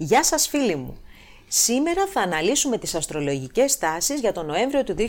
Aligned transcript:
Γεια 0.00 0.24
σας 0.24 0.48
φίλοι 0.48 0.76
μου! 0.76 0.96
Σήμερα 1.48 2.06
θα 2.06 2.20
αναλύσουμε 2.20 2.78
τις 2.78 2.94
αστρολογικές 2.94 3.78
τάσεις 3.78 4.20
για 4.20 4.32
τον 4.32 4.46
Νοέμβριο 4.46 4.84
του 4.84 4.94
2021. 4.98 5.04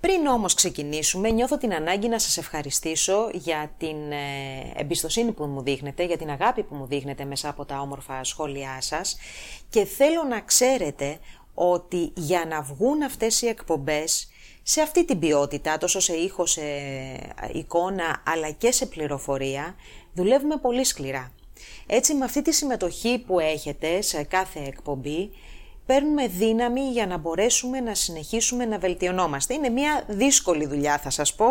Πριν 0.00 0.26
όμως 0.26 0.54
ξεκινήσουμε, 0.54 1.30
νιώθω 1.30 1.58
την 1.58 1.74
ανάγκη 1.74 2.08
να 2.08 2.18
σας 2.18 2.36
ευχαριστήσω 2.36 3.30
για 3.32 3.72
την 3.78 4.12
ε, 4.12 4.72
εμπιστοσύνη 4.76 5.32
που 5.32 5.44
μου 5.44 5.62
δείχνετε, 5.62 6.04
για 6.04 6.16
την 6.16 6.30
αγάπη 6.30 6.62
που 6.62 6.74
μου 6.74 6.86
δείχνετε 6.86 7.24
μέσα 7.24 7.48
από 7.48 7.64
τα 7.64 7.80
όμορφα 7.80 8.24
σχόλιά 8.24 8.80
σας 8.80 9.16
και 9.68 9.84
θέλω 9.84 10.22
να 10.28 10.40
ξέρετε 10.40 11.18
ότι 11.54 12.12
για 12.14 12.44
να 12.48 12.62
βγουν 12.62 13.02
αυτές 13.02 13.42
οι 13.42 13.46
εκπομπές 13.46 14.28
σε 14.62 14.80
αυτή 14.80 15.04
την 15.04 15.18
ποιότητα, 15.18 15.78
τόσο 15.78 16.00
σε 16.00 16.14
ήχο, 16.14 16.46
σε 16.46 16.62
εικόνα, 17.52 18.22
αλλά 18.26 18.50
και 18.50 18.72
σε 18.72 18.86
πληροφορία, 18.86 19.74
δουλεύουμε 20.14 20.56
πολύ 20.56 20.84
σκληρά. 20.84 21.32
Έτσι 21.86 22.14
με 22.14 22.24
αυτή 22.24 22.42
τη 22.42 22.52
συμμετοχή 22.52 23.18
που 23.26 23.40
έχετε 23.40 24.00
σε 24.00 24.22
κάθε 24.22 24.60
εκπομπή 24.66 25.30
παίρνουμε 25.86 26.26
δύναμη 26.26 26.80
για 26.80 27.06
να 27.06 27.18
μπορέσουμε 27.18 27.80
να 27.80 27.94
συνεχίσουμε 27.94 28.64
να 28.64 28.78
βελτιωνόμαστε. 28.78 29.54
Είναι 29.54 29.68
μια 29.68 30.04
δύσκολη 30.08 30.66
δουλειά 30.66 30.98
θα 30.98 31.10
σας 31.10 31.34
πω 31.34 31.46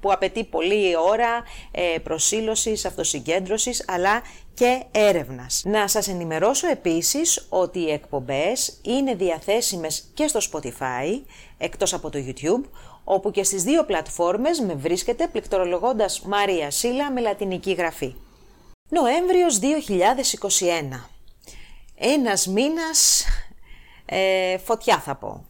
που 0.00 0.12
απαιτεί 0.12 0.44
πολλή 0.44 0.96
ώρα 0.96 1.42
ε, 1.70 1.98
προσήλωσης, 1.98 2.84
αυτοσυγκέντρωσης 2.84 3.84
αλλά 3.88 4.22
και 4.54 4.82
έρευνας. 4.90 5.62
Να 5.64 5.88
σας 5.88 6.08
ενημερώσω 6.08 6.68
επίσης 6.68 7.46
ότι 7.48 7.78
οι 7.78 7.90
εκπομπές 7.90 8.80
είναι 8.82 9.14
διαθέσιμες 9.14 10.10
και 10.14 10.26
στο 10.26 10.40
Spotify 10.52 11.20
εκτός 11.58 11.94
από 11.94 12.10
το 12.10 12.18
YouTube 12.26 12.68
όπου 13.04 13.30
και 13.30 13.44
στις 13.44 13.62
δύο 13.62 13.84
πλατφόρμες 13.84 14.60
με 14.60 14.74
βρίσκεται 14.74 15.26
πληκτρολογώντας 15.26 16.20
Μαρία 16.20 16.70
Σίλα 16.70 17.12
με 17.12 17.20
λατινική 17.20 17.72
γραφή. 17.72 18.14
Νοέμβριος 18.90 19.58
2021. 19.58 21.00
Ένας 21.94 22.46
μήνας 22.46 23.24
ε, 24.06 24.58
φωτιά 24.58 24.98
θα 24.98 25.14
πω. 25.14 25.44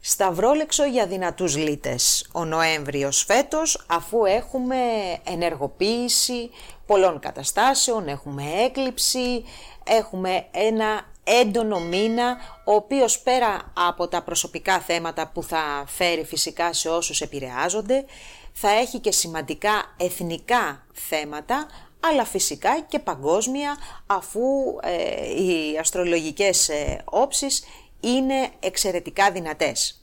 Σταυρόλεξο 0.00 0.84
για 0.84 1.06
δυνατούς 1.06 1.56
λύτες 1.56 2.28
ο 2.32 2.44
Νοέμβριος 2.44 3.22
φέτος 3.22 3.84
αφού 3.86 4.24
έχουμε 4.24 4.76
ενεργοποίηση 5.24 6.50
πολλών 6.86 7.18
καταστάσεων, 7.18 8.08
έχουμε 8.08 8.42
έκλειψη, 8.64 9.44
έχουμε 9.84 10.46
ένα 10.50 11.02
έντονο 11.24 11.80
μήνα 11.80 12.36
ο 12.64 12.74
οποίος 12.74 13.18
πέρα 13.18 13.72
από 13.88 14.08
τα 14.08 14.22
προσωπικά 14.22 14.80
θέματα 14.80 15.30
που 15.34 15.42
θα 15.42 15.84
φέρει 15.86 16.24
φυσικά 16.24 16.72
σε 16.72 16.88
όσους 16.88 17.20
επηρεάζονται 17.20 18.04
θα 18.52 18.70
έχει 18.70 18.98
και 18.98 19.12
σημαντικά 19.12 19.94
εθνικά 19.96 20.86
θέματα 20.92 21.66
αλλά 22.00 22.24
φυσικά 22.24 22.80
και 22.80 22.98
παγκόσμια 22.98 23.76
αφού 24.06 24.40
ε, 24.82 25.42
οι 25.42 25.78
αστρολογικές 25.78 26.68
ε, 26.68 27.02
όψεις 27.04 27.64
είναι 28.00 28.48
εξαιρετικά 28.60 29.30
δυνατές. 29.30 30.02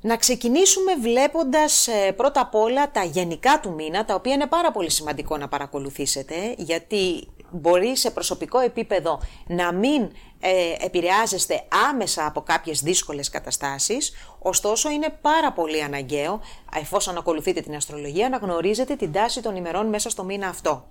Να 0.00 0.16
ξεκινήσουμε 0.16 0.94
βλέποντας 0.94 1.88
ε, 1.88 2.12
πρώτα 2.12 2.40
απ' 2.40 2.54
όλα 2.54 2.90
τα 2.90 3.04
γενικά 3.04 3.60
του 3.60 3.74
μήνα, 3.74 4.04
τα 4.04 4.14
οποία 4.14 4.34
είναι 4.34 4.46
πάρα 4.46 4.72
πολύ 4.72 4.90
σημαντικό 4.90 5.36
να 5.36 5.48
παρακολουθήσετε, 5.48 6.54
γιατί 6.56 7.28
μπορεί 7.56 7.96
σε 7.96 8.10
προσωπικό 8.10 8.58
επίπεδο 8.58 9.20
να 9.46 9.72
μην 9.72 10.10
ε, 10.40 10.84
επηρεάζεστε 10.84 11.62
άμεσα 11.90 12.26
από 12.26 12.40
κάποιες 12.40 12.80
δύσκολες 12.80 13.28
καταστάσεις, 13.28 14.12
ωστόσο 14.38 14.90
είναι 14.90 15.18
πάρα 15.20 15.52
πολύ 15.52 15.82
αναγκαίο, 15.82 16.40
εφόσον 16.80 17.16
ακολουθείτε 17.16 17.60
την 17.60 17.74
αστρολογία, 17.74 18.28
να 18.28 18.36
γνωρίζετε 18.36 18.96
την 18.96 19.12
τάση 19.12 19.42
των 19.42 19.56
ημερών 19.56 19.86
μέσα 19.86 20.10
στο 20.10 20.24
μήνα 20.24 20.48
αυτό. 20.48 20.86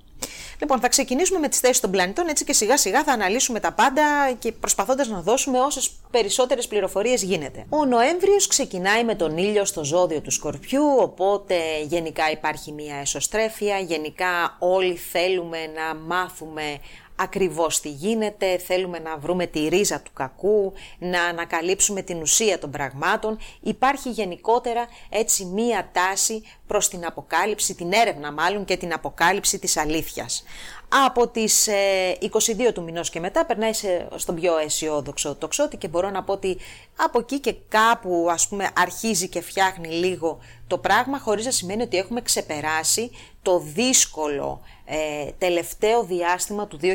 Λοιπόν, 0.59 0.79
θα 0.79 0.87
ξεκινήσουμε 0.87 1.39
με 1.39 1.47
τις 1.47 1.59
θέσεις 1.59 1.79
των 1.79 1.91
πλανητών, 1.91 2.27
έτσι 2.27 2.43
και 2.43 2.53
σιγά 2.53 2.77
σιγά 2.77 3.03
θα 3.03 3.11
αναλύσουμε 3.11 3.59
τα 3.59 3.71
πάντα 3.71 4.31
και 4.39 4.51
προσπαθώντας 4.51 5.07
να 5.07 5.21
δώσουμε 5.21 5.59
όσες 5.59 5.91
περισσότερες 6.11 6.67
πληροφορίες 6.67 7.23
γίνεται. 7.23 7.65
Ο 7.69 7.85
Νοέμβριος 7.85 8.47
ξεκινάει 8.47 9.03
με 9.03 9.15
τον 9.15 9.37
ήλιο 9.37 9.65
στο 9.65 9.83
ζώδιο 9.83 10.21
του 10.21 10.31
Σκορπιού, 10.31 10.83
οπότε 10.99 11.55
γενικά 11.81 12.31
υπάρχει 12.31 12.71
μια 12.71 12.95
εσωστρέφεια, 12.95 13.79
γενικά 13.79 14.55
όλοι 14.59 14.95
θέλουμε 14.95 15.57
να 15.75 15.95
μάθουμε 15.95 16.79
ακριβώς 17.15 17.79
τι 17.79 17.89
γίνεται, 17.89 18.57
θέλουμε 18.57 18.99
να 18.99 19.17
βρούμε 19.17 19.45
τη 19.45 19.67
ρίζα 19.67 20.01
του 20.01 20.11
κακού, 20.13 20.73
να 20.99 21.23
ανακαλύψουμε 21.23 22.01
την 22.01 22.21
ουσία 22.21 22.59
των 22.59 22.71
πραγμάτων. 22.71 23.37
Υπάρχει 23.61 24.09
γενικότερα 24.09 24.87
έτσι 25.09 25.45
μία 25.45 25.89
τάση 25.91 26.43
προς 26.67 26.89
την 26.89 27.05
αποκάλυψη, 27.05 27.75
την 27.75 27.93
έρευνα 27.93 28.31
μάλλον 28.31 28.65
και 28.65 28.77
την 28.77 28.93
αποκάλυψη 28.93 29.59
της 29.59 29.77
αλήθειας. 29.77 30.43
Από 31.07 31.27
τις 31.27 31.67
22 31.67 32.65
ε, 32.67 32.71
του 32.71 32.83
μηνός 32.83 33.09
και 33.09 33.19
μετά 33.19 33.45
περνάει 33.45 33.73
σε, 33.73 34.07
στον 34.15 34.35
πιο 34.35 34.57
αισιόδοξο 34.57 35.35
τοξότη 35.35 35.77
και 35.77 35.87
μπορώ 35.87 36.09
να 36.09 36.23
πω 36.23 36.33
ότι 36.33 36.57
από 36.95 37.19
εκεί 37.19 37.39
και 37.39 37.55
κάπου 37.69 38.27
ας 38.29 38.47
πούμε 38.47 38.69
αρχίζει 38.75 39.27
και 39.27 39.41
φτιάχνει 39.41 39.87
λίγο 39.87 40.39
το 40.67 40.77
πράγμα 40.77 41.19
χωρίς 41.19 41.45
να 41.45 41.51
σημαίνει 41.51 41.81
ότι 41.81 41.97
έχουμε 41.97 42.21
ξεπεράσει 42.21 43.11
το 43.41 43.59
δύσκολο 43.59 44.61
ε, 44.85 45.31
τελευταίο 45.37 46.03
διάστημα 46.03 46.67
του 46.67 46.79
2021 46.81 46.87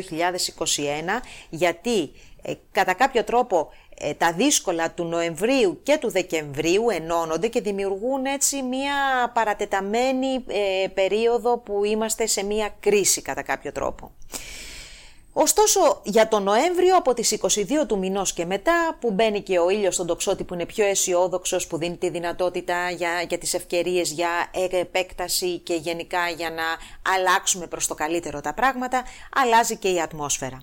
γιατί 1.49 2.11
ε, 2.41 2.53
κατά 2.71 2.93
κάποιο 2.93 3.23
τρόπο 3.23 3.69
ε, 3.89 3.90
τα 4.17 4.33
δύσκολα 4.33 4.91
του 4.91 5.03
Νοεμβρίου 5.03 5.79
και 5.83 5.97
του 5.97 6.11
Δεκεμβρίου 6.11 6.89
ενώνονται 6.89 7.47
και 7.47 7.61
δημιουργούν 7.61 8.25
έτσι 8.25 8.61
μια 8.61 8.93
παρατεταμένη 9.33 10.43
περίοδο 10.93 11.57
που 11.57 11.85
είμαστε 11.85 12.25
σε 12.27 12.43
μια 12.43 12.75
κρίση 12.79 13.21
κατά 13.21 13.41
κάποιο 13.41 13.71
τρόπο. 13.71 14.11
Ωστόσο, 15.33 16.01
για 16.03 16.27
τον 16.27 16.43
Νοέμβριο 16.43 16.95
από 16.95 17.13
τις 17.13 17.37
22 17.41 17.85
του 17.87 17.97
μηνός 17.97 18.33
και 18.33 18.45
μετά, 18.45 18.97
που 18.99 19.11
μπαίνει 19.11 19.41
και 19.41 19.59
ο 19.59 19.69
ήλιος 19.69 19.93
στον 19.93 20.07
τοξότη 20.07 20.43
που 20.43 20.53
είναι 20.53 20.65
πιο 20.65 20.85
αισιόδοξος, 20.85 21.67
που 21.67 21.77
δίνει 21.77 21.97
τη 21.97 22.09
δυνατότητα 22.09 22.89
για, 22.89 23.21
για 23.21 23.37
τις 23.37 23.53
ευκαιρίες 23.53 24.11
για 24.11 24.29
επέκταση 24.71 25.57
και 25.57 25.73
γενικά 25.73 26.29
για 26.29 26.49
να 26.49 26.63
αλλάξουμε 27.15 27.67
προς 27.67 27.87
το 27.87 27.93
καλύτερο 27.93 28.41
τα 28.41 28.53
πράγματα, 28.53 29.03
αλλάζει 29.35 29.77
και 29.77 29.89
η 29.89 30.01
ατμόσφαιρα. 30.01 30.61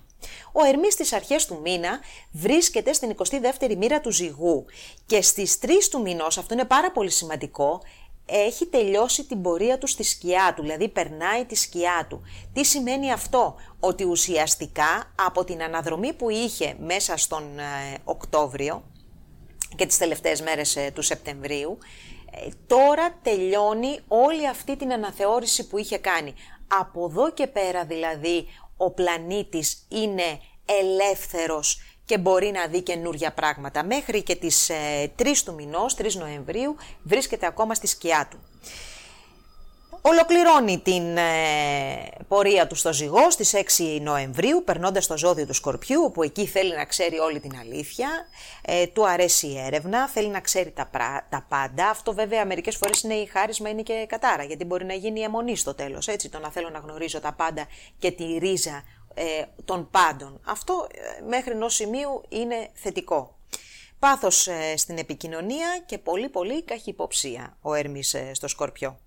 Ο 0.51 0.65
Ερμής 0.65 0.93
στις 0.93 1.13
αρχές 1.13 1.45
του 1.45 1.59
μήνα 1.63 1.99
βρίσκεται 2.31 2.93
στην 2.93 3.15
22η 3.17 3.75
μοίρα 3.75 4.01
του 4.01 4.11
ζυγού 4.11 4.65
και 5.05 5.21
στις 5.21 5.57
3 5.61 5.67
του 5.89 6.01
μηνός, 6.01 6.37
αυτό 6.37 6.53
είναι 6.53 6.65
πάρα 6.65 6.91
πολύ 6.91 7.09
σημαντικό, 7.09 7.81
έχει 8.29 8.65
τελειώσει 8.65 9.23
την 9.23 9.41
πορεία 9.41 9.77
του 9.77 9.87
στη 9.87 10.03
σκιά 10.03 10.53
του, 10.55 10.61
δηλαδή 10.61 10.89
περνάει 10.89 11.45
τη 11.45 11.55
σκιά 11.55 12.05
του. 12.09 12.21
Τι 12.53 12.65
σημαίνει 12.65 13.11
αυτό, 13.11 13.55
ότι 13.79 14.03
ουσιαστικά 14.03 15.13
από 15.15 15.43
την 15.43 15.63
αναδρομή 15.63 16.13
που 16.13 16.29
είχε 16.29 16.75
μέσα 16.79 17.17
στον 17.17 17.59
ε, 17.59 17.97
Οκτώβριο 18.03 18.83
και 19.75 19.85
τις 19.85 19.97
τελευταίες 19.97 20.41
μέρες 20.41 20.75
ε, 20.75 20.91
του 20.93 21.01
Σεπτεμβρίου, 21.01 21.77
ε, 22.31 22.49
τώρα 22.67 23.19
τελειώνει 23.21 23.99
όλη 24.07 24.47
αυτή 24.47 24.75
την 24.75 24.93
αναθεώρηση 24.93 25.67
που 25.67 25.77
είχε 25.77 25.97
κάνει. 25.97 26.33
Από 26.79 27.05
εδώ 27.05 27.31
και 27.31 27.47
πέρα 27.47 27.85
δηλαδή 27.85 28.47
ο 28.81 28.91
πλανήτης 28.91 29.85
είναι 29.89 30.39
ελεύθερος 30.65 31.81
και 32.05 32.17
μπορεί 32.17 32.51
να 32.51 32.67
δει 32.67 32.81
καινούργια 32.81 33.33
πράγματα. 33.33 33.83
Μέχρι 33.83 34.23
και 34.23 34.35
τις 34.35 34.69
3 34.69 34.73
ε, 34.73 35.31
του 35.45 35.53
μηνός, 35.53 35.95
3 35.97 36.11
Νοεμβρίου, 36.13 36.75
βρίσκεται 37.03 37.45
ακόμα 37.45 37.73
στη 37.73 37.87
σκιά 37.87 38.27
του. 38.31 38.39
Ολοκληρώνει 40.01 40.79
την 40.79 41.17
ε, 41.17 41.23
πορεία 42.27 42.67
του 42.67 42.75
στο 42.75 42.93
ζυγό 42.93 43.31
στις 43.31 43.53
6 43.77 43.99
Νοεμβρίου, 44.01 44.63
περνώντας 44.65 45.07
το 45.07 45.17
ζώδιο 45.17 45.45
του 45.45 45.53
Σκορπιού, 45.53 46.03
όπου 46.03 46.23
εκεί 46.23 46.45
θέλει 46.45 46.75
να 46.75 46.85
ξέρει 46.85 47.17
όλη 47.17 47.39
την 47.39 47.57
αλήθεια, 47.59 48.09
ε, 48.61 48.87
του 48.87 49.07
αρέσει 49.07 49.47
η 49.47 49.59
έρευνα, 49.59 50.07
θέλει 50.07 50.27
να 50.27 50.39
ξέρει 50.39 50.71
τα, 50.71 50.89
τα 51.29 51.45
πάντα. 51.49 51.89
Αυτό 51.89 52.13
βέβαια 52.13 52.45
μερικές 52.45 52.75
φορές 52.75 53.01
είναι 53.01 53.13
η 53.13 53.25
χάρισμα, 53.25 53.69
είναι 53.69 53.81
και 53.81 54.05
κατάρα, 54.07 54.43
γιατί 54.43 54.65
μπορεί 54.65 54.85
να 54.85 54.93
γίνει 54.93 55.19
η 55.19 55.23
αιμονή 55.23 55.55
στο 55.55 55.73
τέλος, 55.73 56.07
έτσι, 56.07 56.29
το 56.29 56.39
να 56.39 56.51
θέλω 56.51 56.69
να 56.69 56.79
γνωρίζω 56.79 57.19
τα 57.19 57.33
πάντα 57.33 57.67
και 57.99 58.11
τη 58.11 58.37
ρίζα 58.37 58.83
ε, 59.13 59.45
των 59.65 59.89
πάντων. 59.91 60.41
Αυτό 60.45 60.87
ε, 60.91 61.21
μέχρι 61.21 61.51
ενός 61.51 61.73
σημείου 61.73 62.21
είναι 62.29 62.69
θετικό. 62.73 63.37
Πάθος 63.99 64.47
ε, 64.47 64.77
στην 64.77 64.97
επικοινωνία 64.97 65.83
και 65.85 65.97
πολύ 65.97 66.29
πολύ 66.29 66.63
καχυποψία 66.63 67.57
ο 67.61 67.73
Έρμης 67.73 68.15
στο 68.31 68.47
Σκορπιό. 68.47 68.99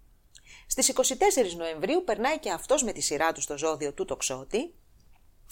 Στις 0.73 0.93
24 0.95 1.57
Νοεμβρίου 1.57 2.03
περνάει 2.05 2.39
και 2.39 2.51
αυτός 2.51 2.83
με 2.83 2.93
τη 2.93 3.01
σειρά 3.01 3.33
του 3.33 3.41
στο 3.41 3.59
ζώδιο 3.59 3.93
του 3.93 4.05
τοξότη. 4.05 4.75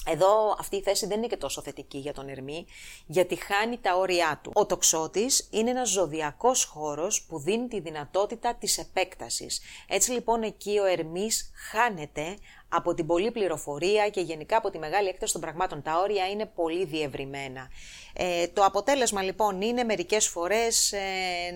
Εδώ 0.06 0.56
αυτή 0.58 0.76
η 0.76 0.82
θέση 0.82 1.06
δεν 1.06 1.19
είναι 1.19 1.26
και 1.26 1.37
τόσο 1.37 1.62
θετική 1.62 1.99
για 1.99 2.12
τον 2.12 2.28
Ερμή, 2.28 2.67
γιατί 3.06 3.37
χάνει 3.37 3.78
τα 3.78 3.96
όρια 3.96 4.40
του. 4.43 4.50
Ο 4.55 4.67
τοξότης 4.67 5.49
είναι 5.50 5.70
ένας 5.70 5.88
ζωδιακός 5.90 6.64
χώρος 6.64 7.22
που 7.22 7.38
δίνει 7.38 7.69
τη 7.69 7.81
δυνατότητα 7.81 8.55
της 8.55 8.78
επέκτασης. 8.78 9.61
Έτσι 9.88 10.11
λοιπόν 10.11 10.43
εκεί 10.43 10.78
ο 10.78 10.84
Ερμής 10.84 11.50
χάνεται 11.70 12.38
από 12.72 12.94
την 12.94 13.06
πολλή 13.06 13.31
πληροφορία 13.31 14.08
και 14.08 14.20
γενικά 14.20 14.56
από 14.56 14.70
τη 14.70 14.78
μεγάλη 14.78 15.08
έκταση 15.08 15.32
των 15.32 15.40
πραγμάτων. 15.40 15.82
Τα 15.82 15.99
όρια 15.99 16.28
είναι 16.28 16.46
πολύ 16.46 16.84
διευρυμένα. 16.84 17.70
Ε, 18.12 18.46
το 18.49 18.64
αποτέλεσμα 18.64 19.22
λοιπόν 19.22 19.61
είναι 19.61 19.84
μερικές 19.84 20.28
φορές 20.28 20.93
ε, 20.93 20.99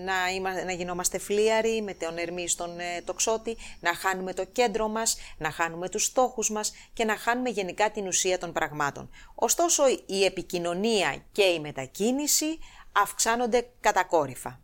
να, 0.05 0.63
να 0.65 0.71
γινόμαστε 0.71 1.17
φλίαροι 1.17 1.81
με 1.81 1.93
τον 1.93 2.17
ερμή 2.17 2.47
στον 2.47 2.79
ε, 2.79 3.01
τοξότη, 3.05 3.57
να 3.79 3.93
χάνουμε 3.93 4.33
το 4.33 4.45
κέντρο 4.45 4.87
μας, 4.87 5.17
να 5.37 5.51
χάνουμε 5.51 5.89
τους 5.89 6.03
στόχους 6.03 6.49
μας 6.49 6.73
και 6.93 7.05
να 7.05 7.17
χάνουμε 7.17 7.49
γενικά 7.49 7.91
την 7.91 8.07
ουσία 8.07 8.37
των 8.37 8.51
πραγμάτων. 8.51 9.09
Ωστόσο 9.35 9.83
η 10.05 10.25
επικοινωνία 10.25 11.23
και 11.31 11.43
η 11.43 11.59
μετακίνηση 11.59 12.59
αυξάνονται 12.91 13.67
κατακόρυφα. 13.79 14.59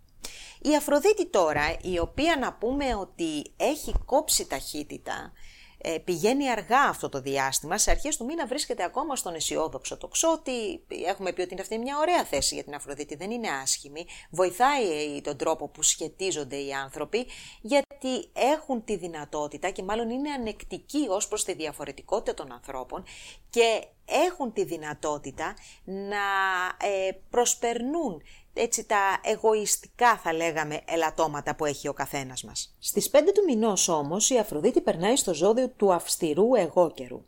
Η 0.61 0.75
Αφροδίτη 0.75 1.25
τώρα, 1.25 1.77
η 1.81 1.99
οποία 1.99 2.37
να 2.39 2.53
πούμε 2.53 2.95
ότι 2.95 3.53
έχει 3.57 3.93
κόψει 4.05 4.47
ταχύτητα, 4.47 5.31
ε, 5.83 5.97
πηγαίνει 5.97 6.49
αργά 6.49 6.81
αυτό 6.81 7.09
το 7.09 7.21
διάστημα. 7.21 7.77
Σε 7.77 7.91
αρχές 7.91 8.17
του 8.17 8.25
μήνα 8.25 8.47
βρίσκεται 8.47 8.83
ακόμα 8.83 9.15
στον 9.15 9.35
αισιόδοξο 9.35 9.97
τοξότη. 9.97 10.83
Έχουμε 11.07 11.33
πει 11.33 11.41
ότι 11.41 11.51
είναι 11.51 11.61
αυτή 11.61 11.77
μια 11.77 11.97
ωραία 11.97 12.25
θέση 12.25 12.53
για 12.55 12.63
την 12.63 12.73
Αφροδίτη, 12.73 13.15
δεν 13.15 13.31
είναι 13.31 13.49
άσχημη. 13.49 14.05
Βοηθάει 14.29 15.21
τον 15.21 15.37
τρόπο 15.37 15.67
που 15.67 15.83
σχετίζονται 15.83 16.55
οι 16.55 16.73
άνθρωποι, 16.73 17.27
γιατί 17.61 18.29
έχουν 18.33 18.83
τη 18.83 18.95
δυνατότητα 18.95 19.69
και 19.69 19.83
μάλλον 19.83 20.09
είναι 20.09 20.31
ανεκτικοί 20.31 21.05
ως 21.09 21.27
προς 21.27 21.43
τη 21.43 21.53
διαφορετικότητα 21.53 22.33
των 22.33 22.51
ανθρώπων 22.51 23.03
και 23.49 23.85
έχουν 24.05 24.53
τη 24.53 24.63
δυνατότητα 24.63 25.53
να 25.83 26.25
ε, 26.87 27.11
προσπερνούν 27.29 28.21
έτσι 28.53 28.85
τα 28.85 29.19
εγωιστικά 29.23 30.17
θα 30.17 30.33
λέγαμε 30.33 30.81
ελαττώματα 30.85 31.55
που 31.55 31.65
έχει 31.65 31.87
ο 31.87 31.93
καθένας 31.93 32.43
μας. 32.43 32.75
Στις 32.79 33.09
5 33.09 33.31
του 33.33 33.43
μηνός 33.45 33.87
όμως 33.87 34.29
η 34.29 34.37
Αφροδίτη 34.37 34.81
περνάει 34.81 35.15
στο 35.15 35.33
ζώδιο 35.33 35.69
του 35.69 35.93
αυστηρού 35.93 36.55
εγώ 36.55 36.91
καιρού. 36.91 37.23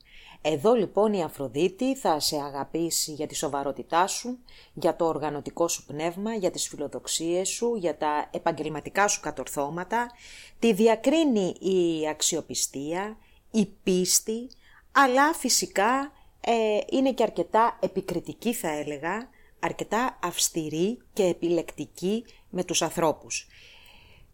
Εδώ 0.46 0.74
λοιπόν 0.74 1.14
η 1.14 1.24
Αφροδίτη 1.24 1.96
θα 1.96 2.20
σε 2.20 2.36
αγαπήσει 2.36 3.12
για 3.12 3.28
τη 3.28 3.36
σοβαρότητά 3.36 4.08
σου, 4.08 4.40
για 4.74 4.96
το 4.96 5.06
οργανωτικό 5.06 5.68
σου 5.68 5.86
πνεύμα, 5.86 6.34
για 6.34 6.52
τις 6.52 6.68
φιλοδοξίες 6.68 7.50
σου, 7.50 7.76
για 7.76 7.98
τα 7.98 8.30
επαγγελματικά 8.32 9.08
σου 9.08 9.20
κατορθώματα, 9.22 10.12
τη 10.60 10.74
διακρίνει 10.74 11.56
η 11.60 12.08
αξιοπιστία, 12.08 13.18
η 13.52 13.66
πίστη, 13.84 14.50
αλλά 14.92 15.34
φυσικά 15.34 16.12
ε, 16.42 16.80
είναι 16.90 17.14
και 17.14 17.24
αρκετά 17.24 17.78
επικριτική 17.82 18.54
θα 18.54 18.70
έλεγα, 18.70 19.30
αρκετά 19.64 20.20
αυστηρή 20.24 21.02
και 21.14 21.24
επιλεκτική 21.24 22.26
με 22.50 22.64
τους 22.64 22.82
ανθρώπους. 22.82 23.48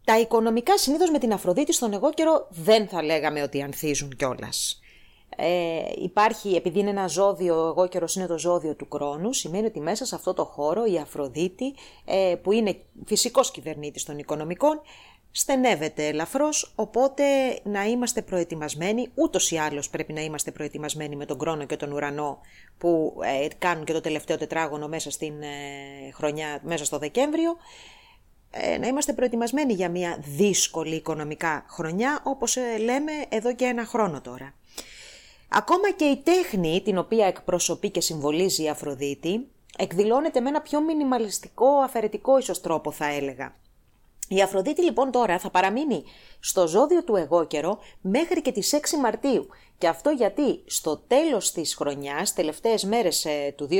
Τα 0.04 0.18
οικονομικά 0.20 0.78
συνήθως 0.78 1.10
με 1.10 1.18
την 1.18 1.32
Αφροδίτη 1.32 1.72
στον 1.72 1.92
εγώ 1.92 2.12
καιρό 2.12 2.46
δεν 2.50 2.88
θα 2.88 3.02
λέγαμε 3.02 3.42
ότι 3.42 3.62
ανθίζουν 3.62 4.16
κιόλας. 4.16 4.80
Ε, 5.36 5.82
υπάρχει, 6.02 6.54
επειδή 6.54 6.78
είναι 6.78 6.90
ένα 6.90 7.06
ζώδιο, 7.06 7.54
εγώ 7.54 7.88
καιρο 7.88 8.06
είναι 8.16 8.26
το 8.26 8.38
ζώδιο 8.38 8.74
του 8.74 8.88
χρόνου, 8.92 9.32
σημαίνει 9.32 9.66
ότι 9.66 9.80
μέσα 9.80 10.04
σε 10.04 10.14
αυτό 10.14 10.34
το 10.34 10.44
χώρο 10.44 10.84
η 10.84 10.98
Αφροδίτη, 10.98 11.74
ε, 12.04 12.34
που 12.42 12.52
είναι 12.52 12.80
φυσικός 13.06 13.50
κυβερνήτης 13.50 14.04
των 14.04 14.18
οικονομικών, 14.18 14.80
στενεύεται 15.32 16.06
ελαφρώς, 16.06 16.72
οπότε 16.74 17.24
να 17.62 17.84
είμαστε 17.84 18.22
προετοιμασμένοι, 18.22 19.08
ούτως 19.14 19.50
ή 19.50 19.56
άλλως 19.56 19.90
πρέπει 19.90 20.12
να 20.12 20.20
είμαστε 20.20 20.50
προετοιμασμένοι 20.50 21.16
με 21.16 21.26
τον 21.26 21.38
χρόνο 21.40 21.64
και 21.64 21.76
τον 21.76 21.92
ουρανό 21.92 22.40
που 22.78 23.20
ε, 23.24 23.46
κάνουν 23.58 23.84
και 23.84 23.92
το 23.92 24.00
τελευταίο 24.00 24.36
τετράγωνο 24.36 24.88
μέσα 24.88 25.10
στην 25.10 25.42
ε, 25.42 26.10
χρονιά, 26.12 26.60
μέσα 26.62 26.84
στο 26.84 26.98
Δεκέμβριο, 26.98 27.56
ε, 28.50 28.78
να 28.78 28.86
είμαστε 28.86 29.12
προετοιμασμένοι 29.12 29.72
για 29.72 29.88
μια 29.88 30.18
δύσκολη 30.20 30.94
οικονομικά 30.94 31.64
χρονιά, 31.68 32.20
όπως 32.24 32.56
λέμε 32.80 33.12
εδώ 33.28 33.54
και 33.54 33.64
ένα 33.64 33.84
χρόνο 33.84 34.20
τώρα. 34.20 34.54
Ακόμα 35.48 35.90
και 35.90 36.04
η 36.04 36.16
τέχνη 36.16 36.82
την 36.84 36.98
οποία 36.98 37.26
εκπροσωπεί 37.26 37.90
και 37.90 38.00
συμβολίζει 38.00 38.62
η 38.62 38.68
Αφροδίτη, 38.68 39.48
εκδηλώνεται 39.78 40.40
με 40.40 40.48
ένα 40.48 40.60
πιο 40.60 40.80
μινιμαλιστικό, 40.80 41.68
αφαιρετικό 41.68 42.38
ίσως 42.38 42.60
τρόπο 42.60 42.90
θα 42.90 43.06
έλεγα. 43.06 43.54
Η 44.32 44.42
Αφροδίτη 44.42 44.82
λοιπόν 44.82 45.10
τώρα 45.10 45.38
θα 45.38 45.50
παραμείνει 45.50 46.04
στο 46.40 46.66
ζώδιο 46.66 47.04
του 47.04 47.16
εγώ 47.16 47.44
καιρό 47.44 47.78
μέχρι 48.00 48.42
και 48.42 48.52
τις 48.52 48.74
6 48.74 48.98
Μαρτίου. 49.00 49.46
Και 49.78 49.88
αυτό 49.88 50.10
γιατί 50.10 50.62
στο 50.66 50.96
τέλος 50.96 51.52
της 51.52 51.74
χρονιάς, 51.74 52.34
τελευταίες 52.34 52.84
μέρες 52.84 53.24
ε, 53.24 53.54
του 53.56 53.68
2021, 53.70 53.74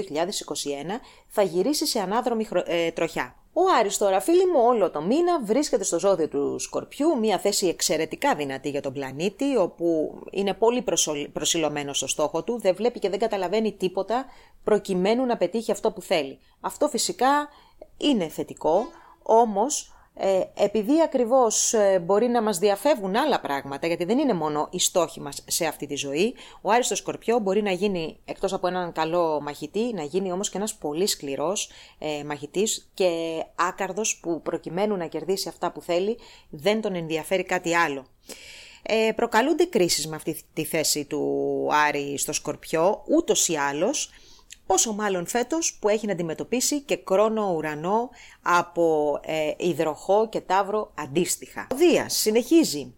θα 1.29 1.43
γυρίσει 1.43 1.87
σε 1.87 2.01
ανάδρομη 2.01 2.47
ε, 2.65 2.91
τροχιά. 2.91 3.35
Ο 3.53 3.61
Άρης 3.79 3.99
τώρα, 3.99 4.21
φίλοι 4.21 4.47
μου, 4.47 4.61
όλο 4.67 4.91
το 4.91 5.03
μήνα 5.03 5.41
βρίσκεται 5.45 5.85
στο 5.85 5.99
ζώδιο 5.99 6.29
του 6.29 6.59
Σκορπιού, 6.59 7.19
μια 7.19 7.39
θέση 7.39 7.67
εξαιρετικά 7.67 8.35
δυνατή 8.35 8.69
για 8.71 8.83
τον 8.83 8.93
πλανήτη, 8.93 9.57
όπου 9.57 10.19
είναι 10.31 10.55
πολύ 10.55 10.85
προσιλωμένος 11.33 11.97
στο 11.97 12.07
στόχο 12.07 12.43
του, 12.43 12.59
δεν 12.61 12.75
βλέπει 12.75 12.99
και 12.99 13.09
δεν 13.09 13.19
καταλαβαίνει 13.19 13.73
τίποτα 13.73 14.25
προκειμένου 14.65 15.27
να 15.27 15.37
πετύχει 15.37 15.73
αυτό 15.73 15.93
που 15.93 16.03
θέλει. 16.03 16.39
Αυτό 16.61 16.89
φυσικά 16.89 17.49
είναι 17.97 18.29
θετικό, 18.29 18.87
όμως 19.23 19.95
ε, 20.23 20.43
επειδή 20.55 21.03
ακριβώς 21.03 21.73
ε, 21.73 21.99
μπορεί 22.05 22.27
να 22.27 22.43
μας 22.43 22.59
διαφεύγουν 22.59 23.17
άλλα 23.17 23.41
πράγματα, 23.41 23.87
γιατί 23.87 24.05
δεν 24.05 24.19
είναι 24.19 24.35
μόνο 24.35 24.69
οι 24.71 24.79
στόχοι 24.79 25.21
μας 25.21 25.45
σε 25.47 25.67
αυτή 25.67 25.87
τη 25.87 25.95
ζωή, 25.95 26.35
ο 26.61 26.71
Άρης 26.71 26.87
στο 26.87 26.95
Σκορπιό 26.95 27.39
μπορεί 27.39 27.63
να 27.63 27.71
γίνει, 27.71 28.19
εκτός 28.25 28.53
από 28.53 28.67
έναν 28.67 28.93
καλό 28.93 29.41
μαχητή, 29.43 29.93
να 29.95 30.03
γίνει 30.03 30.33
όμως 30.33 30.51
και 30.51 30.57
ένας 30.57 30.75
πολύ 30.75 31.07
σκληρός 31.07 31.71
ε, 31.99 32.25
μαχητής 32.25 32.91
και 32.95 33.11
άκαρδος 33.55 34.19
που 34.23 34.43
προκειμένου 34.43 34.97
να 34.97 35.07
κερδίσει 35.07 35.49
αυτά 35.49 35.73
που 35.73 35.83
θέλει 35.83 36.19
δεν 36.51 36.81
τον 36.81 36.95
ενδιαφέρει 36.95 37.43
κάτι 37.43 37.75
άλλο. 37.75 38.07
Ε, 38.83 39.13
προκαλούνται 39.17 39.65
κρίσεις 39.65 40.09
με 40.09 40.17
αυτή 40.17 40.41
τη 40.53 40.65
θέση 40.65 41.05
του 41.05 41.69
Άρη 41.71 42.19
στο 42.19 42.33
Σκορπιό, 42.33 43.03
ούτως 43.09 43.49
ή 43.49 43.57
άλλως, 43.57 44.11
Πόσο 44.67 44.93
μάλλον 44.93 45.27
φέτος 45.27 45.79
που 45.81 45.89
έχει 45.89 46.07
να 46.07 46.13
αντιμετωπίσει 46.13 46.81
και 46.81 46.97
κρόνο 46.97 47.53
ουρανό 47.57 48.11
από 48.43 49.19
ε, 49.23 49.51
υδροχό 49.57 50.29
και 50.29 50.41
τάβρο 50.41 50.93
αντίστοιχα. 50.95 51.67
Ο 51.73 51.77
Δίας 51.77 52.15
συνεχίζει 52.15 52.95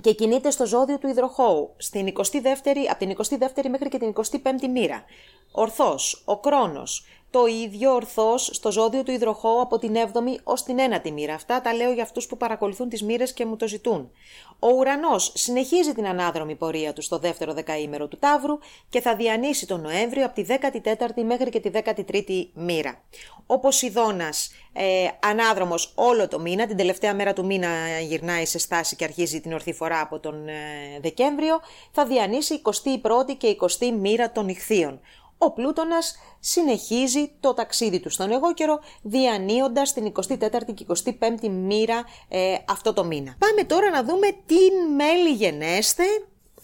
και 0.00 0.12
κινείται 0.12 0.50
στο 0.50 0.66
ζώδιο 0.66 0.98
του 0.98 1.08
υδροχώου, 1.08 1.74
στην 1.76 2.12
22η, 2.16 2.86
από 2.90 2.98
την 2.98 3.16
22η 3.16 3.68
μέχρι 3.68 3.88
και 3.88 3.98
την 3.98 4.12
25η 4.16 4.68
μοίρα. 4.72 5.04
Ορθός, 5.52 6.22
ο 6.24 6.40
Κρόνος, 6.40 7.06
το 7.32 7.46
ίδιο 7.46 7.94
ορθώς 7.94 8.50
στο 8.52 8.72
ζώδιο 8.72 9.02
του 9.02 9.10
υδροχώου 9.10 9.60
από 9.60 9.78
την 9.78 9.94
7η 9.96 10.36
ως 10.42 10.62
την 10.62 10.76
9η 10.78 11.10
μοίρα. 11.10 11.34
Αυτά 11.34 11.60
τα 11.60 11.74
λέω 11.74 11.92
για 11.92 12.02
αυτούς 12.02 12.26
που 12.26 12.36
παρακολουθούν 12.36 12.88
τις 12.88 13.02
μοίρες 13.02 13.32
και 13.32 13.46
μου 13.46 13.56
το 13.56 13.68
ζητούν. 13.68 14.10
Ο 14.58 14.68
ουρανός 14.68 15.32
συνεχίζει 15.34 15.92
την 15.92 16.06
ανάδρομη 16.06 16.54
πορεία 16.54 16.92
του 16.92 17.02
στο 17.02 17.18
δεύτερο 17.18 17.52
δεκαήμερο 17.52 18.08
του 18.08 18.18
Ταύρου 18.18 18.58
και 18.88 19.00
θα 19.00 19.16
διανύσει 19.16 19.66
τον 19.66 19.80
Νοέμβριο 19.80 20.24
από 20.24 20.34
τη 20.34 20.44
14η 20.48 21.22
μέχρι 21.24 21.50
και 21.50 21.60
τη 21.60 21.70
13η 21.74 22.46
μοίρα. 22.54 23.02
Ο 23.46 23.58
Ποσειδώνα 23.58 24.28
ε, 24.72 25.08
ανάδρομος 25.20 25.92
όλο 25.94 26.28
το 26.28 26.40
μήνα, 26.40 26.66
την 26.66 26.76
τελευταία 26.76 27.14
μέρα 27.14 27.32
του 27.32 27.44
μήνα 27.44 27.68
γυρνάει 28.00 28.44
σε 28.44 28.58
στάση 28.58 28.96
και 28.96 29.04
αρχίζει 29.04 29.40
την 29.40 29.52
ορθή 29.52 29.72
φορά 29.72 30.00
από 30.00 30.18
τον 30.18 30.48
ε, 30.48 30.54
Δεκέμβριο, 31.00 31.60
θα 31.92 32.04
διανύσει 32.06 32.62
21η 32.64 33.36
και 33.36 33.56
20η 33.60 33.92
μοίρα 34.00 34.32
των 34.32 34.48
ηχθείων 34.48 35.00
ο 35.44 35.50
Πλούτονας 35.50 36.16
συνεχίζει 36.40 37.30
το 37.40 37.54
ταξίδι 37.54 38.00
του 38.00 38.10
στον 38.10 38.32
εγώ 38.32 38.54
καιρό, 38.54 38.80
διανύοντας 39.02 39.92
την 39.92 40.12
24η 40.12 40.74
και 40.74 40.86
25η 41.20 41.48
μοίρα 41.48 42.04
ε, 42.28 42.54
αυτό 42.68 42.92
το 42.92 43.04
μήνα. 43.04 43.36
Πάμε 43.38 43.64
τώρα 43.64 43.90
να 43.90 44.04
δούμε 44.04 44.26
τι 44.46 44.92
μέλη 44.96 45.30
γενέστε 45.30 46.04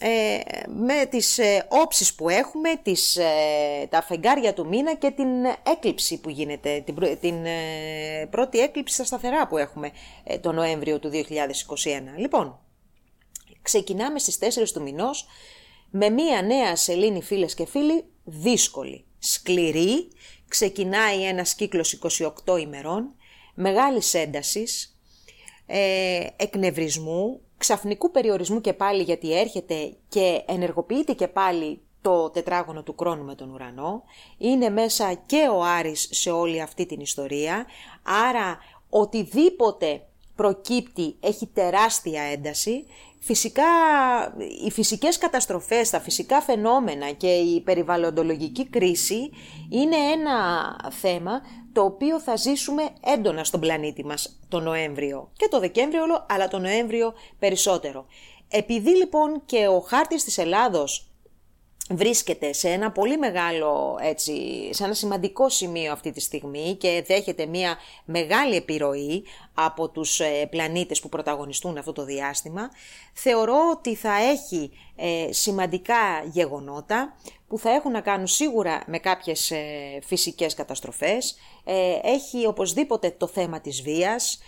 ε, 0.01 0.39
με 0.67 1.05
τις 1.09 1.37
ε, 1.37 1.67
όψεις 1.69 2.15
που 2.15 2.29
έχουμε, 2.29 2.69
τις, 2.81 3.17
ε, 3.17 3.87
τα 3.89 4.01
φεγγάρια 4.01 4.53
του 4.53 4.67
μήνα 4.67 4.95
και 4.95 5.11
την 5.11 5.27
έκλειψη 5.63 6.19
που 6.19 6.29
γίνεται, 6.29 6.83
την, 6.85 6.95
την 7.19 7.45
ε, 7.45 8.27
πρώτη 8.29 8.59
έκλειψη 8.59 8.93
στα 8.93 9.03
σταθερά 9.03 9.47
που 9.47 9.57
έχουμε 9.57 9.91
το 10.41 10.51
Νοέμβριο 10.51 10.99
του 10.99 11.09
2021. 11.13 11.17
Λοιπόν, 12.17 12.59
ξεκινάμε 13.61 14.19
στις 14.19 14.37
4 14.59 14.71
του 14.73 14.81
μηνός 14.81 15.27
με 15.89 16.09
μία 16.09 16.41
νέα 16.41 16.75
σελήνη 16.75 17.21
φίλες 17.21 17.53
και 17.53 17.65
φίλοι 17.65 18.05
δύσκολη, 18.29 19.05
σκληρή, 19.19 20.07
ξεκινάει 20.47 21.23
ένας 21.23 21.55
κύκλος 21.55 21.99
28 22.45 22.57
ημερών, 22.59 23.15
μεγάλης 23.53 24.13
έντασης, 24.13 24.97
ε, 25.65 26.27
εκνευρισμού, 26.35 27.41
ξαφνικού 27.57 28.11
περιορισμού 28.11 28.61
και 28.61 28.73
πάλι 28.73 29.03
γιατί 29.03 29.39
έρχεται 29.39 29.93
και 30.09 30.43
ενεργοποιείται 30.45 31.13
και 31.13 31.27
πάλι 31.27 31.81
το 32.01 32.29
τετράγωνο 32.29 32.83
του 32.83 32.95
χρόνου 32.99 33.23
με 33.23 33.35
τον 33.35 33.53
ουρανό, 33.53 34.03
είναι 34.37 34.69
μέσα 34.69 35.13
και 35.13 35.49
ο 35.51 35.63
Άρης 35.63 36.07
σε 36.11 36.31
όλη 36.31 36.61
αυτή 36.61 36.85
την 36.85 36.99
ιστορία, 36.99 37.65
άρα 38.03 38.57
οτιδήποτε 38.89 40.01
προκύπτει 40.35 41.15
έχει 41.19 41.47
τεράστια 41.47 42.21
ένταση 42.21 42.85
Φυσικά, 43.19 43.65
οι 44.65 44.71
φυσικές 44.71 45.17
καταστροφές, 45.17 45.89
τα 45.89 45.99
φυσικά 45.99 46.41
φαινόμενα 46.41 47.11
και 47.11 47.27
η 47.27 47.61
περιβαλλοντολογική 47.61 48.67
κρίση 48.67 49.29
είναι 49.69 49.95
ένα 49.95 50.39
θέμα 50.91 51.41
το 51.73 51.83
οποίο 51.83 52.19
θα 52.19 52.35
ζήσουμε 52.35 52.89
έντονα 53.01 53.43
στον 53.43 53.59
πλανήτη 53.59 54.05
μας 54.05 54.39
το 54.47 54.59
Νοέμβριο 54.59 55.31
και 55.37 55.47
το 55.49 55.59
Δεκέμβριο 55.59 56.03
αλλά 56.29 56.47
το 56.47 56.59
Νοέμβριο 56.59 57.13
περισσότερο. 57.39 58.05
Επειδή 58.49 58.95
λοιπόν 58.95 59.41
και 59.45 59.67
ο 59.67 59.79
χάρτης 59.79 60.23
της 60.23 60.37
Ελλάδος 60.37 61.08
βρίσκεται 61.89 62.53
σε 62.53 62.69
ένα 62.69 62.91
πολύ 62.91 63.17
μεγάλο, 63.17 63.97
έτσι, 64.01 64.33
σε 64.73 64.83
ένα 64.83 64.93
σημαντικό 64.93 65.49
σημείο 65.49 65.91
αυτή 65.91 66.11
τη 66.11 66.19
στιγμή 66.19 66.75
και 66.75 67.03
δέχεται 67.07 67.45
μια 67.45 67.77
μεγάλη 68.05 68.55
επιρροή 68.55 69.23
από 69.53 69.89
τους 69.89 70.19
ε, 70.19 70.47
πλανήτες 70.49 70.99
που 70.99 71.09
πρωταγωνιστούν 71.09 71.77
αυτό 71.77 71.91
το 71.91 72.03
διάστημα, 72.03 72.69
θεωρώ 73.13 73.57
ότι 73.71 73.95
θα 73.95 74.13
έχει 74.13 74.71
ε, 74.95 75.27
σημαντικά 75.31 76.23
γεγονότα 76.31 77.15
που 77.47 77.57
θα 77.57 77.69
έχουν 77.69 77.91
να 77.91 78.01
κάνουν 78.01 78.27
σίγουρα 78.27 78.83
με 78.87 78.99
κάποιες 78.99 79.51
ε, 79.51 79.99
φυσικές 80.03 80.53
καταστροφές. 80.53 81.37
έχει 82.01 82.47
οπωσδήποτε 82.47 83.15
το 83.17 83.27
θέμα 83.27 83.61
της 83.61 83.81
βίας, 83.81 84.39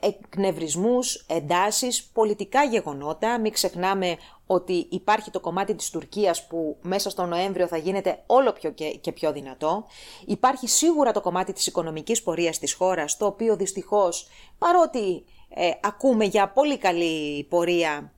εκνευρισμούς, 0.00 1.14
εντάσεις, 1.28 2.04
πολιτικά 2.12 2.64
γεγονότα. 2.64 3.40
Μην 3.40 3.52
ξεχνάμε 3.52 4.16
ότι 4.52 4.86
υπάρχει 4.90 5.30
το 5.30 5.40
κομμάτι 5.40 5.74
της 5.74 5.90
Τουρκίας 5.90 6.46
που 6.46 6.76
μέσα 6.82 7.10
στο 7.10 7.24
Νοέμβριο 7.24 7.66
θα 7.66 7.76
γίνεται 7.76 8.22
όλο 8.26 8.52
πιο 8.52 8.70
και, 9.00 9.12
πιο 9.12 9.32
δυνατό. 9.32 9.84
Υπάρχει 10.26 10.68
σίγουρα 10.68 11.12
το 11.12 11.20
κομμάτι 11.20 11.52
της 11.52 11.66
οικονομικής 11.66 12.22
πορείας 12.22 12.58
της 12.58 12.74
χώρας, 12.74 13.16
το 13.16 13.26
οποίο 13.26 13.56
δυστυχώς, 13.56 14.26
παρότι 14.58 15.24
ε, 15.48 15.70
ακούμε 15.80 16.24
για 16.24 16.48
πολύ 16.48 16.78
καλή 16.78 17.44
πορεία, 17.44 18.12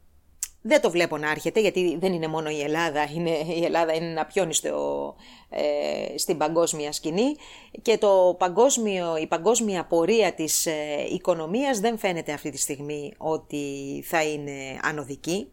δεν 0.67 0.81
το 0.81 0.91
βλέπω 0.91 1.17
να 1.17 1.31
έρχεται, 1.31 1.61
γιατί 1.61 1.97
δεν 2.01 2.13
είναι 2.13 2.27
μόνο 2.27 2.51
η 2.51 2.61
Ελλάδα, 2.61 3.11
είναι, 3.15 3.31
η 3.31 3.65
Ελλάδα 3.65 3.95
είναι 3.95 4.11
ένα 4.11 4.25
πιόνι 4.27 4.55
ε, 5.49 6.19
στην 6.19 6.39
παγκόσμια 6.39 6.93
σκηνή 6.93 7.37
και 7.83 7.99
το 7.99 8.37
παγκόσμιο, 8.39 9.17
η 9.17 9.27
παγκόσμια 9.27 9.85
πορεία 9.85 10.35
της 10.35 10.67
ε, 10.67 10.73
οικονομίας 11.13 11.81
δεν 11.81 11.99
φαίνεται 11.99 12.33
αυτή 12.33 12.51
τη 12.51 12.59
στιγμή 12.59 13.15
ότι 13.19 13.65
θα 14.07 14.25
είναι 14.25 14.79
ανωδική. 14.83 15.49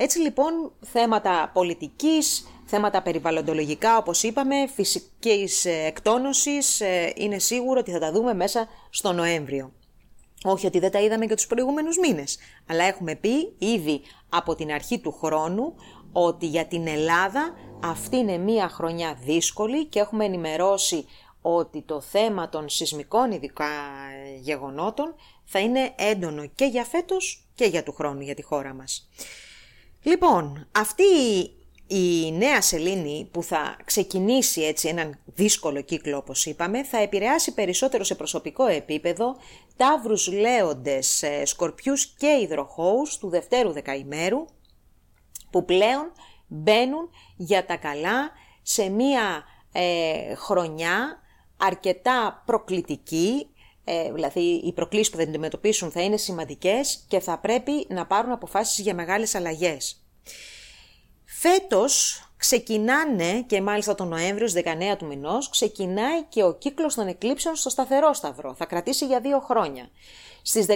Έτσι 0.00 0.18
λοιπόν 0.18 0.72
θέματα 0.80 1.50
πολιτικής, 1.52 2.46
θέματα 2.66 3.02
περιβαλλοντολογικά 3.02 3.96
όπως 3.96 4.22
είπαμε, 4.22 4.66
φυσικής 4.74 5.64
ε, 5.64 5.84
εκτόνωσης 5.86 6.80
ε, 6.80 7.12
είναι 7.16 7.38
σίγουρο 7.38 7.80
ότι 7.80 7.90
θα 7.90 7.98
τα 7.98 8.12
δούμε 8.12 8.34
μέσα 8.34 8.68
στο 8.90 9.12
Νοέμβριο. 9.12 9.72
Όχι 10.44 10.66
ότι 10.66 10.78
δεν 10.78 10.90
τα 10.90 11.00
είδαμε 11.00 11.26
και 11.26 11.34
τους 11.34 11.46
προηγούμενους 11.46 11.98
μήνες, 11.98 12.38
αλλά 12.66 12.84
έχουμε 12.84 13.14
πει 13.14 13.54
ήδη 13.58 14.00
από 14.28 14.54
την 14.54 14.72
αρχή 14.72 14.98
του 14.98 15.12
χρόνου 15.12 15.74
ότι 16.12 16.46
για 16.46 16.66
την 16.66 16.86
Ελλάδα 16.86 17.54
αυτή 17.84 18.16
είναι 18.16 18.36
μία 18.38 18.68
χρονιά 18.68 19.18
δύσκολη 19.24 19.84
και 19.84 19.98
έχουμε 19.98 20.24
ενημερώσει 20.24 21.06
ότι 21.42 21.82
το 21.82 22.00
θέμα 22.00 22.48
των 22.48 22.68
σεισμικών 22.68 23.30
ειδικά 23.30 23.64
ε, 23.64 24.38
γεγονότων 24.40 25.14
θα 25.44 25.58
είναι 25.58 25.92
έντονο 25.96 26.46
και 26.54 26.64
για 26.64 26.84
φέτος 26.84 27.46
και 27.54 27.64
για 27.64 27.82
του 27.82 27.92
χρόνου 27.92 28.20
για 28.20 28.34
τη 28.34 28.42
χώρα 28.42 28.74
μας. 28.74 29.08
Λοιπόν, 30.08 30.68
αυτή 30.72 31.04
η 31.86 32.32
νέα 32.32 32.62
σελήνη 32.62 33.28
που 33.32 33.42
θα 33.42 33.76
ξεκινήσει 33.84 34.62
έτσι 34.62 34.88
έναν 34.88 35.18
δύσκολο 35.24 35.80
κύκλο 35.80 36.16
όπως 36.16 36.46
είπαμε 36.46 36.84
θα 36.84 36.98
επηρεάσει 36.98 37.54
περισσότερο 37.54 38.04
σε 38.04 38.14
προσωπικό 38.14 38.66
επίπεδο 38.66 39.36
τάβρους 39.76 40.32
λέοντες, 40.32 41.22
ε, 41.22 41.44
σκορπιούς 41.44 42.06
και 42.06 42.38
υδροχώους 42.42 43.18
του 43.18 43.28
δευτέρου 43.28 43.72
δεκαημέρου 43.72 44.44
που 45.50 45.64
πλέον 45.64 46.12
μπαίνουν 46.46 47.10
για 47.36 47.64
τα 47.64 47.76
καλά 47.76 48.30
σε 48.62 48.88
μία 48.88 49.44
ε, 49.72 50.34
χρονιά 50.34 51.20
αρκετά 51.56 52.42
προκλητική 52.46 53.46
ε, 53.90 54.12
δηλαδή 54.12 54.40
οι 54.40 54.72
προκλήσεις 54.72 55.10
που 55.10 55.16
θα 55.16 55.22
αντιμετωπίσουν 55.22 55.90
θα 55.90 56.02
είναι 56.02 56.16
σημαντικές 56.16 57.04
και 57.08 57.20
θα 57.20 57.38
πρέπει 57.38 57.86
να 57.88 58.06
πάρουν 58.06 58.32
αποφάσεις 58.32 58.78
για 58.78 58.94
μεγάλες 58.94 59.34
αλλαγές. 59.34 60.02
Φέτος 61.24 62.22
ξεκινάνε 62.36 63.42
και 63.46 63.60
μάλιστα 63.60 63.94
τον 63.94 64.08
Νοέμβριο, 64.08 64.48
19 64.48 64.96
του 64.98 65.06
μηνός, 65.06 65.48
ξεκινάει 65.48 66.22
και 66.22 66.42
ο 66.42 66.54
κύκλος 66.54 66.94
των 66.94 67.06
εκλήψεων 67.06 67.56
στο 67.56 67.70
σταθερό 67.70 68.12
σταυρό. 68.12 68.54
Θα 68.54 68.64
κρατήσει 68.64 69.06
για 69.06 69.20
δύο 69.20 69.40
χρόνια. 69.40 69.90
Στις 70.42 70.66
19 70.68 70.74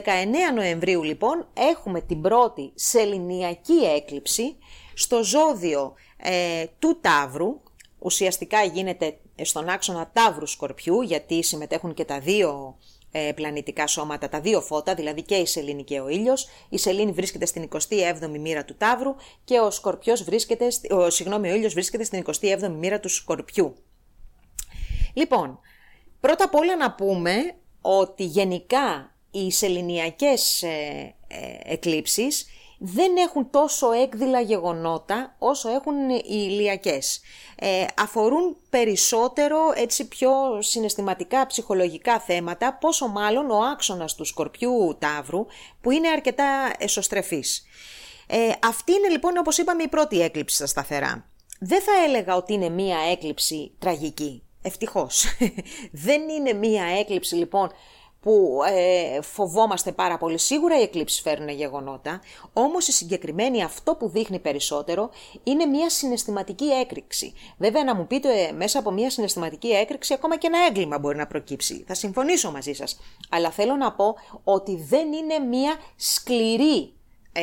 Νοεμβρίου 0.54 1.02
λοιπόν 1.02 1.46
έχουμε 1.54 2.00
την 2.00 2.20
πρώτη 2.20 2.72
σεληνιακή 2.74 3.78
έκλειψη 3.96 4.56
στο 4.94 5.24
ζώδιο 5.24 5.94
ε, 6.16 6.64
του 6.78 6.98
Ταύρου. 7.00 7.60
Ουσιαστικά 7.98 8.62
γίνεται 8.62 9.18
στον 9.42 9.68
άξονα 9.68 10.10
Ταύρου 10.12 10.46
Σκορπιού 10.46 11.02
γιατί 11.02 11.42
συμμετέχουν 11.42 11.94
και 11.94 12.04
τα 12.04 12.20
δύο 12.20 12.76
ε, 13.12 13.32
πλανητικά 13.34 13.86
σώματα, 13.86 14.28
τα 14.28 14.40
δύο 14.40 14.60
φώτα, 14.60 14.94
δηλαδή 14.94 15.22
και 15.22 15.34
η 15.34 15.46
σελήνη 15.46 15.84
και 15.84 16.00
ο 16.00 16.08
ήλιος. 16.08 16.48
Η 16.68 16.78
σελήνη 16.78 17.12
βρίσκεται 17.12 17.46
στην 17.46 17.68
27η 17.72 18.38
μοίρα 18.38 18.64
του 18.64 18.74
Ταύρου 18.76 19.14
και 19.44 19.58
ο, 19.58 19.70
σκορπιός 19.70 20.22
βρίσκεται, 20.22 20.68
ο, 20.90 21.10
συγγνώμη, 21.10 21.50
ο 21.50 21.54
ήλιος 21.54 21.72
βρίσκεται 21.72 22.04
στην 22.04 22.24
27η 22.26 22.68
μοίρα 22.68 23.00
του 23.00 23.08
Σκορπιού. 23.08 23.74
Λοιπόν, 25.12 25.58
πρώτα 26.20 26.44
απ' 26.44 26.54
όλα 26.54 26.76
να 26.76 26.92
πούμε 26.92 27.34
ότι 27.80 28.24
γενικά 28.24 29.16
οι 29.30 29.50
σεληνιακές 29.50 30.62
ε, 30.62 31.14
ε, 31.28 31.72
εκλήψεις 31.72 32.46
δεν 32.84 33.16
έχουν 33.16 33.50
τόσο 33.50 33.92
έκδηλα 33.92 34.40
γεγονότα 34.40 35.34
όσο 35.38 35.68
έχουν 35.68 36.10
οι 36.10 36.22
ηλιακές. 36.26 37.20
Ε, 37.56 37.84
αφορούν 37.96 38.56
περισσότερο 38.70 39.58
έτσι 39.74 40.08
πιο 40.08 40.30
συναισθηματικά 40.58 41.46
ψυχολογικά 41.46 42.20
θέματα, 42.20 42.74
πόσο 42.74 43.08
μάλλον 43.08 43.50
ο 43.50 43.58
άξονας 43.72 44.14
του 44.14 44.24
Σκορπιού 44.24 44.96
Ταύρου 44.98 45.46
που 45.80 45.90
είναι 45.90 46.08
αρκετά 46.08 46.72
εσωστρεφής. 46.78 47.64
Ε, 48.26 48.50
αυτή 48.62 48.92
είναι 48.92 49.08
λοιπόν 49.08 49.36
όπως 49.36 49.58
είπαμε 49.58 49.82
η 49.82 49.88
πρώτη 49.88 50.20
έκλειψη 50.20 50.56
στα 50.56 50.66
σταθερά. 50.66 51.26
Δεν 51.60 51.82
θα 51.82 51.92
έλεγα 52.06 52.36
ότι 52.36 52.52
είναι 52.52 52.68
μία 52.68 52.98
έκλειψη 53.10 53.72
τραγική. 53.78 54.42
Ευτυχώς. 54.62 55.24
Δεν 56.06 56.28
είναι 56.28 56.52
μία 56.52 56.84
έκλειψη 56.84 57.34
λοιπόν 57.34 57.72
που 58.22 58.60
ε, 58.66 59.20
φοβόμαστε 59.20 59.92
πάρα 59.92 60.18
πολύ. 60.18 60.38
Σίγουρα 60.38 60.78
οι 60.78 60.82
εκλήψεις 60.82 61.20
φέρνουν 61.20 61.48
γεγονότα, 61.48 62.20
όμως 62.52 62.88
η 62.88 62.92
συγκεκριμένη 62.92 63.62
αυτό 63.62 63.94
που 63.94 64.08
δείχνει 64.08 64.38
περισσότερο 64.38 65.10
είναι 65.42 65.66
μια 65.66 65.90
συναισθηματική 65.90 66.64
έκρηξη. 66.64 67.32
Βέβαια 67.58 67.84
να 67.84 67.94
μου 67.94 68.06
πείτε 68.06 68.28
ε, 68.28 68.52
μέσα 68.52 68.78
από 68.78 68.90
μια 68.90 69.10
συναισθηματική 69.10 69.68
έκρηξη 69.68 70.14
ακόμα 70.14 70.38
και 70.38 70.46
ένα 70.46 70.58
έγκλημα 70.68 70.98
μπορεί 70.98 71.16
να 71.16 71.26
προκύψει. 71.26 71.84
Θα 71.86 71.94
συμφωνήσω 71.94 72.50
μαζί 72.50 72.72
σας. 72.72 72.98
Αλλά 73.28 73.50
θέλω 73.50 73.76
να 73.76 73.92
πω 73.92 74.14
ότι 74.44 74.76
δεν 74.88 75.12
είναι 75.12 75.38
μια 75.38 75.76
σκληρή 75.96 76.92
ε, 77.32 77.42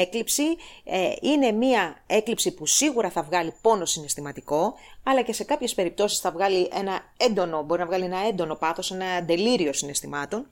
έκλειψη. 0.00 0.42
Ε, 0.84 1.12
είναι 1.20 1.52
μία 1.52 2.02
έκλειψη 2.06 2.54
που 2.54 2.66
σίγουρα 2.66 3.10
θα 3.10 3.22
βγάλει 3.22 3.54
πόνο 3.60 3.84
συναισθηματικό, 3.84 4.74
αλλά 5.02 5.22
και 5.22 5.32
σε 5.32 5.44
κάποιες 5.44 5.74
περιπτώσεις 5.74 6.18
θα 6.18 6.30
βγάλει 6.30 6.68
ένα 6.72 7.00
έντονο, 7.16 7.62
μπορεί 7.62 7.80
να 7.80 7.86
βγάλει 7.86 8.04
ένα 8.04 8.26
έντονο 8.26 8.54
πάθος, 8.54 8.90
ένα 8.90 9.24
τελείριο 9.24 9.72
συναισθημάτων. 9.72 10.46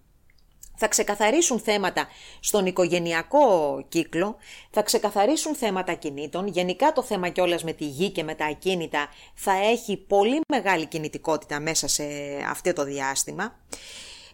Θα 0.76 0.88
ξεκαθαρίσουν 0.88 1.60
θέματα 1.60 2.08
στον 2.40 2.66
οικογενειακό 2.66 3.84
κύκλο, 3.88 4.36
θα 4.70 4.82
ξεκαθαρίσουν 4.82 5.54
θέματα 5.54 5.94
κινήτων. 5.94 6.46
Γενικά 6.46 6.92
το 6.92 7.02
θέμα 7.02 7.28
κιόλας 7.28 7.64
με 7.64 7.72
τη 7.72 7.84
γη 7.84 8.10
και 8.10 8.22
με 8.22 8.34
τα 8.34 8.44
ακίνητα 8.46 9.08
θα 9.34 9.52
έχει 9.52 9.96
πολύ 9.96 10.40
μεγάλη 10.48 10.86
κινητικότητα 10.86 11.60
μέσα 11.60 11.88
σε 11.88 12.04
αυτό 12.50 12.72
το 12.72 12.84
διάστημα. 12.84 13.56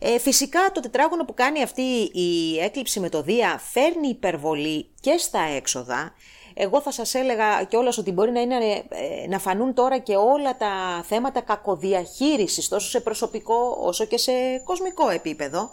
Ε, 0.03 0.19
φυσικά 0.19 0.61
το 0.75 0.81
τετράγωνο 0.81 1.25
που 1.25 1.35
κάνει 1.35 1.63
αυτή 1.63 2.11
η 2.13 2.59
έκλειψη 2.61 3.01
με 3.01 3.09
το 3.09 3.23
Δία 3.23 3.61
φέρνει 3.73 4.09
υπερβολή 4.09 4.87
και 5.01 5.17
στα 5.19 5.41
έξοδα. 5.41 6.13
Εγώ 6.55 6.81
θα 6.81 6.91
σας 6.91 7.15
έλεγα 7.15 7.65
κιόλας 7.65 7.99
ότι 7.99 8.13
μπορεί 8.13 8.31
να, 8.31 8.41
είναι, 8.41 8.85
ε, 8.89 9.27
να 9.29 9.39
φανούν 9.39 9.75
τώρα 9.75 9.99
και 9.99 10.17
όλα 10.17 10.57
τα 10.57 11.05
θέματα 11.09 11.41
κακοδιαχείρισης 11.41 12.69
τόσο 12.69 12.89
σε 12.89 13.01
προσωπικό 13.01 13.79
όσο 13.81 14.05
και 14.05 14.19
σε 14.19 14.33
κοσμικό 14.65 15.09
επίπεδο 15.09 15.71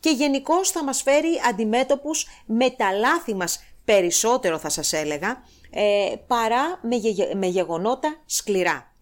και 0.00 0.10
γενικώ 0.10 0.64
θα 0.64 0.84
μας 0.84 1.02
φέρει 1.02 1.40
αντιμέτωπους 1.48 2.26
με 2.46 2.70
τα 2.70 2.92
λάθη 2.92 3.34
μας 3.34 3.64
περισσότερο 3.84 4.58
θα 4.58 4.68
σας 4.68 4.92
έλεγα 4.92 5.42
ε, 5.70 6.14
παρά 6.26 6.80
με, 6.82 6.96
με 7.34 7.46
γεγονότα 7.46 8.22
σκληρά. 8.26 8.94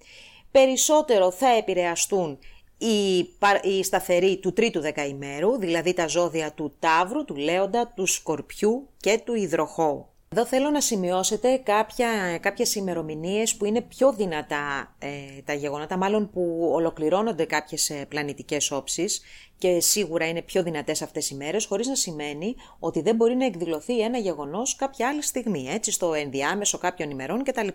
Περισσότερο 0.51 1.31
θα 1.31 1.49
επηρεαστούν 1.49 2.39
η, 2.79 3.19
η 3.63 3.83
σταθερή 3.83 4.39
του 4.39 4.53
τρίτου 4.53 4.81
δεκαημέρου, 4.81 5.59
δηλαδή 5.59 5.93
τα 5.93 6.07
ζώδια 6.07 6.53
του 6.53 6.75
Ταύρου, 6.79 7.25
του 7.25 7.35
Λέοντα, 7.35 7.93
του 7.97 8.07
Σκορπιού 8.07 8.89
και 8.97 9.21
του 9.25 9.35
Ιδροχώου. 9.35 10.14
Εδώ 10.37 10.47
θέλω 10.47 10.71
να 10.71 10.81
σημειώσετε 10.81 11.57
κάποια, 11.57 12.39
κάποιες 12.41 12.75
ημερομηνίες 12.75 13.57
που 13.57 13.65
είναι 13.65 13.81
πιο 13.81 14.13
δυνατά 14.13 14.95
ε, 14.99 15.09
τα 15.45 15.53
γεγονότα, 15.53 15.97
μάλλον 15.97 16.31
που 16.31 16.71
ολοκληρώνονται 16.73 17.45
κάποιες 17.45 17.91
ε, 17.91 18.07
πλανητικές 18.09 18.71
όψεις 18.71 19.23
και 19.59 19.81
σίγουρα 19.81 20.29
είναι 20.29 20.43
πιο 20.43 20.63
δυνατές 20.63 21.03
αυτές 21.03 21.31
οι 21.31 21.35
μέρες, 21.35 21.65
χωρίς 21.65 21.87
να 21.87 21.95
σημαίνει 21.95 22.55
ότι 22.79 23.01
δεν 23.01 23.17
μπορεί 23.17 23.35
να 23.35 23.45
εκδηλωθεί 23.45 24.01
ένα 24.01 24.19
γεγονός 24.19 24.77
κάποια 24.77 25.09
άλλη 25.09 25.23
στιγμή, 25.23 25.69
έτσι, 25.69 25.91
στο 25.91 26.15
ενδιάμεσο 26.15 26.79
κάποιων 26.79 27.11
ημερών 27.11 27.43
κτλ. 27.43 27.69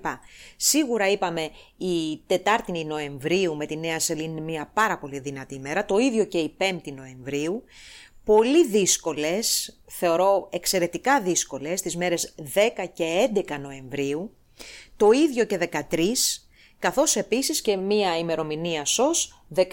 Σίγουρα 0.56 1.10
είπαμε 1.10 1.50
η 1.78 2.22
Τετάρτη 2.28 2.86
Νοεμβρίου 2.86 3.56
με 3.56 3.66
τη 3.66 3.78
Νέα 3.78 4.00
Σελήνη 4.00 4.32
είναι 4.32 4.42
μια 4.42 4.72
πάρα 4.74 4.98
πολύ 4.98 5.20
δυνατή 5.20 5.56
ημέρα, 5.56 5.86
το 5.86 5.98
ίδιο 5.98 6.25
και 6.25 6.38
η 6.38 6.56
5η 6.58 6.94
Νοεμβρίου, 6.96 7.63
πολύ 8.36 8.68
δύσκολες, 8.68 9.78
θεωρώ 9.86 10.48
εξαιρετικά 10.52 11.22
δύσκολες, 11.22 11.82
τις 11.82 11.96
μέρες 11.96 12.36
10 12.54 12.86
και 12.94 13.30
11 13.36 13.58
Νοεμβρίου, 13.60 14.36
το 14.98 15.12
ίδιο 15.12 15.46
και 15.46 15.58
13, 15.58 16.44
καθώς 16.80 17.16
επίσης 17.16 17.62
και 17.62 17.78
μία 17.78 18.18
ημερομηνία 18.18 18.86
ΣΟΣ 18.86 19.44
17 19.56 19.64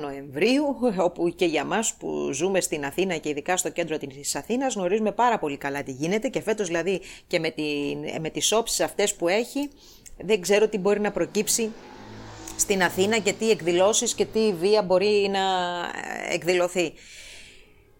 Νοεμβρίου, 0.00 0.64
όπου 1.06 1.28
και 1.28 1.44
για 1.44 1.64
μας 1.64 1.94
που 1.94 2.30
ζούμε 2.32 2.60
στην 2.60 2.84
Αθήνα 2.84 3.16
και 3.16 3.28
ειδικά 3.28 3.56
στο 3.56 3.70
κέντρο 3.70 3.98
της 3.98 4.34
Αθήνας 4.34 4.74
γνωρίζουμε 4.74 5.12
πάρα 5.12 5.38
πολύ 5.38 5.56
καλά 5.56 5.82
τι 5.82 5.92
γίνεται 5.92 6.28
και 6.28 6.40
φέτος 6.40 6.66
δηλαδή 6.66 7.00
και 7.26 7.38
με, 7.38 7.50
την, 7.50 8.20
με 8.20 8.30
τις 8.30 8.52
όψεις 8.52 8.80
αυτές 8.80 9.14
που 9.14 9.28
έχει 9.28 9.70
δεν 10.18 10.40
ξέρω 10.40 10.68
τι 10.68 10.78
μπορεί 10.78 11.00
να 11.00 11.12
προκύψει 11.12 11.72
στην 12.56 12.82
Αθήνα 12.82 13.18
και 13.18 13.32
τι 13.32 13.50
εκδηλώσεις 13.50 14.14
και 14.14 14.24
τι 14.24 14.52
βία 14.52 14.82
μπορεί 14.82 15.28
να 15.30 15.40
εκδηλωθεί. 16.32 16.92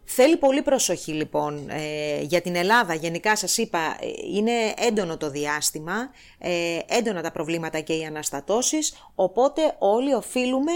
Θέλει 0.09 0.37
πολύ 0.37 0.63
προσοχή 0.63 1.13
λοιπόν 1.13 1.69
ε, 1.69 2.21
για 2.23 2.41
την 2.41 2.57
Ελλάδα. 2.57 2.95
Γενικά 2.95 3.37
σας 3.37 3.59
είπα 3.59 3.79
ε, 3.79 4.07
είναι 4.35 4.53
έντονο 4.77 5.17
το 5.17 5.31
διάστημα, 5.31 6.11
ε, 6.39 6.79
έντονα 6.87 7.23
τα 7.23 7.33
προβλήματα 7.33 7.81
και 7.81 7.93
οι 7.93 8.05
αναστατώσεις, 8.05 9.11
οπότε 9.15 9.77
όλοι 9.79 10.15
οφείλουμε 10.15 10.73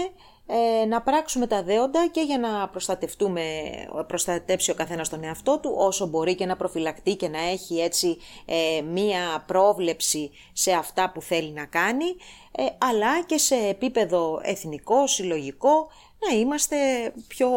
ε, 0.53 0.85
να 0.85 1.01
πράξουμε 1.01 1.47
τα 1.47 1.63
δέοντα 1.63 2.07
και 2.11 2.21
για 2.21 2.39
να 2.39 2.69
προστατευτούμε, 2.69 3.41
προστατέψει 4.07 4.71
ο 4.71 4.73
καθένας 4.73 5.09
τον 5.09 5.23
εαυτό 5.23 5.59
του 5.59 5.73
όσο 5.77 6.07
μπορεί 6.07 6.35
και 6.35 6.45
να 6.45 6.55
προφυλακτεί 6.55 7.15
και 7.15 7.27
να 7.27 7.39
έχει 7.39 7.79
έτσι 7.79 8.17
ε, 8.45 8.81
μία 8.81 9.43
πρόβλεψη 9.47 10.31
σε 10.53 10.71
αυτά 10.71 11.11
που 11.11 11.21
θέλει 11.21 11.51
να 11.51 11.65
κάνει 11.65 12.05
ε, 12.51 12.63
αλλά 12.77 13.23
και 13.25 13.37
σε 13.37 13.55
επίπεδο 13.55 14.39
εθνικό, 14.43 15.07
συλλογικό 15.07 15.87
να 16.27 16.37
είμαστε 16.37 16.77
πιο 17.27 17.49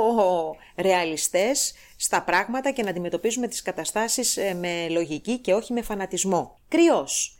ρεαλιστές 0.77 1.75
στα 1.97 2.23
πράγματα 2.23 2.71
και 2.71 2.83
να 2.83 2.91
αντιμετωπίζουμε 2.91 3.49
τις 3.49 3.63
καταστάσεις 3.63 4.39
με 4.61 4.89
λογική 4.89 5.39
και 5.39 5.55
όχι 5.55 5.73
με 5.73 5.83
φανατισμό. 5.83 6.59
Κρυός. 6.69 7.39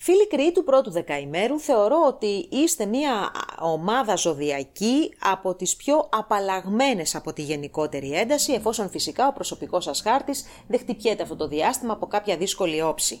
Φίλοι 0.00 0.28
κρυοί 0.28 0.52
του 0.52 0.64
πρώτου 0.64 0.90
δεκαημέρου, 0.90 1.60
θεωρώ 1.60 1.96
ότι 2.06 2.48
είστε 2.50 2.86
μια 2.86 3.30
ομάδα 3.60 4.16
ζωδιακή 4.16 5.14
από 5.18 5.54
τις 5.54 5.76
πιο 5.76 6.08
απαλλαγμένες 6.12 7.14
από 7.14 7.32
τη 7.32 7.42
γενικότερη 7.42 8.12
ένταση, 8.12 8.52
εφόσον 8.52 8.90
φυσικά 8.90 9.26
ο 9.26 9.32
προσωπικός 9.32 9.84
σας 9.84 10.00
χάρτης 10.00 10.44
δεν 10.68 10.78
χτυπιέται 10.78 11.22
αυτό 11.22 11.36
το 11.36 11.48
διάστημα 11.48 11.92
από 11.92 12.06
κάποια 12.06 12.36
δύσκολη 12.36 12.82
όψη. 12.82 13.20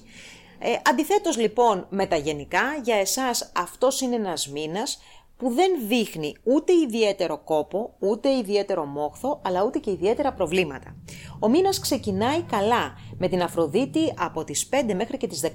Ε, 0.58 0.74
αντιθέτως 0.90 1.36
λοιπόν 1.36 1.86
με 1.90 2.06
τα 2.06 2.16
γενικά, 2.16 2.62
για 2.82 2.96
εσάς 2.96 3.52
αυτός 3.56 4.00
είναι 4.00 4.14
ένας 4.14 4.48
μήνας 4.48 4.98
που 5.38 5.50
δεν 5.50 5.70
δείχνει 5.88 6.34
ούτε 6.42 6.72
ιδιαίτερο 6.72 7.38
κόπο, 7.38 7.94
ούτε 7.98 8.28
ιδιαίτερο 8.36 8.84
μόχθο, 8.84 9.40
αλλά 9.44 9.64
ούτε 9.64 9.78
και 9.78 9.90
ιδιαίτερα 9.90 10.32
προβλήματα. 10.32 10.96
Ο 11.38 11.48
μήνας 11.48 11.80
ξεκινάει 11.80 12.42
καλά 12.42 12.98
με 13.18 13.28
την 13.28 13.42
Αφροδίτη 13.42 14.14
από 14.18 14.44
τις 14.44 14.68
5 14.72 14.94
μέχρι 14.94 15.16
και 15.16 15.26
τις 15.26 15.40
16 15.44 15.48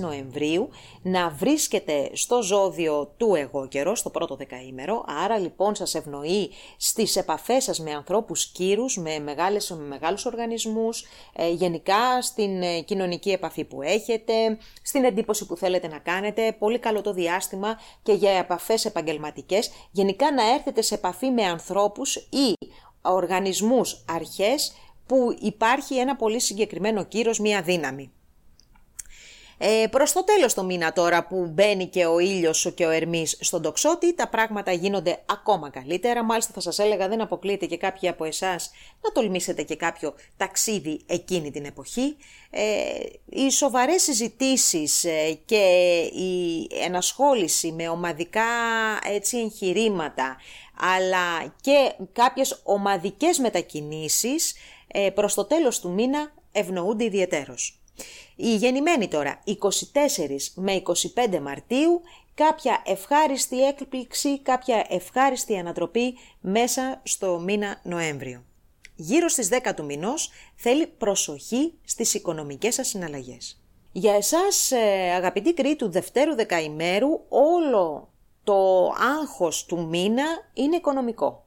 Νοεμβρίου 0.00 0.68
να 1.02 1.30
βρίσκεται 1.30 2.10
στο 2.12 2.42
ζώδιο 2.42 3.14
του 3.16 3.34
εγώ 3.34 3.68
καιρό, 3.68 3.94
στο 3.94 4.10
πρώτο 4.10 4.36
δεκαήμερο, 4.36 5.04
άρα 5.24 5.38
λοιπόν 5.38 5.74
σας 5.74 5.94
ευνοεί 5.94 6.50
στις 6.76 7.16
επαφές 7.16 7.64
σας 7.64 7.80
με 7.80 7.92
ανθρώπους 7.92 8.46
κύρους, 8.46 8.96
με, 8.96 9.18
μεγάλες, 9.18 9.70
με 9.70 9.84
μεγάλους 9.84 10.24
οργανισμούς, 10.24 11.04
ε, 11.32 11.50
γενικά 11.50 12.22
στην 12.22 12.62
ε, 12.62 12.80
κοινωνική 12.80 13.30
επαφή 13.30 13.64
που 13.64 13.82
έχετε, 13.82 14.32
στην 14.82 15.04
εντύπωση 15.04 15.46
που 15.46 15.56
θέλετε 15.56 15.88
να 15.88 15.98
κάνετε, 15.98 16.56
πολύ 16.58 16.78
καλό 16.78 17.00
το 17.00 17.12
διάστημα 17.12 17.80
και 18.02 18.12
για 18.12 18.30
επαφές 18.30 18.84
επαγγελματικές, 18.84 19.70
γενικά 19.90 20.32
να 20.32 20.54
έρθετε 20.54 20.82
σε 20.82 20.94
επαφή 20.94 21.30
με 21.30 21.42
ανθρώπους 21.42 22.16
ή 22.16 22.54
οργανισμούς, 23.02 24.04
αρχές 24.08 24.72
που 25.08 25.36
υπάρχει 25.40 25.94
ένα 25.94 26.16
πολύ 26.16 26.40
συγκεκριμένο 26.40 27.04
κύρος, 27.04 27.38
μία 27.38 27.62
δύναμη. 27.62 28.12
Ε, 29.60 29.86
προς 29.90 30.12
το 30.12 30.24
τέλος 30.24 30.54
το 30.54 30.64
μήνα 30.64 30.92
τώρα 30.92 31.26
που 31.26 31.50
μπαίνει 31.52 31.86
και 31.86 32.06
ο 32.06 32.18
ήλιος 32.18 32.72
και 32.74 32.86
ο 32.86 32.90
Ερμής 32.90 33.36
στον 33.40 33.62
τοξότη, 33.62 34.14
τα 34.14 34.28
πράγματα 34.28 34.72
γίνονται 34.72 35.22
ακόμα 35.26 35.70
καλύτερα. 35.70 36.24
Μάλιστα 36.24 36.52
θα 36.54 36.60
σας 36.60 36.78
έλεγα 36.78 37.08
δεν 37.08 37.20
αποκλείεται 37.20 37.66
και 37.66 37.76
κάποιοι 37.76 38.08
από 38.08 38.24
εσάς 38.24 38.70
να 39.02 39.12
τολμήσετε 39.12 39.62
και 39.62 39.76
κάποιο 39.76 40.14
ταξίδι 40.36 41.00
εκείνη 41.06 41.50
την 41.50 41.64
εποχή. 41.64 42.16
Ε, 42.50 42.62
οι 43.30 43.50
σοβαρές 43.50 44.02
συζητήσεις 44.02 45.04
ε, 45.04 45.38
και 45.44 45.64
η 46.12 46.66
ενασχόληση 46.84 47.72
με 47.72 47.88
ομαδικά 47.88 48.46
έτσι, 49.12 49.38
εγχειρήματα, 49.38 50.36
αλλά 50.96 51.54
και 51.60 51.92
κάποιες 52.12 52.60
ομαδικές 52.64 53.38
μετακινήσεις 53.38 54.54
ε, 54.88 55.10
προς 55.10 55.34
το 55.34 55.44
τέλος 55.44 55.80
του 55.80 55.90
μήνα 55.90 56.32
ευνοούνται 56.52 57.04
ιδιαιτέρως. 57.04 57.80
Η 58.36 58.54
γεννημένη 58.54 59.08
τώρα 59.08 59.42
24 59.46 59.52
με 60.54 60.82
25 61.34 61.38
Μαρτίου 61.40 62.00
κάποια 62.34 62.82
ευχάριστη 62.86 63.64
έκπληξη, 63.64 64.38
κάποια 64.38 64.86
ευχάριστη 64.88 65.58
ανατροπή 65.58 66.14
μέσα 66.40 67.00
στο 67.02 67.38
μήνα 67.38 67.80
Νοέμβριο. 67.82 68.44
Γύρω 68.96 69.28
στις 69.28 69.48
10 69.48 69.74
του 69.76 69.84
μηνός 69.84 70.30
θέλει 70.56 70.86
προσοχή 70.86 71.72
στις 71.84 72.14
οικονομικές 72.14 72.74
σας 72.74 72.88
συναλλαγές. 72.88 73.62
Για 73.92 74.14
εσάς 74.14 74.70
ε, 74.70 75.12
αγαπητοί 75.14 75.54
κροί 75.54 75.76
του 75.76 75.90
Δευτέρου 75.90 76.34
Δεκαημέρου 76.34 77.20
όλο 77.28 78.08
το 78.44 78.88
άγχος 79.20 79.64
του 79.64 79.86
μήνα 79.88 80.24
είναι 80.54 80.76
οικονομικό. 80.76 81.44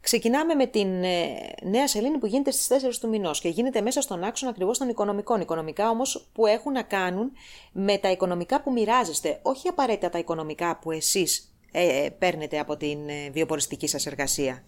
Ξεκινάμε 0.00 0.54
με 0.54 0.66
την 0.66 1.04
ε, 1.04 1.26
νέα 1.62 1.88
σελήνη 1.88 2.18
που 2.18 2.26
γίνεται 2.26 2.50
στις 2.50 2.68
4 2.84 2.94
του 3.00 3.08
μηνός 3.08 3.40
και 3.40 3.48
γίνεται 3.48 3.80
μέσα 3.80 4.00
στον 4.00 4.24
άξονα 4.24 4.50
ακριβώς 4.50 4.78
των 4.78 4.88
οικονομικών. 4.88 5.40
Οικονομικά 5.40 5.90
όμως 5.90 6.28
που 6.32 6.46
έχουν 6.46 6.72
να 6.72 6.82
κάνουν 6.82 7.32
με 7.72 7.98
τα 7.98 8.10
οικονομικά 8.10 8.62
που 8.62 8.72
μοιράζεστε, 8.72 9.38
όχι 9.42 9.68
απαραίτητα 9.68 10.10
τα 10.10 10.18
οικονομικά 10.18 10.78
που 10.78 10.90
εσείς 10.90 11.52
ε, 11.72 12.04
ε 12.04 12.10
παίρνετε 12.10 12.58
από 12.58 12.76
την 12.76 13.08
ε, 13.08 13.30
βιοποριστική 13.30 13.86
σας 13.86 14.06
εργασία. 14.06 14.64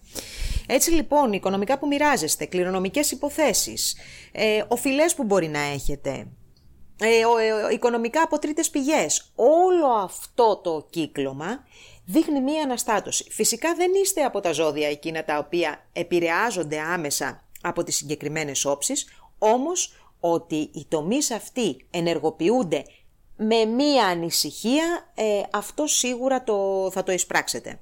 Έτσι 0.66 0.90
λοιπόν, 0.90 1.32
οικονομικά 1.32 1.78
που 1.78 1.86
μοιράζεστε, 1.86 2.44
κληρονομικές 2.44 3.10
υποθέσεις, 3.10 3.96
ε, 4.32 4.62
οφειλές 4.68 5.14
που 5.14 5.24
μπορεί 5.24 5.48
να 5.48 5.60
έχετε, 5.60 6.26
ε, 7.02 7.72
οικονομικά 7.72 8.22
από 8.22 8.38
τρίτες 8.38 8.70
πηγές, 8.70 9.32
όλο 9.34 9.86
αυτό 9.86 10.60
το 10.64 10.86
κύκλωμα 10.90 11.64
δείχνει 12.10 12.40
μία 12.40 12.62
αναστάτωση. 12.62 13.26
Φυσικά 13.30 13.74
δεν 13.74 13.90
είστε 14.02 14.22
από 14.22 14.40
τα 14.40 14.52
ζώδια 14.52 14.88
εκείνα 14.88 15.24
τα 15.24 15.38
οποία 15.38 15.86
επηρεάζονται 15.92 16.80
άμεσα 16.80 17.44
από 17.60 17.82
τις 17.82 17.96
συγκεκριμένες 17.96 18.64
όψεις, 18.64 19.06
όμως 19.38 19.94
ότι 20.20 20.56
οι 20.56 20.86
τομείς 20.88 21.30
αυτοί 21.30 21.86
ενεργοποιούνται 21.90 22.84
με 23.36 23.64
μία 23.64 24.06
ανησυχία, 24.06 25.12
ε, 25.14 25.42
αυτό 25.52 25.86
σίγουρα 25.86 26.44
το, 26.44 26.88
θα 26.92 27.02
το 27.02 27.12
εισπράξετε. 27.12 27.80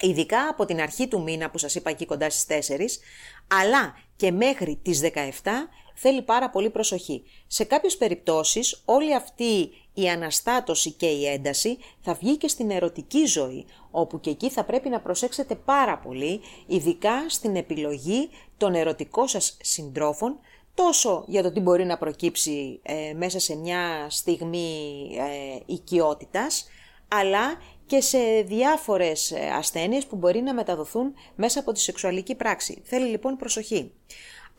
Ειδικά 0.00 0.48
από 0.48 0.64
την 0.64 0.80
αρχή 0.80 1.08
του 1.08 1.22
μήνα 1.22 1.50
που 1.50 1.58
σας 1.58 1.74
είπα 1.74 1.90
εκεί 1.90 2.06
κοντά 2.06 2.30
στις 2.30 2.44
4, 2.44 3.00
αλλά 3.46 3.94
και 4.16 4.30
μέχρι 4.30 4.80
τις 4.82 5.00
17 5.00 5.68
θέλει 6.00 6.22
πάρα 6.22 6.50
πολύ 6.50 6.70
προσοχή. 6.70 7.22
Σε 7.46 7.64
κάποιες 7.64 7.96
περιπτώσεις 7.96 8.82
όλη 8.84 9.14
αυτή 9.14 9.70
η 9.94 10.08
αναστάτωση 10.08 10.90
και 10.90 11.06
η 11.06 11.26
ένταση 11.26 11.78
θα 12.00 12.14
βγει 12.14 12.36
και 12.36 12.48
στην 12.48 12.70
ερωτική 12.70 13.24
ζωή, 13.24 13.66
όπου 13.90 14.20
και 14.20 14.30
εκεί 14.30 14.50
θα 14.50 14.64
πρέπει 14.64 14.88
να 14.88 15.00
προσέξετε 15.00 15.54
πάρα 15.54 15.98
πολύ, 15.98 16.40
ειδικά 16.66 17.28
στην 17.28 17.56
επιλογή 17.56 18.28
των 18.56 18.74
ερωτικών 18.74 19.28
σας 19.28 19.56
συντρόφων, 19.60 20.38
τόσο 20.74 21.24
για 21.26 21.42
το 21.42 21.52
τι 21.52 21.60
μπορεί 21.60 21.84
να 21.84 21.98
προκύψει 21.98 22.80
ε, 22.82 23.12
μέσα 23.16 23.38
σε 23.38 23.56
μια 23.56 24.06
στιγμή 24.10 25.10
ε, 25.18 25.58
οικειότητας, 25.66 26.66
αλλά 27.08 27.60
και 27.86 28.00
σε 28.00 28.18
διάφορες 28.46 29.30
ε, 29.30 29.50
ασθένειες 29.54 30.06
που 30.06 30.16
μπορεί 30.16 30.40
να 30.40 30.54
μεταδοθούν 30.54 31.14
μέσα 31.34 31.60
από 31.60 31.72
τη 31.72 31.80
σεξουαλική 31.80 32.34
πράξη. 32.34 32.82
Θέλει 32.84 33.06
λοιπόν 33.06 33.36
προσοχή. 33.36 33.92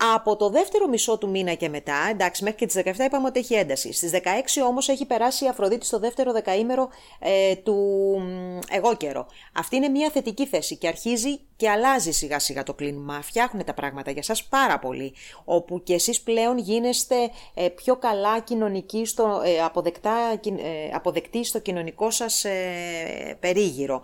Από 0.01 0.35
το 0.35 0.49
δεύτερο 0.49 0.87
μισό 0.87 1.17
του 1.17 1.29
μήνα 1.29 1.53
και 1.53 1.69
μετά, 1.69 2.07
εντάξει, 2.09 2.43
μέχρι 2.43 2.57
και 2.57 2.65
τις 2.65 2.75
17 2.75 3.05
είπαμε 3.05 3.27
ότι 3.27 3.39
έχει 3.39 3.53
ένταση. 3.53 3.93
Στις 3.93 4.11
16 4.11 4.17
όμως 4.67 4.89
έχει 4.89 5.05
περάσει 5.05 5.45
η 5.45 5.47
Αφροδίτη 5.47 5.85
στο 5.85 5.99
δεύτερο 5.99 6.31
δεκαήμερο 6.31 6.89
ε, 7.19 7.55
του 7.55 7.75
εγώ 8.69 8.95
καιρό. 8.95 9.27
Αυτή 9.53 9.75
είναι 9.75 9.87
μια 9.87 10.09
θετική 10.09 10.45
θέση 10.47 10.77
και 10.77 10.87
αρχίζει 10.87 11.39
και 11.59 11.69
αλλάζει 11.69 12.11
σιγά 12.11 12.39
σιγά 12.39 12.63
το 12.63 12.73
κλίμα. 12.73 13.21
Φτιάχνουν 13.21 13.65
τα 13.65 13.73
πράγματα 13.73 14.11
για 14.11 14.23
σας 14.23 14.43
πάρα 14.43 14.79
πολύ. 14.79 15.13
Όπου 15.45 15.83
και 15.83 15.93
εσείς 15.93 16.21
πλέον 16.21 16.57
γίνεστε 16.57 17.15
ε, 17.53 17.69
πιο 17.69 17.95
καλά 17.95 18.39
κοινωνικοί, 18.39 19.05
στο, 19.05 19.41
ε, 19.45 19.61
αποδεκτά, 19.63 20.39
ε, 20.43 20.89
αποδεκτοί 20.93 21.43
στο 21.43 21.59
κοινωνικό 21.59 22.11
σας 22.11 22.45
περίγυρο. 23.39 24.01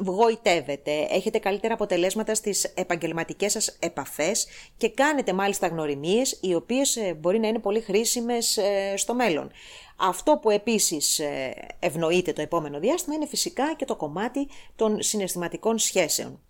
Βγοητεύετε, 0.00 1.06
έχετε 1.10 1.38
καλύτερα 1.38 1.74
αποτελέσματα 1.74 2.34
στις 2.34 2.64
επαγγελματικές 2.64 3.52
σας 3.52 3.76
επαφές 3.80 4.46
και 4.76 4.88
κάνετε 4.88 5.32
μάλιστα 5.32 5.66
γνωριμίες 5.66 6.38
οι 6.40 6.54
οποίες 6.54 6.98
μπορεί 7.16 7.38
να 7.38 7.48
είναι 7.48 7.58
πολύ 7.58 7.80
χρήσιμες 7.80 8.58
στο 8.96 9.14
μέλλον. 9.14 9.50
Αυτό 9.96 10.38
που 10.42 10.50
επίσης 10.50 11.20
ευνοείται 11.78 12.32
το 12.32 12.42
επόμενο 12.42 12.78
διάστημα 12.78 13.14
είναι 13.14 13.26
φυσικά 13.26 13.74
και 13.74 13.84
το 13.84 13.96
κομμάτι 13.96 14.48
των 14.76 15.02
συναισθηματικών 15.02 15.78
σχέσεων. 15.78 16.40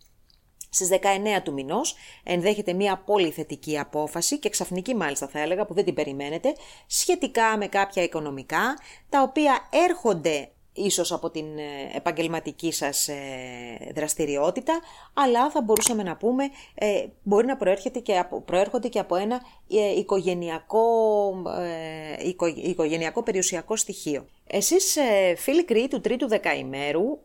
Στις 0.69 0.89
19 0.89 1.43
του 1.43 1.53
μηνός 1.53 1.95
ενδέχεται 2.23 2.73
μια 2.73 2.97
πολύ 2.97 3.31
θετική 3.31 3.79
απόφαση 3.79 4.39
και 4.39 4.49
ξαφνική 4.49 4.95
μάλιστα 4.95 5.29
θα 5.29 5.41
έλεγα 5.41 5.67
που 5.67 5.75
δεν 5.75 5.85
την 5.85 5.95
περιμένετε 5.95 6.55
σχετικά 6.87 7.57
με 7.57 7.67
κάποια 7.67 8.03
οικονομικά 8.03 8.79
τα 9.09 9.23
οποία 9.23 9.69
έρχονται 9.71 10.51
ίσως 10.77 11.13
από 11.13 11.31
την 11.31 11.59
ε, 11.59 11.97
επαγγελματική 11.97 12.73
σας 12.73 13.09
ε, 13.09 13.15
δραστηριότητα, 13.95 14.81
αλλά 15.15 15.51
θα 15.51 15.63
μπορούσαμε 15.63 16.03
να 16.03 16.17
πούμε 16.17 16.45
ε, 16.75 17.05
μπορεί 17.23 17.47
να 17.47 17.57
προέρχεται 17.57 17.99
και 17.99 18.19
από, 18.19 18.41
προέρχονται 18.41 18.89
και 18.89 18.99
από 18.99 19.17
ένα 19.17 19.41
οικογενειακό, 19.97 20.85
οικογενειακό 22.63 23.23
περιουσιακό 23.23 23.77
στοιχείο. 23.77 24.27
Εσείς 24.47 24.99
φίλοι 25.37 25.65
κρυοί 25.65 25.89
του 25.89 26.01
τρίτου 26.01 26.29
δεκαημέρου 26.29 27.19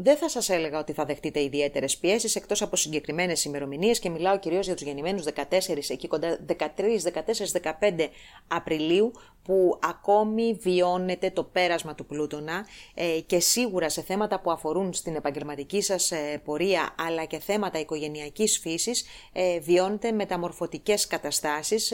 δεν 0.00 0.16
θα 0.16 0.28
σας 0.28 0.48
έλεγα 0.48 0.78
ότι 0.78 0.92
θα 0.92 1.04
δεχτείτε 1.04 1.42
ιδιαίτερες 1.42 1.96
πιέσεις 1.96 2.36
εκτός 2.36 2.62
από 2.62 2.76
συγκεκριμένες 2.76 3.44
ημερομηνίες 3.44 3.98
και 3.98 4.10
μιλάω 4.10 4.38
κυρίως 4.38 4.66
για 4.66 4.74
τους 4.74 4.84
γεννημένους 4.84 5.24
14, 5.24 5.90
εκεί 5.90 6.08
κοντά 6.08 6.38
13, 6.46 7.02
14, 7.02 7.52
15 7.52 8.08
Απριλίου, 8.48 9.12
που 9.48 9.78
ακόμη 9.82 10.58
βιώνετε 10.60 11.30
το 11.30 11.44
πέρασμα 11.44 11.94
του 11.94 12.06
πλούτονα 12.06 12.66
ε, 12.94 13.20
και 13.26 13.40
σίγουρα 13.40 13.88
σε 13.88 14.02
θέματα 14.02 14.40
που 14.40 14.50
αφορούν 14.50 14.92
στην 14.92 15.14
επαγγελματική 15.14 15.82
σας 15.82 16.10
ε, 16.10 16.40
πορεία 16.44 16.94
αλλά 16.98 17.24
και 17.24 17.38
θέματα 17.38 17.78
οικογενειακής 17.78 18.58
φύσης 18.58 19.04
ε, 19.32 19.58
βιώνετε 19.58 20.12
μεταμορφωτικές 20.12 21.06
καταστάσεις 21.06 21.92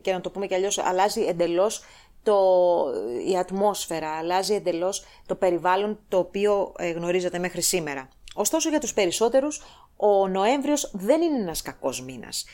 και 0.00 0.12
να 0.12 0.20
το 0.20 0.30
πούμε 0.30 0.46
κι 0.46 0.54
αλλιώς 0.54 0.78
αλλάζει 0.78 1.20
εντελώς 1.20 1.84
το, 2.26 2.38
η 3.28 3.38
ατμόσφαιρα, 3.38 4.10
αλλάζει 4.10 4.54
εντελώς 4.54 5.04
το 5.26 5.34
περιβάλλον 5.34 5.98
το 6.08 6.18
οποίο 6.18 6.72
ε, 6.78 6.90
γνωρίζετε 6.90 7.38
μέχρι 7.38 7.62
σήμερα. 7.62 8.08
Ωστόσο 8.34 8.68
για 8.68 8.80
τους 8.80 8.94
περισσότερους 8.94 9.62
ο 9.96 10.28
Νοέμβριος 10.28 10.90
δεν 10.94 11.22
είναι 11.22 11.38
ένας 11.40 11.62
κακός 11.62 12.02
μήνας. 12.02 12.44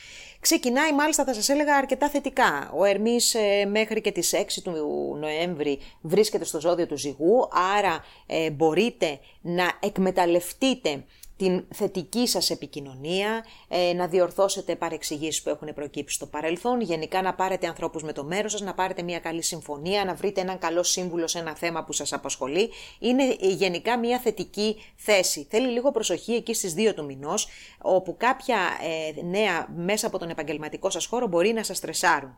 Ξεκινάει 0.41 0.93
μάλιστα 0.93 1.25
θα 1.25 1.35
σας 1.35 1.49
έλεγα 1.49 1.77
αρκετά 1.77 2.09
θετικά. 2.09 2.73
Ο 2.75 2.85
Ερμής 2.85 3.35
ε, 3.35 3.65
μέχρι 3.65 4.01
και 4.01 4.13
τις 4.13 4.35
6 4.35 4.61
του 4.63 5.17
Νοέμβρη 5.21 5.79
βρίσκεται 6.01 6.45
στο 6.45 6.61
ζώδιο 6.61 6.87
του 6.87 6.97
ζυγού, 6.97 7.49
άρα 7.77 8.05
ε, 8.27 8.51
μπορείτε 8.51 9.19
να 9.41 9.73
εκμεταλλευτείτε 9.81 11.05
την 11.37 11.64
θετική 11.75 12.27
σας 12.29 12.51
επικοινωνία, 12.51 13.45
ε, 13.68 13.92
να 13.92 14.07
διορθώσετε 14.07 14.77
παρεξηγήσεις 14.77 15.42
που 15.42 15.51
έχουν 15.51 15.75
προκύψει 15.75 16.14
στο 16.14 16.27
παρελθόν, 16.27 16.81
γενικά 16.81 17.23
να 17.23 17.35
πάρετε 17.35 17.66
ανθρώπους 17.66 18.03
με 18.03 18.12
το 18.12 18.25
μέρος 18.25 18.53
σας, 18.53 18.61
να 18.61 18.75
πάρετε 18.75 19.03
μια 19.03 19.18
καλή 19.18 19.42
συμφωνία, 19.42 20.05
να 20.05 20.14
βρείτε 20.14 20.40
έναν 20.40 20.59
καλό 20.59 20.83
σύμβουλο 20.83 21.27
σε 21.27 21.38
ένα 21.38 21.57
θέμα 21.57 21.85
που 21.85 21.92
σας 21.92 22.12
απασχολεί. 22.12 22.71
Είναι 22.99 23.37
γενικά 23.40 23.99
μια 23.99 24.18
θετική 24.18 24.77
θέση. 24.97 25.47
Θέλει 25.51 25.66
λίγο 25.68 25.90
προσοχή 25.90 26.33
εκεί 26.33 26.55
στις 26.55 26.75
2 26.75 26.95
του 26.95 27.05
μηνός, 27.05 27.49
όπου 27.79 28.16
κάποια 28.16 28.59
ε, 29.16 29.23
νέα 29.23 29.68
μέσα 29.77 30.07
από 30.07 30.18
τον 30.18 30.29
επαγγελματικό 30.29 30.90
σας 30.90 31.07
χώρο 31.07 31.27
μπορεί 31.27 31.53
να 31.53 31.62
σας 31.62 31.77
στρεσάρουν. 31.77 32.37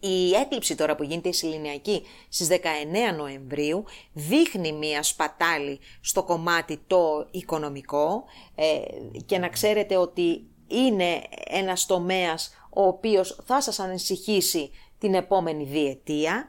Η 0.00 0.34
έκλειψη 0.34 0.74
τώρα 0.74 0.94
που 0.96 1.02
γίνεται 1.02 1.28
η 1.28 1.32
Συλληνιακή 1.32 2.02
στις 2.28 2.48
19 2.50 3.16
Νοεμβρίου 3.16 3.84
δείχνει 4.12 4.72
μία 4.72 5.02
σπατάλη 5.02 5.80
στο 6.00 6.22
κομμάτι 6.22 6.80
το 6.86 7.28
οικονομικό 7.30 8.24
ε, 8.54 8.78
και 9.26 9.38
να 9.38 9.48
ξέρετε 9.48 9.96
ότι 9.96 10.46
είναι 10.66 11.22
ένας 11.46 11.86
τομέας 11.86 12.52
ο 12.70 12.82
οποίος 12.82 13.38
θα 13.44 13.60
σας 13.60 13.78
ανησυχήσει 13.78 14.70
την 14.98 15.14
επόμενη 15.14 15.64
διετία. 15.64 16.48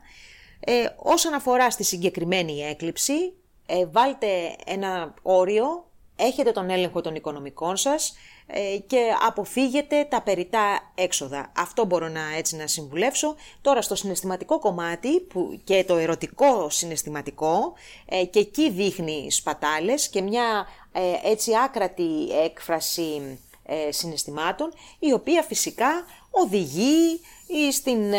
Ε, 0.59 0.85
όσον 0.97 1.33
αφορά 1.33 1.71
στη 1.71 1.83
συγκεκριμένη 1.83 2.61
έκλειψη, 2.61 3.33
ε, 3.65 3.85
βάλτε 3.85 4.55
ένα 4.65 5.13
όριο, 5.21 5.91
έχετε 6.15 6.51
τον 6.51 6.69
έλεγχο 6.69 7.01
των 7.01 7.15
οικονομικών 7.15 7.77
σας, 7.77 8.09
ε, 8.09 8.15
και 8.87 8.99
αποφύγετε 9.27 10.07
τα 10.09 10.21
περιτά 10.21 10.91
έξοδα. 10.95 11.51
Αυτό 11.57 11.85
μπορώ 11.85 12.07
να 12.07 12.21
έτσι 12.37 12.55
να 12.55 12.67
συμβουλεύσω. 12.67 13.35
Τώρα 13.61 13.81
στο 13.81 13.95
συναισθηματικό 13.95 14.59
κομμάτι 14.59 15.19
που 15.19 15.59
και 15.63 15.83
το 15.87 15.95
ερωτικό 15.95 16.69
συναισθηματικό 16.69 17.73
ε, 18.05 18.25
και 18.25 18.39
εκεί 18.39 18.69
δείχνει 18.69 19.31
σπατάλες 19.31 20.09
και 20.09 20.21
μια 20.21 20.67
ε, 20.91 21.29
έτσι 21.31 21.51
άκρατη 21.65 22.31
έκφραση 22.43 23.39
συναισθημάτων 23.89 24.73
η 24.99 25.13
οποία 25.13 25.43
φυσικά 25.43 26.05
οδηγεί 26.31 27.19
στην 27.71 28.13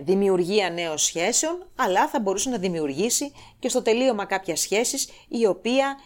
δημιουργία 0.00 0.70
νέων 0.70 0.98
σχέσεων, 0.98 1.66
αλλά 1.76 2.08
θα 2.08 2.20
μπορούσε 2.20 2.50
να 2.50 2.58
δημιουργήσει 2.58 3.32
και 3.58 3.68
στο 3.68 3.82
τελείωμα 3.82 4.24
κάποια 4.24 4.56
σχέσης 4.56 5.08
η 5.28 5.46
οποία 5.46 5.98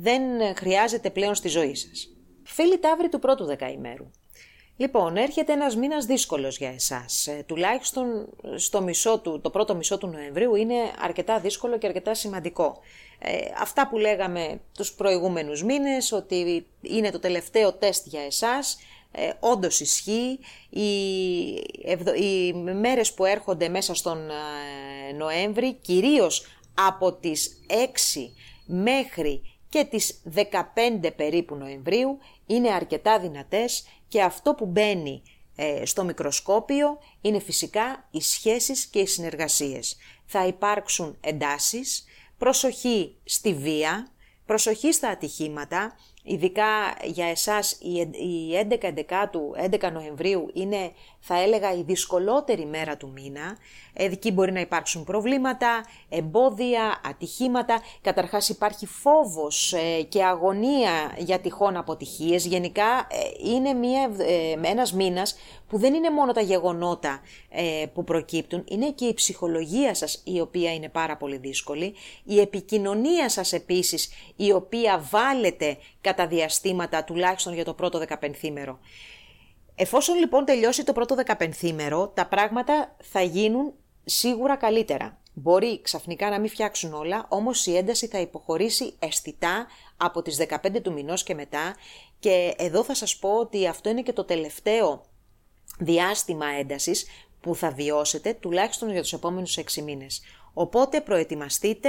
δεν 0.00 0.22
χρειάζεται 0.56 1.10
πλέον 1.10 1.34
στη 1.34 1.48
ζωή 1.48 1.74
σας. 1.74 2.12
Φίλοι 2.52 2.78
Ταύροι 2.78 3.08
του 3.08 3.18
πρώτου 3.18 3.44
δεκαημέρου. 3.44 4.10
Λοιπόν, 4.76 5.16
έρχεται 5.16 5.52
ένας 5.52 5.76
μήνας 5.76 6.04
δύσκολος 6.04 6.58
για 6.58 6.68
εσάς. 6.68 7.26
Ε, 7.26 7.44
τουλάχιστον 7.46 8.28
στο 8.56 8.82
μισό 8.82 9.18
του, 9.18 9.40
το 9.40 9.50
πρώτο 9.50 9.74
μισό 9.74 9.98
του 9.98 10.06
Νοεμβρίου 10.06 10.54
είναι 10.54 10.74
αρκετά 11.02 11.40
δύσκολο 11.40 11.78
και 11.78 11.86
αρκετά 11.86 12.14
σημαντικό. 12.14 12.78
Ε, 13.18 13.38
αυτά 13.58 13.88
που 13.88 13.98
λέγαμε 13.98 14.60
τους 14.74 14.92
προηγούμενους 14.92 15.62
μήνες, 15.64 16.12
ότι 16.12 16.66
είναι 16.80 17.10
το 17.10 17.18
τελευταίο 17.18 17.72
τεστ 17.72 18.06
για 18.06 18.20
εσάς, 18.20 18.78
ε, 19.12 19.30
όντως 19.40 19.80
ισχύει. 19.80 20.38
Οι, 20.70 20.82
οι 22.14 22.52
μέρες 22.52 23.14
που 23.14 23.24
έρχονται 23.24 23.68
μέσα 23.68 23.94
στον 23.94 24.30
ε, 24.30 25.12
Νοέμβρη, 25.12 25.72
κυρίως 25.72 26.46
από 26.74 27.12
τις 27.12 27.64
6 27.68 28.30
μέχρι 28.66 29.51
και 29.72 29.84
τις 29.84 30.22
15 30.34 31.10
περίπου 31.16 31.54
Νοεμβρίου 31.54 32.18
είναι 32.46 32.70
αρκετά 32.70 33.18
δυνατές 33.18 33.86
και 34.08 34.22
αυτό 34.22 34.54
που 34.54 34.66
μπαίνει 34.66 35.22
ε, 35.56 35.84
στο 35.84 36.04
μικροσκόπιο 36.04 36.98
είναι 37.20 37.38
φυσικά 37.38 38.08
οι 38.10 38.20
σχέσεις 38.20 38.86
και 38.86 38.98
οι 38.98 39.06
συνεργασίες. 39.06 39.96
Θα 40.24 40.46
υπάρξουν 40.46 41.16
εντάσεις, 41.20 42.04
προσοχή 42.38 43.16
στη 43.24 43.54
βία, 43.54 44.08
προσοχή 44.46 44.92
στα 44.92 45.08
ατυχήματα, 45.08 45.96
ειδικά 46.22 46.94
για 47.04 47.26
εσάς 47.26 47.72
η 47.72 48.52
11, 48.80 49.28
του 49.30 49.54
11 49.70 49.92
Νοεμβρίου 49.92 50.50
είναι 50.52 50.92
θα 51.24 51.40
έλεγα 51.40 51.72
η 51.74 51.82
δυσκολότερη 51.82 52.66
μέρα 52.66 52.96
του 52.96 53.10
μήνα. 53.14 53.56
Εκεί 53.92 54.32
μπορεί 54.32 54.52
να 54.52 54.60
υπάρξουν 54.60 55.04
προβλήματα, 55.04 55.84
εμπόδια, 56.08 57.00
ατυχήματα. 57.04 57.82
Καταρχάς 58.00 58.48
υπάρχει 58.48 58.86
φόβος 58.86 59.72
ε, 59.72 60.02
και 60.02 60.24
αγωνία 60.24 61.14
για 61.18 61.38
τυχόν 61.38 61.76
αποτυχίες. 61.76 62.46
Γενικά 62.46 63.06
ε, 63.10 63.50
είναι 63.50 63.72
μια, 63.72 64.10
ε, 64.18 64.68
ένας 64.70 64.92
μήνας 64.92 65.36
που 65.72 65.78
δεν 65.78 65.94
είναι 65.94 66.10
μόνο 66.10 66.32
τα 66.32 66.40
γεγονότα 66.40 67.20
που 67.92 68.04
προκύπτουν, 68.04 68.64
είναι 68.68 68.90
και 68.90 69.04
η 69.04 69.14
ψυχολογία 69.14 69.94
σας 69.94 70.22
η 70.24 70.40
οποία 70.40 70.74
είναι 70.74 70.88
πάρα 70.88 71.16
πολύ 71.16 71.36
δύσκολη, 71.36 71.94
η 72.24 72.40
επικοινωνία 72.40 73.28
σας 73.28 73.52
επίσης 73.52 74.10
η 74.36 74.52
οποία 74.52 75.06
βάλετε 75.10 75.78
κατά 76.00 76.26
διαστήματα 76.26 77.04
τουλάχιστον 77.04 77.54
για 77.54 77.64
το 77.64 77.74
πρώτο 77.74 77.98
δεκαπενθήμερο. 77.98 78.78
Εφόσον 79.74 80.18
λοιπόν 80.18 80.44
τελειώσει 80.44 80.84
το 80.84 80.92
πρώτο 80.92 81.14
δεκαπενθήμερο, 81.14 82.08
τα 82.08 82.26
πράγματα 82.26 82.96
θα 83.02 83.22
γίνουν 83.22 83.72
σίγουρα 84.04 84.56
καλύτερα. 84.56 85.20
Μπορεί 85.32 85.80
ξαφνικά 85.82 86.30
να 86.30 86.40
μην 86.40 86.50
φτιάξουν 86.50 86.92
όλα, 86.94 87.26
όμως 87.28 87.66
η 87.66 87.76
ένταση 87.76 88.06
θα 88.06 88.18
υποχωρήσει 88.18 88.94
αισθητά 88.98 89.66
από 89.96 90.22
τις 90.22 90.36
15 90.48 90.80
του 90.82 90.92
μηνός 90.92 91.22
και 91.22 91.34
μετά 91.34 91.76
και 92.18 92.54
εδώ 92.58 92.84
θα 92.84 92.94
σας 92.94 93.16
πω 93.16 93.38
ότι 93.38 93.66
αυτό 93.66 93.90
είναι 93.90 94.02
και 94.02 94.12
το 94.12 94.24
τελευταίο 94.24 95.10
διάστημα 95.78 96.46
έντασης 96.46 97.06
που 97.40 97.54
θα 97.54 97.70
βιώσετε 97.70 98.32
τουλάχιστον 98.40 98.90
για 98.90 99.02
τους 99.02 99.12
επόμενους 99.12 99.58
6 99.58 99.82
μήνες. 99.82 100.22
Οπότε 100.54 101.00
προετοιμαστείτε, 101.00 101.88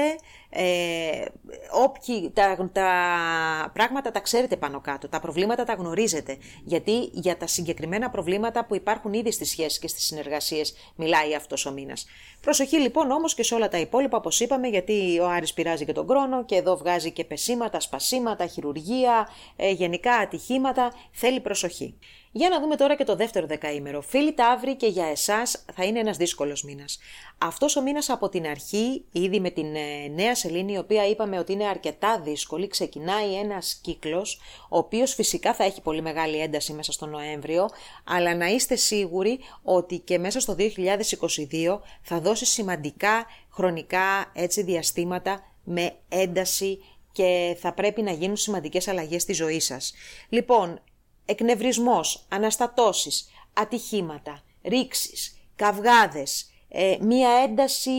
ε, 0.49 1.25
όποιοι, 1.71 2.31
τα, 2.33 2.69
τα 2.71 3.71
πράγματα 3.73 4.11
τα 4.11 4.19
ξέρετε 4.19 4.57
πάνω 4.57 4.81
κάτω, 4.81 5.09
τα 5.09 5.19
προβλήματα 5.19 5.63
τα 5.63 5.73
γνωρίζετε, 5.73 6.37
γιατί 6.63 7.09
για 7.11 7.37
τα 7.37 7.47
συγκεκριμένα 7.47 8.09
προβλήματα 8.09 8.65
που 8.65 8.75
υπάρχουν 8.75 9.13
ήδη 9.13 9.31
στις 9.31 9.49
σχέσεις 9.49 9.79
και 9.79 9.87
στις 9.87 10.03
συνεργασίες 10.03 10.73
μιλάει 10.95 11.35
αυτός 11.35 11.65
ο 11.65 11.71
μήνας. 11.71 12.05
Προσοχή 12.41 12.77
λοιπόν 12.77 13.11
όμως 13.11 13.33
και 13.33 13.43
σε 13.43 13.53
όλα 13.55 13.69
τα 13.69 13.77
υπόλοιπα 13.77 14.17
όπως 14.17 14.39
είπαμε, 14.39 14.67
γιατί 14.67 15.19
ο 15.19 15.29
Άρης 15.29 15.53
πειράζει 15.53 15.85
και 15.85 15.93
τον 15.93 16.07
χρόνο 16.07 16.45
και 16.45 16.55
εδώ 16.55 16.77
βγάζει 16.77 17.11
και 17.11 17.23
πεσήματα, 17.23 17.79
σπασίματα, 17.79 18.45
χειρουργία, 18.45 19.27
ε, 19.55 19.71
γενικά 19.71 20.13
ατυχήματα, 20.13 20.93
θέλει 21.11 21.39
προσοχή. 21.39 21.97
Για 22.35 22.49
να 22.49 22.59
δούμε 22.59 22.75
τώρα 22.75 22.95
και 22.95 23.03
το 23.03 23.15
δεύτερο 23.15 23.47
δεκαήμερο. 23.47 24.01
Φίλοι 24.01 24.33
Ταύροι 24.33 24.75
και 24.75 24.87
για 24.87 25.05
εσάς 25.05 25.65
θα 25.73 25.83
είναι 25.85 25.99
ένας 25.99 26.17
δύσκολος 26.17 26.63
μήνας. 26.63 26.99
Αυτός 27.37 27.75
ο 27.75 27.81
μήνας 27.81 28.09
από 28.09 28.29
την 28.29 28.47
αρχή, 28.47 29.05
ήδη 29.11 29.39
με 29.39 29.49
την 29.49 29.75
ε, 29.75 30.07
νέα 30.07 30.35
σελήνη, 30.35 30.73
η 30.73 30.77
οποία 30.77 31.07
είπαμε 31.07 31.39
ότι 31.39 31.51
είναι 31.51 31.67
αρκετά 31.67 32.19
δύσκολη, 32.19 32.67
ξεκινάει 32.67 33.35
ένας 33.35 33.79
κύκλος, 33.81 34.39
ο 34.69 34.77
οποίος 34.77 35.13
φυσικά 35.13 35.53
θα 35.53 35.63
έχει 35.63 35.81
πολύ 35.81 36.01
μεγάλη 36.01 36.39
ένταση 36.39 36.73
μέσα 36.73 36.91
στο 36.91 37.05
Νοέμβριο, 37.05 37.69
αλλά 38.03 38.35
να 38.35 38.45
είστε 38.45 38.75
σίγουροι 38.75 39.39
ότι 39.63 39.99
και 39.99 40.17
μέσα 40.17 40.39
στο 40.39 40.55
2022 40.59 41.79
θα 42.01 42.19
δώσει 42.19 42.45
σημαντικά 42.45 43.25
χρονικά 43.49 44.31
έτσι 44.33 44.63
διαστήματα 44.63 45.43
με 45.63 45.95
ένταση 46.09 46.79
και 47.11 47.57
θα 47.59 47.73
πρέπει 47.73 48.01
να 48.01 48.11
γίνουν 48.11 48.37
σημαντικές 48.37 48.87
αλλαγές 48.87 49.21
στη 49.21 49.33
ζωή 49.33 49.59
σας. 49.59 49.93
Λοιπόν, 50.29 50.81
εκνευρισμός, 51.25 52.25
αναστατώσεις, 52.29 53.29
ατυχήματα, 53.53 54.43
ρήξεις, 54.63 55.37
καυγάδες, 55.55 56.51
ε, 56.69 56.97
μία 57.01 57.29
ένταση 57.29 57.89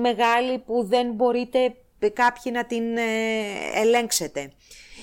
μεγάλη 0.00 0.58
που 0.58 0.84
δεν 0.84 1.12
μπορείτε 1.12 1.76
κάποιοι 2.12 2.52
να 2.54 2.64
την 2.64 2.96
ε, 2.96 3.02
ελέγξετε. 3.74 4.52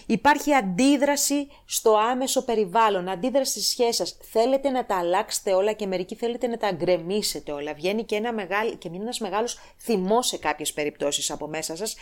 Υπάρχει 0.07 0.53
αντίδραση 0.53 1.47
στο 1.65 1.97
άμεσο 1.97 2.45
περιβάλλον, 2.45 3.09
αντίδραση 3.09 3.51
στις 3.51 3.67
σχέσεις 3.67 3.95
σας. 3.95 4.17
Θέλετε 4.31 4.69
να 4.69 4.85
τα 4.85 4.97
αλλάξετε 4.97 5.53
όλα 5.53 5.71
και 5.71 5.87
μερικοί 5.87 6.15
θέλετε 6.15 6.47
να 6.47 6.57
τα 6.57 6.71
γκρεμίσετε 6.71 7.51
όλα. 7.51 7.73
Βγαίνει 7.73 8.03
και, 8.03 8.15
ένα 8.15 8.33
μεγάλο, 8.33 8.75
και 8.75 8.89
ένας 8.93 9.19
μεγάλος 9.19 9.59
θυμός 9.77 10.27
σε 10.27 10.37
κάποιες 10.37 10.73
περιπτώσεις 10.73 11.31
από 11.31 11.47
μέσα 11.47 11.75
σας, 11.75 11.95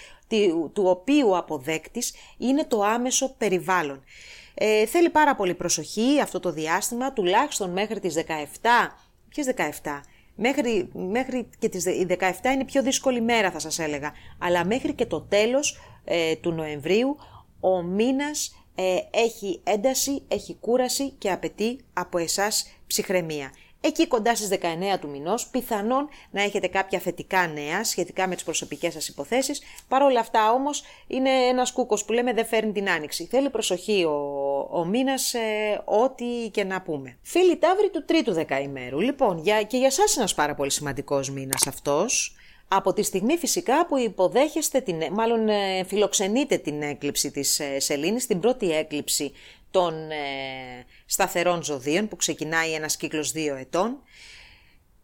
του 0.73 0.83
οποίου 0.85 1.37
αποδέκτης 1.37 2.13
είναι 2.37 2.65
το 2.65 2.81
άμεσο 2.81 3.35
περιβάλλον. 3.37 4.03
Ε, 4.53 4.85
θέλει 4.85 5.09
πάρα 5.09 5.35
πολύ 5.35 5.53
προσοχή 5.53 6.19
αυτό 6.21 6.39
το 6.39 6.51
διάστημα, 6.51 7.13
τουλάχιστον 7.13 7.69
μέχρι 7.69 7.99
τις 7.99 8.15
17, 8.15 8.95
ποιες 9.29 9.47
17, 9.81 10.01
Μέχρι, 10.35 10.89
μέχρι 10.93 11.49
και 11.59 11.69
τις 11.69 11.83
17 11.85 12.53
είναι 12.53 12.65
πιο 12.65 12.83
δύσκολη 12.83 13.21
μέρα 13.21 13.51
θα 13.51 13.59
σας 13.59 13.79
έλεγα, 13.79 14.11
αλλά 14.37 14.65
μέχρι 14.65 14.93
και 14.93 15.05
το 15.05 15.21
τέλος 15.21 15.79
ε, 16.03 16.35
του 16.35 16.51
Νοεμβρίου 16.51 17.17
ο 17.59 17.81
μήνας 17.81 18.65
ε, 18.75 18.97
έχει 19.11 19.61
ένταση, 19.63 20.23
έχει 20.27 20.57
κούραση 20.59 21.09
και 21.09 21.31
απαιτεί 21.31 21.79
από 21.93 22.17
εσάς 22.17 22.67
ψυχραιμία. 22.87 23.51
Εκεί 23.85 24.07
κοντά 24.07 24.35
στις 24.35 24.49
19 24.51 24.99
του 24.99 25.09
μηνός 25.09 25.47
πιθανόν 25.47 26.09
να 26.31 26.41
έχετε 26.41 26.67
κάποια 26.67 26.99
θετικά 26.99 27.47
νέα 27.47 27.83
σχετικά 27.83 28.27
με 28.27 28.35
τις 28.35 28.43
προσωπικές 28.43 28.93
σας 28.93 29.07
υποθέσεις. 29.07 29.61
Παρ' 29.87 30.01
όλα 30.01 30.19
αυτά 30.19 30.51
όμως 30.51 30.83
είναι 31.07 31.29
ένας 31.29 31.71
κούκος 31.71 32.05
που 32.05 32.13
λέμε 32.13 32.33
δεν 32.33 32.45
φέρνει 32.45 32.71
την 32.71 32.89
άνοιξη. 32.89 33.25
Θέλει 33.25 33.49
προσοχή 33.49 34.03
ο, 34.03 34.17
ο 34.71 34.85
μήνας 34.85 35.33
ε, 35.33 35.81
ό,τι 35.85 36.49
και 36.51 36.63
να 36.63 36.81
πούμε. 36.81 37.17
Φίλοι 37.21 37.57
Ταύροι 37.57 37.89
του 37.89 38.05
τρίτου 38.05 38.33
δεκαημέρου. 38.33 38.99
Λοιπόν 38.99 39.37
για, 39.37 39.63
και 39.63 39.77
για 39.77 39.91
σας 39.91 40.11
είναι 40.11 40.19
ένας 40.19 40.33
πάρα 40.33 40.55
πολύ 40.55 40.71
σημαντικός 40.71 41.29
μήνας 41.29 41.67
αυτός. 41.67 42.35
Από 42.67 42.93
τη 42.93 43.03
στιγμή 43.03 43.37
φυσικά 43.37 43.85
που 43.85 43.97
υποδέχεστε, 43.97 44.79
την, 44.81 45.01
μάλλον 45.11 45.49
ε, 45.49 45.83
φιλοξενείτε 45.83 46.57
την 46.57 46.81
έκλειψη 46.81 47.31
της 47.31 47.59
ε, 47.59 47.79
σελήνης, 47.79 48.27
την 48.27 48.39
πρώτη 48.39 48.71
έκλειψη 48.71 49.31
των 49.73 50.11
ε, 50.11 50.85
σταθερών 51.05 51.63
ζωδίων 51.63 52.07
που 52.07 52.15
ξεκινάει 52.15 52.73
ένας 52.73 52.97
κύκλος 52.97 53.31
δύο 53.31 53.55
ετών. 53.55 54.01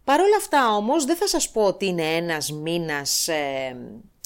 Παρ' 0.04 0.20
όλα 0.20 0.36
αυτά 0.38 0.76
όμως 0.76 1.06
δεν 1.06 1.16
θα 1.16 1.28
σας 1.28 1.50
πω 1.50 1.64
ότι 1.66 1.86
είναι 1.86 2.16
ένας 2.16 2.52
μήνας 2.52 3.30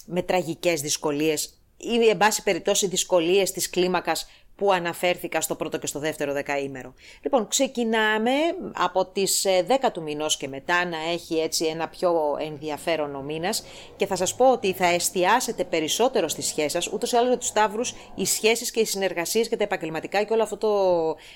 με 0.05 0.21
τραγικές 0.21 0.81
δυσκολίες 0.81 1.63
ή 1.77 2.07
εν 2.09 2.17
πάση 2.17 2.43
περιπτώσει 2.43 2.87
δυσκολίες 2.87 3.51
της 3.51 3.69
κλίμακας 3.69 4.27
που 4.55 4.71
αναφέρθηκα 4.71 5.41
στο 5.41 5.55
πρώτο 5.55 5.77
και 5.77 5.87
στο 5.87 5.99
δεύτερο 5.99 6.33
δεκαήμερο. 6.33 6.93
Λοιπόν, 7.21 7.47
ξεκινάμε 7.47 8.31
από 8.73 9.05
τις 9.05 9.45
10 9.67 9.87
ε, 9.87 9.89
του 9.91 10.01
μηνός 10.01 10.37
και 10.37 10.47
μετά 10.47 10.85
να 10.85 10.97
έχει 11.11 11.39
έτσι 11.39 11.65
ένα 11.65 11.87
πιο 11.87 12.37
ενδιαφέρον 12.39 13.15
ο 13.15 13.21
μήνας 13.21 13.63
και 13.95 14.05
θα 14.05 14.15
σας 14.15 14.35
πω 14.35 14.51
ότι 14.51 14.73
θα 14.73 14.85
εστιάσετε 14.85 15.63
περισσότερο 15.63 16.27
στις 16.27 16.45
σχέσεις 16.47 16.71
σας, 16.71 16.87
ούτως 16.87 17.11
ή 17.11 17.15
άλλως 17.15 17.29
με 17.29 17.37
τους 17.37 17.47
Σταύρους 17.47 17.93
οι 18.15 18.25
σχέσεις 18.25 18.71
και 18.71 18.79
οι 18.79 18.85
συνεργασίες 18.85 19.49
και 19.49 19.57
τα 19.57 19.63
επαγγελματικά 19.63 20.23
και 20.23 20.33
όλο 20.33 20.43
αυτό 20.43 20.57
το, 20.57 20.69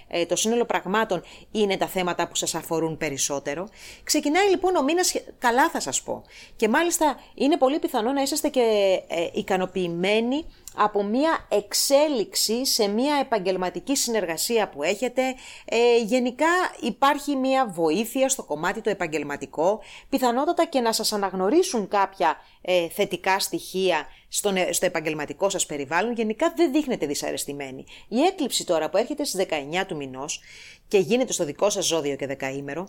ε, 0.08 0.26
το 0.26 0.36
σύνολο 0.36 0.66
πραγμάτων 0.66 1.24
είναι 1.52 1.78
τα 1.78 1.88
θέματα 1.88 2.28
που 2.28 2.36
σας 2.36 2.56
αφορούν 2.56 2.98
περισσότερο. 2.98 3.68
Ξεκινάει 4.04 4.50
λοιπόν 4.50 4.76
ο 4.76 4.84
μήνας 4.84 5.16
καλά 5.40 5.70
θα 5.70 5.80
σας 5.80 6.02
πω 6.02 6.24
και 6.56 6.70
μάλιστα 6.70 7.20
είναι 7.34 7.58
πολύ 7.58 7.80
πιθανό 7.80 8.12
να 8.12 8.22
είσαστε 8.22 8.50
και 8.50 8.62
ε, 9.08 9.28
ικανοποιημένοι 9.34 10.46
από 10.78 11.04
μια 11.04 11.48
εξέλιξη 11.50 12.66
σε 12.66 12.88
μια 12.88 13.16
επαγγελματική 13.16 13.96
συνεργασία 13.96 14.70
που 14.70 14.84
έχετε. 14.84 15.22
Ε, 15.66 15.98
γενικά 15.98 16.48
υπάρχει 16.80 17.36
μια 17.36 17.68
βοήθεια 17.68 18.30
στο 18.30 18.44
κομμάτι 18.44 18.82
το 18.82 18.90
επαγγελματικό, 18.90 19.80
πιθανότατα 20.10 20.66
και 20.66 20.80
να 20.80 20.94
σας 20.94 21.12
αναγνωρίσουν 21.14 21.88
κάποια 21.88 22.36
ε, 22.62 22.88
θετικά 22.90 23.40
στοιχεία 23.40 24.06
στο, 24.28 24.54
στο 24.70 24.86
επαγγελματικό 24.86 25.50
σας 25.50 25.66
περιβάλλον, 25.66 26.14
γενικά 26.14 26.54
δεν 26.56 26.72
δείχνετε 26.72 27.06
δυσαρεστημένοι. 27.06 27.86
Η 28.08 28.22
έκλειψη 28.22 28.66
τώρα 28.66 28.90
που 28.90 28.98
έρχεται 28.98 29.24
στις 29.24 29.46
19 29.50 29.84
του 29.88 29.96
μηνός 29.96 30.42
και 30.88 30.98
γίνεται 30.98 31.34
στο 31.34 31.46
δικό 31.46 31.70
σας 31.70 31.86
ζώδιο 31.86 32.16
και 32.16 32.28
δεκαήμερο, 32.28 32.88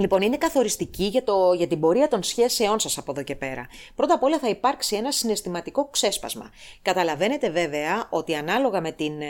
Λοιπόν, 0.00 0.22
είναι 0.22 0.36
καθοριστική 0.36 1.04
για, 1.04 1.24
το, 1.24 1.52
για 1.52 1.66
την 1.66 1.80
πορεία 1.80 2.08
των 2.08 2.22
σχέσεών 2.22 2.80
σας 2.80 2.98
από 2.98 3.10
εδώ 3.10 3.22
και 3.22 3.34
πέρα. 3.34 3.68
Πρώτα 3.94 4.14
απ' 4.14 4.22
όλα 4.22 4.38
θα 4.38 4.48
υπάρξει 4.48 4.96
ένα 4.96 5.12
συναισθηματικό 5.12 5.88
ξέσπασμα. 5.90 6.50
Καταλαβαίνετε 6.82 7.50
βέβαια 7.50 8.06
ότι 8.10 8.34
ανάλογα 8.34 8.80
με 8.80 8.92
την 8.92 9.20
ε, 9.20 9.26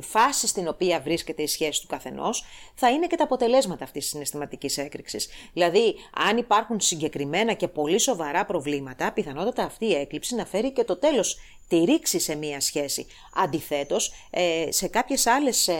φάση 0.00 0.46
στην 0.46 0.68
οποία 0.68 1.00
βρίσκεται 1.00 1.42
η 1.42 1.46
σχέση 1.46 1.80
του 1.80 1.86
καθενός, 1.86 2.44
θα 2.74 2.90
είναι 2.90 3.06
και 3.06 3.16
τα 3.16 3.24
αποτελέσματα 3.24 3.84
αυτής 3.84 4.02
της 4.02 4.10
συναισθηματικής 4.10 4.78
έκρηξης. 4.78 5.28
Δηλαδή, 5.52 5.94
αν 6.28 6.36
υπάρχουν 6.36 6.80
συγκεκριμένα 6.80 7.52
και 7.52 7.68
πολύ 7.68 7.98
σοβαρά 7.98 8.44
προβλήματα, 8.44 9.12
πιθανότατα 9.12 9.62
αυτή 9.62 9.86
η 9.86 9.94
έκλειψη 9.94 10.34
να 10.34 10.44
φέρει 10.46 10.72
και 10.72 10.84
το 10.84 10.96
τέλος 10.96 11.38
τη 11.68 11.84
ρήξη 11.84 12.18
σε 12.18 12.34
μία 12.34 12.60
σχέση. 12.60 13.06
Αντιθέτως, 13.34 14.12
ε, 14.30 14.66
σε 14.68 14.88
κάποιες 14.88 15.26
άλλες 15.26 15.68
ε, 15.68 15.74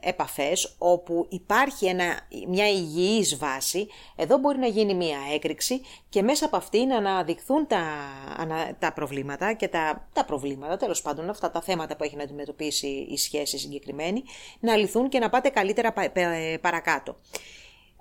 επαφές 0.00 0.74
όπου 0.78 1.26
υπάρχει 1.28 1.86
ένα, 1.86 2.28
μια 2.48 2.68
υγιής 2.68 3.36
βάση, 3.36 3.86
εδώ 4.16 4.38
μπορεί 4.38 4.58
να 4.58 4.66
γίνει 4.66 4.94
μία 4.94 5.18
έκρηξη 5.34 5.80
και 6.08 6.22
μέσα 6.22 6.46
από 6.46 6.56
αυτή 6.56 6.86
να 6.86 6.96
αναδειχθούν 6.96 7.66
τα, 7.66 7.84
τα 8.78 8.92
προβλήματα 8.92 9.52
και 9.52 9.68
τα, 9.68 10.08
τα 10.12 10.24
προβλήματα, 10.24 10.76
τέλος 10.76 11.02
πάντων 11.02 11.30
αυτά 11.30 11.50
τα 11.50 11.62
θέματα 11.62 11.96
που 11.96 12.04
έχει 12.04 12.16
να 12.16 12.22
αντιμετωπίσει 12.22 13.06
η 13.10 13.16
σχέση 13.16 13.58
συγκεκριμένη, 13.58 14.22
να 14.60 14.76
λυθούν 14.76 15.08
και 15.08 15.18
να 15.18 15.30
πάτε 15.30 15.48
καλύτερα 15.48 15.92
παρακάτω. 16.60 17.16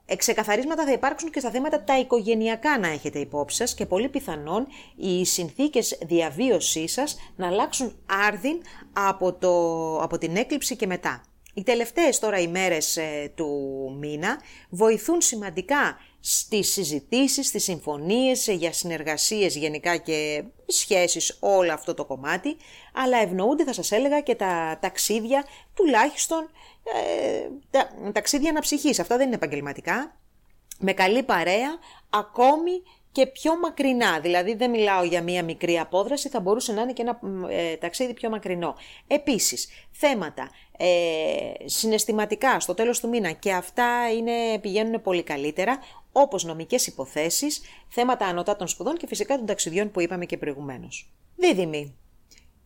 Εξεκαθαρίσματα 0.06 0.84
θα 0.86 0.92
υπάρξουν 0.92 1.32
και 1.32 1.40
στα 1.40 1.50
θέματα 1.50 1.84
τα 1.84 2.00
οικογενειακά 2.00 2.80
να 2.80 2.88
έχετε 2.88 3.20
υπόψη 3.20 3.58
σας 3.58 3.74
και 3.74 3.86
πολύ 3.86 4.10
πιθανόν 4.10 4.68
οι 4.96 5.26
συνθήκες 5.26 6.00
διαβίωσής 6.02 6.92
σας 6.92 7.18
να 7.36 7.48
αλλάξουν 7.48 7.96
άρδιν 8.28 8.62
από, 8.94 9.34
το, 9.34 9.98
από 9.98 10.18
την 10.18 10.36
έκλειψη 10.36 10.76
και 10.76 10.88
μετά. 10.88 11.24
Οι 11.54 11.64
τελευταίες 11.64 12.20
τώρα 12.20 12.40
ημέρες 12.40 12.98
ε, 12.98 13.32
του 13.36 13.50
μήνα 14.00 14.42
βοηθούν 14.70 15.22
σημαντικά 15.22 15.98
στις 16.20 16.72
συζητήσεις, 16.72 17.48
στις 17.48 17.64
συμφωνίες, 17.64 18.48
για 18.48 18.74
συνεργασίες 18.74 19.56
γενικά 19.56 19.98
και 19.98 20.44
σχέσεις 20.66 21.38
όλο 21.40 21.74
αυτό 21.74 21.94
το 21.94 22.06
κομμάτι, 22.06 22.58
αλλά 22.94 23.18
ευνοούνται 23.18 23.64
θα 23.64 23.74
σας 23.74 23.92
έλεγα 23.92 24.22
και 24.22 24.36
τα 24.36 24.78
ταξίδια 24.82 25.46
τουλάχιστον 25.74 26.50
ε, 26.84 27.48
τα, 27.70 27.90
ταξίδια 28.12 28.50
αναψυχής, 28.50 29.00
αυτά 29.00 29.18
δεν 29.18 29.26
είναι 29.26 29.36
επαγγελματικά, 29.36 30.18
με 30.80 30.94
καλή 30.94 31.24
παρέα, 31.24 31.78
ακόμη 32.10 32.72
και 33.12 33.28
πιο 33.28 33.60
μακρινά. 33.60 34.20
Δηλαδή 34.20 34.56
δεν 34.56 34.70
μιλάω 34.70 35.04
για 35.04 35.22
μία 35.22 35.44
μικρή 35.44 35.80
απόδραση, 35.80 36.30
θα 36.30 36.40
μπορούσε 36.40 36.74
να 36.74 36.82
είναι 36.82 36.94
και 36.94 37.02
ένα 37.02 37.20
ε, 37.50 37.76
ταξίδι 37.76 38.14
πιο 38.14 38.30
μακρινό. 38.30 38.76
Επίσης, 39.08 39.68
θέματα 39.92 40.50
ε, 40.86 41.54
συναισθηματικά 41.66 42.60
στο 42.60 42.74
τέλος 42.74 43.00
του 43.00 43.10
μήνα 43.10 43.32
και 43.32 43.54
αυτά 43.54 44.12
είναι, 44.18 44.60
πηγαίνουν 44.62 45.02
πολύ 45.02 45.24
καλύτερα, 45.24 45.80
όπως 46.12 46.44
νομικές 46.44 46.88
υποθέσεις, 46.88 47.62
θέματα 47.88 48.26
ανωτά 48.26 48.68
σπουδών 48.68 48.98
και 48.98 49.08
φυσικά 49.08 49.36
των 49.38 49.46
ταξιδιών 49.46 49.92
που 49.92 50.02
είπαμε 50.02 50.26
και 50.26 50.38
προηγουμένως. 50.38 51.10
Δίδυμη. 51.36 51.96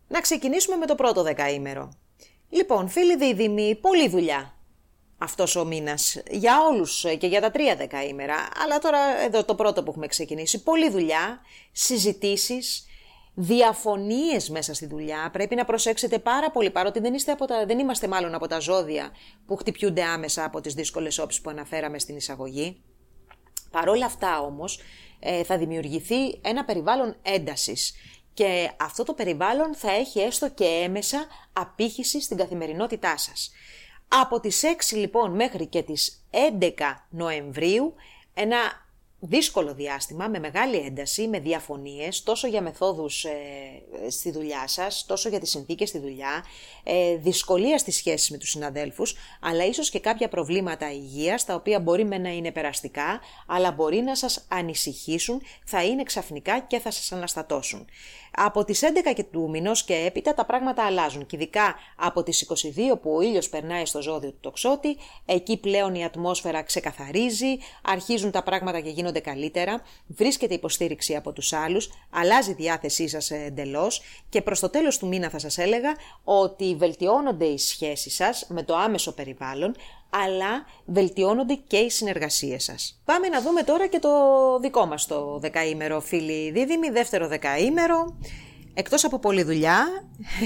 Να 0.08 0.22
ξεκινήσουμε 0.22 0.76
με 0.76 0.86
το 0.86 0.96
πρώτο 0.96 1.24
δεκαήμερο. 1.24 1.92
Λοιπόν, 2.50 2.90
φίλοι 2.90 3.18
δίδυμοι, 3.18 3.76
πολλή 3.82 4.10
δουλειά 4.10 4.58
αυτός 5.18 5.56
ο 5.56 5.66
μήνας 5.66 6.22
για 6.30 6.64
όλους 6.72 7.06
και 7.20 7.28
για 7.28 7.42
τα 7.42 7.52
τρία 7.52 7.76
δεκαήμερα. 7.76 8.36
Αλλά 8.64 8.80
τώρα 8.80 9.24
εδώ 9.26 9.44
το 9.44 9.56
πρώτο 9.56 9.84
που 9.84 9.90
έχουμε 9.90 10.08
ξεκινήσει. 10.08 10.64
Πολλή 10.64 10.90
δουλειά, 10.90 11.40
συζητήσεις, 11.72 12.86
διαφωνίες 13.40 14.50
μέσα 14.50 14.74
στη 14.74 14.86
δουλειά. 14.86 15.30
Πρέπει 15.34 15.56
να 15.56 15.66
προσέξετε 15.66 16.20
πάρα 16.20 16.52
πολύ, 16.52 16.70
παρότι 16.70 17.00
δεν, 17.00 17.14
είστε 17.14 17.32
από 17.32 17.46
τα, 17.46 17.66
δεν 17.66 17.80
είμαστε 17.80 18.08
μάλλον 18.08 18.34
από 18.34 18.48
τα 18.48 18.60
ζώδια 18.60 19.12
που 19.46 19.56
χτυπιούνται 19.56 20.04
άμεσα 20.04 20.44
από 20.44 20.62
τις 20.62 20.74
δύσκολες 20.74 21.18
όψεις 21.18 21.42
που 21.42 21.50
αναφέραμε 21.50 22.00
στην 22.00 22.16
εισαγωγή. 22.16 22.82
Παρόλα 23.72 24.06
αυτά 24.06 24.40
όμως 24.40 24.80
ε, 25.20 25.44
θα 25.44 25.58
δημιουργηθεί 25.58 26.40
ένα 26.42 26.66
περιβάλλον 26.66 27.16
έντασης 27.22 27.94
και 28.34 28.72
αυτό 28.80 29.04
το 29.04 29.14
περιβάλλον 29.14 29.76
θα 29.76 29.92
έχει 29.92 30.20
έστω 30.20 30.50
και 30.50 30.66
έμεσα 30.66 31.26
απήχηση 31.54 32.22
στην 32.22 32.38
καθημερινότητά 32.38 33.18
σας. 33.18 33.52
Από 34.08 34.40
τις 34.40 34.64
6 34.92 34.96
λοιπόν 34.98 35.36
μέχρι 35.36 35.68
και 35.68 35.82
τις 35.82 36.26
11 36.60 36.70
Νοεμβρίου 37.10 37.94
ένα 38.34 38.58
δύσκολο 39.20 39.74
διάστημα, 39.74 40.28
με 40.28 40.40
μεγάλη 40.40 40.78
ένταση, 40.78 41.28
με 41.28 41.40
διαφωνίες, 41.40 42.24
τόσο 42.24 42.48
για 42.48 42.62
μεθόδους 42.62 43.24
ε, 43.24 43.32
στη 44.10 44.32
δουλειά 44.32 44.68
σας, 44.68 45.06
τόσο 45.08 45.30
για 45.30 45.40
τις 45.40 45.50
συνθήκες 45.50 45.90
στη 45.90 46.00
δουλειά, 46.00 46.46
ε, 46.84 47.16
δυσκολία 47.16 47.78
στις 47.78 47.96
σχέσεις 47.96 48.30
με 48.30 48.38
τους 48.38 48.50
συναδέλφους, 48.50 49.16
αλλά 49.42 49.66
ίσως 49.66 49.90
και 49.90 50.00
κάποια 50.00 50.28
προβλήματα 50.28 50.92
υγείας, 50.92 51.46
τα 51.46 51.56
οποία 51.56 51.80
μπορεί 51.80 52.06
με 52.06 52.18
να 52.18 52.30
είναι 52.30 52.52
περαστικά, 52.52 53.20
αλλά 53.48 53.72
μπορεί 53.72 54.02
να 54.02 54.16
σας 54.16 54.46
ανησυχήσουν, 54.48 55.42
θα 55.66 55.84
είναι 55.84 56.04
ξαφνικά 56.04 56.60
και 56.60 56.80
θα 56.80 56.92
σας 56.92 57.12
αναστατώσουν. 57.12 57.88
Από 58.40 58.64
τις 58.64 58.84
11 58.84 59.14
και 59.16 59.24
του 59.24 59.50
μηνός 59.50 59.84
και 59.84 59.94
έπειτα 59.94 60.34
τα 60.34 60.46
πράγματα 60.46 60.86
αλλάζουν 60.86 61.26
και 61.26 61.36
ειδικά 61.36 61.76
από 61.96 62.24
τις 62.24 62.48
22 62.94 63.00
που 63.02 63.16
ο 63.16 63.22
ήλιος 63.22 63.50
περνάει 63.50 63.86
στο 63.86 64.02
ζώδιο 64.02 64.30
του 64.30 64.38
τοξότη, 64.42 64.98
εκεί 65.26 65.58
πλέον 65.58 65.96
η 65.96 66.04
ατμόσφαιρα 66.04 66.62
ξεκαθαρίζει, 66.62 67.58
αρχίζουν 67.82 68.32
τα 68.32 68.44
πράγματα 68.44 68.80
και 68.80 68.90
γίνονται 68.90 69.20
καλύτερα, 69.20 69.82
βρίσκεται 70.08 70.54
υποστήριξη 70.54 71.16
από 71.16 71.32
τους 71.32 71.54
άλλους, 71.54 71.90
αλλάζει 72.10 72.52
η 72.52 72.54
διάθεσή 72.54 73.08
σας 73.08 73.32
εντελώς 73.32 74.02
και 74.30 74.42
προς 74.42 74.60
το 74.60 74.70
τέλος 74.70 74.98
του 74.98 75.08
μήνα 75.08 75.30
θα 75.30 75.40
σας 75.40 75.58
έλεγα 75.58 75.96
ότι 76.24 76.76
βελτιώνονται 76.76 77.46
οι 77.46 77.58
σχέσεις 77.58 78.16
σας 78.16 78.46
με 78.50 78.64
το 78.64 78.76
άμεσο 78.76 79.14
περιβάλλον, 79.14 79.76
αλλά 80.26 80.66
βελτιώνονται 80.86 81.60
και 81.68 81.78
οι 81.78 81.90
συνεργασίες 81.90 82.64
σας. 82.64 83.02
Πάμε 83.06 83.28
να 83.28 83.42
δούμε 83.42 83.64
τώρα 83.64 83.88
και 83.88 84.00
το 84.00 84.10
δικό 84.62 84.86
μας 84.86 85.06
το 85.08 85.38
δεκαήμερο, 85.40 86.02
φίλοι 86.02 86.52
δίδυμοι, 86.52 86.90
δεύτερο 86.90 87.28
δεκαήμερο. 87.28 88.18
Εκτός 88.74 89.06
από 89.06 89.20
πολλή 89.20 89.44
δουλειά, 89.44 89.86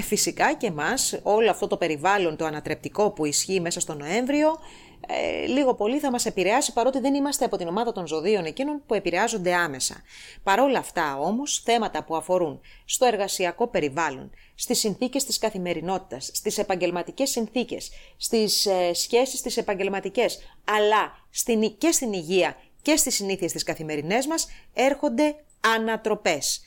φυσικά 0.10 0.54
και 0.54 0.72
μας, 0.72 1.20
όλο 1.24 1.50
αυτό 1.50 1.68
το 1.68 1.78
περιβάλλον, 1.78 2.36
το 2.36 2.46
ανατρεπτικό 2.46 3.12
που 3.12 3.26
ισχύει 3.26 3.60
μέσα 3.60 3.80
στο 3.80 3.94
Νοέμβριο, 3.94 4.60
ε, 5.08 5.46
λίγο 5.46 5.74
πολύ 5.76 6.00
θα 6.00 6.12
μας 6.12 6.26
επηρεάσει 6.26 6.74
παρότι 6.74 7.00
δεν 7.00 7.14
είμαστε 7.14 7.46
από 7.46 7.58
την 7.58 7.68
ομάδα 7.68 7.92
των 7.92 8.08
ζωδίων 8.08 8.46
εκείνων 8.46 8.84
που 8.86 8.94
επηρεάζονται 8.94 9.54
άμεσα. 9.54 10.02
Παρόλα 10.44 10.80
αυτά 10.80 11.18
όμως, 11.18 11.62
θέματα 11.66 12.04
που 12.04 12.16
αφορούν 12.16 12.62
στο 12.86 13.06
εργασιακό 13.06 13.68
περιβάλλον, 13.68 14.32
στις 14.56 14.80
συνθήκες 14.80 15.24
της 15.24 15.38
καθημερινότητας, 15.38 16.30
στις 16.34 16.58
επαγγελματικές 16.58 17.30
συνθήκες, 17.30 17.92
στις 18.18 18.66
ε, 18.66 18.94
σχέσεις 18.94 19.42
τις 19.42 19.58
επαγγελματικές, 19.58 20.40
αλλά 20.64 21.12
στην, 21.30 21.78
και 21.78 21.92
στην 21.92 22.14
υγεία 22.14 22.58
και 22.82 22.96
στις 22.96 23.16
συνήθειες 23.16 23.52
της 23.52 23.64
καθημερινές 23.64 24.28
μας, 24.28 24.48
έρχονται 24.74 25.36
ανατροπές. 25.76 26.62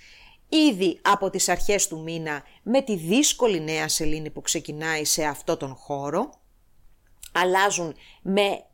Ήδη 0.49 0.99
από 1.03 1.31
τις 1.31 1.49
αρχές 1.49 1.89
του 1.89 2.03
μήνα, 2.03 2.43
με 2.63 2.83
τη 2.83 2.97
δύσκολη 2.97 3.61
νέα 3.61 3.89
σελήνη 3.89 4.31
που 4.31 4.41
ξεκινάει 4.41 5.05
σε 5.05 5.25
αυτό 5.25 5.57
τον 5.57 5.75
χώρο, 5.75 6.31
αλλάζουν 7.35 7.95
με 8.23 8.65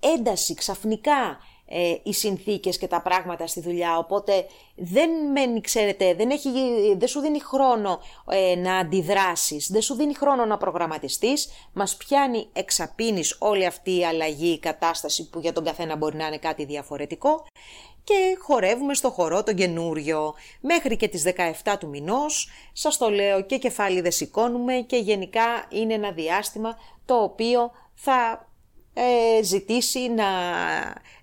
ένταση 0.00 0.54
ξαφνικά 0.54 1.38
ε, 1.74 1.94
οι 2.02 2.12
συνθήκες 2.12 2.78
και 2.78 2.86
τα 2.86 3.02
πράγματα 3.02 3.46
στη 3.46 3.60
δουλειά, 3.60 3.98
οπότε 3.98 4.46
δεν 4.74 5.10
μένει, 5.32 5.60
ξέρετε, 5.60 6.14
δεν, 6.14 6.30
έχει, 6.30 6.50
δεν 6.96 7.08
σου 7.08 7.20
δίνει 7.20 7.40
χρόνο 7.40 8.00
ε, 8.30 8.54
να 8.54 8.76
αντιδράσεις, 8.76 9.70
δεν 9.70 9.82
σου 9.82 9.94
δίνει 9.94 10.14
χρόνο 10.14 10.44
να 10.44 10.56
προγραμματιστείς, 10.56 11.48
μας 11.72 11.96
πιάνει 11.96 12.48
εξαπίνεις 12.52 13.36
όλη 13.38 13.66
αυτή 13.66 13.98
η 13.98 14.04
αλλαγή, 14.04 14.52
η 14.52 14.58
κατάσταση 14.58 15.28
που 15.28 15.38
για 15.38 15.52
τον 15.52 15.64
καθένα 15.64 15.96
μπορεί 15.96 16.16
να 16.16 16.26
είναι 16.26 16.38
κάτι 16.38 16.64
διαφορετικό. 16.64 17.46
Και 18.04 18.36
χορεύουμε 18.40 18.94
στο 18.94 19.10
χορό 19.10 19.42
τον 19.42 19.54
καινούριο. 19.54 20.34
Μέχρι 20.60 20.96
και 20.96 21.08
τις 21.08 21.22
17 21.62 21.76
του 21.78 21.88
μηνός, 21.88 22.48
σας 22.72 22.96
το 22.96 23.10
λέω 23.10 23.42
και 23.42 23.58
κεφάλι 23.58 24.00
δεν 24.00 24.12
σηκώνουμε 24.12 24.74
και 24.74 24.96
γενικά 24.96 25.66
είναι 25.68 25.94
ένα 25.94 26.12
διάστημα 26.12 26.76
το 27.04 27.14
οποίο 27.14 27.70
θα 28.04 28.48
ε, 28.94 29.42
ζητήσει 29.42 30.08
να 30.08 30.24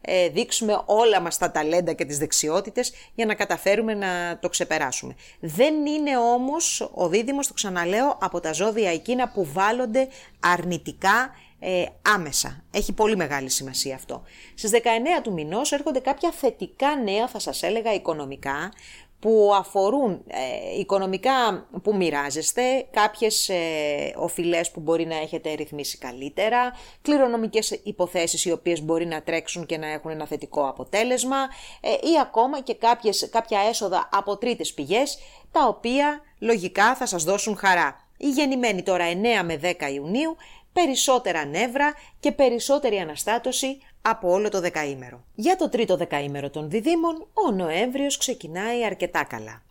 ε, 0.01 0.29
δείξουμε 0.29 0.81
όλα 0.85 1.21
μας 1.21 1.37
τα 1.37 1.51
ταλέντα 1.51 1.93
και 1.93 2.05
τις 2.05 2.17
δεξιότητες 2.17 2.93
για 3.15 3.25
να 3.25 3.33
καταφέρουμε 3.33 3.93
να 3.93 4.39
το 4.41 4.49
ξεπεράσουμε. 4.49 5.15
Δεν 5.39 5.85
είναι 5.85 6.17
όμως 6.17 6.91
ο 6.93 7.07
δίδυμος, 7.07 7.47
το 7.47 7.53
ξαναλέω, 7.53 8.17
από 8.21 8.39
τα 8.39 8.53
ζώδια 8.53 8.91
εκείνα 8.91 9.29
που 9.29 9.45
βάλλονται 9.53 10.07
αρνητικά 10.39 11.35
ε, 11.59 11.85
άμεσα. 12.01 12.63
Έχει 12.71 12.93
πολύ 12.93 13.15
μεγάλη 13.15 13.49
σημασία 13.49 13.95
αυτό. 13.95 14.23
Στις 14.55 14.71
19 14.71 14.75
του 15.23 15.33
μηνός 15.33 15.71
έρχονται 15.71 15.99
κάποια 15.99 16.31
θετικά 16.31 16.95
νέα, 16.95 17.27
θα 17.27 17.39
σας 17.39 17.63
έλεγα, 17.63 17.93
οικονομικά, 17.93 18.71
που 19.19 19.51
αφορούν 19.55 20.23
ε, 20.27 20.79
οικονομικά 20.79 21.67
που 21.83 21.95
μοιράζεστε, 21.95 22.87
κάποιες 22.91 23.49
ε, 23.49 24.13
οφειλές 24.15 24.71
που 24.71 24.79
μπορεί 24.79 25.05
να 25.05 25.15
έχετε 25.15 25.53
ρυθμίσει 25.53 25.97
καλύτερα, 25.97 26.73
κληρονομικές 27.01 27.71
υποθέσεις 27.83 28.45
οι 28.45 28.51
οποίες 28.51 28.81
μπορεί 28.81 29.05
να 29.05 29.21
τρέξουν 29.21 29.65
και 29.65 29.77
να 29.77 29.87
έχουν 29.87 30.11
ένα 30.11 30.25
θετικό 30.25 30.67
αποτέλεσμα 30.67 31.37
ε, 31.81 31.89
ή 31.91 32.19
ακόμα 32.21 32.61
και 32.61 32.75
κάποιες, 32.75 33.29
κάποια 33.31 33.59
έσοδα 33.69 34.09
από 34.11 34.37
τρίτες 34.37 34.73
πηγές, 34.73 35.17
τα 35.51 35.67
οποία 35.67 36.21
λογικά 36.39 36.95
θα 36.95 37.05
σας 37.05 37.23
δώσουν 37.23 37.57
χαρά. 37.57 38.07
Η 38.17 38.29
γεννημένη 38.29 38.83
τώρα 38.83 39.05
9 39.41 39.43
με 39.43 39.59
10 39.63 39.93
Ιουνίου, 39.93 40.35
περισσότερα 40.73 41.45
νεύρα 41.45 41.93
και 42.19 42.31
περισσότερη 42.31 42.97
αναστάτωση 42.97 43.77
από 44.01 44.31
όλο 44.31 44.49
το 44.49 44.59
δεκαήμερο. 44.59 45.23
Για 45.35 45.55
το 45.55 45.69
τρίτο 45.69 45.97
δεκαήμερο 45.97 46.49
των 46.49 46.69
διδήμων, 46.69 47.27
ο 47.33 47.51
Νοέμβριος 47.51 48.17
ξεκινάει 48.17 48.85
αρκετά 48.85 49.23
καλά. 49.23 49.63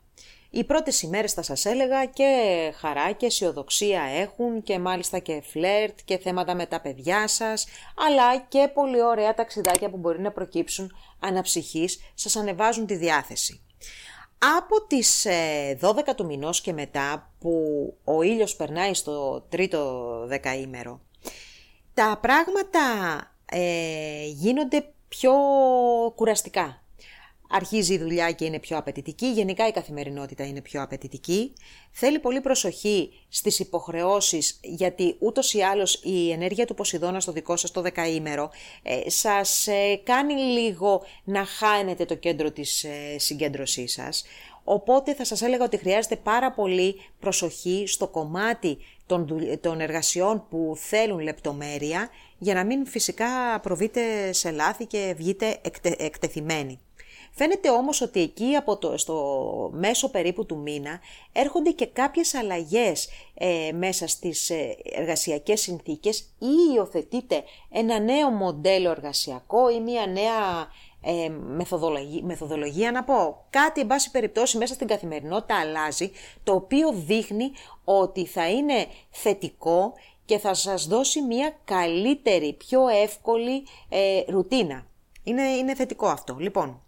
Οι 0.50 0.64
πρώτες 0.64 1.02
ημέρες 1.02 1.32
θα 1.32 1.42
σας 1.42 1.64
έλεγα 1.64 2.04
και 2.04 2.32
χαρά 2.76 3.12
και 3.12 3.26
αισιοδοξία 3.26 4.02
έχουν 4.02 4.62
και 4.62 4.78
μάλιστα 4.78 5.18
και 5.18 5.42
φλερτ 5.46 5.98
και 6.04 6.18
θέματα 6.18 6.54
με 6.54 6.66
τα 6.66 6.80
παιδιά 6.80 7.28
σας, 7.28 7.66
αλλά 8.06 8.38
και 8.38 8.70
πολύ 8.74 9.02
ωραία 9.02 9.34
ταξιδάκια 9.34 9.90
που 9.90 9.96
μπορεί 9.96 10.20
να 10.20 10.32
προκύψουν 10.32 10.96
αναψυχής, 11.20 12.00
σας 12.14 12.36
ανεβάζουν 12.36 12.86
τη 12.86 12.94
διάθεση. 12.96 13.62
Από 14.58 14.86
τις 14.86 15.26
12 15.80 16.06
ε, 16.06 16.14
του 16.14 16.26
μηνός 16.26 16.60
και 16.60 16.72
μετά 16.72 17.32
που 17.38 17.52
ο 18.04 18.22
ήλιος 18.22 18.56
περνάει 18.56 18.94
στο 18.94 19.46
τρίτο 19.48 20.22
δεκαήμερο, 20.26 21.00
τα 21.94 22.18
πράγματα 22.20 22.80
ε, 23.50 24.26
γίνονται 24.26 24.84
πιο 25.08 25.32
κουραστικά. 26.14 26.82
Αρχίζει 27.50 27.94
η 27.94 27.98
δουλειά 27.98 28.32
και 28.32 28.44
είναι 28.44 28.58
πιο 28.58 28.76
απαιτητική, 28.76 29.26
γενικά 29.26 29.66
η 29.66 29.70
καθημερινότητα 29.70 30.46
είναι 30.46 30.60
πιο 30.60 30.82
απαιτητική. 30.82 31.52
Θέλει 31.90 32.18
πολύ 32.18 32.40
προσοχή 32.40 33.10
στις 33.28 33.58
υποχρεώσεις, 33.58 34.60
γιατί 34.62 35.16
ούτως 35.18 35.54
ή 35.54 35.60
άλλως 35.60 36.00
η 36.04 36.30
ενέργεια 36.30 36.66
του 36.66 36.74
Ποσειδώνα 36.74 37.20
στο 37.20 37.32
δικό 37.32 37.56
σας 37.56 37.70
το 37.70 37.80
δεκαήμερο 37.80 38.50
ε, 38.82 39.10
σας 39.10 39.66
ε, 39.66 40.00
κάνει 40.04 40.34
λίγο 40.34 41.02
να 41.24 41.44
χάνετε 41.44 42.04
το 42.04 42.14
κέντρο 42.14 42.50
της 42.50 42.84
ε, 42.84 43.18
συγκέντρωσής 43.18 43.92
σας. 43.92 44.24
Οπότε 44.64 45.14
θα 45.14 45.24
σας 45.24 45.42
έλεγα 45.42 45.64
ότι 45.64 45.76
χρειάζεται 45.76 46.16
πάρα 46.16 46.52
πολύ 46.52 47.00
προσοχή 47.20 47.84
στο 47.86 48.08
κομμάτι 48.08 48.78
των, 49.60 49.80
εργασιών 49.80 50.46
που 50.50 50.74
θέλουν 50.76 51.18
λεπτομέρεια 51.18 52.08
για 52.38 52.54
να 52.54 52.64
μην 52.64 52.86
φυσικά 52.86 53.60
προβείτε 53.62 54.32
σε 54.32 54.50
λάθη 54.50 54.86
και 54.86 55.14
βγείτε 55.16 55.58
εκτε, 55.62 55.94
εκτεθειμένοι. 55.98 56.80
Φαίνεται 57.38 57.70
όμως 57.70 58.00
ότι 58.00 58.20
εκεί 58.20 58.54
από 58.54 58.76
το, 58.76 58.98
στο 58.98 59.70
μέσο 59.72 60.10
περίπου 60.10 60.46
του 60.46 60.58
μήνα 60.58 61.00
έρχονται 61.32 61.70
και 61.70 61.86
κάποιες 61.86 62.34
αλλαγές 62.34 63.08
ε, 63.34 63.70
μέσα 63.72 64.06
στις 64.06 64.50
ε, 64.50 64.76
εργασιακές 64.82 65.60
συνθήκες 65.60 66.18
ή 66.38 66.72
υιοθετείτε 66.74 67.42
ένα 67.70 67.98
νέο 67.98 68.30
μοντέλο 68.30 68.90
εργασιακό 68.90 69.70
ή 69.70 69.80
μια 69.80 70.06
νέα 70.06 70.68
ε, 71.02 71.28
μεθοδολογία, 71.28 72.24
μεθοδολογία 72.24 72.90
να 72.90 73.04
πω. 73.04 73.44
Κάτι, 73.50 73.80
εν 73.80 73.86
πάση 73.86 74.10
περιπτώσει, 74.10 74.58
μέσα 74.58 74.74
στην 74.74 74.86
καθημερινότητα 74.86 75.60
αλλάζει, 75.60 76.10
το 76.42 76.54
οποίο 76.54 76.92
δείχνει 76.92 77.50
ότι 77.84 78.26
θα 78.26 78.50
είναι 78.50 78.86
θετικό 79.10 79.92
και 80.28 80.38
θα 80.38 80.54
σας 80.54 80.86
δώσει 80.86 81.22
μια 81.22 81.58
καλύτερη, 81.64 82.52
πιο 82.52 82.88
εύκολη 82.88 83.66
ε, 83.88 84.20
ρουτίνα. 84.28 84.86
Είναι, 85.22 85.42
είναι 85.42 85.74
θετικό 85.74 86.06
αυτό. 86.06 86.36
Λοιπόν, 86.38 86.82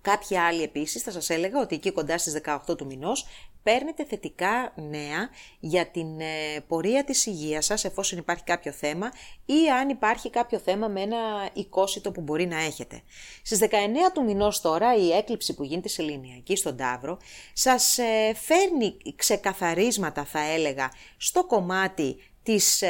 Κάποιοι 0.00 0.36
άλλοι 0.36 0.62
επίσης 0.62 1.02
θα 1.02 1.10
σας 1.10 1.30
έλεγα 1.30 1.60
ότι 1.60 1.74
εκεί 1.74 1.90
κοντά 1.90 2.18
στις 2.18 2.40
18 2.66 2.76
του 2.76 2.86
μηνός 2.86 3.26
παίρνετε 3.62 4.04
θετικά 4.04 4.72
νέα 4.76 5.28
για 5.60 5.86
την 5.86 6.20
ε, 6.20 6.60
πορεία 6.66 7.04
της 7.04 7.26
υγείας 7.26 7.64
σας 7.64 7.84
εφόσον 7.84 8.18
υπάρχει 8.18 8.44
κάποιο 8.44 8.72
θέμα 8.72 9.12
ή 9.44 9.70
αν 9.80 9.88
υπάρχει 9.88 10.30
κάποιο 10.30 10.58
θέμα 10.58 10.88
με 10.88 11.00
ένα 11.00 11.50
οικόσιτο 11.52 12.10
που 12.10 12.20
μπορεί 12.20 12.46
να 12.46 12.60
έχετε. 12.60 13.02
Στις 13.42 13.58
19 13.60 13.64
του 14.14 14.24
μηνός 14.24 14.60
τώρα 14.60 14.96
η 14.96 15.12
έκλειψη 15.12 15.54
που 15.54 15.64
γίνεται 15.64 15.88
σε 15.88 16.02
εκεί 16.36 16.56
στον 16.56 16.76
Ταύρο 16.76 17.18
σας 17.52 17.98
ε, 17.98 18.34
φέρνει 18.34 18.96
ξεκαθαρίσματα 19.16 20.24
θα 20.24 20.40
έλεγα 20.40 20.92
στο 21.16 21.46
κομμάτι 21.46 22.16
της 22.48 22.82
ε, 22.82 22.88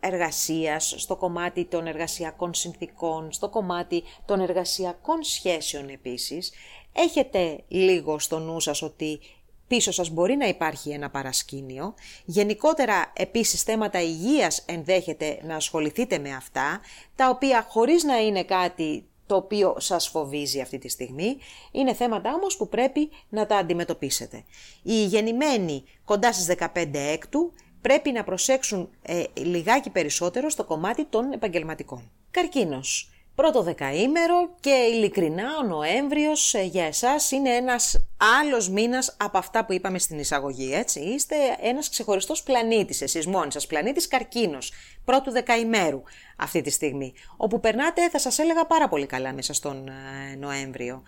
εργασίας, 0.00 0.94
στο 0.96 1.16
κομμάτι 1.16 1.64
των 1.64 1.86
εργασιακών 1.86 2.54
συνθήκων, 2.54 3.32
στο 3.32 3.48
κομμάτι 3.48 4.02
των 4.24 4.40
εργασιακών 4.40 5.22
σχέσεων 5.22 5.88
επίσης, 5.88 6.52
έχετε 6.92 7.60
λίγο 7.68 8.18
στο 8.18 8.38
νου 8.38 8.60
σας 8.60 8.82
ότι 8.82 9.20
πίσω 9.66 9.92
σας 9.92 10.08
μπορεί 10.08 10.36
να 10.36 10.46
υπάρχει 10.46 10.90
ένα 10.90 11.10
παρασκήνιο. 11.10 11.94
Γενικότερα 12.24 13.12
επίσης 13.16 13.62
θέματα 13.62 14.00
υγείας 14.00 14.62
ενδέχεται 14.66 15.38
να 15.42 15.56
ασχοληθείτε 15.56 16.18
με 16.18 16.34
αυτά, 16.34 16.80
τα 17.16 17.28
οποία 17.28 17.66
χωρίς 17.68 18.04
να 18.04 18.18
είναι 18.18 18.44
κάτι 18.44 19.04
το 19.26 19.36
οποίο 19.36 19.74
σας 19.78 20.08
φοβίζει 20.08 20.60
αυτή 20.60 20.78
τη 20.78 20.88
στιγμή. 20.88 21.36
Είναι 21.70 21.94
θέματα 21.94 22.34
όμως 22.34 22.56
που 22.56 22.68
πρέπει 22.68 23.10
να 23.28 23.46
τα 23.46 23.56
αντιμετωπίσετε. 23.56 24.44
Οι 24.82 25.04
γεννημένοι 25.04 25.84
κοντά 26.04 26.32
στις 26.32 26.46
15 26.46 26.88
έκτου 26.94 27.52
πρέπει 27.86 28.12
να 28.12 28.24
προσέξουν 28.24 28.90
ε, 29.02 29.22
λιγάκι 29.34 29.90
περισσότερο 29.90 30.48
στο 30.48 30.64
κομμάτι 30.64 31.04
των 31.04 31.32
επαγγελματικών. 31.32 32.10
Καρκίνος. 32.30 33.10
Πρώτο 33.34 33.62
δεκαήμερο 33.62 34.54
και 34.60 34.70
ειλικρινά 34.70 35.44
ο 35.62 35.66
Νοέμβριος 35.66 36.54
ε, 36.54 36.62
για 36.62 36.84
εσάς 36.84 37.30
είναι 37.30 37.50
ένας 37.50 38.06
άλλος 38.40 38.68
μήνας 38.68 39.16
από 39.18 39.38
αυτά 39.38 39.64
που 39.64 39.72
είπαμε 39.72 39.98
στην 39.98 40.18
εισαγωγή, 40.18 40.74
έτσι. 40.74 41.00
Είστε 41.00 41.36
ένας 41.60 41.88
ξεχωριστός 41.88 42.42
πλανήτης 42.42 43.00
εσείς 43.00 43.26
μόνοι 43.26 43.52
σας, 43.52 43.66
πλανήτης 43.66 44.08
καρκίνος, 44.08 44.72
πρώτου 45.04 45.30
δεκαημέρου 45.30 46.02
αυτή 46.36 46.60
τη 46.60 46.70
στιγμή, 46.70 47.14
όπου 47.36 47.60
περνάτε 47.60 48.08
θα 48.08 48.18
σας 48.18 48.38
έλεγα 48.38 48.66
πάρα 48.66 48.88
πολύ 48.88 49.06
καλά 49.06 49.32
μέσα 49.32 49.52
στον 49.52 49.88
ε, 49.88 50.36
Νοέμβριο. 50.36 51.02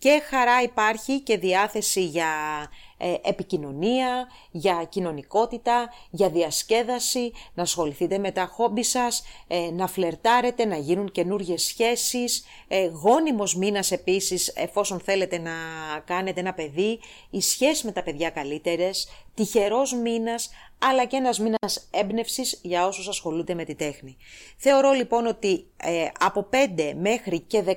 Και 0.00 0.22
χαρά 0.28 0.62
υπάρχει 0.62 1.20
και 1.20 1.38
διάθεση 1.38 2.04
για 2.04 2.28
ε, 2.96 3.14
επικοινωνία, 3.22 4.28
για 4.50 4.86
κοινωνικότητα, 4.88 5.92
για 6.10 6.28
διασκέδαση, 6.28 7.32
να 7.54 7.62
ασχοληθείτε 7.62 8.18
με 8.18 8.30
τα 8.30 8.50
χόμπι 8.52 8.82
σας, 8.82 9.24
ε, 9.46 9.70
να 9.72 9.86
φλερτάρετε, 9.86 10.64
να 10.64 10.76
γίνουν 10.76 11.10
καινούργιες 11.10 11.62
σχέσεις, 11.62 12.44
ε, 12.68 12.86
γόνιμος 12.86 13.56
μήνας 13.56 13.90
επίσης 13.90 14.48
εφόσον 14.48 15.00
θέλετε 15.00 15.38
να 15.38 15.52
κάνετε 16.04 16.40
ένα 16.40 16.54
παιδί, 16.54 17.00
οι 17.30 17.40
σχέσεις 17.40 17.82
με 17.82 17.92
τα 17.92 18.02
παιδιά 18.02 18.30
καλύτερες, 18.30 19.08
τυχερός 19.40 19.94
μήνας, 19.94 20.50
αλλά 20.78 21.04
και 21.04 21.16
ένας 21.16 21.38
μήνας 21.38 21.88
έμπνευσης 21.90 22.58
για 22.62 22.86
όσους 22.86 23.08
ασχολούνται 23.08 23.54
με 23.54 23.64
τη 23.64 23.74
τέχνη. 23.74 24.16
Θεωρώ 24.56 24.90
λοιπόν 24.92 25.26
ότι 25.26 25.66
ε, 25.76 26.06
από 26.18 26.48
5 26.76 26.92
μέχρι 27.00 27.40
και 27.40 27.62
14 27.66 27.74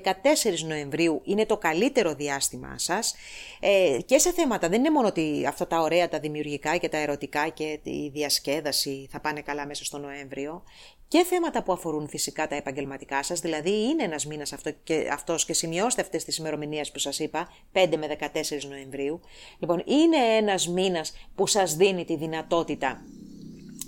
Νοεμβρίου 0.68 1.22
είναι 1.26 1.45
το 1.45 1.57
καλύτερο 1.57 2.14
διάστημά 2.14 2.78
σας 2.78 3.16
ε, 3.59 3.97
και 4.05 4.18
σε 4.18 4.32
θέματα, 4.32 4.70
δεν 4.70 4.80
είναι 4.80 4.91
μόνο 4.91 5.07
ότι 5.07 5.45
αυτά 5.47 5.68
τα 5.68 5.80
ωραία, 5.80 6.09
τα 6.09 6.20
δημιουργικά 6.20 6.78
και 6.78 6.89
τα 6.89 6.97
ερωτικά 6.97 7.47
και 7.47 7.80
τη 7.84 8.09
διασκέδαση 8.09 9.07
θα 9.11 9.20
πάνε 9.20 9.41
καλά 9.41 9.66
μέσα 9.66 9.86
στο 9.86 9.97
Νοέμβριο 9.97 10.64
και 11.07 11.23
θέματα 11.23 11.63
που 11.63 11.71
αφορούν 11.71 12.07
φυσικά 12.07 12.47
τα 12.47 12.55
επαγγελματικά 12.55 13.23
σας, 13.23 13.39
δηλαδή 13.39 13.69
είναι 13.69 14.03
ένας 14.03 14.25
μήνας 14.25 14.53
αυτό 14.53 14.71
και, 14.83 15.09
αυτός 15.11 15.45
και 15.45 15.53
σημειώστε 15.53 16.01
αυτές 16.01 16.23
τις 16.23 16.37
ημερομηνίες 16.37 16.91
που 16.91 16.99
σας 16.99 17.19
είπα, 17.19 17.49
5 17.71 17.97
με 17.97 18.07
14 18.07 18.67
Νοεμβρίου. 18.69 19.19
Λοιπόν, 19.59 19.83
είναι 19.85 20.17
ένας 20.17 20.67
μήνας 20.67 21.13
που 21.35 21.47
σας 21.47 21.75
δίνει 21.75 22.05
τη 22.05 22.15
δυνατότητα 22.15 23.01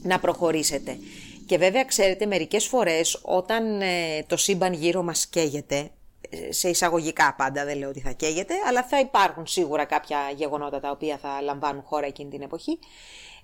να 0.02 0.20
προχωρήσετε. 0.20 0.98
Και 1.46 1.58
βέβαια 1.58 1.84
ξέρετε 1.84 2.26
μερικές 2.26 2.66
φορές 2.66 3.20
όταν 3.22 3.82
ε, 3.82 4.24
το 4.28 4.38
σύμπαν 4.38 4.74
γύρω 4.74 5.04
μας 5.04 5.28
καίγεται, 5.28 5.90
ε, 6.30 6.52
σε 6.52 6.70
εισαγωγικά 6.70 7.36
πάντα 7.38 7.66
δεν 7.66 7.78
λέω 7.78 7.90
ότι 7.90 8.00
θα 8.00 8.12
καίγεται, 8.12 8.54
αλλά 8.68 8.84
θα 8.84 9.00
υπάρχουν 9.00 9.48
σίγουρα 9.48 9.86
κάποια 9.86 10.18
γεγονότα 10.36 10.80
τα 10.80 10.90
οποία 10.90 11.18
θα 11.18 11.42
λαμβάνουν 11.42 11.84
χώρα 11.84 12.06
εκείνη 12.06 12.30
την 12.30 12.42
εποχή 12.42 12.80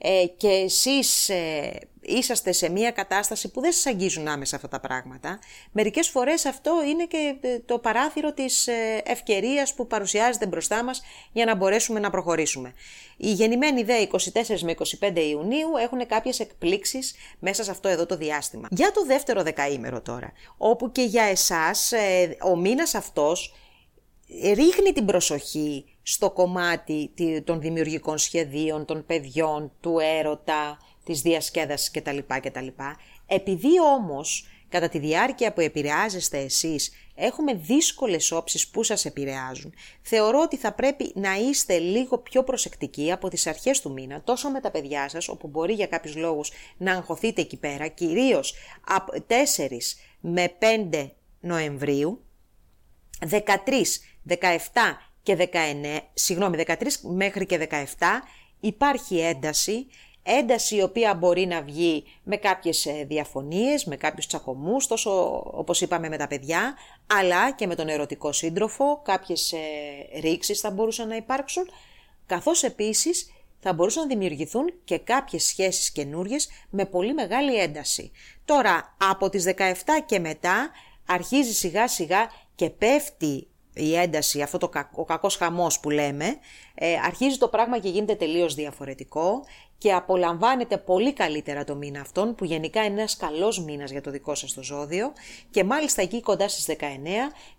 ε, 0.04 0.26
και 0.38 0.48
εσείς 0.48 1.30
ε, 1.30 1.80
είσαστε 2.02 2.52
σε 2.52 2.70
μια 2.70 2.92
κατάσταση 2.92 3.52
που 3.52 3.62
δεν 3.62 3.72
σας 3.72 3.86
αγγίζουν 3.86 4.28
άμεσα 4.28 4.56
αυτά 4.56 4.68
τα 4.68 4.80
πράγματα, 4.80 5.40
μερικές 5.72 6.08
φορές 6.10 6.46
αυτό 6.46 6.72
είναι 6.88 7.06
και 7.06 7.36
ε, 7.42 7.60
το 7.60 7.80
παράθυρο 7.80 8.34
της 8.34 8.68
ε, 8.68 9.02
ευκαιρίας 9.06 9.74
που 9.74 9.88
παρουσιάζεται 9.88 10.48
μπροστά 10.48 10.84
μας 10.84 11.02
για 11.32 11.46
να 11.46 11.56
μπορέσουμε 11.56 12.00
να 12.00 12.10
προχωρήσουμε. 12.10 12.74
Οι 13.18 13.32
γεννημένοι 13.32 13.84
δε 13.84 14.06
24 14.12 14.60
με 14.60 14.76
25 15.00 15.16
Ιουνίου 15.16 15.70
έχουν 15.82 16.08
κάποιες 16.08 16.40
εκπλήξεις 16.40 17.16
μέσα 17.40 17.64
σε 17.64 17.72
αυτό 17.72 17.88
εδώ 17.88 18.06
το 18.06 18.18
διάστημα. 18.18 18.68
Για 18.72 18.92
το 18.92 19.06
δεύτερο 19.06 19.44
δεκαήμερο 19.44 20.02
τώρα, 20.02 20.32
όπου 20.58 20.92
και 20.92 21.02
για 21.02 21.24
εσάς 21.24 21.94
ο 22.44 22.56
μήνας 22.56 22.96
αυτός 22.96 23.54
ρίχνει 24.54 24.92
την 24.94 25.06
προσοχή 25.06 25.91
στο 26.04 26.32
κομμάτι 26.32 27.12
των 27.44 27.60
δημιουργικών 27.60 28.18
σχεδίων, 28.18 28.86
των 28.86 29.06
παιδιών, 29.06 29.72
του 29.80 29.98
έρωτα, 30.00 30.78
της 31.04 31.22
διασκέδασης 31.22 31.92
κτλ. 31.92 32.18
κτλ. 32.42 32.68
Επειδή 33.28 33.82
όμως 33.96 34.48
κατά 34.70 34.90
τη 34.90 35.00
διάρκεια 35.00 35.54
που 35.54 35.62
επηρεάζεστε 35.62 36.38
εσείς 36.38 36.92
έχουμε 37.16 37.54
δύσκολες 37.54 38.32
όψεις 38.32 38.68
που 38.68 38.84
σας 38.84 39.06
επηρεάζουν, 39.06 39.74
θεωρώ 40.02 40.42
ότι 40.42 40.58
θα 40.58 40.74
πρέπει 40.74 41.12
να 41.16 41.36
είστε 41.36 41.78
λίγο 41.78 42.18
πιο 42.18 42.44
προσεκτικοί 42.44 43.12
από 43.12 43.30
τις 43.30 43.48
αρχές 43.48 43.82
του 43.82 43.92
μήνα, 43.92 44.22
τόσο 44.24 44.50
με 44.50 44.60
τα 44.60 44.72
παιδιά 44.72 45.10
σας, 45.10 45.28
όπου 45.28 45.48
μπορεί 45.48 45.74
για 45.74 45.88
κάποιους 45.88 46.16
λόγους 46.16 46.52
να 46.78 46.92
αγχωθείτε 46.92 47.42
εκεί 47.42 47.58
πέρα, 47.58 47.88
κυρίως 47.88 48.54
από 48.88 49.14
4 49.28 49.98
με 50.20 50.56
5 50.60 51.10
Νοεμβρίου, 51.40 52.24
13, 53.20 54.02
17 54.24 54.38
και 55.24 55.36
19, 55.36 56.00
συγγνώμη, 56.14 56.64
13 56.68 56.76
μέχρι 57.02 57.46
και 57.46 57.68
17 57.72 57.86
υπάρχει 58.60 59.20
ένταση, 59.20 59.88
ένταση 60.24 60.76
η 60.76 60.82
οποία 60.82 61.14
μπορεί 61.14 61.46
να 61.46 61.62
βγει 61.62 62.04
με 62.24 62.36
κάποιες 62.36 62.86
ε, 62.86 63.06
διαφωνίες, 63.08 63.86
με 63.86 63.96
κάποιους 63.96 64.28
τσακωμούς, 64.28 64.88
τόσο 64.88 65.42
όπως 65.46 65.82
είπαμε 65.82 66.10
με 66.10 66.18
τα 66.18 66.28
παιδιά, 66.28 66.76
αλλά 67.08 67.52
και 67.52 67.68
με 67.68 67.76
τον 67.76 67.88
ερωτικό 67.88 68.32
σύντροφο, 68.32 69.02
κάποιες 69.04 69.52
ε, 69.52 69.60
ρήξεις 70.20 70.60
θα 70.60 70.72
μπορούσαν 70.72 71.08
να 71.08 71.16
υπάρξουν, 71.16 71.70
καθώς 72.26 72.64
επίσης 72.64 73.32
θα 73.60 73.74
μπορούσαν 73.74 74.02
να 74.02 74.08
δημιουργηθούν 74.08 74.74
και 74.84 74.98
κάποιες 74.98 75.44
σχέσεις 75.44 75.92
καινούριε 75.92 76.38
με 76.70 76.86
πολύ 76.86 77.14
μεγάλη 77.14 77.56
ένταση. 77.56 78.12
Τώρα, 78.46 78.96
από 78.98 79.30
τις 79.30 79.46
17 79.58 79.74
και 80.06 80.20
μετά, 80.20 80.70
αρχίζει 81.06 81.54
σιγά 81.54 81.88
σιγά 81.88 82.32
και 82.56 82.70
πέφτει 82.70 83.48
η 83.74 83.96
ένταση, 83.96 84.42
αυτό 84.42 84.58
το, 84.58 84.70
ο 84.92 85.06
κακός 85.06 85.36
χαμός 85.36 85.80
που 85.80 85.90
λέμε, 85.90 86.36
ε, 86.74 86.94
αρχίζει 87.06 87.38
το 87.38 87.48
πράγμα 87.48 87.80
και 87.80 87.90
γίνεται 87.90 88.16
τελείως 88.16 88.56
διαφορετικό 88.56 89.46
και 89.82 89.94
απολαμβάνετε 89.94 90.78
πολύ 90.78 91.14
καλύτερα 91.14 91.64
το 91.64 91.76
μήνα 91.76 92.02
αυτόν 92.02 92.36
που 92.36 92.46
γενικά 92.46 92.84
είναι 92.84 93.00
ένας 93.00 93.18
καλός 93.18 93.64
μήνας 93.64 93.92
για 93.92 94.02
το 94.02 94.12
δικό 94.12 94.36
σας 94.36 94.54
το 94.54 94.64
ζώδιο 94.64 95.14
και 95.50 95.64
μάλιστα 95.64 96.02
εκεί 96.02 96.22
κοντά 96.22 96.48
στις 96.48 96.66
19 96.66 96.86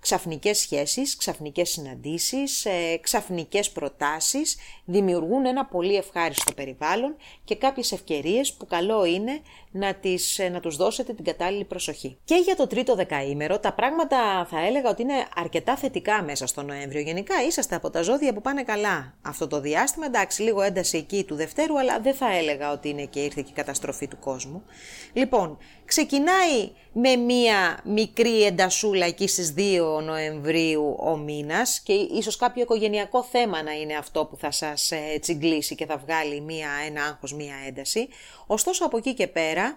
ξαφνικές 0.01 0.59
σχέσεις, 0.59 1.17
ξαφνικές 1.17 1.71
συναντήσεις, 1.71 2.65
ε, 2.65 2.99
ξαφνικές 3.01 3.71
προτάσεις 3.71 4.57
δημιουργούν 4.85 5.47
ένα 5.47 5.65
πολύ 5.65 5.97
ευχάριστο 5.97 6.53
περιβάλλον 6.53 7.17
και 7.45 7.57
κάποιες 7.57 7.93
ευκαιρίες 7.93 8.53
που 8.53 8.67
καλό 8.67 9.05
είναι 9.05 9.41
να, 9.73 9.95
τις, 9.95 10.39
ε, 10.39 10.49
να 10.49 10.61
τους 10.61 10.77
δώσετε 10.77 11.13
την 11.13 11.25
κατάλληλη 11.25 11.65
προσοχή. 11.65 12.19
Και 12.25 12.35
για 12.35 12.57
το 12.57 12.67
τρίτο 12.67 12.95
δεκαήμερο 12.95 13.59
τα 13.59 13.73
πράγματα 13.73 14.47
θα 14.51 14.67
έλεγα 14.67 14.91
ότι 14.91 15.03
είναι 15.03 15.27
αρκετά 15.37 15.77
θετικά 15.77 16.23
μέσα 16.23 16.47
στο 16.47 16.63
Νοέμβριο. 16.63 17.01
Γενικά 17.01 17.43
είσαστε 17.47 17.75
από 17.75 17.91
τα 17.91 18.03
ζώδια 18.03 18.33
που 18.33 18.41
πάνε 18.41 18.63
καλά 18.63 19.15
αυτό 19.23 19.47
το 19.47 19.61
διάστημα. 19.61 20.07
Εντάξει, 20.07 20.43
λίγο 20.43 20.63
ένταση 20.63 20.97
εκεί 20.97 21.25
του 21.25 21.35
Δευτέρου, 21.35 21.79
αλλά 21.79 22.01
δεν 22.01 22.12
θα 22.13 22.37
έλεγα 22.37 22.73
ότι 22.73 22.89
είναι 22.89 23.05
και 23.05 23.21
ήρθε 23.21 23.43
και 23.43 23.51
η 23.51 23.55
καταστροφή 23.55 24.09
του 24.09 24.19
κόσμου. 24.19 24.63
Λοιπόν, 25.13 25.59
ξεκινάει 25.85 26.71
με 26.93 27.17
μία 27.17 27.81
μικρή 27.85 28.45
εντασούλα 28.45 29.07
εκεί 29.07 29.27
στις 29.27 29.55
2 29.57 30.03
Νοεμβρίου 30.03 30.97
ο 30.99 31.17
μήνας 31.17 31.81
και 31.81 31.93
ίσως 31.93 32.37
κάποιο 32.37 32.63
οικογενειακό 32.63 33.23
θέμα 33.23 33.63
να 33.63 33.73
είναι 33.73 33.95
αυτό 33.95 34.25
που 34.25 34.37
θα 34.37 34.51
σας 34.51 34.91
ε, 34.91 35.19
τσιγκλίσει 35.21 35.75
και 35.75 35.87
θα 35.87 35.97
βγάλει 35.97 36.41
μία, 36.41 36.69
ένα 36.87 37.05
άγχος, 37.05 37.35
μία 37.35 37.55
ένταση. 37.67 38.09
Ωστόσο 38.47 38.85
από 38.85 38.97
εκεί 38.97 39.15
και 39.15 39.27
πέρα, 39.27 39.75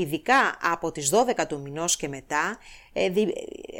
ειδικά 0.00 0.56
από 0.62 0.92
τις 0.92 1.10
12 1.14 1.46
του 1.48 1.60
μηνός 1.60 1.96
και 1.96 2.08
μετά, 2.08 2.58
ε, 2.92 3.10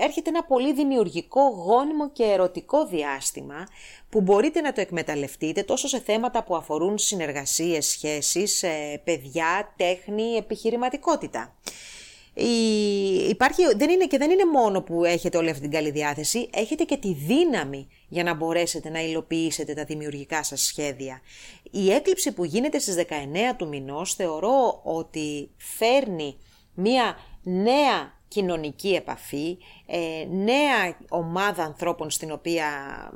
έρχεται 0.00 0.28
ένα 0.28 0.44
πολύ 0.44 0.72
δημιουργικό, 0.72 1.40
γόνιμο 1.40 2.10
και 2.10 2.24
ερωτικό 2.24 2.86
διάστημα 2.86 3.66
που 4.08 4.20
μπορείτε 4.20 4.60
να 4.60 4.72
το 4.72 4.80
εκμεταλλευτείτε 4.80 5.62
τόσο 5.62 5.88
σε 5.88 6.00
θέματα 6.00 6.44
που 6.44 6.56
αφορούν 6.56 6.98
συνεργασίες, 6.98 7.86
σχέσεις, 7.86 8.62
ε, 8.62 9.00
παιδιά, 9.04 9.72
τέχνη, 9.76 10.36
επιχειρηματικότητα. 10.36 11.54
Υπάρχει, 13.28 13.62
δεν 13.76 13.90
είναι 13.90 14.06
και 14.06 14.18
δεν 14.18 14.30
είναι 14.30 14.44
μόνο 14.44 14.82
που 14.82 15.04
έχετε 15.04 15.36
όλη 15.36 15.50
αυτή 15.50 15.62
την 15.62 15.70
καλή 15.70 15.90
διάθεση, 15.90 16.48
έχετε 16.54 16.84
και 16.84 16.96
τη 16.96 17.12
δύναμη 17.12 17.88
για 18.08 18.22
να 18.22 18.34
μπορέσετε 18.34 18.90
να 18.90 19.00
υλοποιήσετε 19.00 19.74
τα 19.74 19.84
δημιουργικά 19.84 20.42
σας 20.42 20.60
σχέδια. 20.60 21.20
Η 21.70 21.92
έκλειψη 21.92 22.32
που 22.32 22.44
γίνεται 22.44 22.78
στις 22.78 22.94
19 22.94 23.54
του 23.56 23.68
μηνός 23.68 24.14
θεωρώ 24.14 24.80
ότι 24.82 25.50
φέρνει 25.56 26.36
μία 26.74 27.16
νέα 27.42 28.13
κοινωνική 28.34 28.94
επαφή, 28.94 29.58
ε, 29.86 30.26
νέα 30.30 30.96
ομάδα 31.08 31.62
ανθρώπων 31.62 32.10
στην 32.10 32.30
οποία, 32.32 32.66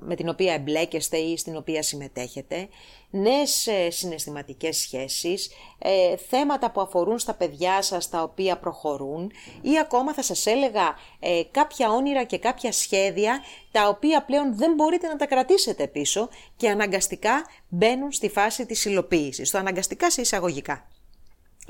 με 0.01 0.15
την 0.15 0.29
οποία 0.29 0.53
εμπλέκεστε 0.53 1.17
ή 1.17 1.37
στην 1.37 1.57
οποία 1.57 1.83
συμμετέχετε, 1.83 2.69
νέες 3.11 3.67
ε, 3.67 3.91
συναισθηματικές 3.91 4.77
σχέσεις, 4.77 5.51
ε, 5.79 6.17
θέματα 6.17 6.71
που 6.71 6.81
αφορούν 6.81 7.19
στα 7.19 7.35
παιδιά 7.35 7.83
σας 7.83 8.09
τα 8.09 8.23
οποία 8.23 8.59
προχωρούν 8.59 9.33
ή 9.61 9.79
ακόμα 9.79 10.15
θα 10.15 10.23
σας 10.23 10.47
έλεγα 10.47 10.95
ε, 11.21 11.43
κάποια 11.51 11.91
όνειρα 11.91 12.25
και 12.25 12.39
κάποια 12.39 12.73
σχέδια 12.73 13.41
τα 13.71 13.89
οποία 13.89 14.25
πλέον 14.25 14.57
δεν 14.57 14.75
μπορείτε 14.75 15.07
να 15.07 15.17
τα 15.17 15.27
κρατήσετε 15.27 15.87
πίσω 15.87 16.29
και 16.57 16.69
αναγκαστικά 16.69 17.47
μπαίνουν 17.69 18.13
στη 18.13 18.29
φάση 18.29 18.67
της 18.67 18.85
υλοποίησης, 18.85 19.51
το 19.51 19.59
αναγκαστικά 19.59 20.11
σε 20.11 20.21
εισαγωγικά. 20.21 20.87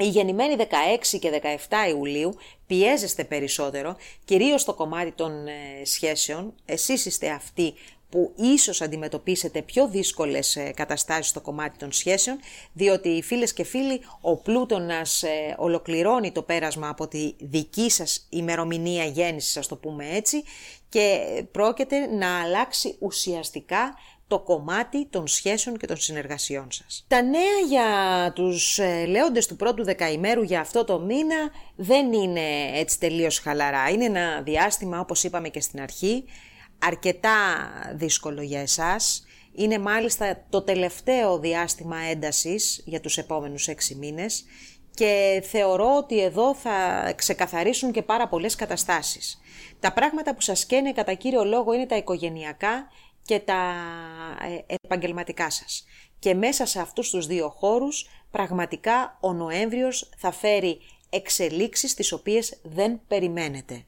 Οι 0.00 0.08
γεννημένοι 0.08 0.56
16 0.58 1.18
και 1.20 1.40
17 1.68 1.88
Ιουλίου 1.88 2.34
πιέζεστε 2.66 3.24
περισσότερο, 3.24 3.96
κυρίως 4.24 4.60
στο 4.60 4.74
κομμάτι 4.74 5.12
των 5.12 5.46
ε, 5.46 5.84
σχέσεων. 5.84 6.54
Εσείς 6.64 7.06
είστε 7.06 7.30
αυτοί 7.30 7.74
που 8.08 8.32
ίσως 8.36 8.80
αντιμετωπίσετε 8.80 9.62
πιο 9.62 9.88
δύσκολες 9.88 10.56
ε, 10.56 10.70
καταστάσεις 10.76 11.28
στο 11.28 11.40
κομμάτι 11.40 11.78
των 11.78 11.92
σχέσεων, 11.92 12.38
διότι 12.72 13.08
οι 13.08 13.22
φίλες 13.22 13.52
και 13.52 13.64
φίλοι, 13.64 14.00
ο 14.20 14.36
πλούτονας 14.36 15.22
ε, 15.22 15.54
ολοκληρώνει 15.58 16.32
το 16.32 16.42
πέρασμα 16.42 16.88
από 16.88 17.08
τη 17.08 17.34
δική 17.38 17.90
σας 17.90 18.26
ημερομηνία 18.28 19.04
γέννησης, 19.04 19.56
ας 19.56 19.66
το 19.66 19.76
πούμε 19.76 20.08
έτσι, 20.10 20.42
και 20.88 21.18
πρόκειται 21.52 22.06
να 22.06 22.40
αλλάξει 22.40 22.96
ουσιαστικά 22.98 23.94
το 24.28 24.38
κομμάτι 24.38 25.06
των 25.06 25.26
σχέσεων 25.26 25.76
και 25.76 25.86
των 25.86 25.96
συνεργασιών 25.96 26.66
σας. 26.70 27.04
Τα 27.08 27.22
νέα 27.22 27.58
για 27.68 28.32
τους 28.34 28.78
ε, 28.78 29.04
λέοντες 29.06 29.46
του 29.46 29.56
πρώτου 29.56 29.84
δεκαημέρου 29.84 30.42
για 30.42 30.60
αυτό 30.60 30.84
το 30.84 30.98
μήνα 30.98 31.50
δεν 31.76 32.12
είναι 32.12 32.40
έτσι 32.74 32.98
τελείως 32.98 33.38
χαλαρά. 33.38 33.88
Είναι 33.88 34.04
ένα 34.04 34.42
διάστημα, 34.42 35.00
όπως 35.00 35.24
είπαμε 35.24 35.48
και 35.48 35.60
στην 35.60 35.80
αρχή, 35.80 36.24
αρκετά 36.78 37.36
δύσκολο 37.94 38.42
για 38.42 38.60
εσάς. 38.60 39.22
Είναι 39.54 39.78
μάλιστα 39.78 40.44
το 40.50 40.62
τελευταίο 40.62 41.38
διάστημα 41.38 41.96
έντασης 42.10 42.82
για 42.84 43.00
τους 43.00 43.18
επόμενους 43.18 43.68
έξι 43.68 43.94
μήνες 43.94 44.44
και 44.94 45.42
θεωρώ 45.50 45.96
ότι 45.96 46.22
εδώ 46.22 46.54
θα 46.54 47.12
ξεκαθαρίσουν 47.16 47.92
και 47.92 48.02
πάρα 48.02 48.28
πολλές 48.28 48.54
καταστάσεις. 48.54 49.40
Τα 49.80 49.92
πράγματα 49.92 50.34
που 50.34 50.40
σας 50.40 50.66
καίνε 50.66 50.92
κατά 50.92 51.14
κύριο 51.14 51.44
λόγο 51.44 51.72
είναι 51.72 51.86
τα 51.86 51.96
οικογενειακά 51.96 52.88
και 53.28 53.38
τα 53.38 53.74
ε, 54.68 54.74
επαγγελματικά 54.84 55.50
σας. 55.50 55.84
Και 56.18 56.34
μέσα 56.34 56.66
σε 56.66 56.80
αυτούς 56.80 57.10
τους 57.10 57.26
δύο 57.26 57.48
χώρους 57.48 58.08
πραγματικά 58.30 59.18
ο 59.20 59.32
Νοέμβριος 59.32 60.10
θα 60.16 60.30
φέρει 60.30 60.78
εξελίξεις 61.10 61.94
τις 61.94 62.12
οποίες 62.12 62.60
δεν 62.62 63.00
περιμένετε. 63.08 63.84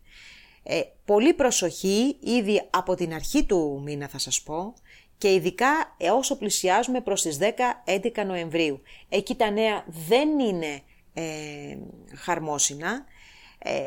Ε, 0.63 0.81
πολύ 1.05 1.35
προσοχή 1.35 2.17
ήδη 2.21 2.69
από 2.71 2.95
την 2.95 3.15
αρχή 3.15 3.45
του 3.45 3.81
μήνα 3.85 4.09
θα 4.09 4.19
σας 4.19 4.43
πω 4.43 4.75
και 5.19 5.33
ειδικά 5.33 5.97
όσο 6.13 6.37
πλησιάζουμε 6.37 7.01
προς 7.01 7.23
τις 7.23 7.39
10-11 7.39 8.25
Νοεμβρίου. 8.27 8.83
Εκεί 9.09 9.35
τα 9.35 9.51
νέα 9.51 9.85
δεν 9.87 10.39
είναι 10.39 10.81
ε, 11.15 11.77
χαρμόσυνα. 12.17 13.05
Ε, 13.59 13.85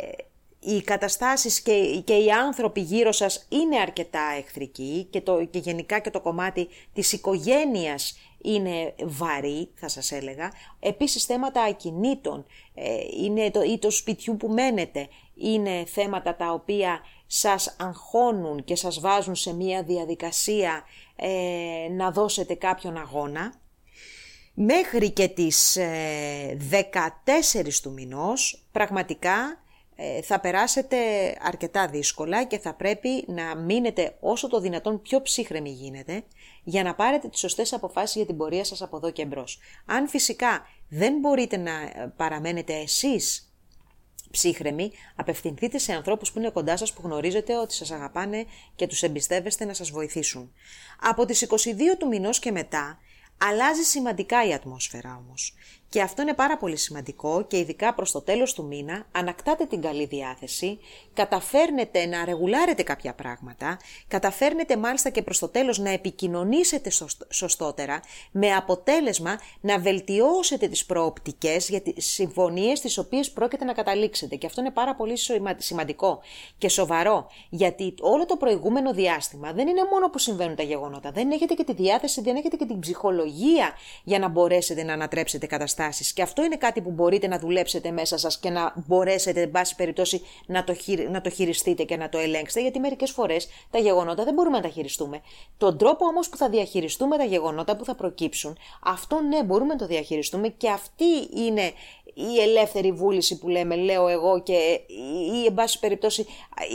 οι 0.66 0.82
καταστάσεις 0.82 1.62
και, 1.62 2.02
και 2.04 2.14
οι 2.14 2.32
άνθρωποι 2.32 2.80
γύρω 2.82 3.12
σας 3.12 3.48
είναι 3.50 3.80
αρκετά 3.80 4.34
εχθρικοί 4.38 5.08
και, 5.10 5.22
το, 5.22 5.46
και 5.46 5.60
γενικά 5.60 6.00
και 6.00 6.10
το 6.10 6.22
κομμάτι 6.22 6.68
της 6.94 7.12
οικογένειας 7.12 8.18
είναι 8.44 8.94
βαρύ, 9.04 9.70
θα 9.76 9.88
σας 9.88 10.12
έλεγα. 10.12 10.52
Επίσης 10.80 11.26
θέματα 11.26 11.62
ακινήτων 11.62 12.46
ε, 12.74 12.98
είναι 13.24 13.52
το, 13.52 13.62
ή 13.62 13.78
το 13.80 13.90
σπιτιού 13.92 14.38
που 14.38 14.48
μένετε 14.48 15.08
είναι 15.36 15.86
θέματα 15.86 16.36
τα 16.36 16.52
οποία 16.52 17.00
σας 17.26 17.76
αγχώνουν 17.80 18.64
και 18.64 18.76
σας 18.76 19.00
βάζουν 19.00 19.36
σε 19.36 19.54
μια 19.54 19.84
διαδικασία 19.84 20.84
ε, 21.16 21.88
να 21.92 22.12
δώσετε 22.12 22.54
κάποιον 22.54 22.98
αγώνα. 22.98 23.54
Μέχρι 24.54 25.12
και 25.12 25.28
τις 25.28 25.78
14 26.72 27.74
του 27.82 27.92
μηνός 27.92 28.66
πραγματικά 28.72 29.36
ε, 29.42 29.63
θα 30.24 30.40
περάσετε 30.40 30.98
αρκετά 31.42 31.88
δύσκολα 31.88 32.44
και 32.44 32.60
θα 32.60 32.74
πρέπει 32.74 33.26
να 33.28 33.56
μείνετε 33.56 34.18
όσο 34.20 34.48
το 34.48 34.60
δυνατόν 34.60 35.02
πιο 35.02 35.22
ψύχρεμοι 35.22 35.70
γίνεται 35.70 36.24
για 36.64 36.84
να 36.84 36.96
πάρετε 36.96 37.28
τις 37.28 37.40
σωστές 37.40 37.74
αποφάσεις 37.74 38.16
για 38.16 38.26
την 38.26 38.38
πορεία 38.38 38.64
σας 38.64 38.82
από 38.82 38.98
εδώ 38.98 39.12
και 39.12 39.26
μπρος. 39.26 39.60
Αν 39.86 40.08
φυσικά 40.08 40.66
δεν 40.90 41.20
μπορείτε 41.20 41.58
να 41.58 41.72
παραμένετε 42.18 42.74
εσείς 42.74 43.54
ψύχρεμοι, 44.32 44.92
απευθυνθείτε 45.16 45.78
σε 45.78 45.94
ανθρώπους 45.94 46.32
που 46.32 46.40
είναι 46.40 46.50
κοντά 46.50 46.78
σας 46.78 46.94
που 46.94 47.02
γνωρίζετε 47.04 47.58
ότι 47.58 47.74
σας 47.74 47.92
αγαπάνε 47.92 48.46
και 48.76 48.88
τους 48.88 49.04
εμπιστεύεστε 49.04 49.66
να 49.66 49.74
σας 49.74 49.90
βοηθήσουν. 49.90 50.54
Από 51.00 51.26
τις 51.26 51.42
22 51.42 51.98
του 52.00 52.08
μηνός 52.08 52.40
και 52.40 52.52
μετά 52.52 53.00
αλλάζει 53.38 53.82
σημαντικά 53.82 54.48
η 54.48 54.54
ατμόσφαιρα 54.54 55.24
όμως. 55.26 55.54
Και 55.94 56.02
αυτό 56.02 56.22
είναι 56.22 56.34
πάρα 56.34 56.58
πολύ 56.58 56.78
σημαντικό 56.78 57.46
και 57.48 57.58
ειδικά 57.58 57.94
προς 57.94 58.12
το 58.12 58.22
τέλος 58.22 58.54
του 58.54 58.66
μήνα 58.66 59.06
ανακτάτε 59.12 59.66
την 59.66 59.82
καλή 59.82 60.06
διάθεση, 60.06 60.80
καταφέρνετε 61.14 62.06
να 62.06 62.26
ρεγουλάρετε 62.26 62.84
κάποια 62.84 63.14
πράγματα, 63.14 63.78
καταφέρνετε 64.08 64.78
μάλιστα 64.78 65.10
και 65.10 65.22
προς 65.22 65.40
το 65.40 65.48
τέλος 65.48 65.80
να 65.80 65.90
επικοινωνήσετε 65.90 66.90
σωστότερα, 67.30 68.00
με 68.32 68.54
αποτέλεσμα 68.54 69.40
να 69.62 69.80
βελτιώσετε 69.80 70.68
τις 70.68 70.86
προοπτικές 70.86 71.70
για 71.70 71.82
τις 71.82 72.12
συμφωνίες 72.12 72.80
τις 72.80 72.98
οποίες 72.98 73.32
πρόκειται 73.32 73.66
να 73.66 73.74
καταλήξετε. 73.74 74.36
Και 74.36 74.46
αυτό 74.46 74.62
είναι 74.62 74.72
πάρα 74.72 74.96
πολύ 74.96 75.18
σημαντικό 75.58 76.22
και 76.58 76.70
σοβαρό, 76.70 77.28
γιατί 77.50 77.94
όλο 78.00 78.26
το 78.26 78.38
προηγούμενο 78.38 78.94
διάστημα 78.94 79.54
δεν 79.54 79.68
είναι 79.68 79.84
μόνο 79.92 80.10
που 80.10 80.18
συμβαίνουν 80.18 80.56
τα 80.56 80.64
γεγονότα, 80.64 81.12
δεν 81.12 81.32
έχετε 81.32 81.54
και 81.54 81.64
τη 81.64 81.74
διάθεση, 81.74 82.22
δεν 82.22 82.36
έχετε 82.36 82.56
και 82.56 82.66
την 82.66 82.80
ψυχολογία 82.80 83.74
για 84.04 84.20
να 84.20 84.28
μπορέσετε 84.28 84.84
να 84.84 84.94
ανατρέψετε 84.94 85.46
καταστάσεις 85.46 85.82
και 86.14 86.22
αυτό 86.22 86.44
είναι 86.44 86.56
κάτι 86.56 86.82
που 86.82 86.92
μπορείτε 86.92 87.28
να 87.28 87.40
δουλέψετε 87.40 87.92
μέσα 87.92 88.18
σας 88.18 88.40
και 88.40 88.50
να 88.50 88.74
μπορέσετε, 88.88 89.42
εν 89.42 89.52
πάση 89.52 89.76
περιπτώσει, 89.76 90.22
να 90.46 90.64
το, 90.64 90.76
να 91.10 91.22
το 91.22 91.30
χειριστείτε 91.30 91.84
και 91.84 91.98
να 91.98 92.10
το 92.10 92.18
ελέγξετε, 92.18 92.62
γιατί 92.62 92.80
μερικές 92.80 93.12
φορές 93.12 93.48
τα 93.70 93.80
γεγονότα 93.80 94.24
δεν 94.24 94.34
μπορούμε 94.34 94.58
να 94.58 94.64
τα 94.64 94.70
χειριστούμε. 94.70 95.22
Τον 95.58 95.78
τρόπο 95.78 96.06
όμως 96.06 96.30
που 96.30 96.38
θα 96.38 96.50
διαχειριστούμε 96.50 97.18
τα 97.18 97.24
γεγονότα 97.24 97.76
που 97.76 97.86
θα 97.86 97.96
προκύψουν, 97.96 98.58
αυτό 98.84 99.22
ναι, 99.22 99.44
μπορούμε 99.44 99.74
να 99.74 99.80
το 99.80 99.86
διαχειριστούμε 99.86 100.48
και 100.48 100.70
αυτή 100.70 101.06
είναι 101.36 101.72
η 102.14 102.42
ελεύθερη 102.42 102.92
βούληση 102.92 103.38
που 103.38 103.50
λέμε, 103.50 103.76
λέω 103.76 104.08
εγώ 104.08 104.42
και 104.42 104.80
η, 105.34 105.46
εν 105.46 105.54
πάση 105.54 105.80
περιπτώσει, 105.80 106.26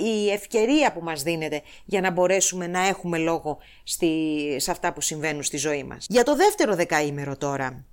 η 0.05 0.31
ευκαιρία 0.31 0.93
που 0.93 1.01
μας 1.01 1.23
δίνεται 1.23 1.63
για 1.85 2.01
να 2.01 2.11
μπορέσουμε 2.11 2.67
να 2.67 2.87
έχουμε 2.87 3.19
λόγο 3.19 3.59
στη, 3.83 4.57
σε 4.59 4.71
αυτά 4.71 4.93
που 4.93 5.01
συμβαίνουν 5.01 5.43
στη 5.43 5.57
ζωή 5.57 5.85
μας. 5.85 6.07
Για 6.09 6.25
το 6.25 6.37
δεύτερο 6.37 6.75
δεκαήμερο 6.75 7.37
τώρα, 7.37 7.85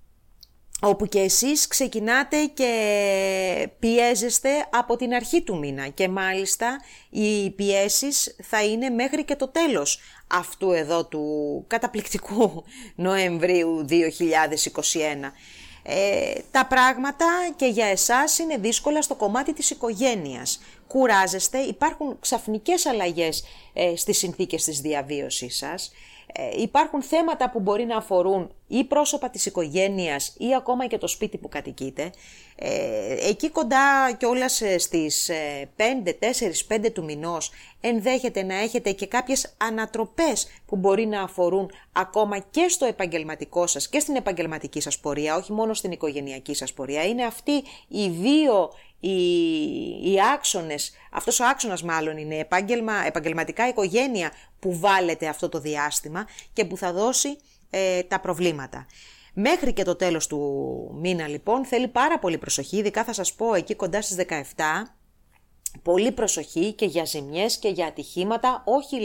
όπου 0.82 1.06
και 1.06 1.20
εσείς 1.20 1.68
ξεκινάτε 1.68 2.46
και 2.46 3.70
πιέζεστε 3.80 4.50
από 4.72 4.96
την 4.96 5.14
αρχή 5.14 5.42
του 5.42 5.58
μήνα 5.58 5.88
και 5.88 6.08
μάλιστα 6.08 6.82
οι 7.10 7.50
πιέσεις 7.50 8.36
θα 8.44 8.64
είναι 8.64 8.90
μέχρι 8.90 9.24
και 9.24 9.36
το 9.36 9.48
τέλος 9.48 10.00
αυτού 10.28 10.72
εδώ 10.72 11.06
του 11.06 11.24
καταπληκτικού 11.68 12.64
Νοεμβρίου 12.96 13.86
2021. 13.90 13.94
Ε, 15.88 16.34
τα 16.52 16.66
πράγματα 16.66 17.26
και 17.56 17.66
για 17.66 17.86
εσάς 17.86 18.40
είναι 18.40 18.58
δύσκολα 18.58 19.02
στο 19.02 19.16
κομμάτι 19.16 19.54
της 19.54 19.70
οικογένειας. 19.70 20.62
Κουράζεστε, 20.88 21.58
υπάρχουν 21.58 22.18
ξαφνικές 22.20 22.86
αλλαγές 22.86 23.44
ε, 23.74 23.96
στις 23.96 24.18
συνθήκες 24.18 24.64
της 24.64 24.80
διαβίωσής 24.80 25.58
σας. 25.58 25.92
Ε, 26.38 26.62
υπάρχουν 26.62 27.02
θέματα 27.02 27.50
που 27.50 27.60
μπορεί 27.60 27.86
να 27.86 27.98
αφορούν 27.98 28.52
ή 28.68 28.84
πρόσωπα 28.84 29.30
της 29.30 29.46
οικογένειας 29.46 30.36
ή 30.38 30.56
ακόμα 30.56 30.88
και 30.88 30.98
το 30.98 31.08
σπίτι 31.08 31.38
που 31.38 31.50
κατοικείτε. 31.50 32.12
Ε, 32.56 33.30
εκεί 33.30 33.50
κοντά 33.50 34.12
και 34.18 34.26
όλα 34.26 34.50
στις 34.78 35.30
5, 35.76 36.14
4, 36.20 36.66
5 36.68 36.92
του 36.92 37.04
μηνός 37.04 37.52
ενδέχεται 37.88 38.44
να 38.44 38.56
έχετε 38.56 38.92
και 38.92 39.08
κάποιες 39.08 39.54
ανατροπές 39.58 40.48
που 40.66 40.76
μπορεί 40.76 41.06
να 41.06 41.22
αφορούν 41.22 41.72
ακόμα 41.92 42.40
και 42.40 42.68
στο 42.68 42.86
επαγγελματικό 42.86 43.68
σας 43.68 43.90
και 43.90 44.00
στην 44.00 44.16
επαγγελματική 44.16 44.82
σας 44.82 45.00
πορεία, 45.00 45.36
όχι 45.36 45.52
μόνο 45.52 45.74
στην 45.74 45.92
οικογενειακή 45.92 46.54
σας 46.54 46.74
πορεία. 46.74 47.04
Είναι 47.04 47.26
αυτοί 47.26 47.64
οι 47.88 48.08
δύο 48.10 48.72
οι, 49.00 50.12
οι 50.12 50.18
άξονες, 50.34 50.94
αυτός 51.12 51.40
ο 51.40 51.46
άξονας 51.46 51.84
μάλλον 51.84 52.18
είναι 52.18 52.38
επάγγελμα, 52.38 53.06
επαγγελματικά 53.06 53.68
οικογένεια 53.68 54.32
που 54.60 54.80
βάλετε 54.80 55.28
αυτό 55.28 55.50
το 55.50 55.60
διάστημα 55.60 56.28
και 56.54 56.66
που 56.66 56.78
θα 56.78 56.94
δώσει 56.94 57.38
ε, 57.70 58.04
τα 58.04 58.20
προβλήματα. 58.20 58.86
Μέχρι 59.34 59.74
και 59.74 59.84
το 59.84 59.96
τέλος 59.96 60.28
του 60.28 60.40
μήνα 61.02 61.28
λοιπόν 61.28 61.66
θέλει 61.66 61.88
πάρα 61.88 62.20
πολύ 62.20 62.38
προσοχή, 62.38 62.78
ειδικά 62.78 63.04
θα 63.04 63.14
σας 63.14 63.34
πω 63.34 63.54
εκεί 63.54 63.76
κοντά 63.76 64.02
στις 64.02 64.26
17, 64.30 64.44
πολύ 65.84 66.12
προσοχή 66.12 66.74
και 66.74 66.86
για 66.86 67.06
ζημιές 67.06 67.58
και 67.58 67.68
για 67.68 67.86
ατυχήματα, 67.86 68.64
όχι 68.66 68.96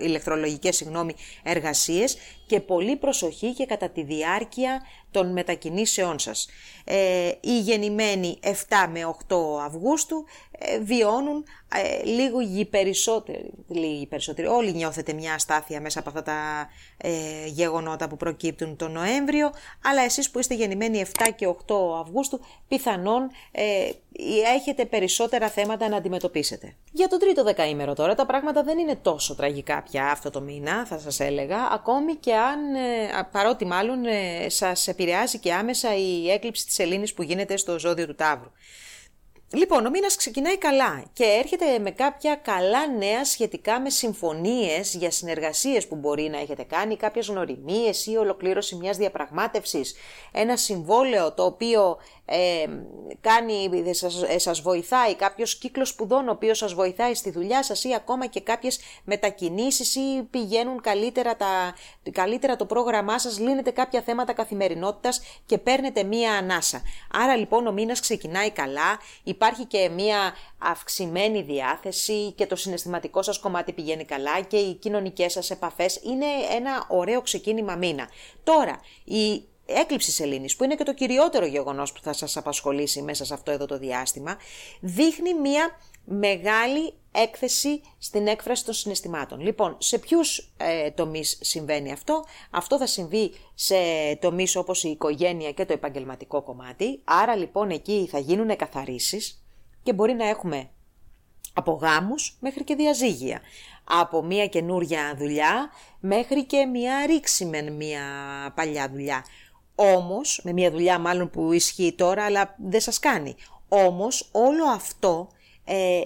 ηλεκτρολογικές 0.00 0.76
συγγνώμη, 0.76 1.14
εργασίες 1.42 2.16
και 2.46 2.60
πολύ 2.60 2.96
προσοχή 2.96 3.52
και 3.52 3.66
κατά 3.66 3.88
τη 3.88 4.02
διάρκεια 4.02 4.82
των 5.10 5.32
μετακινήσεών 5.32 6.18
σας. 6.18 6.48
Ε, 6.84 7.30
οι 7.40 7.60
γεννημένοι 7.60 8.38
7 8.42 8.48
με 8.92 9.14
8 9.28 9.36
Αυγούστου 9.64 10.24
ε, 10.58 10.78
βιώνουν 10.78 11.44
ε, 11.74 12.04
λίγο 12.04 12.40
οι 12.40 12.64
περισσότεροι, 12.64 13.50
λίγοι 13.68 14.06
περισσότεροι, 14.06 14.48
όλοι 14.48 14.72
νιώθετε 14.72 15.12
μια 15.12 15.34
αστάθεια 15.34 15.80
μέσα 15.80 15.98
από 15.98 16.08
αυτά 16.08 16.22
τα 16.22 16.68
ε, 16.96 17.46
γεγονότα 17.46 18.08
που 18.08 18.16
προκύπτουν 18.16 18.76
τον 18.76 18.92
Νοέμβριο, 18.92 19.50
αλλά 19.84 20.02
εσείς 20.02 20.30
που 20.30 20.38
είστε 20.38 20.54
γεννημένοι 20.54 21.04
7 21.18 21.28
και 21.36 21.48
8 21.48 21.74
Αυγούστου, 22.00 22.40
πιθανόν 22.68 23.30
ε, 23.52 23.90
έχετε 24.56 24.84
περισσότερα 24.84 25.46
περίπλοκα 25.46 25.48
θέματα 25.48 25.88
να 25.88 25.96
αντιμετωπίσετε. 25.96 26.74
Για 26.92 27.08
το 27.08 27.16
τρίτο 27.16 27.44
δεκαήμερο 27.44 27.94
τώρα 27.94 28.14
τα 28.14 28.26
πράγματα 28.26 28.62
δεν 28.62 28.78
είναι 28.78 28.96
τόσο 28.96 29.34
τραγικά 29.34 29.82
πια 29.82 30.10
αυτό 30.10 30.30
το 30.30 30.40
μήνα, 30.40 30.86
θα 30.86 30.98
σας 30.98 31.20
έλεγα, 31.20 31.58
ακόμη 31.72 32.14
και 32.14 32.35
αν, 32.36 32.74
ε, 32.74 33.28
παρότι 33.32 33.64
μάλλον 33.64 34.04
ε, 34.04 34.48
σας 34.48 34.88
επηρεάζει 34.88 35.38
και 35.38 35.52
άμεσα 35.52 35.96
η 35.96 36.30
έκλειψη 36.30 36.66
της 36.66 36.78
Ελλήνης 36.78 37.14
που 37.14 37.22
γίνεται 37.22 37.56
στο 37.56 37.78
ζώδιο 37.78 38.06
του 38.06 38.14
Ταύρου. 38.14 38.50
Λοιπόν, 39.52 39.86
ο 39.86 39.90
μήνας 39.90 40.16
ξεκινάει 40.16 40.58
καλά 40.58 41.04
και 41.12 41.24
έρχεται 41.24 41.78
με 41.78 41.90
κάποια 41.90 42.34
καλά 42.34 42.88
νέα 42.98 43.24
σχετικά 43.24 43.80
με 43.80 43.90
συμφωνίες 43.90 44.94
για 44.94 45.10
συνεργασίες 45.10 45.86
που 45.86 45.96
μπορεί 45.96 46.28
να 46.28 46.38
έχετε 46.38 46.62
κάνει, 46.62 46.96
κάποιες 46.96 47.26
γνωριμίες 47.26 48.06
ή 48.06 48.16
ολοκλήρωση 48.16 48.74
μιας 48.76 48.96
διαπραγμάτευσης, 48.96 49.94
ένα 50.32 50.56
συμβόλαιο 50.56 51.32
το 51.32 51.44
οποίο 51.44 51.98
ε, 52.28 52.66
κάνει, 53.20 53.94
σας, 53.94 54.22
ε, 54.22 54.38
σας 54.38 54.60
βοηθάει, 54.60 55.14
κάποιος 55.14 55.58
κύκλος 55.58 55.88
σπουδών 55.88 56.28
ο 56.28 56.30
οποίος 56.30 56.58
σας 56.58 56.74
βοηθάει 56.74 57.14
στη 57.14 57.30
δουλειά 57.30 57.62
σας 57.62 57.84
ή 57.84 57.94
ακόμα 57.94 58.26
και 58.26 58.40
κάποιες 58.40 58.80
μετακινήσεις 59.04 59.94
ή 59.94 60.22
πηγαίνουν 60.30 60.80
καλύτερα, 60.80 61.36
τα, 61.36 61.74
καλύτερα 62.12 62.56
το 62.56 62.64
πρόγραμμά 62.66 63.18
σας, 63.18 63.38
λύνετε 63.38 63.70
κάποια 63.70 64.02
θέματα 64.02 64.32
καθημερινότητας 64.32 65.20
και 65.46 65.58
παίρνετε 65.58 66.02
μία 66.02 66.32
ανάσα. 66.32 66.82
Άρα 67.12 67.36
λοιπόν 67.36 67.66
ο 67.66 67.72
μήνας 67.72 68.00
ξεκινάει 68.00 68.50
καλά, 68.50 68.98
υπάρχει 69.22 69.64
και 69.64 69.88
μία 69.88 70.34
αυξημένη 70.58 71.42
διάθεση 71.42 72.32
και 72.32 72.46
το 72.46 72.56
συναισθηματικό 72.56 73.22
σας 73.22 73.38
κομμάτι 73.38 73.72
πηγαίνει 73.72 74.04
καλά 74.04 74.40
και 74.40 74.56
οι 74.56 74.74
κοινωνικές 74.74 75.32
σας 75.32 75.50
επαφές 75.50 76.00
είναι 76.02 76.26
ένα 76.56 76.86
ωραίο 76.88 77.20
ξεκίνημα 77.20 77.74
μήνα. 77.76 78.08
Τώρα, 78.44 78.80
η 79.04 79.44
έκλειψης 79.66 80.14
σελήνης, 80.14 80.56
που 80.56 80.64
είναι 80.64 80.74
και 80.74 80.84
το 80.84 80.94
κυριότερο 80.94 81.46
γεγονός 81.46 81.92
που 81.92 82.00
θα 82.02 82.12
σας 82.12 82.36
απασχολήσει 82.36 83.02
μέσα 83.02 83.24
σε 83.24 83.34
αυτό 83.34 83.50
εδώ 83.50 83.66
το 83.66 83.78
διάστημα, 83.78 84.36
δείχνει 84.80 85.34
μία 85.34 85.70
μεγάλη 86.04 86.92
έκθεση 87.12 87.80
στην 87.98 88.26
έκφραση 88.26 88.64
των 88.64 88.74
συναισθημάτων. 88.74 89.40
Λοιπόν, 89.40 89.76
σε 89.78 89.98
ποιους 89.98 90.52
ε, 90.56 90.90
τομείς 90.90 91.38
συμβαίνει 91.40 91.92
αυτό; 91.92 92.24
Αυτό 92.50 92.78
θα 92.78 92.86
συμβεί 92.86 93.34
σε 93.54 93.76
τομείς 94.20 94.56
όπως 94.56 94.84
η 94.84 94.88
οικογένεια 94.88 95.52
και 95.52 95.64
το 95.64 95.72
επαγγελματικό 95.72 96.42
κομμάτι. 96.42 97.00
Άρα 97.04 97.36
λοιπόν 97.36 97.70
εκεί 97.70 98.08
θα 98.10 98.18
γίνουν 98.18 98.56
καθαρίσεις 98.56 99.44
και 99.82 99.92
μπορεί 99.92 100.12
να 100.12 100.28
έχουμε 100.28 100.70
από 101.52 101.72
γάμους 101.72 102.36
μέχρι 102.40 102.64
και 102.64 102.74
διαζύγια. 102.74 103.40
Από 103.84 104.22
μια 104.22 104.46
καινούρια 104.46 105.14
δουλειά 105.18 105.70
μέχρι 106.00 106.44
και 106.44 106.64
μια 106.64 107.06
ρήξη 107.06 107.44
με 107.44 107.62
μια 107.62 108.02
παλιά 108.54 108.88
δουλειά. 108.90 109.24
Όμως, 109.76 110.40
με 110.44 110.52
μια 110.52 110.70
δουλειά 110.70 110.98
μάλλον 110.98 111.30
που 111.30 111.52
ισχύει 111.52 111.92
τώρα 111.92 112.24
αλλά 112.24 112.54
δεν 112.68 112.80
σας 112.80 112.98
κάνει. 112.98 113.34
Όμως 113.68 114.28
όλο 114.32 114.64
αυτό, 114.64 115.28
ε, 115.64 116.00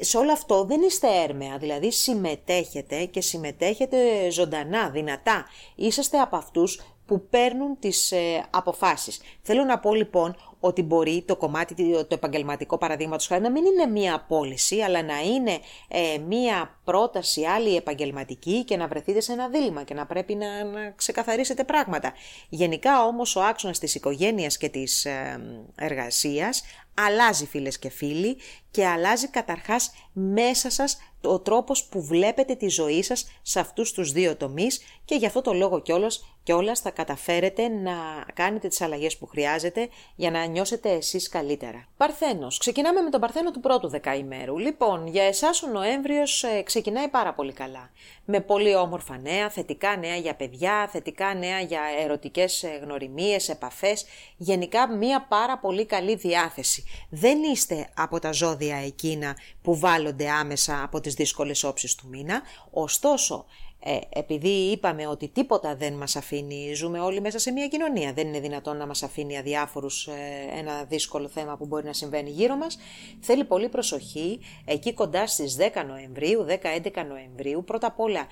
σε 0.00 0.16
όλο 0.16 0.32
αυτό 0.32 0.64
δεν 0.64 0.82
είστε 0.82 1.08
έρμεα, 1.22 1.58
δηλαδή 1.58 1.92
συμμετέχετε 1.92 3.04
και 3.04 3.20
συμμετέχετε 3.20 4.30
ζωντανά, 4.30 4.90
δυνατά. 4.90 5.44
Είσαστε 5.74 6.18
από 6.18 6.36
αυτούς 6.36 6.80
που 7.12 7.26
παίρνουν 7.30 7.78
τις 7.78 8.12
ε, 8.12 8.46
αποφάσεις. 8.50 9.20
Θέλω 9.42 9.64
να 9.64 9.78
πω 9.78 9.94
λοιπόν 9.94 10.36
ότι 10.60 10.82
μπορεί 10.82 11.24
το 11.26 11.36
κομμάτι, 11.36 11.74
το 11.92 12.14
επαγγελματικό 12.14 12.78
παραδείγματος 12.78 13.26
χάρη 13.26 13.42
να 13.42 13.50
μην 13.50 13.64
είναι 13.64 13.86
μία 13.86 14.24
πώληση, 14.28 14.80
αλλά 14.80 15.02
να 15.02 15.20
είναι 15.20 15.58
ε, 15.88 16.18
μία 16.18 16.78
πρόταση 16.84 17.44
άλλη 17.44 17.76
επαγγελματική 17.76 18.64
και 18.64 18.76
να 18.76 18.86
βρεθείτε 18.86 19.20
σε 19.20 19.32
ένα 19.32 19.48
δίλημα 19.48 19.82
και 19.82 19.94
να 19.94 20.06
πρέπει 20.06 20.34
να, 20.34 20.64
να 20.64 20.90
ξεκαθαρίσετε 20.90 21.64
πράγματα. 21.64 22.12
Γενικά 22.48 23.04
όμως 23.04 23.36
ο 23.36 23.42
άξονας 23.42 23.78
της 23.78 23.94
οικογένειας 23.94 24.56
και 24.56 24.68
της 24.68 25.04
ε, 25.04 25.40
εργασίας 25.74 26.62
αλλάζει 26.94 27.46
φίλες 27.46 27.78
και 27.78 27.90
φίλοι 27.90 28.36
και 28.70 28.86
αλλάζει 28.86 29.28
καταρχάς 29.28 29.92
μέσα 30.12 30.70
σας 30.70 30.98
ο 31.22 31.40
τρόπος 31.40 31.84
που 31.84 32.02
βλέπετε 32.02 32.54
τη 32.54 32.68
ζωή 32.68 33.02
σας 33.02 33.26
σε 33.42 33.60
αυτούς 33.60 33.92
τους 33.92 34.12
δύο 34.12 34.36
τομείς 34.36 34.80
και 35.04 35.14
γι' 35.14 35.26
αυτό 35.26 35.40
το 35.40 35.52
λόγο 35.52 35.80
κιόλας, 35.80 36.31
κιόλας 36.42 36.80
θα 36.80 36.90
καταφέρετε 36.90 37.68
να 37.68 37.92
κάνετε 38.34 38.68
τις 38.68 38.80
αλλαγές 38.80 39.16
που 39.16 39.26
χρειάζεται 39.26 39.88
για 40.16 40.30
να 40.30 40.44
νιώσετε 40.44 40.90
εσείς 40.90 41.28
καλύτερα. 41.28 41.86
Παρθένος. 41.96 42.58
Ξεκινάμε 42.58 43.00
με 43.00 43.10
τον 43.10 43.20
Παρθένο 43.20 43.50
του 43.50 43.60
πρώτου 43.60 43.88
δεκαημέρου. 43.88 44.58
Λοιπόν, 44.58 45.06
για 45.06 45.22
εσάς 45.22 45.62
ο 45.62 45.66
Νοέμβριος 45.66 46.42
ε, 46.42 46.62
ξεκινάει 46.62 47.08
πάρα 47.08 47.34
πολύ 47.34 47.52
καλά. 47.52 47.90
Με 48.24 48.40
πολύ 48.40 48.74
όμορφα 48.74 49.18
νέα, 49.18 49.50
θετικά 49.50 49.96
νέα 49.96 50.16
για 50.16 50.34
παιδιά, 50.34 50.88
θετικά 50.92 51.34
νέα 51.34 51.60
για 51.60 51.80
ερωτικές 52.02 52.62
ε, 52.62 52.80
γνωριμίες, 52.82 53.48
επαφές. 53.48 54.04
Γενικά 54.36 54.88
μία 54.88 55.26
πάρα 55.28 55.58
πολύ 55.58 55.86
καλή 55.86 56.14
διάθεση. 56.14 56.84
Δεν 57.10 57.42
είστε 57.42 57.88
από 57.94 58.18
τα 58.18 58.32
ζώδια 58.32 58.76
εκείνα 58.76 59.36
που 59.62 59.78
βάλλονται 59.78 60.30
άμεσα 60.30 60.82
από 60.82 61.00
τις 61.00 61.14
δύσκολες 61.14 61.64
όψεις 61.64 61.94
του 61.94 62.08
μήνα, 62.08 62.42
ωστόσο 62.70 63.44
ε, 63.84 63.98
επειδή 64.08 64.48
είπαμε 64.48 65.06
ότι 65.06 65.28
τίποτα 65.28 65.76
δεν 65.76 65.92
μας 65.92 66.16
αφήνει, 66.16 66.74
ζούμε 66.74 67.00
όλοι 67.00 67.20
μέσα 67.20 67.38
σε 67.38 67.50
μια 67.50 67.68
κοινωνία, 67.68 68.12
δεν 68.12 68.26
είναι 68.26 68.40
δυνατόν 68.40 68.76
να 68.76 68.86
μας 68.86 69.02
αφήνει 69.02 69.38
αδιάφορους 69.38 70.06
ε, 70.06 70.12
ένα 70.58 70.84
δύσκολο 70.84 71.28
θέμα 71.28 71.56
που 71.56 71.66
μπορεί 71.66 71.84
να 71.84 71.92
συμβαίνει 71.92 72.30
γύρω 72.30 72.56
μας, 72.56 72.78
θέλει 73.20 73.44
πολύ 73.44 73.68
προσοχή. 73.68 74.40
Εκεί 74.64 74.94
κοντά 74.94 75.26
στις 75.26 75.56
10 75.58 75.84
Νοεμβρίου, 75.86 76.46
10-11 76.48 77.04
Νοεμβρίου, 77.08 77.64
πρώτα 77.64 77.86
απ' 77.86 78.00
όλα 78.00 78.26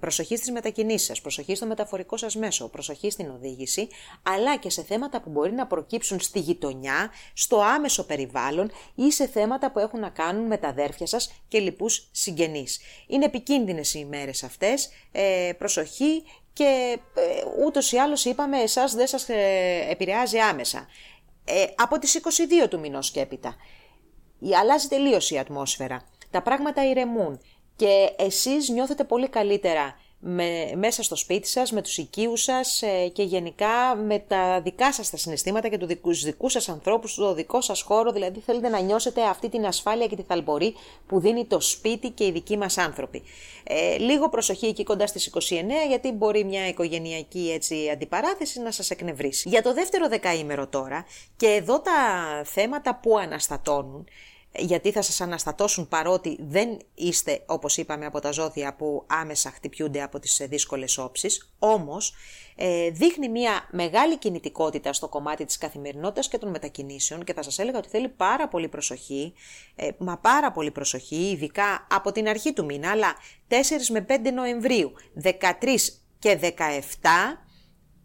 προσοχή 0.00 0.36
στις 0.36 0.50
μετακινήσεις 0.50 1.06
σας, 1.06 1.20
προσοχή 1.20 1.54
στο 1.54 1.66
μεταφορικό 1.66 2.16
σας 2.16 2.34
μέσο, 2.36 2.68
προσοχή 2.68 3.10
στην 3.10 3.30
οδήγηση, 3.30 3.88
αλλά 4.22 4.56
και 4.56 4.70
σε 4.70 4.82
θέματα 4.82 5.20
που 5.20 5.30
μπορεί 5.30 5.52
να 5.52 5.66
προκύψουν 5.66 6.20
στη 6.20 6.38
γειτονιά, 6.38 7.10
στο 7.32 7.60
άμεσο 7.60 8.06
περιβάλλον 8.06 8.70
ή 8.94 9.12
σε 9.12 9.26
θέματα 9.26 9.70
που 9.70 9.78
έχουν 9.78 10.00
να 10.00 10.08
κάνουν 10.08 10.46
με 10.46 10.56
τα 10.56 10.68
αδέρφια 10.68 11.06
σας 11.06 11.32
και 11.48 11.58
λοιπούς 11.58 12.08
συγγενείς. 12.10 12.80
Είναι 13.06 13.24
επικίνδυνες 13.24 13.94
οι 13.94 13.98
ημέρες 14.02 14.42
αυτές, 14.42 14.84
ε, 14.84 14.93
προσοχή 15.58 16.22
και 16.54 16.98
ε, 17.14 17.64
ούτως 17.64 17.92
ή 17.92 17.96
άλλως 17.96 18.24
είπαμε 18.24 18.58
εσάς 18.58 18.94
δεν 18.94 19.06
σας 19.06 19.28
ε, 19.28 19.86
επηρεάζει 19.90 20.38
άμεσα. 20.38 20.86
Ε, 21.44 21.64
από 21.76 21.98
τις 21.98 22.20
22 22.64 22.68
του 22.68 22.80
μηνός 22.80 23.10
και 23.10 23.20
έπειτα. 23.20 23.56
Αλλάζει 24.60 24.88
τελείως 24.88 25.30
η 25.30 25.38
ατμόσφαιρα. 25.38 26.04
Τα 26.30 26.42
πράγματα 26.42 26.88
ηρεμούν 26.88 27.40
και 27.76 28.12
εσείς 28.18 28.68
νιώθετε 28.68 29.04
πολύ 29.04 29.28
καλύτερα 29.28 29.98
με, 30.26 30.72
μέσα 30.76 31.02
στο 31.02 31.16
σπίτι 31.16 31.48
σας, 31.48 31.72
με 31.72 31.82
τους 31.82 31.98
οικείους 31.98 32.42
σας 32.42 32.82
ε, 32.82 33.08
και 33.08 33.22
γενικά 33.22 33.96
με 34.06 34.18
τα 34.18 34.60
δικά 34.60 34.92
σας 34.92 35.10
τα 35.10 35.16
συναισθήματα 35.16 35.68
και 35.68 35.78
τους 35.78 36.24
δικούς 36.24 36.52
σας 36.52 36.68
ανθρώπους, 36.68 37.14
το 37.14 37.34
δικό 37.34 37.60
σας 37.60 37.80
χώρο, 37.82 38.12
δηλαδή 38.12 38.40
θέλετε 38.40 38.68
να 38.68 38.80
νιώσετε 38.80 39.22
αυτή 39.22 39.48
την 39.48 39.66
ασφάλεια 39.66 40.06
και 40.06 40.16
τη 40.16 40.22
θαλπορή 40.22 40.74
που 41.06 41.20
δίνει 41.20 41.44
το 41.44 41.60
σπίτι 41.60 42.10
και 42.10 42.24
οι 42.24 42.30
δικοί 42.30 42.56
μας 42.56 42.78
άνθρωποι. 42.78 43.22
Ε, 43.64 43.96
λίγο 43.96 44.28
προσοχή 44.28 44.66
εκεί 44.66 44.84
κοντά 44.84 45.06
στις 45.06 45.26
29 45.26 45.52
γιατί 45.88 46.12
μπορεί 46.12 46.44
μια 46.44 46.68
οικογενειακή 46.68 47.50
έτσι, 47.54 47.90
αντιπαράθεση 47.92 48.60
να 48.60 48.70
σας 48.70 48.90
εκνευρίσει. 48.90 49.48
Για 49.48 49.62
το 49.62 49.74
δεύτερο 49.74 50.08
δεκαήμερο 50.08 50.66
τώρα 50.66 51.06
και 51.36 51.46
εδώ 51.46 51.80
τα 51.80 51.92
θέματα 52.44 52.94
που 53.02 53.18
αναστατώνουν 53.18 54.06
γιατί 54.58 54.92
θα 54.92 55.02
σας 55.02 55.20
αναστατώσουν 55.20 55.88
παρότι 55.88 56.38
δεν 56.40 56.78
είστε, 56.94 57.42
όπως 57.46 57.76
είπαμε, 57.76 58.06
από 58.06 58.20
τα 58.20 58.30
ζώδια 58.30 58.74
που 58.74 59.04
άμεσα 59.06 59.50
χτυπιούνται 59.50 60.02
από 60.02 60.18
τις 60.18 60.42
δύσκολες 60.48 60.98
όψεις, 60.98 61.54
όμως 61.58 62.14
ε, 62.56 62.90
δείχνει 62.90 63.28
μια 63.28 63.68
μεγάλη 63.70 64.18
κινητικότητα 64.18 64.92
στο 64.92 65.08
κομμάτι 65.08 65.44
της 65.44 65.58
καθημερινότητας 65.58 66.28
και 66.28 66.38
των 66.38 66.50
μετακινήσεων 66.50 67.24
και 67.24 67.32
θα 67.32 67.42
σας 67.42 67.58
έλεγα 67.58 67.78
ότι 67.78 67.88
θέλει 67.88 68.08
πάρα 68.08 68.48
πολύ 68.48 68.68
προσοχή, 68.68 69.32
ε, 69.74 69.88
μα 69.98 70.18
πάρα 70.18 70.52
πολύ 70.52 70.70
προσοχή, 70.70 71.30
ειδικά 71.30 71.86
από 71.90 72.12
την 72.12 72.28
αρχή 72.28 72.52
του 72.52 72.64
μήνα, 72.64 72.90
αλλά 72.90 73.14
4 73.48 73.54
με 73.90 74.00
5 74.08 74.32
Νοεμβρίου, 74.32 74.92
13 75.22 75.40
και 76.18 76.38
17 76.40 76.50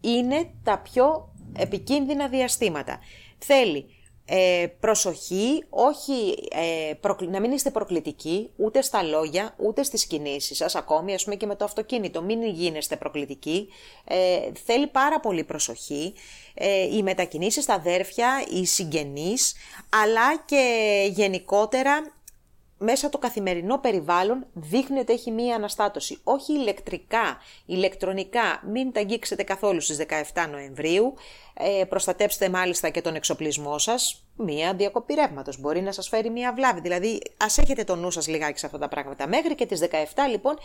είναι 0.02 0.52
τα 0.64 0.80
πιο 0.80 1.34
επικίνδυνα 1.58 2.28
διαστήματα. 2.28 3.00
Θέλει 3.38 3.86
ε, 4.32 4.68
προσοχή, 4.80 5.64
όχι, 5.70 6.48
ε, 6.52 7.26
να 7.30 7.40
μην 7.40 7.52
είστε 7.52 7.72
προκλητικοί 7.72 8.50
ούτε 8.56 8.82
στα 8.82 9.04
λόγια, 9.04 9.56
ούτε 9.58 9.84
στις 9.84 10.06
κινήσεις 10.06 10.58
σας, 10.58 10.76
ακόμη 10.76 11.14
ας 11.14 11.24
πούμε 11.24 11.36
και 11.36 11.46
με 11.46 11.56
το 11.56 11.66
αυτοκίνητο, 11.66 12.22
μην 12.22 12.44
γίνεστε 12.44 12.96
προκλητικοί, 12.96 13.68
ε, 14.04 14.40
θέλει 14.66 14.88
πάρα 14.88 15.20
πολύ 15.20 15.44
προσοχή, 15.44 16.14
ε, 16.54 16.96
οι 16.96 17.04
μετακινήσεις 17.04 17.64
στα 17.64 17.74
αδέρφια, 17.74 18.44
οι 18.52 18.66
συγγενείς, 18.66 19.54
αλλά 20.04 20.38
και 20.46 20.64
γενικότερα 21.12 22.14
μέσα 22.80 23.10
το 23.10 23.18
καθημερινό 23.18 23.78
περιβάλλον 23.78 24.46
δείχνει 24.54 25.00
ότι 25.00 25.14
έχει 25.14 25.32
μία 25.32 25.56
αναστάτωση. 25.56 26.20
Όχι 26.24 26.54
ηλεκτρικά, 26.54 27.38
ηλεκτρονικά, 27.66 28.62
μην 28.72 28.92
τα 28.92 29.00
αγγίξετε 29.00 29.44
καθόλου 29.44 29.82
στις 29.82 29.98
17 30.34 30.48
Νοεμβρίου. 30.52 31.14
Ε, 31.54 31.84
προστατέψτε 31.84 32.50
μάλιστα 32.50 32.90
και 32.90 33.02
τον 33.02 33.16
εξοπλισμό 33.16 33.78
σας. 33.78 34.24
Μία 34.36 34.74
διακοπή 34.74 35.14
ρεύματος 35.14 35.60
μπορεί 35.60 35.82
να 35.82 35.92
σας 35.92 36.08
φέρει 36.08 36.30
μία 36.30 36.54
βλάβη. 36.54 36.80
Δηλαδή, 36.80 37.22
ας 37.38 37.58
έχετε 37.58 37.84
το 37.84 37.96
νου 37.96 38.12
σας 38.12 38.28
λιγάκι 38.28 38.60
σε 38.60 38.66
αυτά 38.66 38.78
τα 38.78 38.88
πράγματα. 38.88 39.28
Μέχρι 39.28 39.56
και 39.56 39.66
τις 39.66 39.80
17 39.80 40.28
λοιπόν 40.30 40.58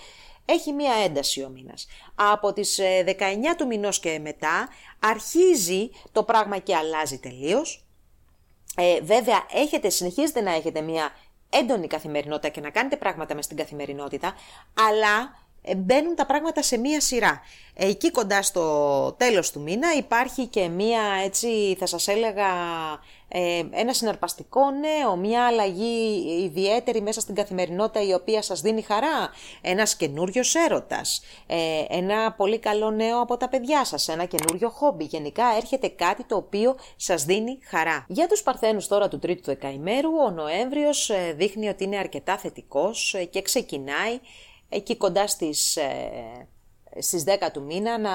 έχει 0.45 0.73
μία 0.73 0.93
ένταση 1.05 1.43
ο 1.43 1.49
μήνας. 1.49 1.87
Από 2.15 2.53
τις 2.53 2.81
19 2.81 3.12
ε, 3.51 3.55
του 3.57 3.67
μηνός 3.67 4.01
και 4.01 4.19
μετά 4.23 4.69
αρχίζει 4.99 5.91
το 6.12 6.23
πράγμα 6.23 6.59
και 6.59 6.77
αλλάζει 6.77 7.19
τελείως 7.19 7.85
Ε, 8.77 9.01
βέβαια, 9.01 9.47
έχετε, 9.53 9.91
συνεχίζετε 9.91 10.41
να 10.41 10.55
έχετε 10.55 10.81
μια 10.81 11.11
έντονη 11.61 11.87
καθημερινότητα 11.87 12.49
και 12.49 12.61
να 12.61 12.71
κάνετε 12.71 12.97
πράγματα 12.97 13.35
μες 13.35 13.45
στην 13.45 13.57
καθημερινότητα, 13.57 14.35
αλλά 14.91 15.43
ε, 15.63 15.75
μπαίνουν 15.75 16.15
τα 16.15 16.27
πράγματα 16.27 16.63
σε 16.63 16.79
μία 16.79 17.01
σειρά. 17.01 17.41
Εκεί 17.75 18.11
κοντά 18.11 18.43
στο 18.43 19.13
τέλος 19.13 19.51
του 19.51 19.61
μήνα 19.61 19.95
υπάρχει 19.97 20.47
και 20.47 20.69
μία, 20.69 21.01
έτσι 21.25 21.77
θα 21.79 21.87
σας 21.87 22.09
έλεγα, 22.09 22.47
ε, 23.24 23.24
ένα 23.70 23.93
συναρπαστικό 23.93 24.61
νέο, 24.70 25.16
μία 25.16 25.47
αλλαγή 25.47 26.24
ιδιαίτερη 26.45 27.01
μέσα 27.03 27.20
στην 27.20 27.35
καθημερινότητα 27.35 28.03
η 28.03 28.12
οποία 28.12 28.43
σας 28.43 28.61
δίνει 28.61 28.82
χαρά, 28.82 29.30
ένας 29.61 29.97
καινούριος 29.97 30.55
έρωτας, 30.55 31.22
ε, 31.47 31.57
ένα 31.89 32.32
πολύ 32.32 32.59
καλό 32.59 32.91
νέο 32.91 33.20
από 33.20 33.37
τα 33.37 33.49
παιδιά 33.49 33.85
σας, 33.85 34.09
ένα 34.09 34.24
καινούριο 34.24 34.68
χόμπι. 34.68 35.05
Γενικά 35.05 35.45
έρχεται 35.57 35.89
κάτι 35.89 36.24
το 36.24 36.37
οποίο 36.37 36.76
σας 36.97 37.24
δίνει 37.24 37.59
χαρά. 37.62 38.05
Για 38.09 38.28
τους 38.28 38.43
παρθένους 38.43 38.87
τώρα 38.87 39.09
του 39.09 39.18
τρίτου 39.18 39.43
δεκαημέρου, 39.45 40.11
ο 40.26 40.30
Νοέμβριος 40.30 41.11
δείχνει 41.37 41.68
ότι 41.68 41.85
είναι 41.85 41.97
αρκετά 41.97 42.39
θετικός 42.39 43.16
και 43.30 43.43
ξεκινάει 43.43 44.18
εκεί 44.68 44.97
κοντά 44.97 45.26
στις, 45.26 45.76
ε, 45.76 46.49
στις 46.99 47.25
10 47.27 47.51
του 47.53 47.63
μήνα 47.63 47.99
να 47.99 48.11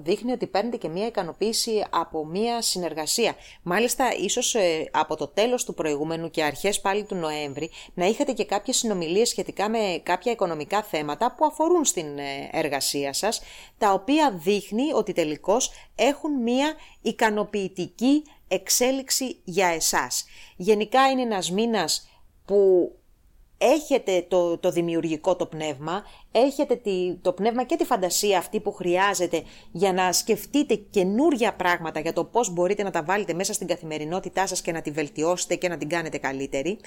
δείχνει 0.00 0.32
ότι 0.32 0.46
παίρνετε 0.46 0.76
και 0.76 0.88
μία 0.88 1.06
ικανοποίηση 1.06 1.84
από 1.90 2.26
μία 2.26 2.62
συνεργασία. 2.62 3.34
Μάλιστα, 3.62 4.14
ίσως 4.20 4.54
ε, 4.54 4.88
από 4.90 5.16
το 5.16 5.26
τέλος 5.26 5.64
του 5.64 5.74
προηγούμενου 5.74 6.30
και 6.30 6.42
αρχές 6.42 6.80
πάλι 6.80 7.04
του 7.04 7.14
Νοέμβρη 7.14 7.70
να 7.94 8.06
είχατε 8.06 8.32
και 8.32 8.44
κάποιες 8.44 8.76
συνομιλίες 8.76 9.28
σχετικά 9.28 9.68
με 9.68 10.00
κάποια 10.02 10.32
οικονομικά 10.32 10.82
θέματα 10.82 11.34
που 11.34 11.44
αφορούν 11.44 11.84
στην 11.84 12.18
ε, 12.18 12.48
εργασία 12.52 13.12
σας, 13.12 13.42
τα 13.78 13.92
οποία 13.92 14.30
δείχνει 14.30 14.92
ότι 14.92 15.12
τελικώς 15.12 15.72
έχουν 15.94 16.42
μία 16.42 16.74
ικανοποιητική 17.02 18.22
εξέλιξη 18.48 19.40
για 19.44 19.66
εσάς. 19.66 20.24
Γενικά 20.56 21.10
είναι 21.10 21.22
ένας 21.22 21.50
μήνας 21.50 22.08
που 22.44 22.90
έχετε 23.58 24.24
το, 24.28 24.58
το 24.58 24.70
δημιουργικό 24.70 25.36
το 25.36 25.46
πνεύμα, 25.46 26.04
έχετε 26.32 26.80
το 27.22 27.32
πνεύμα 27.32 27.64
και 27.64 27.76
τη 27.76 27.84
φαντασία 27.84 28.38
αυτή 28.38 28.60
που 28.60 28.72
χρειάζεται 28.72 29.42
για 29.72 29.92
να 29.92 30.12
σκεφτείτε 30.12 30.74
καινούρια 30.74 31.54
πράγματα 31.54 32.00
για 32.00 32.12
το 32.12 32.24
πώς 32.24 32.52
μπορείτε 32.52 32.82
να 32.82 32.90
τα 32.90 33.02
βάλετε 33.02 33.34
μέσα 33.34 33.52
στην 33.52 33.66
καθημερινότητά 33.66 34.46
σας 34.46 34.60
και 34.62 34.72
να 34.72 34.82
τη 34.82 34.90
βελτιώσετε 34.90 35.54
και 35.54 35.68
να 35.68 35.76
την 35.76 35.88
κάνετε 35.88 36.18
καλύτερη. 36.18 36.78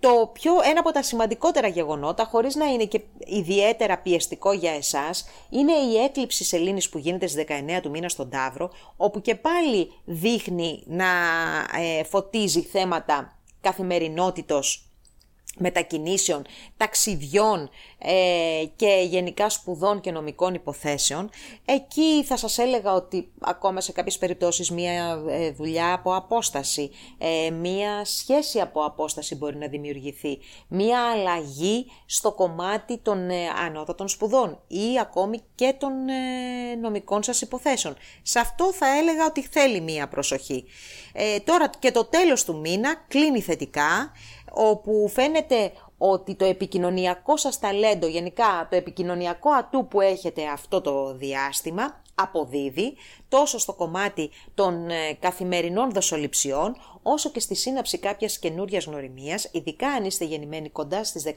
Το 0.00 0.30
πιο, 0.32 0.52
ένα 0.70 0.80
από 0.80 0.92
τα 0.92 1.02
σημαντικότερα 1.02 1.68
γεγονότα, 1.68 2.24
χωρίς 2.24 2.54
να 2.54 2.66
είναι 2.66 2.84
και 2.84 3.00
ιδιαίτερα 3.26 3.98
πιεστικό 3.98 4.52
για 4.52 4.72
εσάς, 4.72 5.28
είναι 5.50 5.72
η 5.72 5.96
έκλειψη 6.04 6.44
σελήνης 6.44 6.88
που 6.88 6.98
γίνεται 6.98 7.26
στις 7.26 7.44
19 7.48 7.80
του 7.82 7.90
μήνα 7.90 8.08
στον 8.08 8.30
Ταύρο, 8.30 8.70
όπου 8.96 9.20
και 9.20 9.34
πάλι 9.34 9.92
δείχνει 10.04 10.82
να 10.86 11.06
ε, 11.98 12.04
φωτίζει 12.04 12.60
θέματα 12.60 13.38
καθημερινότητος 13.60 14.85
μετακινήσεων, 15.58 16.44
ταξιδιών 16.76 17.70
ε, 17.98 18.64
και 18.76 19.06
γενικά 19.08 19.48
σπουδών 19.48 20.00
και 20.00 20.10
νομικών 20.10 20.54
υποθέσεων. 20.54 21.30
Εκεί 21.64 22.24
θα 22.24 22.36
σας 22.36 22.58
έλεγα 22.58 22.92
ότι 22.92 23.32
ακόμα 23.40 23.80
σε 23.80 23.92
κάποιες 23.92 24.18
περιπτώσεις 24.18 24.70
μία 24.70 25.22
ε, 25.28 25.50
δουλειά 25.50 25.92
από 25.92 26.14
απόσταση, 26.14 26.90
ε, 27.18 27.50
μία 27.50 28.04
σχέση 28.04 28.60
από 28.60 28.84
απόσταση 28.84 29.34
μπορεί 29.34 29.56
να 29.56 29.66
δημιουργηθεί, 29.66 30.38
μία 30.68 31.10
αλλαγή 31.10 31.86
στο 32.06 32.32
κομμάτι 32.32 32.98
των 32.98 33.30
ε, 33.30 33.48
ανώτατων 33.64 34.08
σπουδών 34.08 34.58
ή 34.66 34.98
ακόμη 35.00 35.40
και 35.54 35.74
των 35.78 35.92
νομικών 36.80 37.22
σας 37.22 37.40
υποθέσεων. 37.40 37.96
Σε 38.22 38.38
αυτό 38.38 38.72
θα 38.72 38.98
έλεγα 38.98 39.26
ότι 39.26 39.42
θέλει 39.42 39.80
μία 39.80 40.08
προσοχή. 40.08 40.64
τώρα 41.44 41.70
και 41.78 41.90
το 41.90 42.04
τέλος 42.04 42.44
του 42.44 42.56
μήνα 42.56 43.04
κλείνει 43.08 43.40
θετικά, 43.40 44.12
όπου 44.56 45.08
φαίνεται 45.08 45.72
ότι 45.98 46.34
το 46.34 46.44
επικοινωνιακό 46.44 47.36
σας 47.36 47.58
ταλέντο, 47.58 48.06
γενικά 48.06 48.66
το 48.70 48.76
επικοινωνιακό 48.76 49.50
ατού 49.50 49.86
που 49.88 50.00
έχετε 50.00 50.46
αυτό 50.46 50.80
το 50.80 51.14
διάστημα, 51.14 52.02
αποδίδει 52.18 52.94
τόσο 53.28 53.58
στο 53.58 53.72
κομμάτι 53.72 54.30
των 54.54 54.90
ε, 54.90 55.12
καθημερινών 55.20 55.92
δοσοληψιών, 55.92 56.76
όσο 57.02 57.30
και 57.30 57.40
στη 57.40 57.54
σύναψη 57.54 57.98
κάποιας 57.98 58.38
καινούριας 58.38 58.84
γνωριμίας, 58.84 59.48
ειδικά 59.52 59.88
αν 59.88 60.04
είστε 60.04 60.24
γεννημένοι 60.24 60.70
κοντά 60.70 61.04
στις 61.04 61.24
17 61.26 61.30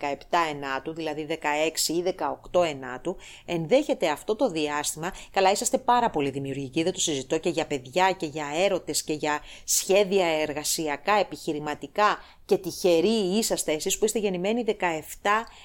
ενάτου, 0.49 0.93
δηλαδή 0.93 1.27
16 1.29 1.87
ή 1.87 2.03
18 2.51 2.63
ενάτου, 2.65 3.17
ενδέχεται 3.45 4.09
αυτό 4.09 4.35
το 4.35 4.49
διάστημα, 4.49 5.13
καλά 5.31 5.51
είσαστε 5.51 5.77
πάρα 5.77 6.09
πολύ 6.09 6.29
δημιουργικοί, 6.29 6.83
δεν 6.83 6.93
το 6.93 6.99
συζητώ 6.99 7.37
και 7.37 7.49
για 7.49 7.65
παιδιά 7.67 8.11
και 8.11 8.25
για 8.25 8.45
έρωτες 8.55 9.03
και 9.03 9.13
για 9.13 9.39
σχέδια 9.63 10.25
εργασιακά, 10.27 11.13
επιχειρηματικά 11.13 12.17
και 12.45 12.57
τυχεροί 12.57 13.37
είσαστε 13.37 13.71
εσείς 13.71 13.97
που 13.97 14.05
είστε 14.05 14.19
γεννημένοι 14.19 14.63
17 14.67 14.73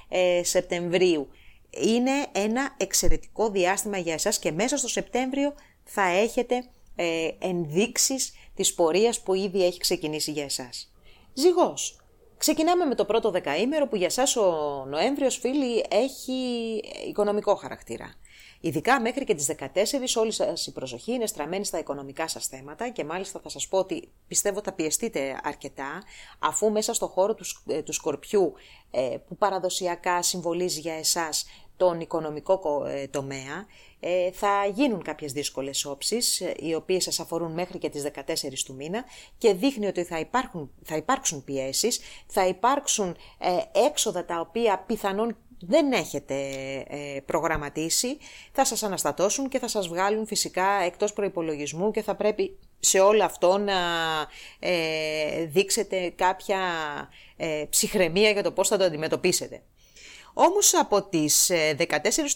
ε, 0.09 0.45
Σεπτεμβρίου. 0.45 1.29
Είναι 1.81 2.27
ένα 2.33 2.75
εξαιρετικό 2.77 3.51
διάστημα 3.51 3.99
για 3.99 4.13
εσάς 4.13 4.39
και 4.39 4.53
μέσα 4.53 4.77
στο 4.77 4.89
Σεπτέμβριο 4.89 5.55
θα 5.85 6.03
έχετε 6.03 6.65
ε, 6.97 7.29
ενδείξεις 7.39 8.33
της 8.55 8.75
πορείας 8.75 9.21
που 9.21 9.35
ήδη 9.35 9.65
έχει 9.65 9.79
ξεκινήσει 9.79 10.31
για 10.31 10.45
εσάς. 10.45 10.93
Ζυγός. 11.33 11.99
Ξεκινάμε 12.39 12.85
με 12.85 12.95
το 12.95 13.05
πρώτο 13.05 13.31
δεκαήμερο 13.31 13.87
που 13.87 13.97
για 13.97 14.11
σας 14.11 14.37
ο 14.37 14.85
Νοέμβριος 14.89 15.37
φίλοι 15.37 15.85
έχει 15.89 16.33
οικονομικό 17.09 17.55
χαρακτήρα. 17.55 18.15
Ειδικά 18.61 19.01
μέχρι 19.01 19.25
και 19.25 19.35
τις 19.35 19.47
14 19.47 20.17
όλη 20.17 20.33
σας 20.33 20.67
η 20.67 20.73
προσοχή 20.73 21.13
είναι 21.13 21.27
στραμμένη 21.27 21.65
στα 21.65 21.79
οικονομικά 21.79 22.29
σας 22.29 22.47
θέματα 22.47 22.89
και 22.89 23.05
μάλιστα 23.05 23.41
θα 23.43 23.49
σας 23.49 23.69
πω 23.69 23.79
ότι 23.79 24.09
πιστεύω 24.29 24.61
θα 24.65 24.73
πιεστείτε 24.73 25.41
αρκετά 25.43 26.03
αφού 26.39 26.71
μέσα 26.71 26.95
στο 26.95 27.07
χώρο 27.07 27.35
του, 27.35 27.45
ε, 27.67 27.83
του 27.83 27.93
Σκορπιού 27.93 28.55
ε, 28.91 29.17
που 29.29 29.37
παραδοσιακά 29.37 30.23
συμβολίζει 30.23 30.81
για 30.81 30.95
εσάς 30.95 31.47
τον 31.77 32.01
οικονομικό 32.01 32.85
ε, 32.87 33.07
τομέα 33.07 33.67
ε, 34.01 34.31
θα 34.33 34.67
γίνουν 34.75 35.03
κάποιες 35.03 35.33
δύσκολες 35.33 35.85
όψεις 35.85 36.41
ε, 36.41 36.55
οι 36.59 36.75
οποίες 36.75 37.05
σας 37.05 37.21
αφορούν 37.21 37.53
μέχρι 37.53 37.79
και 37.79 37.89
τις 37.89 38.03
14 38.03 38.23
του 38.65 38.75
μήνα 38.75 39.05
και 39.39 39.55
δείχνει 39.55 39.87
ότι 39.87 40.05
θα, 40.05 40.19
υπάρχουν, 40.19 40.71
θα 40.85 40.97
υπάρξουν 40.97 41.45
πιέσεις, 41.45 42.01
θα 42.27 42.47
υπάρξουν 42.47 43.17
έξοδα 43.87 44.25
τα 44.25 44.41
οποία 44.41 44.79
πιθανόν 44.87 45.37
δεν 45.67 45.93
έχετε 45.93 46.37
προγραμματίσει, 47.27 48.17
θα 48.53 48.65
σας 48.65 48.83
αναστατώσουν 48.83 49.49
και 49.49 49.59
θα 49.59 49.69
σας 49.69 49.89
βγάλουν 49.89 50.27
φυσικά 50.27 50.67
εκτός 50.85 51.13
προϋπολογισμού 51.13 51.91
και 51.91 52.03
θα 52.03 52.15
πρέπει 52.15 52.59
σε 52.81 53.01
όλο 53.01 53.25
αυτό 53.25 53.59
να 53.59 53.75
δείξετε 55.47 56.13
κάποια 56.17 56.59
ψυχραιμία 57.71 58.31
για 58.31 58.43
το 58.43 58.53
πώς 58.53 58.69
θα 58.69 58.77
το 58.77 58.85
αντιμετωπίσετε. 58.85 59.63
Όμως 60.35 60.75
από 60.75 61.03
τις 61.03 61.51
14 61.51 61.55
ε, 61.55 61.77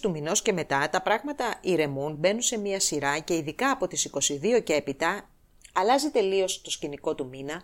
του 0.01 0.11
μηνός 0.11 0.42
και 0.42 0.53
μετά 0.53 0.88
τα 0.90 1.03
πράγματα 1.03 1.55
ηρεμούν, 1.61 2.14
μπαίνουν 2.14 2.42
σε 2.42 2.59
μία 2.59 2.80
σειρά 2.80 3.18
και 3.18 3.34
ειδικά 3.34 3.70
από 3.70 3.86
τις 3.86 4.11
22 4.57 4.62
και 4.64 4.74
έπειτα 4.74 5.28
αλλάζει 5.72 6.11
τελείως 6.11 6.61
το 6.61 6.70
σκηνικό 6.70 7.14
του 7.14 7.26
μήνα, 7.26 7.62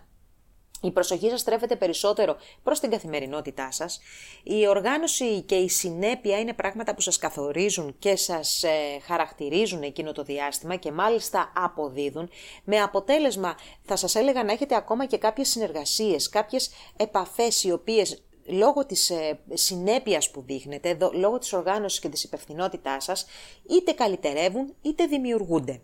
η 0.81 0.91
προσοχή 0.91 1.29
σας 1.29 1.39
στρέφεται 1.39 1.75
περισσότερο 1.75 2.35
προς 2.63 2.79
την 2.79 2.89
καθημερινότητά 2.89 3.71
σας. 3.71 3.99
Η 4.43 4.67
οργάνωση 4.67 5.41
και 5.41 5.55
η 5.55 5.69
συνέπεια 5.69 6.39
είναι 6.39 6.53
πράγματα 6.53 6.95
που 6.95 7.01
σας 7.01 7.17
καθορίζουν 7.17 7.95
και 7.99 8.15
σας 8.15 8.63
ε, 8.63 8.99
χαρακτηρίζουν 9.05 9.81
εκείνο 9.81 10.11
το 10.11 10.23
διάστημα 10.23 10.75
και 10.75 10.91
μάλιστα 10.91 11.51
αποδίδουν. 11.55 12.29
Με 12.63 12.81
αποτέλεσμα 12.81 13.57
θα 13.83 13.95
σας 13.95 14.15
έλεγα 14.15 14.43
να 14.43 14.51
έχετε 14.51 14.75
ακόμα 14.75 15.05
και 15.05 15.17
κάποιες 15.17 15.49
συνεργασίες, 15.49 16.29
κάποιες 16.29 16.69
επαφές 16.97 17.63
οι 17.63 17.71
οποίες 17.71 18.24
λόγω 18.45 18.85
της 18.85 19.09
ε, 19.09 19.39
συνέπειας 19.53 20.31
που 20.31 20.43
δείχνετε, 20.45 20.97
λόγω 21.13 21.37
της 21.37 21.53
οργάνωσης 21.53 21.99
και 21.99 22.09
της 22.09 22.23
υπευθυνότητάς 22.23 23.03
σας, 23.03 23.25
είτε 23.69 23.91
καλυτερεύουν 23.91 24.73
είτε 24.81 25.05
δημιουργούνται. 25.05 25.81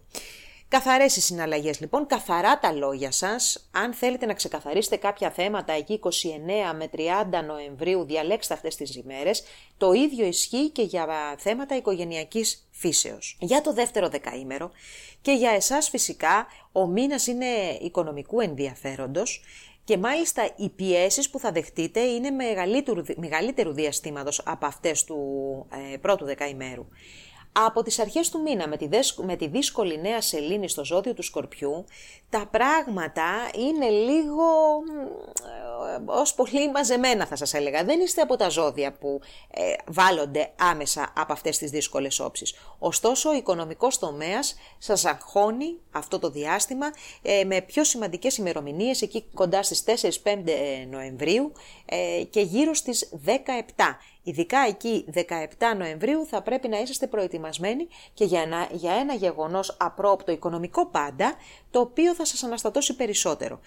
Καθαρές 0.72 1.16
οι 1.16 1.22
συναλλαγές 1.22 1.80
λοιπόν, 1.80 2.08
καθαρά 2.08 2.60
τα 2.60 2.72
λόγια 2.72 3.12
σας. 3.12 3.70
Αν 3.72 3.94
θέλετε 3.94 4.26
να 4.26 4.34
ξεκαθαρίσετε 4.34 4.96
κάποια 4.96 5.32
θέματα 5.32 5.74
εκεί 5.74 6.00
29 6.04 6.74
με 6.76 6.90
30 6.98 7.44
Νοεμβρίου, 7.46 8.04
διαλέξτε 8.04 8.54
αυτές 8.54 8.76
τις 8.76 8.96
ημέρες. 8.96 9.44
Το 9.78 9.92
ίδιο 9.92 10.26
ισχύει 10.26 10.70
και 10.70 10.82
για 10.82 11.36
θέματα 11.38 11.76
οικογενειακής 11.76 12.68
φύσεως. 12.72 13.38
Για 13.40 13.62
το 13.62 13.74
δεύτερο 13.74 14.10
δεκαήμερο 14.10 14.72
και 15.22 15.32
για 15.32 15.52
εσάς 15.52 15.90
φυσικά 15.90 16.48
ο 16.72 16.88
μήνας 16.88 17.28
είναι 17.28 17.78
οικονομικού 17.82 18.40
ενδιαφέροντος 18.40 19.44
και 19.84 19.98
μάλιστα 19.98 20.50
οι 20.56 20.70
πιέσεις 20.70 21.30
που 21.30 21.40
θα 21.40 21.52
δεχτείτε 21.52 22.00
είναι 22.00 22.30
μεγαλύτερου, 22.30 23.02
μεγαλύτερου 23.16 23.74
διαστήματος 23.74 24.42
από 24.46 24.66
αυτές 24.66 25.04
του 25.04 25.18
ε, 25.94 25.98
πρώτου 25.98 26.26
δεκαημέρου. 26.26 26.88
Από 27.52 27.84
τις 27.84 28.00
αρχές 28.00 28.30
του 28.30 28.42
μήνα 28.42 28.68
με 28.68 28.78
τη, 28.78 28.88
με 29.26 29.36
τη 29.36 29.48
δύσκολη 29.48 30.02
νέα 30.02 30.22
σελήνη 30.22 30.70
στο 30.70 30.86
ζώδιο 30.86 31.14
του 31.14 31.24
Σκορπιού, 31.24 31.86
τα 32.30 32.48
πράγματα 32.52 33.50
είναι 33.58 33.90
λίγο 33.90 34.44
ως 36.06 36.34
πολύ 36.34 36.72
μαζεμένα 36.72 37.26
θα 37.26 37.36
σας 37.36 37.54
έλεγα. 37.54 37.84
Δεν 37.84 38.00
είστε 38.00 38.22
από 38.22 38.36
τα 38.36 38.50
ζώδια 38.50 38.94
που 38.94 39.22
ε, 39.52 39.74
βάλλονται 39.88 40.52
άμεσα 40.60 41.14
από 41.18 41.34
αυτές 41.34 41.58
τις 41.58 41.72
δύσκολες 41.72 42.20
όψεις. 42.20 42.56
Ωστόσο, 42.80 43.30
ο 43.30 43.34
οικονομικός 43.34 44.00
τομέας 44.00 44.56
σας 44.78 45.06
αγχώνει 45.06 45.78
αυτό 45.92 46.20
το 46.20 46.30
διάστημα 46.30 46.86
ε, 47.22 47.44
με 47.44 47.62
πιο 47.62 47.84
σημαντικές 47.84 48.38
ημερομηνίες, 48.38 49.02
εκεί 49.02 49.26
κοντά 49.34 49.64
στις 49.64 49.84
4-5 50.24 50.30
Νοεμβρίου 50.90 51.52
ε, 51.86 52.24
και 52.30 52.42
γύρω 52.42 52.74
στις 52.74 53.10
17. 53.26 53.32
Ειδικά 54.24 54.60
εκεί 54.68 55.06
17 55.14 55.24
Νοεμβρίου 55.78 56.26
θα 56.26 56.42
πρέπει 56.42 56.68
να 56.68 56.80
είσαστε 56.80 57.08
προετοιμασμένοι 57.08 57.88
και 58.14 58.26
για 58.26 58.42
ένα, 58.42 58.68
για 58.72 58.94
ένα 58.94 59.14
γεγονός 59.14 59.78
απρόπτο 59.80 60.32
οικονομικό 60.32 60.86
πάντα, 60.86 61.36
το 61.72 61.80
οποίο 61.80 62.14
θα 62.14 62.26
σας 62.26 62.44
αναστατώσει 62.44 62.96
περισσότερο. 62.96 63.60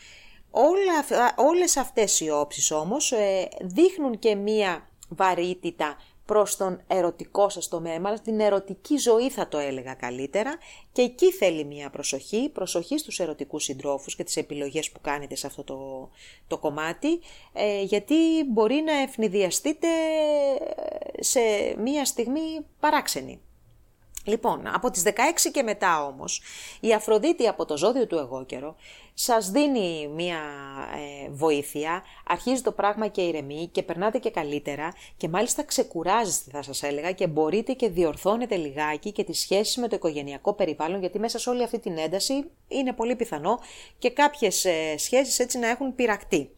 Όλα, 0.50 1.32
όλες 1.36 1.76
αυτές 1.76 2.20
οι 2.20 2.30
όψεις 2.30 2.70
όμως 2.70 3.12
ε, 3.12 3.48
δείχνουν 3.60 4.18
και 4.18 4.34
μία 4.34 4.88
βαρύτητα 5.08 5.96
προς 6.26 6.56
τον 6.56 6.80
ερωτικό 6.86 7.48
σας 7.48 7.68
τομέα, 7.68 8.00
μάλλον 8.00 8.22
την 8.22 8.40
ερωτική 8.40 8.96
ζωή 8.96 9.30
θα 9.30 9.48
το 9.48 9.58
έλεγα 9.58 9.94
καλύτερα 9.94 10.56
και 10.92 11.02
εκεί 11.02 11.32
θέλει 11.32 11.64
μία 11.64 11.90
προσοχή, 11.90 12.48
προσοχή 12.48 12.98
στους 12.98 13.20
ερωτικούς 13.20 13.64
συντρόφους 13.64 14.16
και 14.16 14.24
τις 14.24 14.36
επιλογές 14.36 14.90
που 14.90 15.00
κάνετε 15.00 15.36
σε 15.36 15.46
αυτό 15.46 15.64
το, 15.64 16.10
το 16.46 16.58
κομμάτι, 16.58 17.20
ε, 17.52 17.82
γιατί 17.82 18.14
μπορεί 18.48 18.74
να 18.74 18.92
ευνηδιαστείτε 18.92 19.88
σε 21.20 21.40
μία 21.78 22.04
στιγμή 22.04 22.66
παράξενη. 22.80 23.40
Λοιπόν, 24.24 24.66
από 24.74 24.90
τις 24.90 25.02
16 25.02 25.50
και 25.52 25.62
μετά 25.62 26.06
όμως, 26.06 26.42
η 26.80 26.92
Αφροδίτη 26.92 27.46
από 27.48 27.64
το 27.64 27.76
ζώδιο 27.76 28.06
του 28.06 28.16
εγώ 28.18 28.44
καιρο 28.44 28.76
σας 29.14 29.50
δίνει 29.50 30.08
μία 30.14 30.38
ε, 31.24 31.30
βοήθεια, 31.30 32.02
αρχίζει 32.26 32.62
το 32.62 32.72
πράγμα 32.72 33.08
και 33.08 33.20
ηρεμεί 33.20 33.68
και 33.72 33.82
περνάτε 33.82 34.18
και 34.18 34.30
καλύτερα 34.30 34.92
και 35.16 35.28
μάλιστα 35.28 35.64
ξεκουράζεστε 35.64 36.50
θα 36.50 36.62
σας 36.62 36.82
έλεγα 36.82 37.12
και 37.12 37.26
μπορείτε 37.26 37.72
και 37.72 37.88
διορθώνετε 37.88 38.56
λιγάκι 38.56 39.12
και 39.12 39.24
τις 39.24 39.40
σχέσεις 39.40 39.76
με 39.76 39.88
το 39.88 39.96
οικογενειακό 39.96 40.52
περιβάλλον 40.52 41.00
γιατί 41.00 41.18
μέσα 41.18 41.38
σε 41.38 41.50
όλη 41.50 41.62
αυτή 41.62 41.78
την 41.78 41.98
ένταση 41.98 42.44
είναι 42.68 42.92
πολύ 42.92 43.16
πιθανό 43.16 43.58
και 43.98 44.10
κάποιες 44.10 44.64
ε, 44.64 44.94
σχέσεις 44.96 45.38
έτσι 45.38 45.58
να 45.58 45.68
έχουν 45.68 45.94
πειρακτεί. 45.94 46.50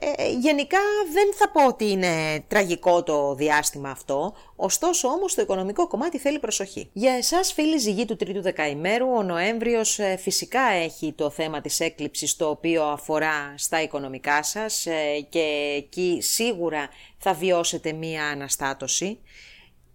Ε, 0.00 0.30
γενικά 0.30 0.78
δεν 1.12 1.34
θα 1.34 1.50
πω 1.50 1.66
ότι 1.66 1.90
είναι 1.90 2.44
τραγικό 2.48 3.02
το 3.02 3.34
διάστημα 3.34 3.90
αυτό, 3.90 4.34
ωστόσο 4.56 5.08
όμως 5.08 5.34
το 5.34 5.42
οικονομικό 5.42 5.88
κομμάτι 5.88 6.18
θέλει 6.18 6.38
προσοχή. 6.38 6.90
Για 6.92 7.12
εσάς 7.12 7.52
φίλοι 7.52 7.78
ζυγοί 7.78 8.04
του 8.04 8.16
τρίτου 8.16 8.42
δεκαημέρου, 8.42 9.06
ο 9.16 9.22
Νοέμβριος 9.22 9.98
ε, 9.98 10.16
φυσικά 10.16 10.62
έχει 10.62 11.12
το 11.12 11.30
θέμα 11.30 11.60
της 11.60 11.80
έκλειψης 11.80 12.36
το 12.36 12.48
οποίο 12.48 12.82
αφορά 12.82 13.54
στα 13.56 13.82
οικονομικά 13.82 14.42
σας 14.42 14.86
ε, 14.86 15.26
και 15.28 15.74
εκεί 15.76 16.18
σίγουρα 16.20 16.88
θα 17.18 17.32
βιώσετε 17.34 17.92
μία 17.92 18.24
αναστάτωση 18.24 19.18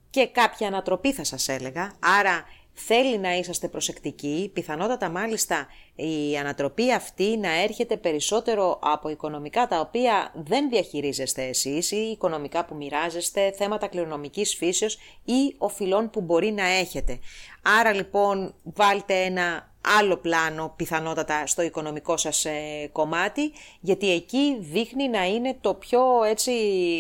και 0.10 0.28
κάποια 0.28 0.68
ανατροπή 0.68 1.14
θα 1.14 1.24
σας 1.24 1.48
έλεγα, 1.48 1.94
άρα 2.00 2.46
θέλει 2.80 3.18
να 3.18 3.36
είσαστε 3.36 3.68
προσεκτικοί, 3.68 4.52
πιθανότατα 4.54 5.10
μάλιστα 5.10 5.68
η 5.96 6.38
ανατροπή 6.38 6.94
αυτή 6.94 7.38
να 7.38 7.62
έρχεται 7.62 7.98
περισσότερο 7.98 8.80
από 8.82 9.10
οικονομικά 9.10 9.68
τα 9.68 9.80
οποία 9.80 10.32
δεν 10.36 10.70
διαχειρίζεστε 10.70 11.44
εσείς 11.44 11.92
ή 11.92 11.96
οικονομικά 11.96 12.66
που 12.66 12.76
μοιράζεστε, 12.76 13.52
θέματα 13.52 13.88
κληρονομικής 13.88 14.56
φύσεως 14.56 14.98
ή 15.26 15.56
οφειλών 15.58 16.10
που 16.10 16.22
μπορεί 16.22 16.52
να 16.52 16.66
έχετε. 16.66 17.20
Άρα 17.80 17.94
λοιπόν 17.94 18.54
βάλτε 18.64 19.14
ένα 19.14 19.76
άλλο 20.00 20.18
πλάνο 20.18 20.74
πιθανότατα 20.76 21.48
στο 21.48 21.62
οικονομικό 21.62 22.18
σας 22.18 22.46
ε, 22.46 22.90
κομμάτι, 22.92 23.52
γιατί 23.80 24.12
εκεί 24.12 24.58
δείχνει 24.60 25.10
να 25.10 25.26
είναι 25.26 25.58
το 25.62 25.74
πιο 25.74 26.24
έτσι, 26.24 26.52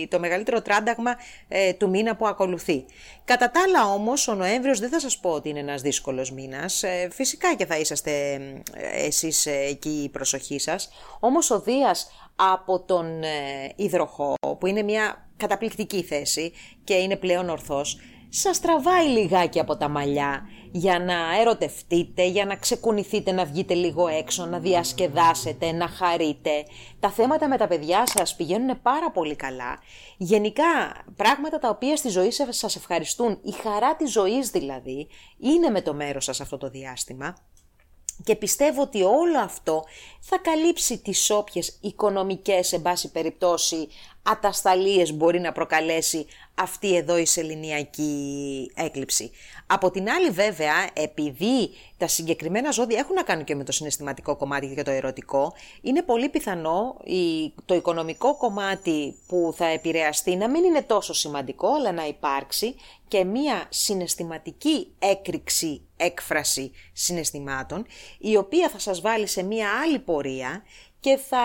το 0.09 0.19
μεγαλύτερο 0.19 0.61
τράνταγμα 0.61 1.15
ε, 1.47 1.73
του 1.73 1.89
μήνα 1.89 2.15
που 2.15 2.27
ακολουθεί. 2.27 2.85
Κατά 3.25 3.51
τα 3.51 3.61
άλλα 3.65 3.93
όμως, 3.93 4.27
ο 4.27 4.33
Νοέμβριος 4.33 4.79
δεν 4.79 4.89
θα 4.89 4.99
σας 4.99 5.17
πω 5.17 5.29
ότι 5.29 5.49
είναι 5.49 5.59
ένας 5.59 5.81
δύσκολος 5.81 6.31
μήνας, 6.31 6.83
ε, 6.83 7.09
φυσικά 7.11 7.55
και 7.55 7.65
θα 7.65 7.77
είσαστε 7.77 8.39
εσείς 8.93 9.45
εκεί 9.45 10.01
η 10.03 10.09
προσοχή 10.09 10.59
σας, 10.59 10.89
όμως 11.19 11.51
ο 11.51 11.59
Δίας 11.59 12.11
από 12.35 12.79
τον 12.79 13.05
υδροχό, 13.75 14.33
που 14.59 14.67
είναι 14.67 14.81
μια 14.81 15.27
καταπληκτική 15.37 16.03
θέση 16.03 16.51
και 16.83 16.93
είναι 16.93 17.15
πλέον 17.15 17.49
ορθός, 17.49 17.99
σας 18.29 18.59
τραβάει 18.59 19.07
λιγάκι 19.07 19.59
από 19.59 19.77
τα 19.77 19.89
μαλλιά 19.89 20.41
για 20.71 20.99
να 20.99 21.39
ερωτευτείτε, 21.39 22.25
για 22.25 22.45
να 22.45 22.55
ξεκουνηθείτε, 22.55 23.31
να 23.31 23.45
βγείτε 23.45 23.73
λίγο 23.73 24.07
έξω, 24.07 24.45
να 24.45 24.59
διασκεδάσετε, 24.59 25.71
να 25.71 25.87
χαρείτε. 25.87 26.65
Τα 26.99 27.09
θέματα 27.09 27.47
με 27.47 27.57
τα 27.57 27.67
παιδιά 27.67 28.03
σας 28.05 28.35
πηγαίνουν 28.35 28.81
πάρα 28.81 29.11
πολύ 29.11 29.35
καλά. 29.35 29.79
Γενικά, 30.17 30.63
πράγματα 31.15 31.59
τα 31.59 31.69
οποία 31.69 31.95
στη 31.95 32.09
ζωή 32.09 32.31
σας 32.49 32.75
ευχαριστούν, 32.75 33.39
η 33.43 33.51
χαρά 33.51 33.95
της 33.95 34.11
ζωής 34.11 34.49
δηλαδή, 34.49 35.07
είναι 35.37 35.69
με 35.69 35.81
το 35.81 35.93
μέρος 35.93 36.23
σας 36.23 36.41
αυτό 36.41 36.57
το 36.57 36.69
διάστημα. 36.69 37.35
Και 38.23 38.35
πιστεύω 38.35 38.81
ότι 38.81 39.03
όλο 39.03 39.39
αυτό 39.39 39.83
θα 40.21 40.37
καλύψει 40.37 40.97
τις 40.97 41.29
όποιες 41.29 41.77
οικονομικές, 41.81 42.67
σε 42.67 42.79
πάση 42.79 43.11
περιπτώσει, 43.11 43.87
ατασταλίες 44.31 45.13
μπορεί 45.13 45.39
να 45.39 45.51
προκαλέσει 45.51 46.25
αυτή 46.55 46.95
εδώ 46.95 47.17
η 47.17 47.25
σεληνιακή 47.25 48.71
έκλειψη. 48.75 49.31
Από 49.67 49.91
την 49.91 50.09
άλλη 50.09 50.29
βέβαια, 50.29 50.89
επειδή 50.93 51.69
τα 51.97 52.07
συγκεκριμένα 52.07 52.71
ζώδια 52.71 52.99
έχουν 52.99 53.15
να 53.15 53.23
κάνουν 53.23 53.43
και 53.43 53.55
με 53.55 53.63
το 53.63 53.71
συναισθηματικό 53.71 54.35
κομμάτι 54.35 54.73
και 54.75 54.83
το 54.83 54.91
ερωτικό, 54.91 55.53
είναι 55.81 56.01
πολύ 56.01 56.29
πιθανό 56.29 56.97
το 57.65 57.75
οικονομικό 57.75 58.37
κομμάτι 58.37 59.15
που 59.27 59.53
θα 59.55 59.65
επηρεαστεί 59.65 60.35
να 60.35 60.49
μην 60.49 60.63
είναι 60.63 60.81
τόσο 60.81 61.13
σημαντικό, 61.13 61.67
αλλά 61.73 61.91
να 61.91 62.07
υπάρξει 62.07 62.75
και 63.07 63.23
μία 63.23 63.65
συναισθηματική 63.69 64.91
έκρηξη, 64.99 65.81
έκφραση 65.97 66.71
συναισθημάτων, 66.93 67.85
η 68.17 68.37
οποία 68.37 68.69
θα 68.69 68.79
σας 68.79 69.01
βάλει 69.01 69.27
σε 69.27 69.43
μία 69.43 69.69
άλλη 69.83 69.99
πορεία 69.99 70.63
και, 71.07 71.17
θα, 71.17 71.37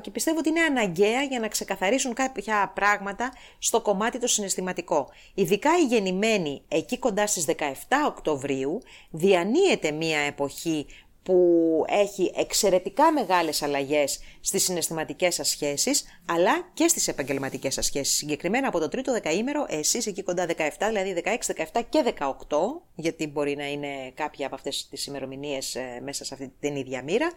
και 0.00 0.10
πιστεύω 0.10 0.38
ότι 0.38 0.48
είναι 0.48 0.60
αναγκαία 0.60 1.22
για 1.22 1.40
να 1.40 1.48
ξεκαθαρίσουν 1.48 2.14
κάποια 2.14 2.72
πράγματα 2.74 3.32
στο 3.58 3.80
κομμάτι 3.80 4.18
το 4.18 4.26
συναισθηματικό. 4.26 5.08
Ειδικά 5.34 5.70
η 5.78 5.84
γεννημένη 5.84 6.62
εκεί 6.68 6.98
κοντά 6.98 7.26
στις 7.26 7.44
17 7.58 7.62
Οκτωβρίου 8.06 8.82
διανύεται 9.10 9.90
μία 9.90 10.18
εποχή 10.18 10.86
που 11.26 11.84
έχει 11.88 12.32
εξαιρετικά 12.36 13.12
μεγάλες 13.12 13.62
αλλαγές 13.62 14.20
στις 14.40 14.64
συναισθηματικές 14.64 15.34
σας 15.34 15.48
σχέσεις, 15.48 16.04
αλλά 16.26 16.68
και 16.74 16.88
στις 16.88 17.08
επαγγελματικές 17.08 17.74
σας 17.74 17.86
σχέσεις. 17.86 18.16
Συγκεκριμένα 18.16 18.68
από 18.68 18.78
το 18.78 18.88
τρίτο 18.88 19.12
δεκαήμερο, 19.12 19.66
εσείς 19.68 20.06
εκεί 20.06 20.22
κοντά 20.22 20.46
17, 20.46 20.86
δηλαδή 20.88 21.12
16, 21.12 21.52
17 21.54 21.82
και 21.88 22.02
18, 22.02 22.82
γιατί 22.94 23.26
μπορεί 23.26 23.56
να 23.56 23.66
είναι 23.66 24.12
κάποια 24.14 24.46
από 24.46 24.54
αυτές 24.54 24.88
τις 24.90 25.06
ημερομηνίες 25.06 25.74
ε, 25.74 26.00
μέσα 26.02 26.24
σε 26.24 26.34
αυτή 26.34 26.52
την 26.60 26.76
ίδια 26.76 27.02
μοίρα, 27.02 27.32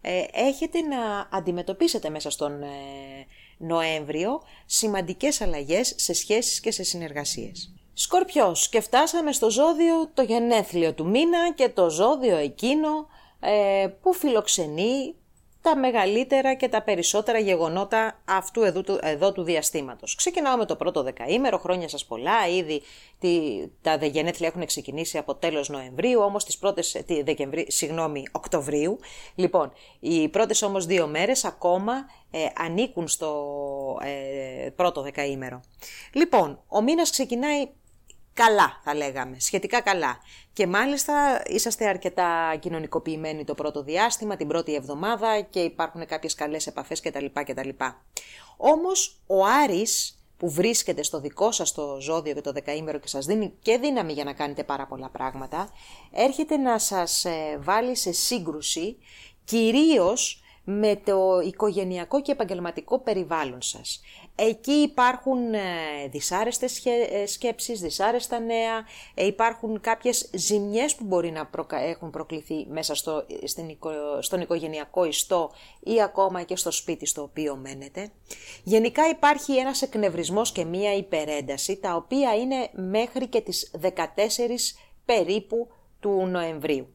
ε, 0.00 0.24
έχετε 0.32 0.80
να 0.80 1.28
αντιμετωπίσετε 1.30 2.10
μέσα 2.10 2.30
στον 2.30 2.62
ε, 2.62 2.66
Νοέμβριο 3.58 4.42
σημαντικές 4.66 5.40
αλλαγές 5.40 5.94
σε 5.96 6.12
σχέσεις 6.12 6.60
και 6.60 6.70
σε 6.70 6.82
συνεργασίες. 6.82 7.74
Σκορπιός 7.92 8.68
και 8.68 8.80
φτάσαμε 8.80 9.32
στο 9.32 9.50
ζώδιο 9.50 10.10
το 10.14 10.22
γενέθλιο 10.22 10.94
του 10.94 11.08
μήνα 11.08 11.52
και 11.54 11.68
το 11.68 11.90
ζώδιο 11.90 12.36
εκείνο 12.36 12.88
ε, 12.88 13.19
που 14.02 14.12
φιλοξενεί 14.12 15.14
τα 15.62 15.76
μεγαλύτερα 15.76 16.54
και 16.54 16.68
τα 16.68 16.82
περισσότερα 16.82 17.38
γεγονότα 17.38 18.20
αυτού 18.24 18.62
εδώ, 18.62 18.82
εδώ 19.00 19.32
του 19.32 19.42
διαστήματος. 19.42 20.14
Ξεκινάω 20.14 20.56
με 20.56 20.66
το 20.66 20.76
πρώτο 20.76 21.02
δεκαήμερο, 21.02 21.58
χρόνια 21.58 21.88
σας 21.88 22.04
πολλά, 22.04 22.48
ήδη 22.48 22.82
τι, 23.18 23.62
τα 23.82 24.06
γενέθλια 24.06 24.48
έχουν 24.48 24.66
ξεκινήσει 24.66 25.18
από 25.18 25.34
τέλος 25.34 25.68
Νοεμβρίου, 25.68 26.20
όμως 26.20 26.44
τις 26.44 26.58
πρώτες, 26.58 26.94
ε, 26.94 27.02
τι, 27.02 27.22
Δεκεμβρίου, 27.22 27.64
συγγνώμη, 27.68 28.22
Οκτωβρίου. 28.32 28.98
Λοιπόν, 29.34 29.72
οι 30.00 30.28
πρώτες 30.28 30.62
όμως 30.62 30.86
δύο 30.86 31.06
μέρες 31.06 31.44
ακόμα 31.44 31.92
ε, 32.30 32.38
ανήκουν 32.56 33.08
στο 33.08 33.44
ε, 34.02 34.70
πρώτο 34.70 35.02
δεκαήμερο. 35.02 35.60
Λοιπόν, 36.12 36.62
ο 36.68 36.82
μήνας 36.82 37.10
ξεκινάει 37.10 37.68
καλά 38.34 38.80
θα 38.84 38.94
λέγαμε, 38.94 39.40
σχετικά 39.40 39.80
καλά. 39.80 40.18
Και 40.52 40.66
μάλιστα 40.66 41.42
είσαστε 41.46 41.88
αρκετά 41.88 42.56
κοινωνικοποιημένοι 42.60 43.44
το 43.44 43.54
πρώτο 43.54 43.82
διάστημα, 43.82 44.36
την 44.36 44.48
πρώτη 44.48 44.74
εβδομάδα 44.74 45.40
και 45.40 45.60
υπάρχουν 45.60 46.06
κάποιες 46.06 46.34
καλές 46.34 46.66
επαφές 46.66 47.00
κτλ. 47.00 47.26
κτλ. 47.32 47.68
Όμως 48.56 49.20
ο 49.26 49.44
Άρης 49.44 50.14
που 50.36 50.50
βρίσκεται 50.50 51.02
στο 51.02 51.20
δικό 51.20 51.52
σας 51.52 51.72
το 51.72 52.00
ζώδιο 52.00 52.34
και 52.34 52.40
το 52.40 52.52
δεκαήμερο 52.52 52.98
και 52.98 53.08
σας 53.08 53.26
δίνει 53.26 53.54
και 53.62 53.78
δύναμη 53.78 54.12
για 54.12 54.24
να 54.24 54.32
κάνετε 54.32 54.64
πάρα 54.64 54.86
πολλά 54.86 55.08
πράγματα, 55.08 55.70
έρχεται 56.12 56.56
να 56.56 56.78
σας 56.78 57.24
ε, 57.24 57.58
βάλει 57.60 57.96
σε 57.96 58.12
σύγκρουση 58.12 58.96
κυρίως 59.44 60.42
με 60.64 61.00
το 61.04 61.40
οικογενειακό 61.40 62.22
και 62.22 62.32
επαγγελματικό 62.32 62.98
περιβάλλον 62.98 63.62
σας. 63.62 64.00
Εκεί 64.42 64.72
υπάρχουν 64.72 65.54
ε, 65.54 65.58
δυσάρεστες 66.10 66.84
ε, 66.86 67.26
σκέψεις, 67.26 67.80
δυσάρεστα 67.80 68.38
νέα, 68.38 68.84
ε, 69.14 69.26
υπάρχουν 69.26 69.80
κάποιες 69.80 70.30
ζημιές 70.32 70.94
που 70.94 71.04
μπορεί 71.04 71.30
να 71.30 71.50
έχουν 71.70 72.10
προκληθεί 72.10 72.66
μέσα 72.68 72.94
στο, 72.94 73.24
στον 74.20 74.40
οικογενειακό 74.40 75.04
ιστό 75.04 75.50
ή 75.80 76.02
ακόμα 76.02 76.42
και 76.42 76.56
στο 76.56 76.70
σπίτι 76.70 77.06
στο 77.06 77.22
οποίο 77.22 77.56
μένετε. 77.56 78.10
Γενικά 78.64 79.08
υπάρχει 79.08 79.56
ένας 79.56 79.82
εκνευρισμός 79.82 80.52
και 80.52 80.64
μία 80.64 80.94
υπερένταση, 80.94 81.76
τα 81.76 81.94
οποία 81.94 82.36
είναι 82.36 82.68
μέχρι 82.72 83.26
και 83.26 83.40
τις 83.40 83.70
14 83.82 83.88
περίπου 85.04 85.68
του 86.00 86.26
Νοεμβρίου. 86.26 86.86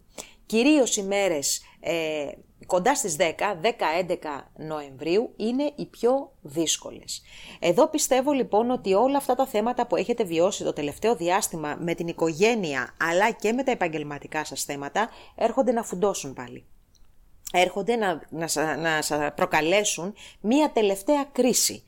Κυρίως 0.45 0.97
οι 0.97 1.03
μέρες 1.03 1.61
ε, 1.87 2.31
κοντά 2.65 2.95
στις 2.95 3.15
10, 3.19 3.23
10-11 3.61 4.15
Νοεμβρίου 4.55 5.33
είναι 5.35 5.71
οι 5.75 5.85
πιο 5.85 6.31
δύσκολες. 6.41 7.21
Εδώ 7.59 7.87
πιστεύω 7.87 8.31
λοιπόν 8.31 8.71
ότι 8.71 8.93
όλα 8.93 9.17
αυτά 9.17 9.35
τα 9.35 9.45
θέματα 9.45 9.87
που 9.87 9.95
έχετε 9.95 10.23
βιώσει 10.23 10.63
το 10.63 10.73
τελευταίο 10.73 11.15
διάστημα 11.15 11.77
με 11.79 11.93
την 11.93 12.07
οικογένεια 12.07 12.95
αλλά 12.99 13.31
και 13.31 13.53
με 13.53 13.63
τα 13.63 13.71
επαγγελματικά 13.71 14.45
σας 14.45 14.63
θέματα 14.63 15.09
έρχονται 15.35 15.71
να 15.71 15.83
φουντώσουν 15.83 16.33
πάλι. 16.33 16.65
Έρχονται 17.51 17.95
να, 17.95 18.21
να, 18.29 18.75
να 18.77 19.01
σας 19.01 19.33
προκαλέσουν 19.35 20.13
μία 20.41 20.71
τελευταία 20.71 21.23
κρίση. 21.31 21.83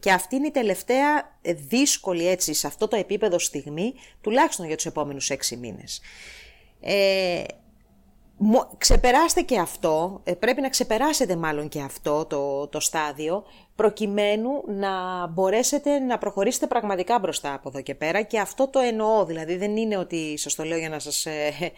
Και 0.00 0.12
αυτή 0.12 0.36
είναι 0.36 0.46
η 0.46 0.50
τελευταία 0.50 1.38
δύσκολη 1.68 2.28
έτσι 2.28 2.54
σε 2.54 2.66
αυτό 2.66 2.88
το 2.88 2.96
επίπεδο 2.96 3.38
στιγμή, 3.38 3.94
τουλάχιστον 4.20 4.66
για 4.66 4.76
τους 4.76 4.86
επόμενους 4.86 5.30
έξι 5.30 5.56
μήνες. 5.56 6.00
Ε, 6.80 7.44
Ξεπεράστε 8.78 9.40
και 9.40 9.58
αυτό, 9.58 10.20
ε, 10.24 10.32
πρέπει 10.32 10.60
να 10.60 10.68
ξεπεράσετε 10.68 11.36
μάλλον 11.36 11.68
και 11.68 11.80
αυτό 11.80 12.24
το, 12.24 12.66
το 12.66 12.80
στάδιο, 12.80 13.44
προκειμένου 13.74 14.50
να 14.66 15.26
μπορέσετε 15.26 15.98
να 15.98 16.18
προχωρήσετε 16.18 16.66
πραγματικά 16.66 17.18
μπροστά 17.18 17.54
από 17.54 17.68
εδώ 17.68 17.80
και 17.80 17.94
πέρα. 17.94 18.22
Και 18.22 18.40
αυτό 18.40 18.68
το 18.68 18.78
εννοώ, 18.78 19.24
δηλαδή 19.24 19.56
δεν 19.56 19.76
είναι 19.76 19.96
ότι 19.96 20.36
σας 20.38 20.54
το 20.54 20.64
λέω 20.64 20.78
για 20.78 20.88
να 20.88 20.98
σας 20.98 21.26
ε, 21.26 21.52
ε, 21.60 21.68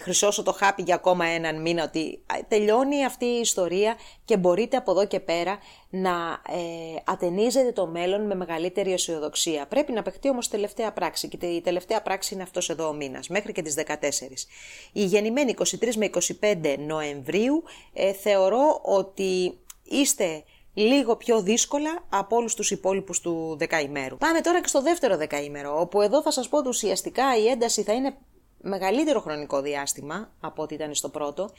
χρυσώσω 0.00 0.42
το 0.42 0.52
χάπι 0.52 0.82
για 0.82 0.94
ακόμα 0.94 1.24
έναν 1.24 1.60
μήνα 1.60 1.84
ότι 1.84 2.22
τελειώνει 2.48 3.04
αυτή 3.04 3.24
η 3.24 3.40
ιστορία 3.40 3.96
και 4.24 4.36
μπορείτε 4.36 4.76
από 4.76 4.90
εδώ 4.90 5.06
και 5.06 5.20
πέρα 5.20 5.58
να 5.90 6.10
ε, 6.48 7.02
ατενίζετε 7.04 7.72
το 7.72 7.86
μέλλον 7.86 8.26
με 8.26 8.34
μεγαλύτερη 8.34 8.92
αισιοδοξία. 8.92 9.66
Πρέπει 9.66 9.92
να 9.92 10.02
παιχτεί 10.02 10.28
όμως 10.28 10.48
τελευταία 10.48 10.92
πράξη 10.92 11.28
και 11.28 11.46
η 11.46 11.60
τελευταία 11.60 12.02
πράξη 12.02 12.34
είναι 12.34 12.42
αυτός 12.42 12.70
εδώ 12.70 12.88
ο 12.88 12.92
μήνας, 12.92 13.28
μέχρι 13.28 13.52
και 13.52 13.62
τις 13.62 13.74
14. 13.74 14.48
Η 14.92 15.04
γεννημένη 15.04 15.54
23 15.58 15.94
με 15.94 16.10
25 16.40 16.76
Νοεμβρίου 16.78 17.62
ε, 17.92 18.12
θεωρώ 18.12 18.80
ότι 18.82 19.58
είστε 19.82 20.44
λίγο 20.74 21.16
πιο 21.16 21.42
δύσκολα 21.42 22.04
από 22.08 22.36
όλους 22.36 22.54
τους 22.54 22.70
υπόλοιπους 22.70 23.20
του 23.20 23.56
δεκαημέρου. 23.58 24.16
Πάμε 24.16 24.40
τώρα 24.40 24.60
και 24.60 24.68
στο 24.68 24.82
δεύτερο 24.82 25.16
δεκαήμερο, 25.16 25.80
όπου 25.80 26.00
εδώ 26.00 26.22
θα 26.22 26.30
σας 26.30 26.48
πω 26.48 26.58
ότι 26.58 26.68
ουσιαστικά 26.68 27.38
η 27.38 27.48
ένταση 27.48 27.82
θα 27.82 27.92
είναι 27.92 28.16
μεγαλύτερο 28.62 29.20
χρονικό 29.20 29.60
διάστημα 29.60 30.30
από 30.40 30.62
ό,τι 30.62 30.74
ήταν 30.74 30.94
στο 30.94 31.08
πρώτο 31.08 31.50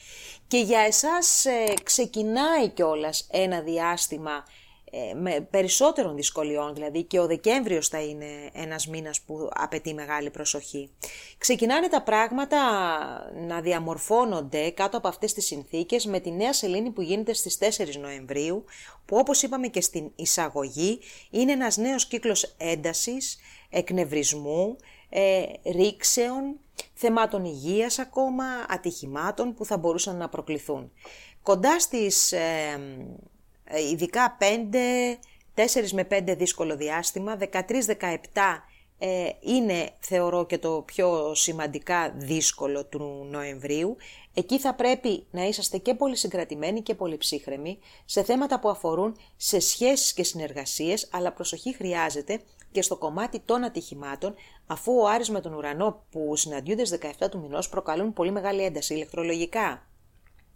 και 0.48 0.58
για 0.58 0.80
εσάς 0.80 1.46
ε, 1.46 1.74
ξεκινάει 1.84 2.70
κιόλας 2.70 3.28
ένα 3.32 3.62
διάστημα 3.62 4.44
ε, 4.96 5.14
με 5.14 5.48
περισσότερων 5.50 6.16
δυσκολιών, 6.16 6.74
δηλαδή 6.74 7.04
και 7.04 7.20
ο 7.20 7.28
Δεκέμβριος 7.28 7.88
θα 7.88 8.02
είναι 8.02 8.50
ένας 8.54 8.88
μήνας 8.88 9.22
που 9.22 9.50
απαιτεί 9.54 9.94
μεγάλη 9.94 10.30
προσοχή. 10.30 10.90
Ξεκινάνε 11.38 11.88
τα 11.88 12.02
πράγματα 12.02 12.60
να 13.48 13.62
διαμορφώνονται 13.62 14.70
κάτω 14.70 14.98
από 14.98 15.08
αυτές 15.08 15.34
τις 15.34 15.46
συνθήκες 15.46 16.06
με 16.06 16.20
τη 16.20 16.32
νέα 16.32 16.54
σελήνη 16.54 16.90
που 16.90 17.02
γίνεται 17.02 17.34
στις 17.34 17.58
4 17.58 17.98
Νοεμβρίου, 18.00 18.66
που 19.06 19.18
όπως 19.18 19.42
είπαμε 19.42 19.68
και 19.68 19.82
στην 19.82 20.12
εισαγωγή 20.16 21.00
είναι 21.30 21.52
ένας 21.52 21.78
νέος 21.78 22.06
κύκλος 22.06 22.56
έντασης, 22.58 23.38
εκνευρισμού, 23.70 24.78
ε, 25.10 25.44
ρήξεων, 25.72 26.60
θεμάτων 26.94 27.46
υγείας 27.46 28.00
ακόμα, 28.00 28.46
ατυχημάτων 28.68 29.54
που 29.54 29.66
θα 29.66 29.78
μπορούσαν 29.78 30.18
να 30.18 30.30
προκληθούν. 30.30 30.92
Κοντά 31.44 31.80
στις 31.80 32.32
ε, 32.32 32.80
ε 33.64 33.90
ειδικά 33.92 34.38
5, 34.40 34.44
4 35.56 35.90
με 35.92 36.08
5 36.10 36.36
δύσκολο 36.38 36.76
διάστημα, 36.76 37.38
13-17 37.52 37.58
ε, 39.06 39.30
είναι 39.40 39.90
θεωρώ 40.00 40.46
και 40.46 40.58
το 40.58 40.84
πιο 40.86 41.36
σημαντικά 41.36 42.14
δύσκολο 42.18 42.86
του 42.86 43.28
Νοεμβρίου. 43.30 43.98
Εκεί 44.34 44.60
θα 44.60 44.74
πρέπει 44.74 45.26
να 45.32 45.44
είσαστε 45.44 45.78
και 45.78 45.94
πολύ 45.94 46.16
συγκρατημένοι 46.16 46.82
και 46.82 46.96
πολύ 46.96 47.18
ψύχρεμοι 47.18 47.80
σε 48.06 48.24
θέματα 48.24 48.60
που 48.60 48.70
αφορούν 48.70 49.18
σε 49.36 49.60
σχέσεις 49.60 50.14
και 50.14 50.24
συνεργασίες, 50.24 51.08
αλλά 51.12 51.32
προσοχή 51.32 51.76
χρειάζεται 51.76 52.42
και 52.74 52.82
στο 52.82 52.98
κομμάτι 52.98 53.40
των 53.40 53.64
ατυχημάτων, 53.64 54.36
αφού 54.68 54.94
ο 54.94 55.08
Άρης 55.08 55.30
με 55.30 55.42
τον 55.42 55.54
ουρανό 55.54 56.04
που 56.12 56.36
συναντιούνται 56.36 56.86
στις 56.86 57.00
17 57.20 57.30
του 57.30 57.40
μηνός 57.40 57.70
προκαλούν 57.70 58.14
πολύ 58.14 58.32
μεγάλη 58.32 58.64
ένταση 58.64 58.94
ηλεκτρολογικά, 58.94 59.88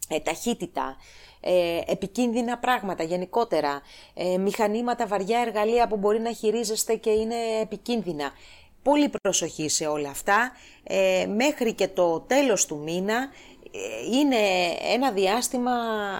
ε, 0.07 0.19
ταχύτητα, 0.19 0.95
ε, 1.39 1.79
επικίνδυνα 1.85 2.57
πράγματα 2.57 3.03
γενικότερα, 3.03 3.81
ε, 4.13 4.37
μηχανήματα, 4.37 5.07
βαριά 5.07 5.39
εργαλεία 5.39 5.87
που 5.87 5.97
μπορεί 5.97 6.19
να 6.19 6.33
χειρίζεστε 6.33 6.95
και 6.95 7.09
είναι 7.09 7.35
επικίνδυνα. 7.61 8.31
Πολύ 8.83 9.09
προσοχή 9.21 9.69
σε 9.69 9.85
όλα 9.87 10.09
αυτά. 10.09 10.51
Ε, 10.83 11.25
μέχρι 11.35 11.73
και 11.73 11.87
το 11.87 12.19
τέλος 12.19 12.65
του 12.65 12.77
μήνα 12.77 13.29
είναι 14.11 14.37
ένα 14.93 15.11
διάστημα 15.11 15.71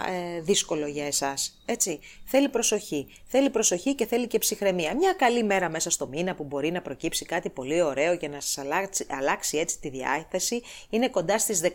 ε, 0.08 0.42
δύσκολο 0.42 0.88
για 0.88 1.06
εσάς, 1.06 1.62
έτσι. 1.66 2.00
Θέλει 2.30 2.50
προσοχή. 2.50 3.08
Θέλει 3.26 3.50
προσοχή 3.50 3.96
και 3.96 4.06
θέλει 4.06 4.28
και 4.28 4.38
ψυχραιμία. 4.38 4.96
Μια 4.96 5.14
καλή 5.14 5.44
μέρα 5.44 5.70
μέσα 5.70 5.90
στο 5.90 6.08
μήνα 6.08 6.36
που 6.36 6.44
μπορεί 6.44 6.72
να 6.72 6.82
προκύψει 6.82 7.26
κάτι 7.26 7.50
πολύ 7.50 7.82
ωραίο 7.82 8.16
και 8.16 8.28
να 8.28 8.42
σας 8.42 8.58
αλλάξει, 8.58 9.06
αλλάξει 9.10 9.58
έτσι 9.58 9.80
τη 9.80 9.90
διάθεση 9.90 10.62
είναι 10.90 11.10
κοντά 11.10 11.40
στις 11.40 11.62
19 11.64 11.68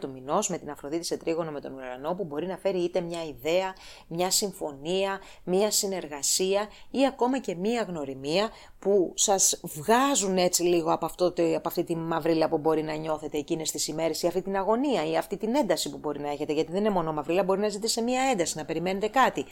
του 0.00 0.10
μηνός 0.10 0.48
με 0.48 0.58
την 0.58 0.70
Αφροδίτη 0.70 1.04
σε 1.04 1.16
τρίγωνο 1.16 1.50
με 1.50 1.60
τον 1.60 1.72
ουρανό 1.74 2.14
που 2.14 2.24
μπορεί 2.24 2.46
να 2.46 2.56
φέρει 2.56 2.78
είτε 2.78 3.00
μια 3.00 3.24
ιδέα, 3.24 3.74
μια 4.06 4.30
συμφωνία, 4.30 5.20
μια 5.44 5.70
συνεργασία 5.70 6.68
ή 6.90 7.06
ακόμα 7.06 7.38
και 7.38 7.54
μια 7.54 7.82
γνωριμία 7.82 8.50
που 8.78 9.12
σας 9.14 9.60
βγάζουν 9.62 10.36
έτσι 10.36 10.62
λίγο 10.62 10.92
από, 10.92 11.04
αυτό, 11.04 11.24
από 11.56 11.68
αυτή 11.68 11.84
τη 11.84 11.96
μαυρίλα 11.96 12.48
που 12.48 12.58
μπορεί 12.58 12.82
να 12.82 12.94
νιώθετε 12.94 13.38
εκείνες 13.38 13.70
τις 13.70 13.88
ημέρες 13.88 14.22
ή 14.22 14.26
αυτή 14.26 14.42
την 14.42 14.56
αγωνία 14.56 15.06
ή 15.06 15.15
αυτή 15.16 15.36
την 15.36 15.54
ένταση 15.54 15.90
που 15.90 15.98
μπορεί 15.98 16.20
να 16.20 16.30
έχετε 16.30 16.52
γιατί 16.52 16.72
δεν 16.72 16.80
είναι 16.80 16.90
μόνο 16.90 17.12
μαυρίλα, 17.12 17.42
μπορεί 17.42 17.60
να 17.60 17.68
ζείτε 17.68 17.86
σε 17.86 18.02
μια 18.02 18.22
ένταση, 18.32 18.56
να 18.56 18.64
περιμένετε 18.64 19.08
κάτι 19.08 19.44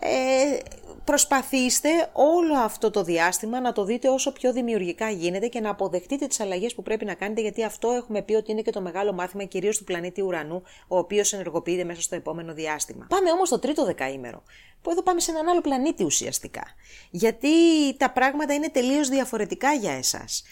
ε, 0.00 0.58
προσπαθήστε 1.04 1.88
όλο 2.12 2.54
αυτό 2.54 2.90
το 2.90 3.02
διάστημα 3.02 3.60
να 3.60 3.72
το 3.72 3.84
δείτε 3.84 4.08
όσο 4.08 4.32
πιο 4.32 4.52
δημιουργικά 4.52 5.10
γίνεται 5.10 5.46
και 5.46 5.60
να 5.60 5.70
αποδεχτείτε 5.70 6.26
τις 6.26 6.40
αλλαγές 6.40 6.74
που 6.74 6.82
πρέπει 6.82 7.04
να 7.04 7.14
κάνετε 7.14 7.40
γιατί 7.40 7.64
αυτό 7.64 7.90
έχουμε 7.90 8.22
πει 8.22 8.34
ότι 8.34 8.52
είναι 8.52 8.62
και 8.62 8.70
το 8.70 8.80
μεγάλο 8.80 9.12
μάθημα 9.12 9.44
κυρίως 9.44 9.78
του 9.78 9.84
πλανήτη 9.84 10.22
ουρανού 10.22 10.62
ο 10.88 10.98
οποίος 10.98 11.32
ενεργοποιείται 11.32 11.84
μέσα 11.84 12.00
στο 12.00 12.14
επόμενο 12.14 12.54
διάστημα. 12.54 13.06
Πάμε 13.08 13.30
όμως 13.30 13.48
στο 13.48 13.58
τρίτο 13.58 13.84
δεκαήμερο 13.84 14.42
που 14.82 14.90
εδώ 14.90 15.02
πάμε 15.02 15.20
σε 15.20 15.30
έναν 15.30 15.48
άλλο 15.48 15.60
πλανήτη 15.60 16.04
ουσιαστικά 16.04 16.62
γιατί 17.10 17.48
τα 17.96 18.10
πράγματα 18.10 18.54
είναι 18.54 18.68
τελείως 18.68 19.08
διαφορετικά 19.08 19.72
για 19.72 19.92
εσάς. 19.92 20.44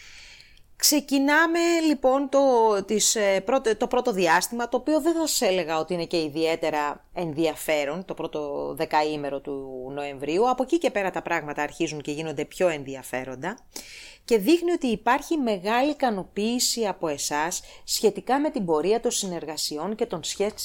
Ξεκινάμε 0.77 1.59
λοιπόν 1.87 2.29
το, 2.29 2.39
τις, 2.85 3.15
ε, 3.15 3.43
το 3.77 3.87
πρώτο 3.87 4.11
διάστημα, 4.11 4.69
το 4.69 4.77
οποίο 4.77 5.01
δεν 5.01 5.13
θα 5.13 5.27
σας 5.27 5.41
έλεγα 5.41 5.79
ότι 5.79 5.93
είναι 5.93 6.05
και 6.05 6.21
ιδιαίτερα 6.21 7.05
ενδιαφέρον, 7.13 8.05
το 8.05 8.13
πρώτο 8.13 8.73
δεκαήμερο 8.77 9.39
του 9.39 9.87
Νοεμβρίου. 9.93 10.49
Από 10.49 10.63
εκεί 10.63 10.77
και 10.77 10.91
πέρα 10.91 11.11
τα 11.11 11.21
πράγματα 11.21 11.61
αρχίζουν 11.61 12.01
και 12.01 12.11
γίνονται 12.11 12.45
πιο 12.45 12.67
ενδιαφέροντα 12.67 13.57
και 14.25 14.37
δείχνει 14.37 14.71
ότι 14.71 14.87
υπάρχει 14.87 15.37
μεγάλη 15.37 15.89
ικανοποίηση 15.89 16.85
από 16.85 17.07
εσάς 17.07 17.61
σχετικά 17.83 18.39
με 18.39 18.49
την 18.49 18.65
πορεία 18.65 18.99
των 18.99 19.11
συνεργασιών 19.11 19.95
και 19.95 20.05
των 20.05 20.19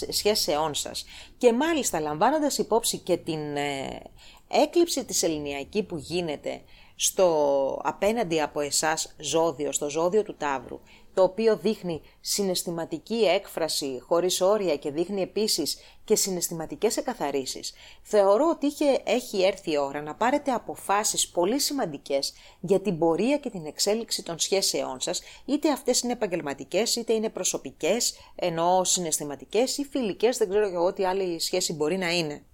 σχέσεών 0.08 0.74
σας. 0.74 1.04
Και 1.38 1.52
μάλιστα 1.52 2.00
λαμβάνοντας 2.00 2.58
υπόψη 2.58 2.98
και 2.98 3.16
την 3.16 3.56
ε, 3.56 4.02
έκλειψη 4.48 5.04
της 5.04 5.22
ελληνιακή 5.22 5.82
που 5.82 5.96
γίνεται 5.96 6.60
στο 7.02 7.80
απέναντι 7.84 8.40
από 8.40 8.60
εσάς 8.60 9.14
ζώδιο, 9.18 9.72
στο 9.72 9.90
ζώδιο 9.90 10.22
του 10.22 10.36
Ταύρου, 10.36 10.80
το 11.14 11.22
οποίο 11.22 11.56
δείχνει 11.56 12.00
συναισθηματική 12.20 13.14
έκφραση 13.14 13.98
χωρίς 14.06 14.40
όρια 14.40 14.76
και 14.76 14.90
δείχνει 14.90 15.22
επίσης 15.22 15.78
και 16.04 16.16
συναισθηματικές 16.16 16.96
εκαθαρίσεις, 16.96 17.72
θεωρώ 18.02 18.48
ότι 18.50 18.66
είχε, 18.66 19.00
έχει 19.04 19.42
έρθει 19.42 19.70
η 19.70 19.76
ώρα 19.76 20.02
να 20.02 20.14
πάρετε 20.14 20.52
αποφάσεις 20.52 21.28
πολύ 21.28 21.58
σημαντικές 21.58 22.32
για 22.60 22.80
την 22.80 22.98
πορεία 22.98 23.38
και 23.38 23.50
την 23.50 23.66
εξέλιξη 23.66 24.22
των 24.22 24.38
σχέσεών 24.38 25.00
σας, 25.00 25.22
είτε 25.44 25.70
αυτές 25.70 26.00
είναι 26.00 26.12
επαγγελματικές, 26.12 26.96
είτε 26.96 27.12
είναι 27.12 27.28
προσωπικές, 27.28 28.14
ενώ 28.34 28.84
συναισθηματικές 28.84 29.78
ή 29.78 29.84
φιλικές, 29.84 30.36
δεν 30.36 30.48
ξέρω 30.48 30.66
εγώ 30.66 30.92
τι 30.92 31.04
άλλη 31.04 31.40
σχέση 31.40 31.72
μπορεί 31.72 31.98
να 31.98 32.10
είναι. 32.10 32.44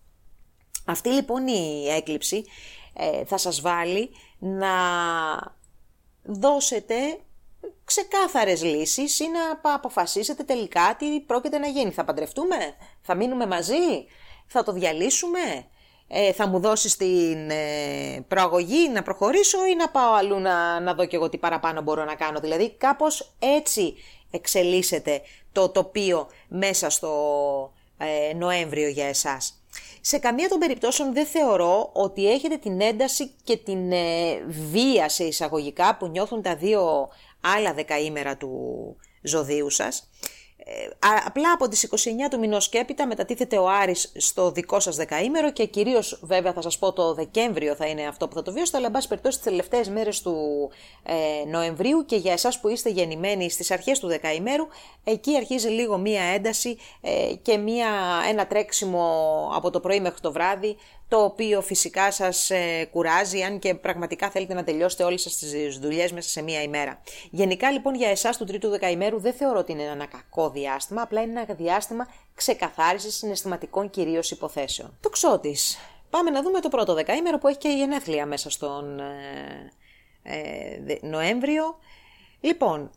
Αυτή 0.85 1.09
λοιπόν 1.09 1.47
η 1.47 1.89
έκλειψη 1.89 2.45
ε, 2.99 3.25
θα 3.25 3.37
σας 3.37 3.61
βάλει 3.61 4.11
να 4.39 4.75
δώσετε 6.23 6.95
ξεκάθαρες 7.85 8.63
λύσεις 8.63 9.21
ή 9.21 9.25
να 9.63 9.75
αποφασίσετε 9.75 10.43
τελικά 10.43 10.97
τι 10.99 11.21
πρόκειται 11.21 11.59
να 11.59 11.67
γίνει. 11.67 11.91
Θα 11.91 12.05
παντρευτούμε, 12.05 12.57
θα 13.01 13.15
μείνουμε 13.15 13.47
μαζί, 13.47 14.07
θα 14.47 14.63
το 14.63 14.73
διαλύσουμε, 14.73 15.67
ε, 16.09 16.33
θα 16.33 16.47
μου 16.47 16.61
δώσεις 16.61 16.97
την 16.97 17.51
ε, 17.51 18.25
προαγωγή 18.29 18.89
να 18.89 19.03
προχωρήσω 19.03 19.67
ή 19.67 19.75
να 19.75 19.89
πάω 19.89 20.13
αλλού 20.15 20.39
να, 20.39 20.81
να 20.81 20.95
δω 20.95 21.07
και 21.07 21.17
εγώ 21.17 21.29
τι 21.29 21.39
παραπάνω 21.39 21.83
μπορώ 21.83 22.05
να 22.05 22.15
κάνω; 22.15 22.41
Δηλαδή 22.41 22.71
κάπως 22.71 23.35
έτσι 23.39 23.95
εξελίσσεται 24.31 25.21
το 25.53 25.69
τοπίο 25.69 26.29
μέσα 26.49 26.91
στο 26.91 27.73
ε, 27.99 28.35
Νοέμβριο 28.35 28.89
για 28.89 29.07
εσάς. 29.07 29.63
Σε 30.09 30.19
καμία 30.19 30.49
των 30.49 30.59
περιπτώσεων 30.59 31.13
δεν 31.13 31.27
θεωρώ 31.27 31.91
ότι 31.93 32.31
έχετε 32.31 32.57
την 32.57 32.81
ένταση 32.81 33.31
και 33.45 33.57
την 33.57 33.93
ε, 33.93 34.45
βία 34.71 35.09
σε 35.09 35.25
εισαγωγικά 35.25 35.97
που 35.97 36.07
νιώθουν 36.07 36.43
τα 36.43 36.57
δύο 36.57 37.09
άλλα 37.41 37.75
δεκαήμερα 37.75 38.37
του 38.37 38.51
ζωδίου 39.23 39.71
σας. 39.71 40.09
Ε, 40.59 40.89
απλά 41.27 41.53
από 41.53 41.69
τις 41.69 41.83
29 41.83 42.29
του 42.31 42.39
μηνός 42.39 42.69
και 42.69 42.79
έπειτα 42.79 43.07
μετατίθεται 43.07 43.59
ο 43.59 43.69
Άρης 43.69 44.13
στο 44.17 44.51
δικό 44.51 44.81
σας 44.81 44.97
δεκαήμερο 44.97 45.53
και 45.53 45.67
κυρίως 45.67 46.21
βέβαια 46.23 46.53
θα 46.53 46.63
σας 46.63 46.79
πω 46.79 46.93
το 46.93 47.15
Δεκέμβριο 47.15 47.75
θα 47.75 47.87
είναι 47.87 48.07
αυτό 48.07 48.29
που 48.29 48.35
θα 48.35 48.43
το 48.43 48.53
βιώσετε, 48.53 48.77
αλλά 48.77 48.87
εν 48.87 48.93
πάση 48.93 49.09
περιπτώσει 49.09 49.37
τις 49.37 49.47
τελευταίες 49.47 49.89
μέρες 49.89 50.23
του 50.23 50.71
ε, 51.03 51.49
Νοεμβρίου 51.49 52.05
και 52.05 52.17
για 52.17 52.33
εσάς 52.33 52.61
που 52.61 52.69
είστε 52.69 52.91
γεννημένοι 52.91 53.51
στις 53.51 53.71
αρχές 53.71 53.99
του 53.99 54.07
δεκαήμερου, 54.07 54.67
εκεί 55.05 55.37
αρχίζει 55.37 55.69
λίγο 55.69 55.99
μία 55.99 56.23
ένταση 56.23 56.79
ε, 57.01 57.35
και 57.43 57.57
μία, 57.57 57.89
ένα 58.29 58.47
τρέξιμο 58.47 59.51
από 59.55 59.71
το 59.71 59.81
πρωί 59.81 60.01
μέχρι 60.01 60.21
το 60.21 60.33
βράδυ 60.33 60.77
το 61.09 61.25
οποίο 61.25 61.61
φυσικά 61.61 62.13
σας 62.13 62.51
ε, 62.51 62.89
κουράζει 62.93 63.43
αν 63.43 63.59
και 63.59 63.75
πραγματικά 63.75 64.31
θέλετε 64.31 64.55
να 64.55 64.65
τελειώσετε 64.65 65.05
όλες 65.05 65.23
σας 65.23 65.37
τις 65.37 65.79
δουλειές 65.79 66.13
μέσα 66.13 66.29
σε 66.29 66.43
μία 66.43 66.63
ημέρα. 66.63 67.03
Γενικά 67.31 67.71
λοιπόν 67.71 67.95
για 67.95 68.09
εσάς 68.09 68.37
του 68.37 68.45
τρίτου 68.45 68.69
δεκαημέρου 68.69 69.21
δεν 69.21 69.33
θεωρώ 69.33 69.59
ότι 69.59 69.73
είναι 69.73 69.83
ένα 69.83 70.07
κακό 70.07 70.51
διάστημα, 70.51 71.03
απλά 71.03 71.23
είναι 71.23 71.41
ένα 71.41 71.55
διάστημα 71.55 72.09
ξεκαθάρισης 72.35 73.17
συναισθηματικών 73.17 73.91
κυρίως 73.91 74.31
υποθέσεων. 74.31 74.97
Το 75.01 75.09
ξώτης. 75.09 75.79
Πάμε 76.11 76.31
να 76.31 76.43
δούμε 76.43 76.61
το 76.61 76.69
πρώτο 76.69 76.95
δεκαήμερο 76.95 77.39
που 77.39 77.49
έχει 77.49 77.59
και 77.59 77.69
η 77.69 77.77
γενέθλια 77.77 78.27
μέσα 78.27 78.51
στον 78.51 79.01
ε, 79.01 79.73
ε, 80.23 80.99
Νοέμβριο. 81.03 81.79
Λοιπόν, 82.41 82.91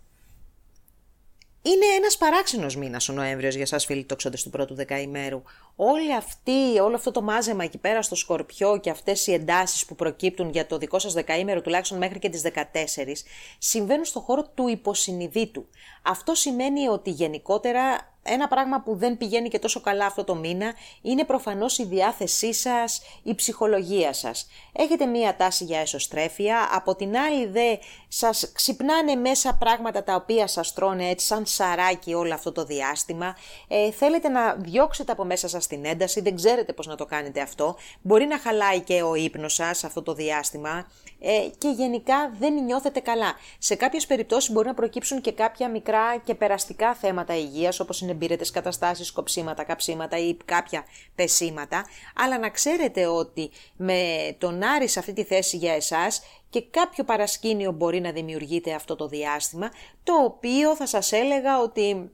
είναι 1.62 1.86
ένας 1.98 2.18
παράξενος 2.18 2.76
μήνας 2.76 3.10
ο 3.10 3.14
Νοέμβριος 3.14 3.56
για 3.56 3.66
σας 3.66 3.86
φίλοι 3.86 4.04
τοξότες 4.06 4.44
του 4.44 4.50
πρώτου 4.50 4.76
δεκαημέρου. 4.76 5.42
Όλη 5.82 6.16
αυτή, 6.16 6.80
όλο 6.80 6.96
αυτό 6.96 7.12
το 7.12 7.22
μάζεμα 7.22 7.64
εκεί 7.64 7.78
πέρα 7.78 8.02
στο 8.02 8.16
Σκορπιό 8.16 8.78
και 8.78 8.90
αυτές 8.90 9.28
οι 9.28 9.34
εντάσεις 9.34 9.86
που 9.86 9.96
προκύπτουν 9.96 10.50
για 10.50 10.68
το 10.68 10.78
δικό 10.78 11.00
σας 11.00 11.14
δεκαήμερο 11.14 11.62
τουλάχιστον 11.62 11.98
μέχρι 11.98 12.20
και 12.20 12.30
τις 12.30 12.42
14 12.42 13.26
συμβαίνουν 13.58 14.06
στο 14.06 14.20
χώρο 14.20 14.44
του 14.56 14.68
υποσυνειδήτου. 14.68 15.68
Αυτό 16.04 16.36
σημαίνει 16.36 16.88
ότι 16.88 17.10
γενικότερα 17.10 18.10
ένα 18.24 18.48
πράγμα 18.48 18.82
που 18.82 18.96
δεν 18.96 19.18
πηγαίνει 19.18 19.50
και 19.50 19.60
τόσο 19.60 19.82
καλά 19.82 20.06
αυτό 20.06 20.24
το 20.24 20.36
μήνα 20.36 20.74
είναι 21.02 21.24
προφανώς 21.24 21.78
η 21.78 21.86
διάθεσή 21.86 22.54
σας, 22.54 23.02
η 23.24 23.36
ψυχολογία 23.36 24.14
σας. 24.14 24.48
Έχετε 24.72 25.06
μία 25.06 25.36
τάση 25.36 25.64
για 25.64 25.80
εσωστρέφεια, 25.80 26.70
από 26.72 26.96
την 26.96 27.18
άλλη 27.18 27.46
δε 27.46 27.76
σας 28.08 28.52
ξυπνάνε 28.54 29.16
μέσα 29.16 29.56
πράγματα 29.56 30.04
τα 30.04 30.16
οποία 30.16 30.48
σας 30.48 30.74
τρώνε 30.74 31.10
έτσι 31.10 31.26
σαν 31.26 31.46
σαράκι 31.46 32.14
όλο 32.14 32.34
αυτό 32.34 32.52
το 32.52 32.64
διάστημα. 32.64 33.36
Ε, 33.68 33.92
θέλετε 33.92 34.30
να 34.30 34.54
διώξετε 34.54 35.12
από 35.12 35.24
μέσα 35.24 35.48
σας 35.48 35.68
την 35.70 35.86
ένταση, 35.86 36.22
δεν 36.22 36.36
ξέρετε 36.36 36.74
πώς 36.74 36.88
να 36.88 36.96
το 36.96 37.06
κάνετε 37.06 37.42
αυτό. 37.42 37.76
Μπορεί 38.02 38.26
να 38.26 38.40
χαλάει 38.40 38.80
και 38.80 39.02
ο 39.02 39.16
ύπνος 39.16 39.54
σας 39.54 39.84
αυτό 39.84 40.02
το 40.02 40.14
διάστημα 40.14 40.92
ε, 41.20 41.48
και 41.58 41.68
γενικά 41.68 42.32
δεν 42.40 42.54
νιώθετε 42.54 43.00
καλά. 43.00 43.34
Σε 43.58 43.76
κάποιες 43.76 44.06
περιπτώσεις 44.06 44.52
μπορεί 44.52 44.68
να 44.68 44.74
προκύψουν 44.74 45.22
και 45.22 45.32
κάποια 45.32 45.70
μικρά 45.70 46.18
και 46.24 46.36
περαστικά 46.36 46.94
θέματα 46.94 47.38
υγείας 47.38 47.80
όπως 47.80 48.02
είναι 48.02 48.14
μπύρετες 48.14 48.52
καταστάσεις, 48.52 49.12
κοψίματα, 49.12 49.64
καψίματα 49.64 50.18
ή 50.18 50.38
κάποια 50.46 50.84
πεσίματα 51.16 51.86
αλλά 52.16 52.40
να 52.40 52.50
ξέρετε 52.50 53.06
ότι 53.06 53.50
με 53.76 54.02
τον 54.38 54.64
Άρη 54.64 54.88
σε 54.88 55.00
αυτή 55.00 55.14
τη 55.14 55.24
θέση 55.24 55.58
για 55.58 55.74
εσάς 55.74 56.22
και 56.50 56.62
κάποιο 56.62 57.04
παρασκήνιο 57.04 57.72
μπορεί 57.72 58.00
να 58.00 58.12
δημιουργείται 58.12 58.74
αυτό 58.74 58.96
το 58.96 59.08
διάστημα 59.08 59.70
το 60.04 60.14
οποίο 60.24 60.76
θα 60.76 60.86
σας 60.86 61.12
έλεγα 61.12 61.62
ότι 61.62 62.12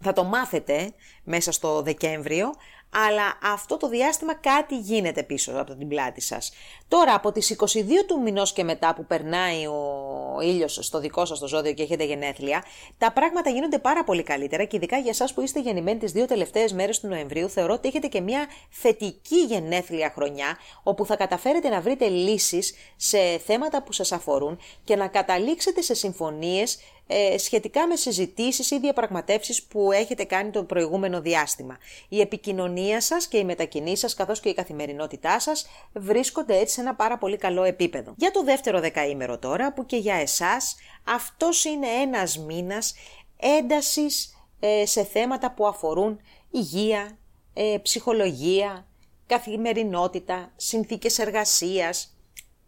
θα 0.00 0.12
το 0.12 0.24
μάθετε 0.24 0.92
μέσα 1.24 1.52
στο 1.52 1.82
Δεκέμβριο 1.82 2.52
αλλά 2.90 3.38
αυτό 3.42 3.76
το 3.76 3.88
διάστημα 3.88 4.34
κάτι 4.34 4.78
γίνεται 4.78 5.22
πίσω 5.22 5.52
από 5.56 5.74
την 5.74 5.88
πλάτη 5.88 6.20
σας. 6.20 6.52
Τώρα 6.88 7.14
από 7.14 7.32
τις 7.32 7.56
22 7.58 8.04
του 8.06 8.20
μηνός 8.20 8.52
και 8.52 8.64
μετά 8.64 8.94
που 8.94 9.06
περνάει 9.06 9.66
ο 9.66 10.38
ήλιος 10.42 10.78
στο 10.82 11.00
δικό 11.00 11.24
σας 11.24 11.38
το 11.38 11.48
ζώδιο 11.48 11.72
και 11.72 11.82
έχετε 11.82 12.04
γενέθλια, 12.04 12.64
τα 12.98 13.12
πράγματα 13.12 13.50
γίνονται 13.50 13.78
πάρα 13.78 14.04
πολύ 14.04 14.22
καλύτερα 14.22 14.64
και 14.64 14.76
ειδικά 14.76 14.98
για 14.98 15.10
εσάς 15.10 15.34
που 15.34 15.40
είστε 15.40 15.60
γεννημένοι 15.60 15.98
τις 15.98 16.12
δύο 16.12 16.24
τελευταίες 16.24 16.72
μέρες 16.72 17.00
του 17.00 17.06
Νοεμβρίου 17.06 17.48
θεωρώ 17.48 17.72
ότι 17.72 17.88
έχετε 17.88 18.06
και 18.06 18.20
μια 18.20 18.46
θετική 18.70 19.44
γενέθλια 19.44 20.12
χρονιά 20.14 20.58
όπου 20.82 21.06
θα 21.06 21.16
καταφέρετε 21.16 21.68
να 21.68 21.80
βρείτε 21.80 22.08
λύσεις 22.08 22.74
σε 22.96 23.38
θέματα 23.38 23.82
που 23.82 23.92
σας 23.92 24.12
αφορούν 24.12 24.58
και 24.84 24.96
να 24.96 25.08
καταλήξετε 25.08 25.80
σε 25.80 25.94
συμφωνίες 25.94 26.78
ε, 27.06 27.38
σχετικά 27.38 27.86
με 27.86 27.96
συζητήσεις 27.96 28.70
ή 28.70 28.78
διαπραγματεύσεις 28.78 29.62
που 29.62 29.92
έχετε 29.92 30.24
κάνει 30.24 30.50
το 30.50 30.64
προηγούμενο 30.64 31.20
διάστημα. 31.20 31.78
Η 32.08 32.20
επικοινωνία 32.20 33.00
σας 33.00 33.26
και 33.26 33.38
οι 33.38 33.44
μετακινήσεις 33.44 33.98
σας 33.98 34.14
καθώς 34.14 34.40
και 34.40 34.48
η 34.48 34.54
καθημερινότητά 34.54 35.40
σας 35.40 35.66
βρίσκονται 35.92 36.58
έτσι 36.58 36.74
σε 36.74 36.80
ένα 36.80 36.94
πάρα 36.94 37.18
πολύ 37.18 37.36
καλό 37.36 37.62
επίπεδο. 37.62 38.14
Για 38.16 38.30
το 38.30 38.44
δεύτερο 38.44 38.80
δεκαήμερο 38.80 39.38
τώρα 39.38 39.72
που 39.72 39.86
και 39.86 39.96
για 39.96 40.14
εσάς 40.14 40.76
αυτός 41.04 41.64
είναι 41.64 41.86
ένας 41.86 42.38
μήνας 42.38 42.94
έντασης 43.36 44.36
ε, 44.60 44.86
σε 44.86 45.04
θέματα 45.04 45.52
που 45.52 45.66
αφορούν 45.66 46.20
υγεία, 46.50 47.18
ε, 47.54 47.76
ψυχολογία, 47.82 48.86
καθημερινότητα, 49.26 50.52
συνθήκες 50.56 51.18
εργασίας, 51.18 52.15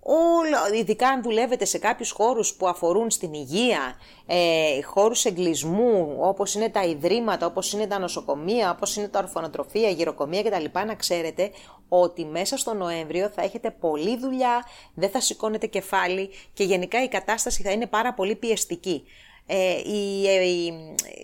όλα, 0.01 0.79
ειδικά 0.79 1.09
αν 1.09 1.23
δουλεύετε 1.23 1.65
σε 1.65 1.79
κάποιους 1.79 2.11
χώρους 2.11 2.55
που 2.55 2.69
αφορούν 2.69 3.11
στην 3.11 3.33
υγεία, 3.33 3.97
ε, 4.27 4.83
χώρους 4.83 5.25
εγκλισμού, 5.25 6.17
όπως 6.21 6.55
είναι 6.55 6.69
τα 6.69 6.85
ιδρύματα, 6.85 7.47
όπως 7.47 7.73
είναι 7.73 7.87
τα 7.87 7.99
νοσοκομεία, 7.99 8.71
όπως 8.71 8.97
είναι 8.97 9.09
τα 9.09 9.19
ορφανοτροφία, 9.19 9.89
γυροκομεία 9.89 10.43
κτλ. 10.43 10.65
Να 10.87 10.95
ξέρετε 10.95 11.51
ότι 11.89 12.25
μέσα 12.25 12.57
στο 12.57 12.75
Νοέμβριο 12.75 13.29
θα 13.29 13.43
έχετε 13.43 13.71
πολλή 13.71 14.19
δουλειά, 14.19 14.65
δεν 14.95 15.11
θα 15.11 15.21
σηκώνετε 15.21 15.67
κεφάλι 15.67 16.31
και 16.53 16.65
γενικά 16.65 17.03
η 17.03 17.09
κατάσταση 17.09 17.63
θα 17.63 17.71
είναι 17.71 17.87
πάρα 17.87 18.15
πολύ 18.15 18.35
πιεστική. 18.35 19.05
Ε, 19.51 19.91
η, 19.91 20.29
ε, 20.29 20.45
η, 20.45 20.67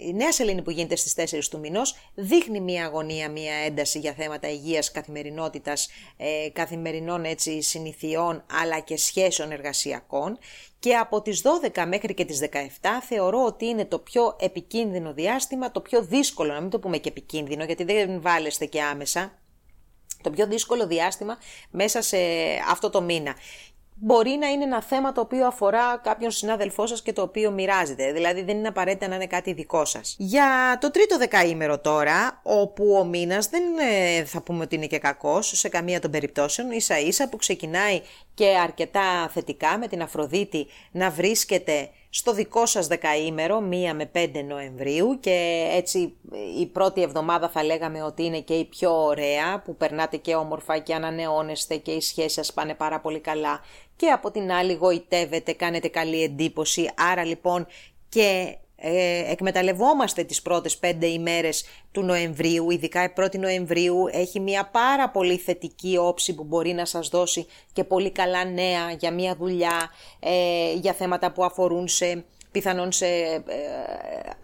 η, 0.07 0.13
νέα 0.13 0.33
σελήνη 0.33 0.63
που 0.63 0.71
γίνεται 0.71 0.97
στις 0.97 1.35
4 1.35 1.45
του 1.51 1.59
μηνός 1.59 1.97
δείχνει 2.15 2.61
μία 2.61 2.85
αγωνία, 2.85 3.31
μία 3.31 3.55
ένταση 3.55 3.99
για 3.99 4.13
θέματα 4.13 4.51
υγείας, 4.51 4.91
καθημερινότητας, 4.91 5.89
ε, 6.17 6.49
καθημερινών 6.53 7.25
έτσι, 7.25 7.63
συνηθιών 7.63 8.45
αλλά 8.63 8.81
και 8.81 8.97
σχέσεων 8.97 9.51
εργασιακών. 9.51 10.39
Και 10.79 10.97
από 10.97 11.23
τις 11.23 11.43
12 11.43 11.87
μέχρι 11.87 12.15
και 12.15 12.25
τις 12.25 12.39
17 12.39 13.01
θεωρώ 13.09 13.45
ότι 13.45 13.67
είναι 13.67 13.85
το 13.85 13.99
πιο 13.99 14.37
επικίνδυνο 14.41 15.13
διάστημα, 15.13 15.71
το 15.71 15.81
πιο 15.81 16.03
δύσκολο, 16.03 16.53
να 16.53 16.61
μην 16.61 16.71
το 16.71 16.79
πούμε 16.79 16.99
και 16.99 17.09
επικίνδυνο 17.09 17.65
γιατί 17.65 17.85
δεν 17.85 18.21
βάλεστε 18.21 18.67
και 18.67 18.83
άμεσα, 18.83 19.39
το 20.23 20.31
πιο 20.31 20.47
δύσκολο 20.47 20.87
διάστημα 20.87 21.39
μέσα 21.71 22.03
σε 22.03 22.17
αυτό 22.71 22.91
το 22.91 23.03
μήνα 23.03 23.35
μπορεί 23.95 24.37
να 24.41 24.47
είναι 24.47 24.65
ένα 24.65 24.83
θέμα 24.83 25.13
το 25.13 25.21
οποίο 25.21 25.47
αφορά 25.47 26.01
κάποιον 26.03 26.31
συνάδελφό 26.31 26.87
σας 26.87 27.03
και 27.03 27.13
το 27.13 27.23
οποίο 27.23 27.51
μοιράζεται. 27.51 28.13
Δηλαδή 28.13 28.43
δεν 28.43 28.57
είναι 28.57 28.69
απαραίτητα 28.69 29.09
να 29.09 29.15
είναι 29.15 29.27
κάτι 29.27 29.53
δικό 29.53 29.85
σας. 29.85 30.15
Για 30.19 30.79
το 30.81 30.91
τρίτο 30.91 31.19
δεκαήμερο 31.19 31.79
τώρα, 31.79 32.41
όπου 32.43 32.97
ο 32.99 33.05
μήνας 33.05 33.49
δεν 33.49 33.63
θα 34.27 34.43
πούμε 34.43 34.65
ότι 34.65 34.75
είναι 34.75 34.87
και 34.87 34.99
κακός 34.99 35.53
σε 35.55 35.69
καμία 35.69 36.01
των 36.01 36.11
περιπτώσεων, 36.11 36.71
ίσα 36.71 36.99
ίσα 36.99 37.29
που 37.29 37.37
ξεκινάει 37.37 38.01
και 38.35 38.47
αρκετά 38.47 39.29
θετικά 39.33 39.79
με 39.79 39.89
την 39.89 40.03
Αφροδίτη 40.03 40.67
να 40.91 41.11
βρίσκεται 41.11 41.91
στο 42.17 42.33
δικό 42.33 42.67
σας 42.67 42.87
δεκαήμερο, 42.87 43.59
1 43.59 43.95
με 43.95 44.11
5 44.15 44.45
Νοεμβρίου 44.45 45.19
και 45.21 45.67
έτσι 45.73 46.17
η 46.59 46.67
πρώτη 46.67 47.03
εβδομάδα 47.03 47.49
θα 47.49 47.65
λέγαμε 47.65 48.03
ότι 48.03 48.25
είναι 48.25 48.41
και 48.41 48.55
η 48.55 48.65
πιο 48.65 49.05
ωραία 49.05 49.63
που 49.65 49.77
περνάτε 49.77 50.17
και 50.17 50.35
όμορφα 50.35 50.79
και 50.79 50.95
ανανεώνεστε 50.95 51.77
και 51.77 51.91
οι 51.91 52.01
σχέσεις 52.01 52.33
σας 52.33 52.53
πάνε 52.53 52.75
πάρα 52.75 53.01
πολύ 53.01 53.21
καλά 53.21 53.61
και 53.97 54.07
από 54.07 54.31
την 54.31 54.53
άλλη 54.53 54.73
γοητεύετε, 54.73 55.53
κάνετε 55.53 55.89
καλή 55.89 56.23
εντύπωση, 56.23 56.91
άρα 56.97 57.25
λοιπόν 57.25 57.67
και 58.09 58.57
ε, 58.77 59.31
εκμεταλλευόμαστε 59.31 60.25
τις 60.25 60.43
πρώτες 60.43 60.77
πέντε 60.77 61.07
ημέρες 61.07 61.65
του 61.93 62.03
Νοεμβρίου, 62.03 62.71
ειδικά 62.71 63.05
η 63.05 63.09
1η 63.17 63.39
Νοεμβρίου 63.39 64.07
έχει 64.13 64.41
μια 64.41 64.69
πάρα 64.73 65.11
πολύ 65.11 65.37
θετική 65.37 65.97
όψη 65.97 66.35
που 66.35 66.45
μπορεί 66.45 66.73
να 66.73 66.85
σας 66.85 67.09
δώσει 67.09 67.47
και 67.73 67.85
πολύ 67.85 68.11
καλά 68.11 68.45
νέα 68.45 68.91
για 68.99 69.13
μια 69.13 69.37
δουλειά, 69.37 69.91
ε, 70.21 70.73
για 70.75 70.93
θέματα 70.93 71.33
που 71.33 71.45
αφορούν 71.45 71.89
σε 71.89 72.25
πιθανόν 72.55 72.93
σε 72.93 73.07
ε, 73.07 73.43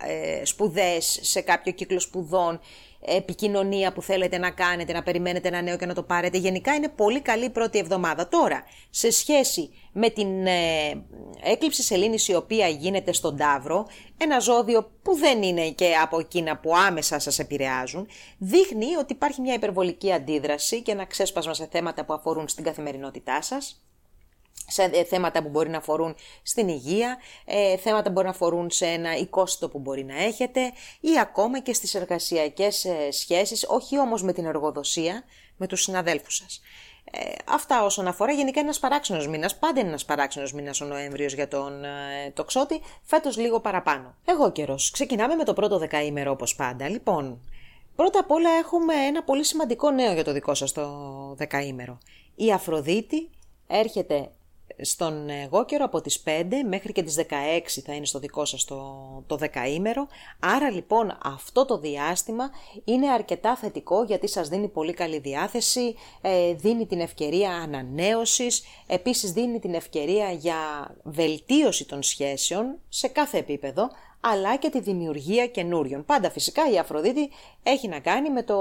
ε, 0.07 0.45
σπουδές, 0.45 1.18
σε 1.22 1.41
κάποιο 1.41 1.72
κύκλο 1.72 2.00
σπουδών, 2.00 2.61
επικοινωνία 3.05 3.93
που 3.93 4.03
θέλετε 4.03 4.39
να 4.39 4.51
κάνετε, 4.51 4.93
να 4.93 5.03
περιμένετε 5.03 5.49
ένα 5.49 5.63
νέο 5.63 5.77
και 5.77 5.87
να 5.87 5.95
το 5.95 6.03
πάρετε. 6.03 6.39
Γενικά 6.39 6.75
είναι 6.75 6.89
πολύ 6.89 7.21
καλή 7.21 7.45
η 7.45 7.51
πρώτη 7.51 7.79
εβδομάδα. 7.79 8.29
Τώρα, 8.29 8.64
σε 8.91 9.11
σχέση 9.11 9.71
με 9.93 10.11
την 10.11 10.47
ε, 10.47 11.05
έκλειψη 11.43 11.83
σελήνης 11.83 12.29
η 12.29 12.35
οποία 12.35 12.68
γίνεται 12.68 13.13
στον 13.13 13.37
Ταύρο, 13.37 13.87
ένα 14.17 14.39
ζώδιο 14.39 14.91
που 15.03 15.14
δεν 15.14 15.43
είναι 15.43 15.71
και 15.71 15.95
από 16.03 16.18
εκείνα 16.18 16.59
που 16.59 16.77
άμεσα 16.77 17.18
σας 17.18 17.39
επηρεάζουν, 17.39 18.09
δείχνει 18.39 18.97
ότι 18.97 19.13
υπάρχει 19.13 19.41
μια 19.41 19.55
υπερβολική 19.55 20.13
αντίδραση 20.13 20.83
και 20.83 20.93
ένα 20.93 21.05
ξέσπασμα 21.05 21.55
σε 21.55 21.68
θέματα 21.71 22.05
που 22.05 22.13
αφορούν 22.13 22.49
στην 22.49 22.64
καθημερινότητά 22.64 23.43
σας, 23.43 23.85
σε 24.71 24.83
ε, 24.83 25.05
θέματα 25.05 25.42
που 25.42 25.49
μπορεί 25.49 25.68
να 25.68 25.79
αφορούν 25.79 26.14
στην 26.42 26.68
υγεία, 26.68 27.18
ε, 27.45 27.76
θέματα 27.76 28.03
που 28.03 28.13
μπορεί 28.13 28.25
να 28.25 28.33
αφορούν 28.33 28.71
σε 28.71 28.87
ένα 28.87 29.17
οικόστο 29.17 29.68
που 29.68 29.79
μπορεί 29.79 30.05
να 30.05 30.22
έχετε 30.22 30.61
ή 31.01 31.18
ακόμα 31.21 31.61
και 31.61 31.75
στις 31.75 31.95
εργασιακές 31.95 32.84
ε, 32.84 33.11
σχέσεις, 33.11 33.64
όχι 33.68 33.99
όμως 33.99 34.22
με 34.22 34.33
την 34.33 34.45
εργοδοσία, 34.45 35.25
με 35.57 35.67
τους 35.67 35.83
συναδέλφους 35.83 36.37
σας. 36.37 36.61
Ε, 37.13 37.33
αυτά 37.47 37.84
όσον 37.84 38.07
αφορά 38.07 38.33
γενικά 38.33 38.61
είναι 38.61 38.68
ένας 38.68 38.79
παράξενος 38.79 39.29
μήνας, 39.29 39.59
πάντα 39.59 39.80
είναι 39.80 39.88
ένας 39.88 40.05
παράξενος 40.05 40.53
μήνας 40.53 40.80
ο 40.80 40.84
Νοέμβριος 40.84 41.33
για 41.33 41.49
τον 41.49 41.84
ε, 41.84 42.30
τοξότη, 42.34 42.80
φέτος 43.03 43.37
λίγο 43.37 43.61
παραπάνω. 43.61 44.14
Εγώ 44.25 44.53
καιρός, 44.53 44.91
ξεκινάμε 44.91 45.34
με 45.34 45.45
το 45.45 45.53
πρώτο 45.53 45.79
δεκαήμερο 45.79 46.30
όπως 46.30 46.55
πάντα. 46.55 46.88
Λοιπόν, 46.88 47.41
πρώτα 47.97 48.18
απ' 48.18 48.30
όλα 48.30 48.51
έχουμε 48.51 48.95
ένα 48.95 49.22
πολύ 49.22 49.45
σημαντικό 49.45 49.91
νέο 49.91 50.13
για 50.13 50.25
το 50.25 50.33
δικό 50.33 50.55
σας 50.55 50.72
το 50.72 50.88
δεκαήμερο. 51.37 51.99
Η 52.34 52.53
Αφροδίτη 52.53 53.30
έρχεται 53.67 54.30
στον 54.80 55.29
εγώ 55.29 55.64
καιρό 55.64 55.84
από 55.84 56.01
τις 56.01 56.22
5 56.26 56.45
μέχρι 56.68 56.92
και 56.92 57.03
τις 57.03 57.17
16 57.18 57.25
θα 57.84 57.95
είναι 57.95 58.07
στο 58.07 58.18
δικό 58.18 58.45
σας 58.45 58.64
το, 58.64 58.84
το 59.26 59.37
δεκαήμερο. 59.37 60.07
Άρα 60.41 60.71
λοιπόν 60.71 61.18
αυτό 61.22 61.64
το 61.64 61.79
διάστημα 61.79 62.51
είναι 62.84 63.11
αρκετά 63.11 63.57
θετικό 63.57 64.03
γιατί 64.05 64.29
σας 64.29 64.49
δίνει 64.49 64.68
πολύ 64.68 64.92
καλή 64.92 65.18
διάθεση, 65.18 65.95
ε, 66.21 66.55
δίνει 66.55 66.87
την 66.87 67.01
ευκαιρία 67.01 67.51
ανανέωσης, 67.51 68.63
επίσης 68.87 69.33
δίνει 69.33 69.59
την 69.59 69.75
ευκαιρία 69.75 70.30
για 70.30 70.57
βελτίωση 71.03 71.87
των 71.87 72.03
σχέσεων 72.03 72.79
σε 72.88 73.09
κάθε 73.09 73.38
επίπεδο, 73.38 73.91
αλλά 74.21 74.57
και 74.57 74.71
τη 74.71 74.80
δημιουργία 74.80 75.47
καινούριων. 75.47 76.05
Πάντα 76.05 76.30
φυσικά 76.30 76.71
η 76.71 76.79
Αφροδίτη 76.79 77.30
έχει 77.63 77.88
να 77.88 77.99
κάνει 77.99 78.30
με 78.30 78.42
το 78.42 78.57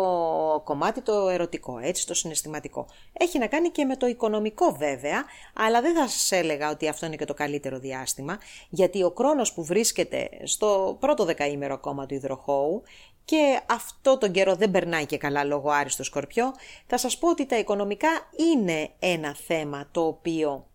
κομμάτι 0.64 1.02
το 1.02 1.30
ερωτικό, 1.30 1.80
έτσι 1.82 2.08
το 2.08 2.14
συναισθηματικό. 2.14 2.88
Έχει 3.14 3.40
να 3.40 3.48
κάνει 3.48 3.70
και 3.70 3.86
με 3.86 3.96
το 3.96 4.08
οικονομικό 4.08 4.76
βέβαια, 4.80 5.24
αλλά 5.54 5.82
δεν 5.82 5.96
θα 5.96 6.08
σας 6.08 6.32
έλεγα 6.32 6.70
ότι 6.70 6.88
αυτό 6.88 7.06
είναι 7.06 7.16
και 7.16 7.26
το 7.26 7.34
καλύτερο 7.34 7.80
διάστημα, 7.80 8.38
γιατί 8.70 9.04
ο 9.04 9.14
χρόνος 9.18 9.54
που 9.54 9.64
βρίσκεται 9.64 10.30
στο 10.44 10.98
πρώτο 11.00 11.26
δεκαήμερο 11.26 11.74
ακόμα 11.74 12.06
του 12.06 12.14
υδροχώου 12.14 12.84
και 13.26 13.60
αυτό 13.70 14.18
τον 14.18 14.32
καιρό 14.32 14.56
δεν 14.56 14.72
περνάει 14.72 15.06
και 15.06 15.18
καλά 15.18 15.44
λόγω 15.44 15.70
άριστο 15.70 16.04
σκορπιό, 16.04 16.54
θα 16.88 16.98
σας 16.98 17.18
πω 17.18 17.30
ότι 17.30 17.46
τα 17.46 17.58
οικονομικά 17.58 18.10
είναι 18.54 18.90
ένα 19.00 19.36
θέμα 19.48 19.88
το 19.92 20.06
οποίο 20.06 20.69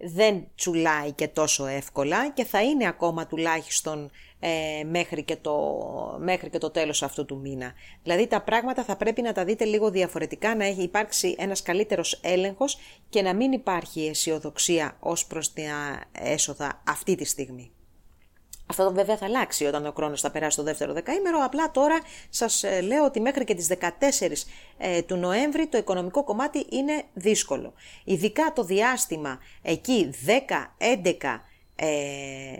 δεν 0.00 0.46
τσουλάει 0.54 1.12
και 1.12 1.28
τόσο 1.28 1.66
εύκολα 1.66 2.30
και 2.30 2.44
θα 2.44 2.62
είναι 2.62 2.86
ακόμα 2.86 3.26
τουλάχιστον 3.26 4.10
ε, 4.40 4.84
μέχρι, 4.84 5.22
και 5.22 5.36
το, 5.36 5.78
μέχρι 6.20 6.50
και 6.50 6.58
το 6.58 6.70
τέλος 6.70 7.02
αυτού 7.02 7.24
του 7.24 7.38
μήνα. 7.40 7.72
Δηλαδή 8.02 8.26
τα 8.26 8.42
πράγματα 8.42 8.84
θα 8.84 8.96
πρέπει 8.96 9.22
να 9.22 9.32
τα 9.32 9.44
δείτε 9.44 9.64
λίγο 9.64 9.90
διαφορετικά, 9.90 10.56
να 10.56 10.64
έχει 10.64 10.82
υπάρξει 10.82 11.34
ένας 11.38 11.62
καλύτερος 11.62 12.20
έλεγχος 12.22 12.78
και 13.08 13.22
να 13.22 13.34
μην 13.34 13.52
υπάρχει 13.52 14.06
αισιοδοξία 14.06 14.96
ως 15.00 15.26
προς 15.26 15.52
τα 15.52 16.00
έσοδα 16.12 16.82
αυτή 16.86 17.14
τη 17.14 17.24
στιγμή. 17.24 17.70
Αυτό 18.70 18.92
βέβαια 18.92 19.16
θα 19.16 19.24
αλλάξει 19.24 19.64
όταν 19.64 19.86
ο 19.86 19.92
χρόνος 19.96 20.20
θα 20.20 20.30
περάσει 20.30 20.56
το 20.56 20.62
δεύτερο 20.62 20.92
δεκαήμερο, 20.92 21.38
απλά 21.44 21.70
τώρα 21.70 21.98
σας 22.28 22.62
ε, 22.62 22.80
λέω 22.80 23.04
ότι 23.04 23.20
μέχρι 23.20 23.44
και 23.44 23.54
τις 23.54 23.68
14 23.80 23.84
ε, 24.78 25.02
του 25.02 25.16
Νοέμβρη 25.16 25.66
το 25.66 25.78
οικονομικό 25.78 26.24
κομμάτι 26.24 26.66
είναι 26.70 27.02
δύσκολο. 27.14 27.72
Ειδικά 28.04 28.52
το 28.54 28.64
διάστημα 28.64 29.38
εκεί 29.62 30.14
10-11 30.26 31.40
ε, 31.76 31.86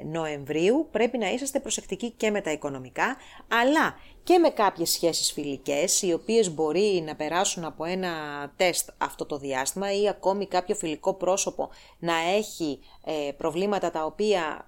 Νοεμβρίου 0.05 0.89
πρέπει 0.91 1.19
να 1.19 1.31
είσαστε 1.31 1.61
προσεκτικοί 1.61 2.11
και 2.11 2.31
με 2.31 2.41
τα 2.41 2.53
οικονομικά, 2.53 3.17
αλλά 3.49 3.99
και 4.23 4.39
με 4.39 4.49
κάποιες 4.49 4.91
σχέσεις 4.91 5.33
φιλικές, 5.33 6.03
οι 6.03 6.13
οποίες 6.13 6.51
μπορεί 6.51 7.03
να 7.07 7.17
περάσουν 7.17 7.65
από 7.65 7.85
ένα 7.85 8.11
τεστ 8.57 8.91
αυτό 8.99 9.27
το 9.27 9.39
διάστημα 9.39 9.93
ή 10.01 10.09
ακόμη 10.09 10.47
κάποιο 10.47 10.75
φιλικό 10.75 11.15
πρόσωπο 11.15 11.71
να 11.99 12.15
έχει 12.37 12.79
ε, 13.05 13.33
προβλήματα 13.37 13.91
τα 13.91 14.05
οποία 14.05 14.67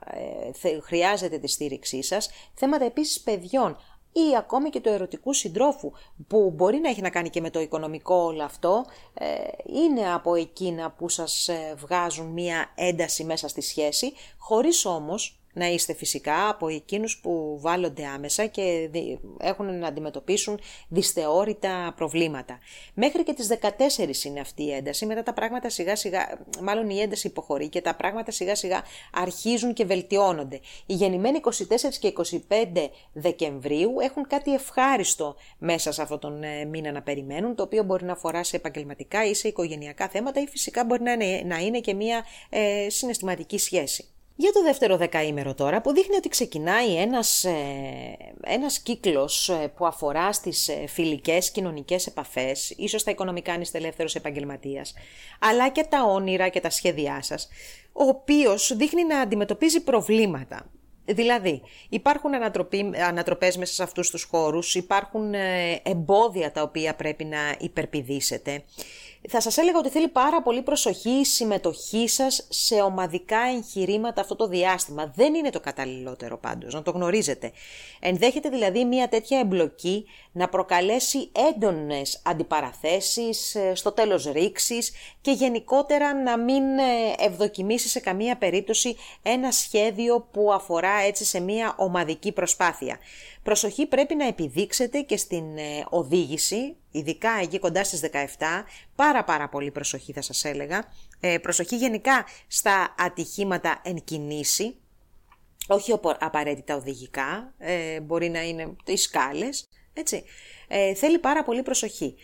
ε, 0.62 0.80
χρειάζεται 0.80 1.38
τη 1.38 1.48
στήριξή 1.48 2.02
σας. 2.02 2.30
Θέματα 2.54 2.84
επίσης 2.84 3.20
παιδιών, 3.20 3.76
ή 4.12 4.36
ακόμη 4.36 4.70
και 4.70 4.80
του 4.80 4.88
ερωτικού 4.88 5.32
συντρόφου 5.32 5.92
που 6.26 6.52
μπορεί 6.54 6.78
να 6.78 6.88
έχει 6.88 7.00
να 7.00 7.10
κάνει 7.10 7.30
και 7.30 7.40
με 7.40 7.50
το 7.50 7.60
οικονομικό 7.60 8.14
όλο 8.14 8.42
αυτό 8.42 8.84
ε, 9.14 9.26
είναι 9.66 10.12
από 10.12 10.34
εκείνα 10.34 10.90
που 10.90 11.08
σας 11.08 11.48
ε, 11.48 11.74
βγάζουν 11.76 12.26
μία 12.26 12.72
ένταση 12.74 13.24
μέσα 13.24 13.48
στη 13.48 13.60
σχέση 13.60 14.12
χωρίς 14.38 14.84
όμως 14.84 15.41
να 15.52 15.66
είστε 15.66 15.94
φυσικά 15.94 16.48
από 16.48 16.68
εκείνους 16.68 17.18
που 17.18 17.58
βάλλονται 17.60 18.06
άμεσα 18.06 18.46
και 18.46 18.90
έχουν 19.38 19.78
να 19.78 19.86
αντιμετωπίσουν 19.86 20.60
δυσθεώρητα 20.88 21.92
προβλήματα. 21.96 22.58
Μέχρι 22.94 23.22
και 23.22 23.32
τις 23.32 23.48
14 23.48 24.24
είναι 24.24 24.40
αυτή 24.40 24.62
η 24.62 24.72
ένταση, 24.72 25.06
μετά 25.06 25.22
τα 25.22 25.32
πράγματα 25.32 25.68
σιγά 25.68 25.96
σιγά, 25.96 26.38
μάλλον 26.62 26.90
η 26.90 27.00
ένταση 27.00 27.26
υποχωρεί 27.26 27.68
και 27.68 27.80
τα 27.80 27.94
πράγματα 27.94 28.30
σιγά 28.30 28.54
σιγά 28.54 28.82
αρχίζουν 29.12 29.72
και 29.72 29.84
βελτιώνονται. 29.84 30.60
Οι 30.86 30.94
γεννημένοι 30.94 31.40
24 31.44 31.50
και 32.00 32.12
25 32.48 32.88
Δεκεμβρίου 33.12 33.94
έχουν 34.00 34.26
κάτι 34.26 34.54
ευχάριστο 34.54 35.36
μέσα 35.58 35.92
σε 35.92 36.02
αυτόν 36.02 36.18
τον 36.18 36.42
ε, 36.42 36.64
μήνα 36.64 36.92
να 36.92 37.02
περιμένουν, 37.02 37.54
το 37.54 37.62
οποίο 37.62 37.82
μπορεί 37.82 38.04
να 38.04 38.12
αφορά 38.12 38.44
σε 38.44 38.56
επαγγελματικά 38.56 39.24
ή 39.24 39.34
σε 39.34 39.48
οικογενειακά 39.48 40.08
θέματα 40.08 40.40
ή 40.40 40.46
φυσικά 40.46 40.84
μπορεί 40.84 41.02
να 41.44 41.58
είναι, 41.58 41.80
και 41.80 41.94
μια 41.94 42.24
ε, 42.48 42.86
συναισθηματική 42.90 43.58
σχέση. 43.58 44.06
Για 44.36 44.52
το 44.52 44.62
δεύτερο 44.62 44.96
δεκαήμερο 44.96 45.54
τώρα 45.54 45.80
που 45.80 45.92
δείχνει 45.92 46.16
ότι 46.16 46.28
ξεκινάει 46.28 46.96
ένας, 46.96 47.44
ε, 47.44 48.16
ένας 48.42 48.78
κύκλος 48.78 49.48
ε, 49.48 49.72
που 49.76 49.86
αφορά 49.86 50.32
στις 50.32 50.68
ε, 50.68 50.86
φιλικές 50.86 51.50
κοινωνικές 51.50 52.06
επαφές, 52.06 52.70
ίσως 52.70 53.02
τα 53.02 53.10
οικονομικά 53.10 53.52
αν 53.52 53.60
είστε 53.60 53.78
ελεύθερος 53.78 54.14
επαγγελματίας, 54.14 54.94
αλλά 55.38 55.68
και 55.68 55.84
τα 55.84 56.04
όνειρα 56.04 56.48
και 56.48 56.60
τα 56.60 56.70
σχέδιά 56.70 57.22
σας, 57.22 57.48
ο 57.92 58.04
οποίος 58.04 58.76
δείχνει 58.76 59.04
να 59.04 59.20
αντιμετωπίζει 59.20 59.80
προβλήματα. 59.80 60.70
Δηλαδή, 61.04 61.62
υπάρχουν 61.88 62.30
ανατροπές 63.04 63.56
μέσα 63.56 63.72
σε 63.72 63.82
αυτούς 63.82 64.10
τους 64.10 64.22
χώρους, 64.22 64.74
υπάρχουν 64.74 65.34
εμπόδια 65.82 66.52
τα 66.52 66.62
οποία 66.62 66.94
πρέπει 66.94 67.24
να 67.24 67.56
υπερπηδήσετε 67.58 68.62
θα 69.28 69.40
σας 69.40 69.56
έλεγα 69.56 69.78
ότι 69.78 69.88
θέλει 69.88 70.08
πάρα 70.08 70.42
πολύ 70.42 70.62
προσοχή 70.62 71.10
η 71.10 71.24
συμμετοχή 71.24 72.08
σας 72.08 72.46
σε 72.48 72.74
ομαδικά 72.74 73.38
εγχειρήματα 73.56 74.20
αυτό 74.20 74.36
το 74.36 74.46
διάστημα. 74.46 75.12
Δεν 75.14 75.34
είναι 75.34 75.50
το 75.50 75.60
καταλληλότερο 75.60 76.38
πάντως, 76.38 76.74
να 76.74 76.82
το 76.82 76.90
γνωρίζετε. 76.90 77.52
Ενδέχεται 78.00 78.48
δηλαδή 78.48 78.84
μια 78.84 79.08
τέτοια 79.08 79.38
εμπλοκή 79.38 80.04
να 80.32 80.48
προκαλέσει 80.48 81.30
έντονες 81.52 82.22
αντιπαραθέσεις, 82.24 83.54
ε, 83.54 83.74
στο 83.74 83.92
τέλος 83.92 84.24
ρήξης 84.24 84.92
και 85.20 85.30
γενικότερα 85.30 86.14
να 86.14 86.38
μην 86.38 86.78
ε, 86.78 87.14
ευδοκιμήσει 87.18 87.88
σε 87.88 88.00
καμία 88.00 88.36
περίπτωση 88.36 88.96
ένα 89.22 89.50
σχέδιο 89.50 90.28
που 90.30 90.52
αφορά 90.52 90.91
έτσι 90.94 91.24
σε 91.24 91.40
μια 91.40 91.74
ομαδική 91.78 92.32
προσπάθεια. 92.32 92.98
Προσοχή 93.42 93.86
πρέπει 93.86 94.14
να 94.14 94.26
επιδείξετε 94.26 95.00
και 95.00 95.16
στην 95.16 95.58
ε, 95.58 95.84
οδήγηση, 95.90 96.76
ειδικά 96.90 97.30
εκεί 97.42 97.58
κοντά 97.58 97.84
στις 97.84 98.00
17, 98.00 98.06
πάρα 98.94 99.24
πάρα 99.24 99.48
πολύ 99.48 99.70
προσοχή 99.70 100.12
θα 100.12 100.22
σας 100.22 100.44
έλεγα. 100.44 100.84
Ε, 101.20 101.38
προσοχή 101.38 101.76
γενικά 101.76 102.24
στα 102.46 102.94
ατυχήματα 102.98 103.80
εν 103.84 104.04
κινήσει, 104.04 104.76
όχι 105.68 106.00
απαραίτητα 106.18 106.76
οδηγικά, 106.76 107.54
ε, 107.58 108.00
μπορεί 108.00 108.28
να 108.28 108.42
είναι 108.42 108.76
οι 108.84 108.96
σκάλες, 108.96 109.68
έτσι. 109.92 110.24
Ε, 110.68 110.94
θέλει 110.94 111.18
πάρα 111.18 111.42
πολύ 111.42 111.62
προσοχή. 111.62 112.14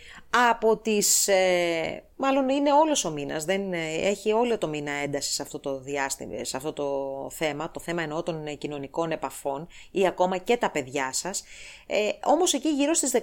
Από 0.51 0.77
τις 0.77 1.29
ε, 1.29 2.03
Μάλλον 2.21 2.49
είναι 2.49 2.73
όλος 2.73 3.05
ο 3.05 3.11
μήνας, 3.11 3.45
δεν 3.45 3.73
ε, 3.73 3.95
έχει 4.03 4.33
όλο 4.33 4.59
το 4.59 4.69
μήνα 4.69 4.91
ένταση 4.91 5.33
σε 5.33 5.43
αυτό 5.43 5.59
το 5.59 5.79
διάστημα, 5.79 6.45
σε 6.45 6.57
αυτό 6.57 6.73
το 6.73 6.87
θέμα, 7.31 7.71
το 7.71 7.81
θέμα 7.81 8.03
εννοώ 8.03 8.23
των 8.23 8.47
ε, 8.47 8.55
κοινωνικών 8.55 9.11
επαφών 9.11 9.69
ή 9.91 10.07
ακόμα 10.07 10.37
και 10.37 10.57
τα 10.57 10.71
παιδιά 10.71 11.13
σας. 11.13 11.45
Ε, 11.87 12.09
όμως 12.25 12.53
εκεί 12.53 12.69
γύρω 12.69 12.95
στις 12.95 13.13
19 13.15 13.19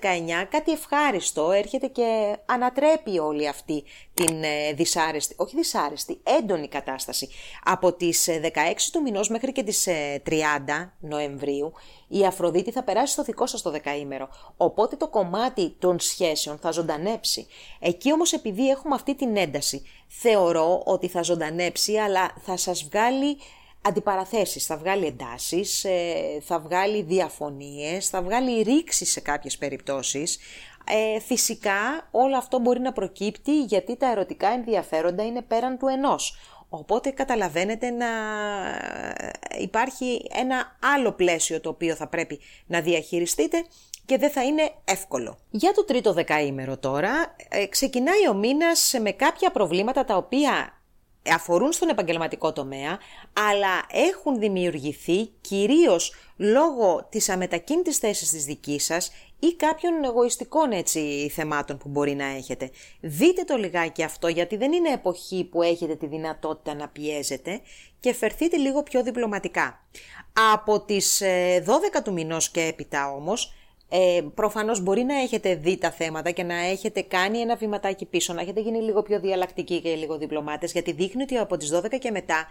κάτι 0.49 0.71
ευχάριστο 0.71 1.51
έρχεται 1.51 1.87
και 1.87 2.37
ανατρέπει 2.45 3.19
όλη 3.19 3.47
αυτή 3.47 3.83
την 4.13 4.43
ε, 4.43 4.73
δυσάρεστη, 4.73 5.35
όχι 5.37 5.55
δυσάρεστη, 5.55 6.19
έντονη 6.39 6.67
κατάσταση. 6.67 7.29
Από 7.63 7.93
τις 7.93 8.29
16 8.29 8.49
του 8.91 9.01
μηνός 9.01 9.29
μέχρι 9.29 9.51
και 9.51 9.63
τις 9.63 9.87
30 10.25 10.29
Νοεμβρίου 10.99 11.73
η 12.07 12.25
Αφροδίτη 12.25 12.71
θα 12.71 12.83
περάσει 12.83 13.13
στο 13.13 13.23
δικό 13.23 13.47
σας 13.47 13.61
το 13.61 13.71
δεκαήμερο, 13.71 14.29
οπότε 14.57 14.95
το 14.95 15.07
κομμάτι 15.07 15.75
των 15.79 15.99
σχέσεων 15.99 16.57
θα 16.57 16.71
ζωντανέψει. 16.71 17.47
Εκεί 17.79 18.13
όμως 18.13 18.33
επειδή 18.33 18.69
έχουμε 18.69 18.84
αυτή 18.93 19.15
την 19.15 19.37
ένταση. 19.37 19.85
Θεωρώ 20.07 20.81
ότι 20.85 21.07
θα 21.07 21.21
ζωντανέψει, 21.21 21.97
αλλά 21.97 22.33
θα 22.45 22.57
σας 22.57 22.83
βγάλει 22.83 23.37
αντιπαραθέσεις, 23.81 24.65
θα 24.65 24.77
βγάλει 24.77 25.05
εντάσεις, 25.05 25.83
ε, 25.83 26.41
θα 26.41 26.59
βγάλει 26.59 27.01
διαφωνίες, 27.01 28.09
θα 28.09 28.21
βγάλει 28.21 28.61
ρήξη 28.61 29.05
σε 29.05 29.19
κάποιες 29.19 29.57
περιπτώσεις. 29.57 30.39
Ε, 30.89 31.19
φυσικά 31.19 32.07
όλο 32.11 32.37
αυτό 32.37 32.59
μπορεί 32.59 32.79
να 32.79 32.93
προκύπτει 32.93 33.63
γιατί 33.63 33.95
τα 33.97 34.11
ερωτικά 34.11 34.47
ενδιαφέροντα 34.47 35.25
είναι 35.25 35.41
πέραν 35.41 35.77
του 35.77 35.87
ενός. 35.87 36.37
Οπότε 36.69 37.09
καταλαβαίνετε 37.09 37.89
να 37.89 38.07
υπάρχει 39.59 40.25
ένα 40.33 40.77
άλλο 40.95 41.11
πλαίσιο 41.11 41.59
το 41.61 41.69
οποίο 41.69 41.95
θα 41.95 42.07
πρέπει 42.07 42.39
να 42.65 42.81
διαχειριστείτε 42.81 43.65
και 44.05 44.17
δεν 44.17 44.31
θα 44.31 44.43
είναι 44.43 44.71
εύκολο. 44.85 45.37
Για 45.49 45.71
το 45.71 45.85
τρίτο 45.85 46.13
δεκαήμερο 46.13 46.77
τώρα, 46.77 47.35
ε, 47.49 47.65
ξεκινάει 47.65 48.27
ο 48.29 48.33
μήνας 48.33 48.95
με 49.01 49.11
κάποια 49.11 49.51
προβλήματα 49.51 50.05
τα 50.05 50.15
οποία 50.15 50.79
αφορούν 51.33 51.71
στον 51.71 51.89
επαγγελματικό 51.89 52.53
τομέα, 52.53 52.99
αλλά 53.33 53.85
έχουν 53.91 54.39
δημιουργηθεί 54.39 55.25
κυρίως 55.41 56.13
λόγω 56.37 57.07
της 57.09 57.29
αμετακίνητης 57.29 57.97
θέσης 57.97 58.29
της 58.29 58.45
δικής 58.45 58.85
σας 58.85 59.11
ή 59.39 59.55
κάποιων 59.55 60.03
εγωιστικών 60.03 60.71
έτσι 60.71 61.31
θεμάτων 61.33 61.77
που 61.77 61.89
μπορεί 61.89 62.15
να 62.15 62.25
έχετε. 62.25 62.71
Δείτε 62.99 63.43
το 63.43 63.55
λιγάκι 63.55 64.03
αυτό 64.03 64.27
γιατί 64.27 64.57
δεν 64.57 64.71
είναι 64.71 64.89
εποχή 64.89 65.43
που 65.43 65.61
έχετε 65.61 65.95
τη 65.95 66.07
δυνατότητα 66.07 66.75
να 66.75 66.87
πιέζετε 66.87 67.61
και 67.99 68.13
φερθείτε 68.13 68.57
λίγο 68.57 68.83
πιο 68.83 69.03
διπλωματικά. 69.03 69.87
Από 70.53 70.81
τις 70.81 71.21
12 71.21 71.25
ε, 71.25 72.01
του 72.03 72.13
μηνός 72.13 72.49
και 72.49 72.61
έπειτα 72.61 73.11
όμως 73.11 73.53
ε, 73.89 74.21
προφανώς 74.35 74.81
μπορεί 74.81 75.03
να 75.03 75.15
έχετε 75.15 75.55
δει 75.55 75.77
τα 75.77 75.91
θέματα 75.91 76.31
και 76.31 76.43
να 76.43 76.55
έχετε 76.55 77.01
κάνει 77.01 77.39
ένα 77.39 77.55
βηματάκι 77.55 78.05
πίσω, 78.05 78.33
να 78.33 78.41
έχετε 78.41 78.61
γίνει 78.61 78.81
λίγο 78.81 79.01
πιο 79.01 79.19
διαλλακτικοί 79.19 79.81
και 79.81 79.95
λίγο 79.95 80.17
διπλωμάτες, 80.17 80.71
γιατί 80.71 80.91
δείχνει 80.91 81.21
ότι 81.21 81.37
από 81.37 81.57
τις 81.57 81.73
12 81.73 81.97
και 81.99 82.11
μετά 82.11 82.47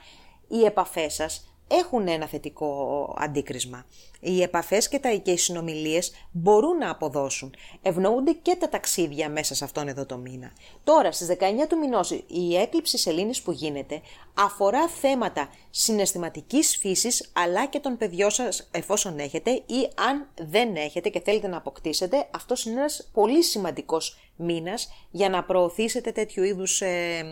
οι 0.48 0.64
επαφές 0.64 1.14
σας 1.14 1.53
έχουν 1.68 2.08
ένα 2.08 2.26
θετικό 2.26 3.14
αντίκρισμα. 3.18 3.84
Οι 4.20 4.42
επαφές 4.42 4.88
και, 4.88 4.98
τα, 4.98 5.10
και 5.10 5.30
οι 5.30 5.36
συνομιλίες 5.36 6.12
μπορούν 6.30 6.76
να 6.76 6.90
αποδώσουν. 6.90 7.54
Ευνοούνται 7.82 8.32
και 8.32 8.56
τα 8.60 8.68
ταξίδια 8.68 9.28
μέσα 9.28 9.54
σε 9.54 9.64
αυτόν 9.64 9.88
εδώ 9.88 10.06
το 10.06 10.16
μήνα. 10.16 10.52
Τώρα, 10.84 11.12
στις 11.12 11.26
19 11.26 11.32
του 11.68 11.78
μηνός, 11.78 12.10
η 12.26 12.56
έκλειψη 12.56 12.98
σελήνης 12.98 13.42
που 13.42 13.52
γίνεται 13.52 14.00
αφορά 14.34 14.88
θέματα 14.88 15.48
συναισθηματικής 15.70 16.76
φύσης, 16.76 17.30
αλλά 17.32 17.66
και 17.66 17.78
των 17.78 17.96
παιδιών 17.96 18.30
σας 18.30 18.68
εφόσον 18.70 19.18
έχετε 19.18 19.50
ή 19.50 19.88
αν 19.94 20.28
δεν 20.48 20.76
έχετε 20.76 21.08
και 21.08 21.20
θέλετε 21.20 21.48
να 21.48 21.56
αποκτήσετε. 21.56 22.28
Αυτός 22.30 22.64
είναι 22.64 22.78
ένας 22.78 23.08
πολύ 23.12 23.42
σημαντικός 23.42 24.18
μήνας 24.36 24.92
για 25.10 25.28
να 25.28 25.44
προωθήσετε 25.44 26.12
τέτοιου 26.12 26.42
είδους 26.42 26.80
ε, 26.80 27.24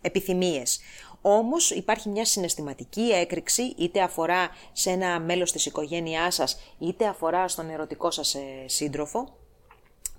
επιθυμίες. 0.00 0.80
Όμως 1.26 1.70
υπάρχει 1.70 2.08
μια 2.08 2.24
συναισθηματική 2.24 3.10
έκρηξη, 3.12 3.62
είτε 3.62 4.00
αφορά 4.00 4.48
σε 4.72 4.90
ένα 4.90 5.20
μέλος 5.20 5.52
της 5.52 5.66
οικογένειάς 5.66 6.34
σας, 6.34 6.58
είτε 6.78 7.06
αφορά 7.06 7.48
στον 7.48 7.70
ερωτικό 7.70 8.10
σας 8.10 8.34
ε, 8.34 8.40
σύντροφο, 8.66 9.28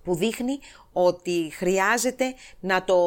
που 0.03 0.15
δείχνει 0.15 0.59
ότι 0.93 1.51
χρειάζεται 1.53 2.33
να 2.59 2.83
το, 2.83 2.97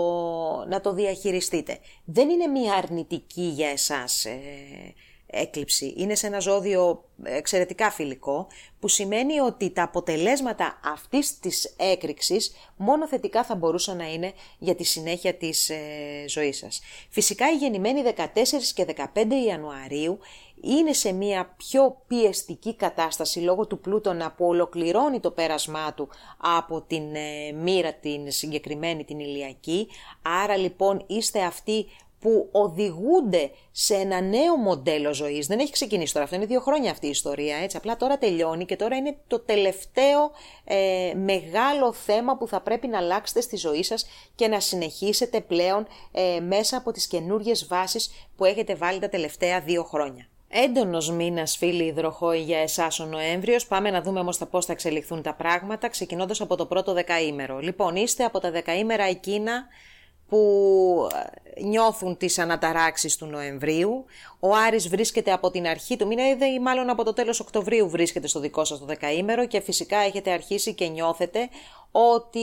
να 0.68 0.80
το 0.80 0.92
διαχειριστείτε. 0.92 1.78
Δεν 2.04 2.28
είναι 2.28 2.46
μια 2.46 2.74
αρνητική 2.74 3.42
για 3.42 3.68
εσάς 3.68 4.24
ε, 4.24 4.38
έκλειψη. 5.30 5.94
Είναι 5.96 6.14
σε 6.14 6.26
ένα 6.26 6.38
ζώδιο 6.40 7.04
εξαιρετικά 7.22 7.90
φιλικό, 7.90 8.46
που 8.80 8.88
σημαίνει 8.88 9.40
ότι 9.40 9.70
τα 9.70 9.82
αποτελέσματα 9.82 10.80
αυτής 10.84 11.38
της 11.38 11.74
έκρηξης 11.76 12.52
μόνο 12.76 13.08
θετικά 13.08 13.44
θα 13.44 13.54
μπορούσαν 13.54 13.96
να 13.96 14.12
είναι 14.12 14.32
για 14.58 14.74
τη 14.74 14.84
συνέχεια 14.84 15.34
της 15.34 15.70
ε, 15.70 15.76
ζωής 16.28 16.58
σας. 16.58 16.80
Φυσικά 17.08 17.50
οι 17.50 17.56
γεννημένοι 17.56 18.02
14 18.16 18.24
και 18.74 18.86
15 19.14 19.24
Ιανουαρίου 19.46 20.18
είναι 20.60 20.92
σε 20.92 21.12
μια 21.12 21.54
πιο 21.56 22.02
πιεστική 22.06 22.74
κατάσταση 22.74 23.38
λόγω 23.40 23.66
του 23.66 23.78
Πλούτονα 23.78 24.32
που 24.32 24.46
ολοκληρώνει 24.46 25.20
το 25.20 25.30
πέρασμά 25.30 25.94
του 25.94 26.08
από 26.38 26.80
την 26.80 27.14
ε, 27.14 27.52
μοίρα 27.52 27.92
την 27.92 28.30
συγκεκριμένη 28.30 29.04
την 29.04 29.18
ηλιακή. 29.18 29.88
Άρα 30.22 30.56
λοιπόν 30.56 31.04
είστε 31.06 31.42
αυτοί 31.42 31.86
που 32.20 32.48
οδηγούνται 32.52 33.50
σε 33.70 33.94
ένα 33.94 34.20
νέο 34.20 34.56
μοντέλο 34.56 35.14
ζωής. 35.14 35.46
Δεν 35.46 35.58
έχει 35.58 35.72
ξεκινήσει 35.72 36.12
τώρα 36.12 36.24
αυτό, 36.24 36.36
είναι 36.36 36.46
δύο 36.46 36.60
χρόνια 36.60 36.90
αυτή 36.90 37.06
η 37.06 37.10
ιστορία, 37.10 37.56
έτσι. 37.56 37.76
Απλά 37.76 37.96
τώρα 37.96 38.18
τελειώνει 38.18 38.64
και 38.64 38.76
τώρα 38.76 38.96
είναι 38.96 39.16
το 39.26 39.40
τελευταίο 39.40 40.30
ε, 40.64 41.12
μεγάλο 41.14 41.92
θέμα 41.92 42.36
που 42.36 42.48
θα 42.48 42.60
πρέπει 42.60 42.86
να 42.86 42.98
αλλάξετε 42.98 43.40
στη 43.40 43.56
ζωή 43.56 43.82
σας 43.82 44.06
και 44.34 44.48
να 44.48 44.60
συνεχίσετε 44.60 45.40
πλέον 45.40 45.86
ε, 46.12 46.40
μέσα 46.40 46.76
από 46.76 46.92
τις 46.92 47.06
καινούριε 47.06 47.54
βάσεις 47.68 48.10
που 48.36 48.44
έχετε 48.44 48.74
βάλει 48.74 48.98
τα 48.98 49.08
τελευταία 49.08 49.60
δύο 49.60 49.84
χρόνια. 49.84 50.28
Έντονος 50.50 51.10
μήνας, 51.10 51.56
φίλοι 51.56 51.84
υδροχόοι, 51.84 52.40
για 52.40 52.58
εσάς 52.58 53.00
ο 53.00 53.04
Νοέμβριος. 53.04 53.66
Πάμε 53.66 53.90
να 53.90 54.02
δούμε 54.02 54.20
όμως 54.20 54.40
πώς 54.50 54.66
θα 54.66 54.72
εξελιχθούν 54.72 55.22
τα 55.22 55.34
πράγματα, 55.34 55.88
ξεκινώντας 55.88 56.40
από 56.40 56.56
το 56.56 56.66
πρώτο 56.66 56.92
δεκαήμερο. 56.92 57.58
Λοιπόν, 57.58 57.96
είστε 57.96 58.24
από 58.24 58.38
τα 58.38 58.50
δεκαήμερα 58.50 59.04
εκείνα 59.04 59.66
που 60.28 61.08
ε, 61.56 61.62
νιώθουν 61.62 62.16
τις 62.16 62.38
αναταράξεις 62.38 63.16
του 63.16 63.26
Νοεμβρίου. 63.26 64.04
Ο 64.40 64.54
Άρης 64.54 64.88
βρίσκεται 64.88 65.32
από 65.32 65.50
την 65.50 65.66
αρχή 65.66 65.96
του 65.96 66.06
μήνα 66.06 66.22
ή 66.28 66.58
μάλλον 66.60 66.90
από 66.90 67.04
το 67.04 67.12
τέλος 67.12 67.40
Οκτωβρίου 67.40 67.88
βρίσκεται 67.88 68.26
στο 68.26 68.40
δικό 68.40 68.64
σας 68.64 68.78
το 68.78 68.84
δεκαήμερο 68.84 69.46
και 69.46 69.60
φυσικά 69.60 69.96
έχετε 69.96 70.30
αρχίσει 70.30 70.74
και 70.74 70.86
νιώθετε 70.86 71.48
ότι 71.90 72.40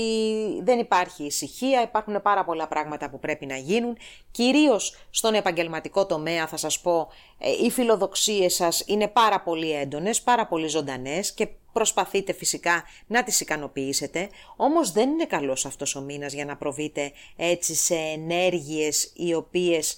δεν 0.61 0.79
υπάρχει 0.79 1.23
ησυχία, 1.23 1.81
υπάρχουν 1.81 2.21
πάρα 2.21 2.43
πολλά 2.43 2.67
πράγματα 2.67 3.09
που 3.09 3.19
πρέπει 3.19 3.45
να 3.45 3.57
γίνουν. 3.57 3.97
Κυρίως 4.31 5.07
στον 5.09 5.33
επαγγελματικό 5.33 6.05
τομέα 6.05 6.47
θα 6.47 6.57
σας 6.57 6.79
πω, 6.79 7.07
ε, 7.37 7.49
οι 7.65 7.71
φιλοδοξίες 7.71 8.53
σας 8.55 8.83
είναι 8.85 9.07
πάρα 9.07 9.41
πολύ 9.41 9.71
έντονες, 9.71 10.21
πάρα 10.21 10.47
πολύ 10.47 10.67
ζωντανές 10.67 11.33
και 11.33 11.47
προσπαθείτε 11.75 12.33
φυσικά 12.33 12.83
να 13.07 13.23
τις 13.23 13.39
ικανοποιήσετε, 13.39 14.29
όμως 14.55 14.91
δεν 14.91 15.09
είναι 15.09 15.25
καλός 15.25 15.65
αυτός 15.65 15.95
ο 15.95 16.01
μήνας 16.01 16.33
για 16.33 16.45
να 16.45 16.55
προβείτε 16.57 17.11
έτσι 17.35 17.75
σε 17.75 17.95
ενέργειες 17.95 19.11
οι 19.15 19.33
οποίες 19.33 19.97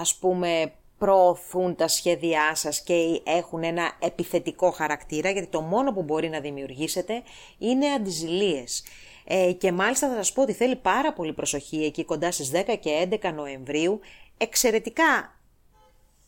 ας 0.00 0.14
πούμε 0.14 0.72
προωθούν 0.98 1.76
τα 1.76 1.88
σχέδιά 1.88 2.54
σας 2.54 2.82
και 2.82 3.20
έχουν 3.24 3.64
ένα 3.64 3.92
επιθετικό 3.98 4.70
χαρακτήρα, 4.70 5.30
γιατί 5.30 5.46
το 5.46 5.60
μόνο 5.60 5.92
που 5.92 6.02
μπορεί 6.02 6.28
να 6.28 6.40
δημιουργήσετε 6.40 7.22
είναι 7.58 7.86
αντιζηλίες. 7.86 8.84
Ε, 9.24 9.52
και 9.52 9.72
μάλιστα 9.72 10.08
θα 10.08 10.14
σας 10.14 10.32
πω 10.32 10.42
ότι 10.42 10.52
θέλει 10.52 10.76
πάρα 10.76 11.12
πολύ 11.12 11.32
προσοχή 11.32 11.84
εκεί 11.84 12.04
κοντά 12.04 12.32
στις 12.32 12.50
10 12.50 12.76
και 12.80 13.08
11 13.10 13.32
Νοεμβρίου, 13.34 14.00
εξαιρετικά 14.38 15.37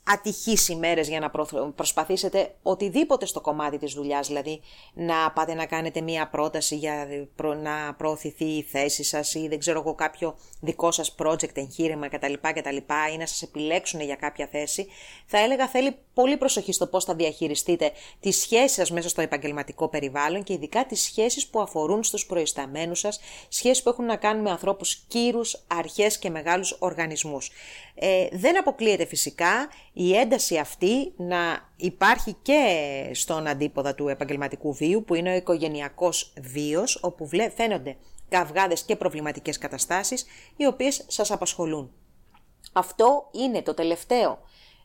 ατυχείς 0.05 0.69
ημέρες 0.69 1.09
για 1.09 1.21
να 1.21 1.31
προσπαθήσετε 1.75 2.55
οτιδήποτε 2.63 3.27
στο 3.27 3.41
κομμάτι 3.41 3.79
της 3.79 3.93
δουλειάς, 3.93 4.27
δηλαδή 4.27 4.61
να 4.95 5.31
πάτε 5.31 5.55
να 5.55 5.67
κάνετε 5.67 6.01
μία 6.01 6.29
πρόταση 6.29 6.77
για 6.77 7.07
να 7.63 7.95
προωθηθεί 7.95 8.45
η 8.45 8.63
θέση 8.63 9.03
σας 9.05 9.35
ή 9.35 9.49
δεν 9.49 9.59
ξέρω 9.59 9.79
εγώ 9.79 9.95
κάποιο 9.95 10.37
δικό 10.61 10.91
σας 10.91 11.15
project, 11.19 11.57
εγχείρημα 11.57 12.09
κτλ. 12.09 12.33
κτλ 12.55 12.77
ή 13.15 13.17
να 13.19 13.27
σας 13.27 13.43
επιλέξουν 13.43 14.01
για 14.01 14.15
κάποια 14.15 14.47
θέση, 14.47 14.87
θα 15.27 15.39
έλεγα 15.39 15.69
θέλει 15.69 15.97
πολύ 16.15 16.37
προσοχή 16.37 16.73
στο 16.73 16.87
πώς 16.87 17.05
θα 17.05 17.15
διαχειριστείτε 17.15 17.93
τις 18.21 18.37
σχέσεις 18.37 18.73
σας 18.73 18.91
μέσα 18.91 19.09
στο 19.09 19.21
επαγγελματικό 19.21 19.89
περιβάλλον 19.89 20.43
και 20.43 20.53
ειδικά 20.53 20.87
τις 20.87 21.03
σχέσεις 21.03 21.47
που 21.47 21.61
αφορούν 21.61 22.03
στους 22.03 22.27
προϊσταμένους 22.27 22.99
σας, 22.99 23.21
σχέσεις 23.49 23.83
που 23.83 23.89
έχουν 23.89 24.05
να 24.05 24.17
κάνουν 24.17 24.43
με 24.43 24.51
ανθρώπους 24.51 25.05
κύρους, 25.09 25.65
αρχές 25.67 26.19
και 26.19 26.31
μεγάλους 26.31 26.77
οργανισμούς. 26.79 27.51
Ε, 27.95 28.29
δεν 28.33 28.59
αποκλείεται 28.59 29.07
φυσικά 29.07 29.69
η 30.03 30.17
ένταση 30.17 30.59
αυτή 30.59 31.13
να 31.17 31.69
υπάρχει 31.77 32.37
και 32.43 32.63
στον 33.13 33.47
αντίποδα 33.47 33.95
του 33.95 34.09
επαγγελματικού 34.09 34.73
βίου 34.73 35.05
που 35.07 35.15
είναι 35.15 35.33
ο 35.33 35.37
οικογενειακός 35.37 36.33
βίος 36.41 36.99
όπου 37.03 37.29
φαίνονται 37.55 37.97
καυγάδες 38.29 38.83
και 38.83 38.97
προβληματικές 38.97 39.59
καταστάσεις 39.59 40.25
οι 40.57 40.67
οποίες 40.67 41.05
σας 41.07 41.31
απασχολούν. 41.31 41.93
Αυτό 42.73 43.29
είναι 43.33 43.63
το 43.63 43.75
τελευταίο 43.75 44.39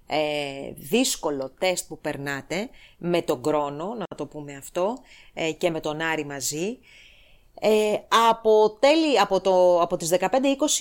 ε, 0.07 0.71
δύσκολο 0.75 1.53
τεστ 1.59 1.87
που 1.87 1.99
περνάτε 1.99 2.69
με 2.97 3.21
τον 3.21 3.43
κρόνο, 3.43 3.93
να 3.93 4.15
το 4.15 4.25
πούμε 4.25 4.55
αυτό, 4.55 4.97
ε, 5.33 5.51
και 5.51 5.69
με 5.69 5.79
τον 5.79 6.01
Άρη 6.01 6.25
μαζί 6.25 6.79
ε, 7.59 7.93
από, 8.29 8.77
τέλη, 8.79 9.19
από, 9.19 9.41
το, 9.41 9.81
από 9.81 9.97
τις 9.97 10.13
15-20 10.19 10.25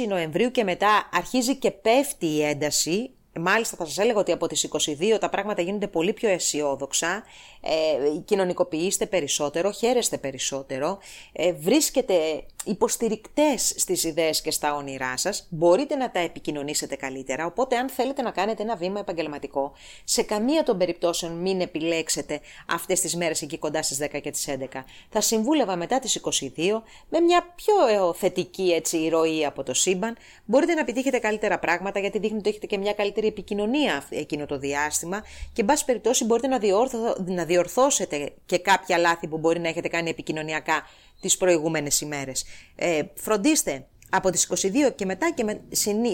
Νοεμβρίου 0.08 0.50
και 0.50 0.64
μετά 0.64 1.08
αρχίζει 1.12 1.56
και 1.56 1.70
πέφτει 1.70 2.26
η 2.26 2.42
ένταση. 2.42 3.14
Μάλιστα 3.40 3.76
θα 3.76 3.84
σας 3.84 3.98
έλεγα 3.98 4.18
ότι 4.18 4.32
από 4.32 4.46
τις 4.46 4.64
22 4.64 5.18
τα 5.20 5.28
πράγματα 5.28 5.62
γίνονται 5.62 5.86
πολύ 5.86 6.12
πιο 6.12 6.28
αισιόδοξα, 6.28 7.22
ε, 7.60 8.18
κοινωνικοποιείστε 8.24 9.06
περισσότερο, 9.06 9.72
χαίρεστε 9.72 10.18
περισσότερο, 10.18 10.98
ε, 11.32 11.52
βρίσκετε 11.52 12.44
υποστηρικτές 12.64 13.74
στις 13.76 14.04
ιδέες 14.04 14.40
και 14.40 14.50
στα 14.50 14.74
όνειρά 14.74 15.16
σας, 15.16 15.46
μπορείτε 15.50 15.96
να 15.96 16.10
τα 16.10 16.18
επικοινωνήσετε 16.18 16.96
καλύτερα, 16.96 17.46
οπότε 17.46 17.76
αν 17.76 17.88
θέλετε 17.88 18.22
να 18.22 18.30
κάνετε 18.30 18.62
ένα 18.62 18.76
βήμα 18.76 19.00
επαγγελματικό, 19.00 19.72
σε 20.04 20.22
καμία 20.22 20.62
των 20.62 20.78
περιπτώσεων 20.78 21.32
μην 21.32 21.60
επιλέξετε 21.60 22.40
αυτές 22.68 23.00
τις 23.00 23.16
μέρες 23.16 23.42
εκεί 23.42 23.58
κοντά 23.58 23.82
στις 23.82 23.98
10 23.98 24.20
και 24.20 24.30
τις 24.30 24.48
11. 24.48 24.84
Θα 25.08 25.20
συμβούλευα 25.20 25.76
μετά 25.76 25.98
τις 25.98 26.20
22 26.22 26.82
με 27.08 27.20
μια 27.20 27.54
πιο 27.54 28.08
ε, 28.08 28.14
θετική 28.14 28.72
έτσι, 28.72 29.08
ροή 29.08 29.44
από 29.44 29.62
το 29.62 29.74
σύμπαν, 29.74 30.16
μπορείτε 30.44 30.74
να 30.74 30.80
επιτύχετε 30.80 31.18
καλύτερα 31.18 31.58
πράγματα 31.58 31.98
γιατί 32.00 32.18
δείχνει 32.18 32.38
ότι 32.38 32.48
έχετε 32.48 32.66
και 32.66 32.78
μια 32.78 32.92
καλύτερη 32.92 33.26
επικοινωνία 33.26 34.04
εκείνο 34.10 34.46
το 34.46 34.58
διάστημα. 34.58 35.22
Και 35.52 35.60
εν 35.60 35.66
πάση 35.66 35.84
περιπτώσει 35.84 36.24
μπορείτε 36.24 36.46
να, 36.46 36.58
διόρθω, 36.58 37.16
να 37.26 37.44
διορθώσετε 37.44 38.32
και 38.46 38.58
κάποια 38.58 38.98
λάθη 38.98 39.26
που 39.26 39.38
μπορεί 39.38 39.60
να 39.60 39.68
έχετε 39.68 39.88
κάνει 39.88 40.10
επικοινωνιακά 40.10 40.82
τις 41.20 41.36
προηγούμενες 41.36 42.00
ημέρες. 42.00 42.44
Ε, 42.76 43.02
φροντίστε 43.14 43.86
από 44.16 44.30
τις 44.30 44.44
22 44.44 44.90
και 44.94 45.04
μετά 45.04 45.30
και 45.30 45.44
με, 45.44 45.60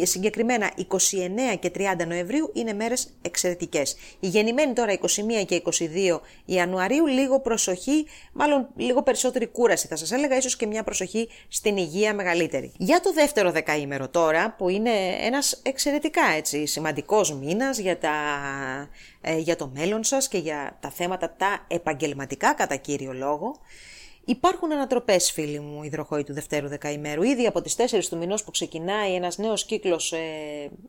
συγκεκριμένα 0.03 0.73
29 0.77 1.57
και 1.59 1.71
30 1.75 2.07
Νοεμβρίου 2.07 2.51
είναι 2.55 2.73
μέρες 2.73 3.09
εξαιρετικές. 3.23 3.97
Η 4.21 4.27
γεννημένη 4.27 4.73
τώρα 4.73 4.93
21 4.93 5.45
και 5.47 5.63
22 5.65 6.21
Ιανουαρίου 6.45 7.07
λίγο 7.07 7.41
προσοχή, 7.41 8.07
μάλλον 8.33 8.69
λίγο 8.77 9.03
περισσότερη 9.03 9.47
κούραση 9.47 9.87
θα 9.87 9.97
σας 9.97 10.13
έλεγα, 10.13 10.37
ίσως 10.37 10.57
και 10.57 10.67
μια 10.67 10.83
προσοχή 10.83 11.29
στην 11.49 11.77
υγεία 11.77 12.15
μεγαλύτερη. 12.15 12.73
Για 12.77 13.01
το 13.01 13.13
δεύτερο 13.13 13.51
δεκαήμερο 13.51 14.09
τώρα 14.09 14.55
που 14.59 14.69
είναι 14.69 14.91
ένας 15.21 15.61
εξαιρετικά 15.63 16.23
έτσι 16.37 16.67
σημαντικός 16.67 17.35
μήνας 17.35 17.79
για, 17.79 17.99
τα, 17.99 18.15
ε, 19.21 19.37
για 19.39 19.57
το 19.57 19.71
μέλλον 19.75 20.05
σας 20.05 20.29
και 20.29 20.39
για 20.39 20.77
τα 20.81 20.91
θέματα 20.91 21.35
τα 21.37 21.65
επαγγελματικά 21.69 22.55
κατά 22.55 22.77
κύριο 22.77 23.13
λόγο, 23.13 23.57
Υπάρχουν 24.31 24.73
ανατροπές, 24.73 25.31
φίλοι 25.33 25.61
μου, 25.61 25.83
υδροχόοι 25.83 26.25
του 26.25 26.33
Δευτέρου 26.33 26.69
Δεκαημέρου. 26.69 27.23
Ήδη 27.23 27.47
από 27.47 27.61
τις 27.63 27.77
4 27.77 28.09
του 28.09 28.17
μηνός 28.17 28.45
που 28.45 28.51
ξεκινάει 28.51 29.15
ένας 29.15 29.39
νέος 29.39 29.65
κύκλος 29.65 30.13
ε, 30.13 30.19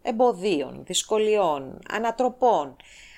εμποδίων, 0.01 0.83
δυσκολιών, 0.85 1.79
ανατροπών, 1.89 2.75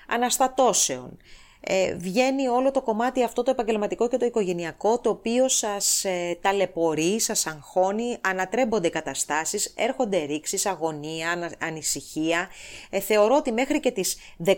αναστατώσεων 0.08 1.18
ε, 1.65 1.94
βγαίνει 1.95 2.48
όλο 2.48 2.72
το 2.72 2.81
κομμάτι 2.81 3.23
αυτό 3.23 3.44
το 3.44 3.52
επαγγελματικό 3.52 4.07
και 4.07 4.18
το 4.18 4.26
οικογενειακό 4.26 4.99
το 4.99 5.10
οποίο 5.10 5.48
σας 5.48 6.06
ε, 6.06 6.38
ταλαιπωρεί, 6.41 7.19
σας 7.19 7.48
αγχώνει, 7.48 8.18
ανατρέμπονται 8.22 8.90
καταστάσεις, 8.90 9.73
έρχονται 9.77 10.23
ρήξεις, 10.23 10.65
αγωνία, 10.65 11.52
ανησυχία. 11.60 12.49
Ε, 12.90 12.99
θεωρώ 12.99 13.35
ότι 13.35 13.52
μέχρι 13.52 13.80
και 13.80 13.91
τις 13.91 14.18
17 14.45 14.52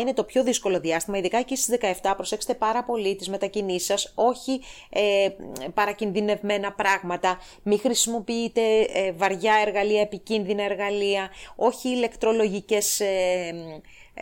είναι 0.00 0.12
το 0.14 0.24
πιο 0.24 0.42
δύσκολο 0.42 0.80
διάστημα, 0.80 1.18
ειδικά 1.18 1.42
και 1.42 1.54
στις 1.54 1.78
17 2.02 2.12
προσέξτε 2.16 2.54
πάρα 2.54 2.84
πολύ 2.84 3.16
τις 3.16 3.28
μετακινήσεις 3.28 3.86
σας, 3.86 4.12
όχι 4.14 4.60
ε, 4.88 5.28
παρακινδυνευμένα 5.74 6.72
πράγματα, 6.72 7.38
μη 7.62 7.78
χρησιμοποιείτε 7.78 8.60
ε, 8.80 9.12
βαριά 9.12 9.54
εργαλεία, 9.66 10.00
επικίνδυνα 10.00 10.62
εργαλεία, 10.62 11.30
όχι 11.56 11.88
ηλεκτρολογικές 11.88 13.00
ε, 13.00 13.54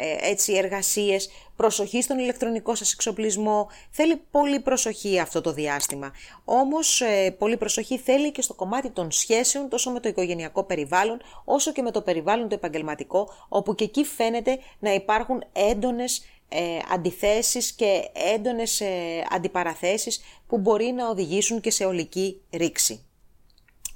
ε, 0.00 0.30
έτσι, 0.30 0.52
εργασίες, 0.52 1.30
προσοχή 1.58 2.02
στον 2.02 2.18
ηλεκτρονικό 2.18 2.74
σας 2.74 2.92
εξοπλισμό. 2.92 3.68
Θέλει 3.90 4.22
πολύ 4.30 4.60
προσοχή 4.60 5.18
αυτό 5.18 5.40
το 5.40 5.52
διάστημα. 5.52 6.12
Όμως 6.44 7.00
ε, 7.00 7.30
πολύ 7.38 7.56
προσοχή 7.56 7.98
θέλει 7.98 8.32
και 8.32 8.42
στο 8.42 8.54
κομμάτι 8.54 8.90
των 8.90 9.10
σχέσεων 9.10 9.68
τόσο 9.68 9.90
με 9.90 10.00
το 10.00 10.08
οικογενειακό 10.08 10.64
περιβάλλον 10.64 11.20
όσο 11.44 11.72
και 11.72 11.82
με 11.82 11.90
το 11.90 12.02
περιβάλλον 12.02 12.48
το 12.48 12.54
επαγγελματικό 12.54 13.30
όπου 13.48 13.74
και 13.74 13.84
εκεί 13.84 14.04
φαίνεται 14.04 14.58
να 14.78 14.94
υπάρχουν 14.94 15.44
έντονες 15.52 16.24
ε, 16.48 16.60
αντιθέσεις 16.92 17.72
και 17.72 18.10
έντονες 18.34 18.80
ε, 18.80 19.24
αντιπαραθέσεις 19.30 20.20
που 20.46 20.58
μπορεί 20.58 20.92
να 20.92 21.08
οδηγήσουν 21.08 21.60
και 21.60 21.70
σε 21.70 21.84
ολική 21.84 22.40
ρήξη 22.50 23.07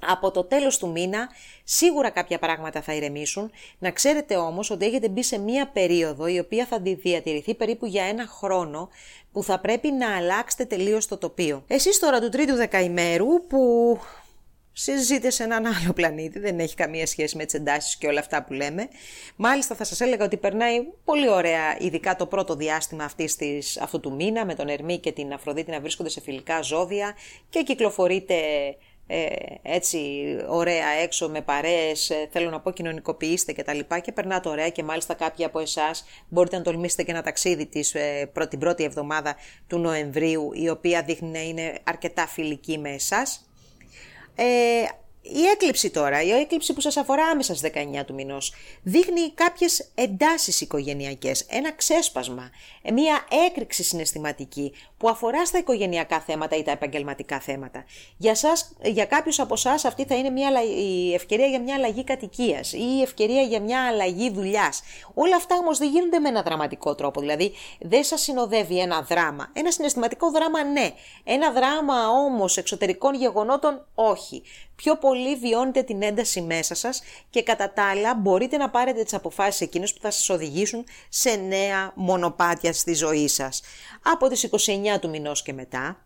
από 0.07 0.31
το 0.31 0.43
τέλος 0.43 0.77
του 0.77 0.91
μήνα 0.91 1.29
σίγουρα 1.63 2.09
κάποια 2.09 2.39
πράγματα 2.39 2.81
θα 2.81 2.93
ηρεμήσουν. 2.93 3.51
Να 3.79 3.91
ξέρετε 3.91 4.35
όμως 4.35 4.69
ότι 4.69 4.85
έχετε 4.85 5.09
μπει 5.09 5.23
σε 5.23 5.37
μία 5.37 5.67
περίοδο 5.67 6.27
η 6.27 6.39
οποία 6.39 6.65
θα 6.65 6.79
διατηρηθεί 6.79 7.55
περίπου 7.55 7.85
για 7.85 8.03
ένα 8.03 8.27
χρόνο 8.27 8.89
που 9.31 9.43
θα 9.43 9.59
πρέπει 9.59 9.91
να 9.91 10.15
αλλάξετε 10.15 10.65
τελείως 10.65 11.07
το 11.07 11.17
τοπίο. 11.17 11.63
Εσείς 11.67 11.99
τώρα 11.99 12.19
του 12.19 12.29
τρίτου 12.29 12.55
δεκαημέρου 12.55 13.47
που 13.47 13.99
συζείτε 14.73 15.29
σε 15.29 15.43
έναν 15.43 15.65
άλλο 15.65 15.93
πλανήτη, 15.99 16.39
δεν 16.39 16.59
έχει 16.59 16.75
καμία 16.75 17.05
σχέση 17.05 17.37
με 17.37 17.45
τις 17.45 17.53
εντάσεις 17.53 17.97
και 17.97 18.07
όλα 18.07 18.19
αυτά 18.19 18.43
που 18.43 18.53
λέμε. 18.53 18.87
Μάλιστα 19.35 19.75
θα 19.75 19.83
σας 19.83 20.01
έλεγα 20.01 20.25
ότι 20.25 20.37
περνάει 20.37 20.83
πολύ 21.03 21.29
ωραία, 21.29 21.77
ειδικά 21.79 22.15
το 22.15 22.25
πρώτο 22.25 22.55
διάστημα 22.55 23.03
αυτής 23.03 23.35
της, 23.35 23.77
αυτού 23.77 23.99
του 23.99 24.13
μήνα, 24.13 24.45
με 24.45 24.55
τον 24.55 24.67
Ερμή 24.67 24.99
και 24.99 25.11
την 25.11 25.33
Αφροδίτη 25.33 25.71
να 25.71 25.79
βρίσκονται 25.79 26.09
σε 26.09 26.21
φιλικά 26.21 26.61
ζώδια 26.61 27.15
και 27.49 27.63
κυκλοφορείτε 27.63 28.35
ε, 29.07 29.25
έτσι 29.61 29.99
ωραία 30.47 30.87
έξω 30.87 31.29
με 31.29 31.41
παρέες, 31.41 32.09
ε, 32.09 32.27
θέλω 32.31 32.49
να 32.49 32.59
πω 32.59 32.71
κοινωνικοποιήστε 32.71 33.51
και 33.51 33.63
τα 33.63 33.73
λοιπά 33.73 33.99
και 33.99 34.11
περνάτε 34.11 34.49
ωραία 34.49 34.69
και 34.69 34.83
μάλιστα 34.83 35.13
κάποιοι 35.13 35.45
από 35.45 35.59
εσάς 35.59 36.05
μπορείτε 36.29 36.57
να 36.57 36.63
τολμήσετε 36.63 37.03
και 37.03 37.11
ένα 37.11 37.21
ταξίδι 37.21 37.65
της, 37.65 37.95
ε, 37.95 38.31
την 38.49 38.59
πρώτη 38.59 38.83
εβδομάδα 38.83 39.35
του 39.67 39.77
Νοεμβρίου 39.77 40.49
η 40.53 40.69
οποία 40.69 41.03
δείχνει 41.03 41.29
να 41.29 41.41
είναι 41.41 41.79
αρκετά 41.83 42.27
φιλική 42.27 42.77
με 42.77 42.89
εσάς. 42.89 43.47
Ε, 44.35 44.45
η 45.25 45.45
έκλειψη 45.53 45.89
τώρα, 45.89 46.21
η 46.21 46.31
έκλειψη 46.31 46.73
που 46.73 46.81
σας 46.81 46.97
αφορά 46.97 47.23
άμεσα 47.25 47.55
στις 47.55 47.71
19 47.73 48.03
του 48.05 48.13
μηνός, 48.13 48.53
δείχνει 48.83 49.31
κάποιες 49.33 49.91
εντάσεις 49.95 50.61
οικογενειακές, 50.61 51.45
ένα 51.49 51.71
ξέσπασμα, 51.71 52.49
μια 52.93 53.27
έκρηξη 53.47 53.83
συναισθηματική 53.83 54.73
που 54.97 55.09
αφορά 55.09 55.45
στα 55.45 55.57
οικογενειακά 55.57 56.19
θέματα 56.19 56.55
ή 56.55 56.63
τα 56.63 56.71
επαγγελματικά 56.71 57.39
θέματα. 57.39 57.85
Για, 58.17 58.35
σας, 58.35 58.73
για 58.81 59.05
κάποιους 59.05 59.39
από 59.39 59.53
εσά 59.53 59.71
αυτή 59.71 60.05
θα 60.05 60.15
είναι 60.15 60.29
μια, 60.29 60.49
η 60.77 61.13
ευκαιρία 61.13 61.47
για 61.47 61.61
μια 61.61 61.75
αλλαγή 61.75 62.03
κατοικίας 62.03 62.73
ή 62.73 62.97
η 62.97 63.01
ευκαιρία 63.01 63.41
για 63.41 63.61
μια 63.61 63.87
αλλαγή 63.87 64.31
δουλειάς. 64.31 64.81
Όλα 65.13 65.35
αυτά 65.35 65.55
όμως 65.55 65.77
δεν 65.77 65.89
γίνονται 65.89 66.19
με 66.19 66.29
ένα 66.29 66.41
δραματικό 66.41 66.95
τρόπο, 66.95 67.19
δηλαδή 67.19 67.53
δεν 67.79 68.03
σας 68.03 68.21
συνοδεύει 68.21 68.79
ένα 68.79 69.01
δράμα. 69.01 69.49
Ένα 69.53 69.71
συναισθηματικό 69.71 70.31
δράμα 70.31 70.63
ναι, 70.63 70.89
ένα 71.23 71.51
δράμα 71.51 72.09
όμως 72.09 72.57
εξωτερικών 72.57 73.15
γεγονότων 73.15 73.85
όχι 73.95 74.43
πιο 74.83 74.97
πολύ 74.97 75.35
βιώνετε 75.35 75.81
την 75.81 76.01
ένταση 76.01 76.41
μέσα 76.41 76.75
σας 76.75 77.01
και 77.29 77.43
κατά 77.43 77.73
τα 77.73 77.89
άλλα 77.89 78.15
μπορείτε 78.15 78.57
να 78.57 78.69
πάρετε 78.69 79.03
τις 79.03 79.13
αποφάσεις 79.13 79.61
εκείνες 79.61 79.93
που 79.93 79.99
θα 80.01 80.11
σας 80.11 80.29
οδηγήσουν 80.29 80.85
σε 81.09 81.35
νέα 81.35 81.91
μονοπάτια 81.95 82.73
στη 82.73 82.93
ζωή 82.93 83.27
σας. 83.27 83.61
Από 84.01 84.27
τις 84.27 84.43
29 84.43 84.99
του 84.99 85.09
μηνός 85.09 85.43
και 85.43 85.53
μετά, 85.53 86.05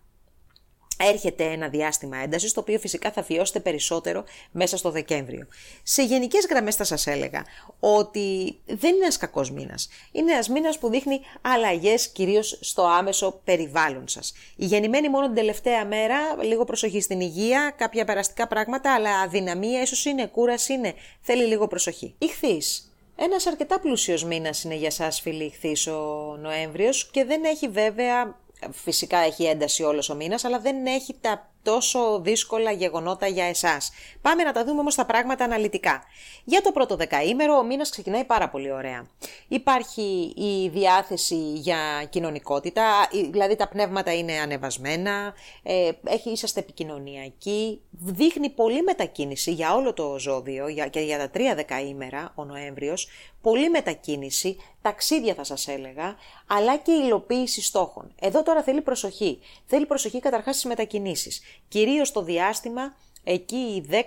έρχεται 0.98 1.44
ένα 1.44 1.68
διάστημα 1.68 2.18
έντασης, 2.18 2.54
το 2.54 2.60
οποίο 2.60 2.80
φυσικά 2.80 3.12
θα 3.12 3.22
βιώσετε 3.22 3.60
περισσότερο 3.60 4.24
μέσα 4.52 4.78
στο 4.78 4.92
Δεκέμβριο. 4.92 5.48
Σε 5.84 6.04
γενικές 6.04 6.46
γραμμές 6.50 6.76
θα 6.76 6.84
σας 6.84 7.08
έλεγα 7.08 7.46
ότι 7.80 8.58
δεν 8.66 8.94
είναι 8.94 9.04
ένας 9.04 9.18
κακός 9.18 9.52
μήνας. 9.52 9.90
Είναι 10.12 10.32
ένας 10.32 10.50
μήνας 10.50 10.78
που 10.78 10.90
δείχνει 10.90 11.20
αλλαγές 11.42 12.08
κυρίως 12.08 12.60
στο 12.62 12.86
άμεσο 12.86 13.42
περιβάλλον 13.44 14.08
σας. 14.08 14.34
Η 14.56 14.66
γεννημένη 14.66 15.10
μόνο 15.10 15.26
την 15.26 15.36
τελευταία 15.36 15.86
μέρα, 15.86 16.18
λίγο 16.44 16.64
προσοχή 16.64 17.02
στην 17.02 17.20
υγεία, 17.22 17.74
κάποια 17.78 18.06
περαστικά 18.06 18.48
πράγματα, 18.48 18.94
αλλά 18.94 19.20
αδυναμία 19.20 19.82
ίσως 19.82 20.06
είναι, 20.06 20.26
κούραση 20.26 20.74
είναι, 20.74 20.94
θέλει 21.22 21.46
λίγο 21.46 21.68
προσοχή. 21.68 22.16
Ηχθείς. 22.18 22.92
Ένας 23.16 23.46
αρκετά 23.46 23.80
πλούσιος 23.80 24.24
μήνας 24.24 24.64
είναι 24.64 24.76
για 24.76 24.92
σας 24.92 25.22
φίλοι 25.22 25.44
ηχθείς 25.44 25.88
ο 25.88 26.38
Νοέμβριος 26.42 27.10
και 27.12 27.26
δεν 27.26 27.44
έχει 27.44 27.68
βέβαια 27.68 28.36
φυσικά 28.72 29.18
έχει 29.18 29.44
ένταση 29.44 29.84
όλος 29.84 30.10
ο 30.10 30.16
μήνας, 30.16 30.44
αλλά 30.44 30.60
δεν 30.60 30.86
έχει 30.86 31.16
τα 31.22 31.52
τόσο 31.68 32.20
δύσκολα 32.20 32.72
γεγονότα 32.72 33.28
για 33.28 33.46
εσάς. 33.46 33.92
Πάμε 34.22 34.44
να 34.44 34.52
τα 34.52 34.66
δούμε 34.66 34.80
όμως 34.80 34.96
τα 34.96 35.06
πράγματα 35.06 35.44
αναλυτικά. 35.44 36.04
Για 36.44 36.62
το 36.62 36.72
πρώτο 36.72 36.96
δεκαήμερο 36.96 37.58
ο 37.58 37.64
μήνας 37.64 37.90
ξεκινάει 37.90 38.24
πάρα 38.24 38.50
πολύ 38.50 38.72
ωραία. 38.72 39.08
Υπάρχει 39.48 40.34
η 40.36 40.70
διάθεση 40.70 41.36
για 41.54 42.08
κοινωνικότητα, 42.10 42.84
δηλαδή 43.32 43.56
τα 43.56 43.68
πνεύματα 43.68 44.14
είναι 44.14 44.34
ανεβασμένα, 44.34 45.34
ε, 45.64 45.90
έχει, 46.04 46.30
είσαστε 46.30 46.60
επικοινωνιακοί, 46.60 47.82
δείχνει 47.92 48.50
πολύ 48.50 48.82
μετακίνηση 48.82 49.52
για 49.52 49.76
όλο 49.76 49.94
το 49.94 50.20
ζώδιο 50.20 50.68
για, 50.68 50.88
και 50.88 51.00
για 51.00 51.18
τα 51.18 51.30
τρία 51.30 51.56
δεκαήμερα 51.56 52.32
ο 52.36 52.44
Νοέμβριος, 52.44 53.08
πολύ 53.42 53.70
μετακίνηση, 53.70 54.58
ταξίδια 54.82 55.34
θα 55.34 55.44
σας 55.44 55.68
έλεγα, 55.68 56.16
αλλά 56.48 56.78
και 56.78 56.92
υλοποίηση 56.92 57.62
στόχων. 57.62 58.14
Εδώ 58.20 58.44
τώρα 58.44 58.64
θέλει 58.64 58.82
προσοχή. 58.82 59.40
Θέλει 59.66 59.86
προσοχή 59.86 60.20
καταρχάς 60.20 60.56
στις 60.56 60.68
μετακινήσεις. 60.70 61.42
Κυρίως 61.68 62.12
το 62.12 62.24
διάστημα 62.24 62.96
εκεί 63.24 63.86
10-11 63.90 64.00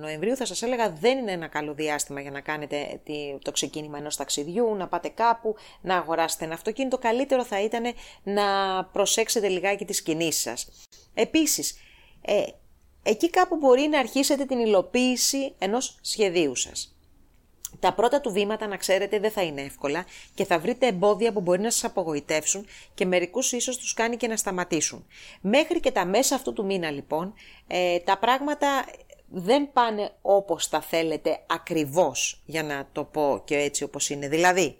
Νοεμβρίου 0.00 0.36
θα 0.36 0.44
σας 0.44 0.62
έλεγα 0.62 0.90
δεν 0.90 1.18
είναι 1.18 1.32
ένα 1.32 1.46
καλό 1.46 1.74
διάστημα 1.74 2.20
για 2.20 2.30
να 2.30 2.40
κάνετε 2.40 3.00
το 3.42 3.50
ξεκίνημα 3.50 3.98
ενός 3.98 4.16
ταξιδιού, 4.16 4.74
να 4.74 4.88
πάτε 4.88 5.08
κάπου, 5.08 5.54
να 5.80 5.96
αγοράσετε 5.96 6.44
ένα 6.44 6.54
αυτοκίνητο. 6.54 6.98
Καλύτερο 6.98 7.44
θα 7.44 7.60
ήταν 7.60 7.84
να 8.22 8.44
προσέξετε 8.84 9.48
λιγάκι 9.48 9.84
τις 9.84 10.02
κινήσεις 10.02 10.42
σας. 10.42 10.68
Επίσης, 11.14 11.78
ε, 12.22 12.42
εκεί 13.02 13.30
κάπου 13.30 13.56
μπορεί 13.56 13.88
να 13.88 13.98
αρχίσετε 13.98 14.44
την 14.44 14.58
υλοποίηση 14.58 15.54
ενός 15.58 15.98
σχεδίου 16.00 16.54
σας. 16.54 16.93
Τα 17.80 17.92
πρώτα 17.92 18.20
του 18.20 18.32
βήματα, 18.32 18.66
να 18.66 18.76
ξέρετε, 18.76 19.18
δεν 19.18 19.30
θα 19.30 19.42
είναι 19.42 19.62
εύκολα 19.62 20.04
και 20.34 20.44
θα 20.44 20.58
βρείτε 20.58 20.86
εμπόδια 20.86 21.32
που 21.32 21.40
μπορεί 21.40 21.60
να 21.60 21.70
σας 21.70 21.84
απογοητεύσουν 21.84 22.66
και 22.94 23.06
μερικούς 23.06 23.52
ίσως 23.52 23.76
τους 23.76 23.94
κάνει 23.94 24.16
και 24.16 24.28
να 24.28 24.36
σταματήσουν. 24.36 25.06
Μέχρι 25.40 25.80
και 25.80 25.90
τα 25.90 26.04
μέσα 26.04 26.34
αυτού 26.34 26.52
του 26.52 26.64
μήνα, 26.64 26.90
λοιπόν, 26.90 27.34
ε, 27.66 27.98
τα 27.98 28.18
πράγματα 28.18 28.84
δεν 29.28 29.72
πάνε 29.72 30.10
όπως 30.22 30.68
τα 30.68 30.80
θέλετε 30.80 31.40
ακριβώς, 31.46 32.42
για 32.46 32.62
να 32.62 32.88
το 32.92 33.04
πω 33.04 33.42
και 33.44 33.56
έτσι 33.56 33.84
όπως 33.84 34.10
είναι. 34.10 34.28
Δηλαδή, 34.28 34.78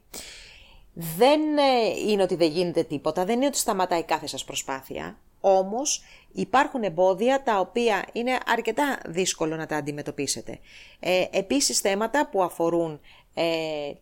δεν 0.93 1.41
ε, 1.59 2.11
είναι 2.11 2.23
ότι 2.23 2.35
δεν 2.35 2.51
γίνεται 2.51 2.83
τίποτα, 2.83 3.25
δεν 3.25 3.37
είναι 3.37 3.47
ότι 3.47 3.59
σταματάει 3.59 4.03
κάθε 4.03 4.27
σας 4.27 4.45
προσπάθεια, 4.45 5.19
όμως 5.45 6.03
υπάρχουν 6.33 6.83
εμπόδια 6.83 7.43
τα 7.43 7.59
οποία 7.59 8.07
είναι 8.13 8.39
αρκετά 8.47 8.99
δύσκολο 9.07 9.57
να 9.57 9.67
τα 9.67 9.77
αντιμετωπίσετε. 9.77 10.59
Ε, 11.01 11.25
επίσης 11.31 11.81
θέματα 11.81 12.29
που 12.29 12.43
αφορούν 12.43 13.01
ε, 13.35 13.45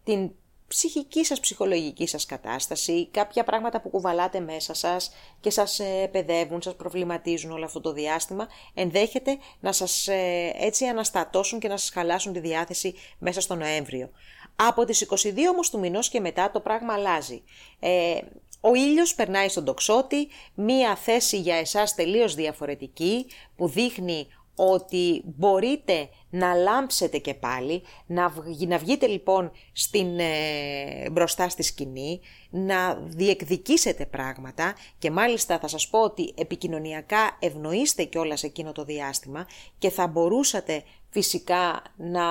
την 0.05 0.31
ψυχική 0.69 1.25
σας, 1.25 1.41
ψυχολογική 1.41 2.07
σας 2.07 2.27
κατάσταση, 2.27 3.09
κάποια 3.11 3.45
πράγματα 3.45 3.81
που 3.81 3.89
κουβαλάτε 3.89 4.41
μέσα 4.41 4.75
σας 4.75 5.13
και 5.41 5.51
σας 5.51 5.79
ε, 5.79 6.09
παιδεύουν, 6.13 6.63
σας 6.63 6.77
προβληματίζουν 6.77 7.51
όλο 7.51 7.65
αυτό 7.65 7.81
το 7.81 7.93
διάστημα, 7.93 8.49
ενδέχεται 8.75 9.39
να 9.61 9.73
σας 9.73 10.09
ε, 10.09 10.53
έτσι 10.59 10.87
αναστατώσουν 10.87 11.59
και 11.59 11.69
να 11.69 11.77
σας 11.77 11.91
χαλάσουν 11.91 12.33
τη 12.33 12.41
διάθεση 12.41 12.95
μέσα 13.19 13.41
στο 13.41 13.55
Νοέμβριο. 13.55 14.11
Από 14.57 14.85
τις 14.85 15.07
22 15.11 15.33
όμως 15.51 15.71
του 15.71 15.79
μηνός 15.79 16.09
και 16.09 16.21
μετά 16.21 16.51
το 16.51 16.61
πράγμα 16.61 16.93
αλλάζει. 16.93 17.43
Ε, 17.81 18.19
ο 18.65 18.75
ήλιος 18.75 19.15
περνάει 19.15 19.49
στον 19.49 19.65
τοξότη, 19.65 20.29
μία 20.55 20.97
θέση 20.97 21.41
για 21.41 21.57
εσάς 21.57 21.95
τελείως 21.95 22.35
διαφορετική 22.35 23.27
που 23.57 23.69
δείχνει 23.69 24.27
ότι 24.55 25.23
μπορείτε 25.25 26.09
να 26.31 26.55
λάμψετε 26.55 27.19
και 27.19 27.35
πάλι, 27.35 27.83
να, 28.07 28.33
να 28.67 28.79
βγείτε 28.79 29.07
λοιπόν 29.07 29.51
στην, 29.73 30.19
ε, 30.19 31.11
μπροστά 31.13 31.49
στη 31.49 31.63
σκηνή, 31.63 32.21
να 32.51 32.95
διεκδικήσετε 32.95 34.07
πράγματα 34.07 34.75
και 34.99 35.11
μάλιστα 35.11 35.59
θα 35.59 35.69
σας 35.69 35.89
πω 35.89 36.03
ότι 36.03 36.35
επικοινωνιακά 36.37 37.37
ευνοείστε 37.41 38.05
κιόλας 38.05 38.43
εκείνο 38.43 38.73
το 38.73 38.85
διάστημα 38.85 39.47
και 39.79 39.91
θα 39.91 40.07
μπορούσατε 40.07 40.83
φυσικά 41.11 41.83
να 41.97 42.25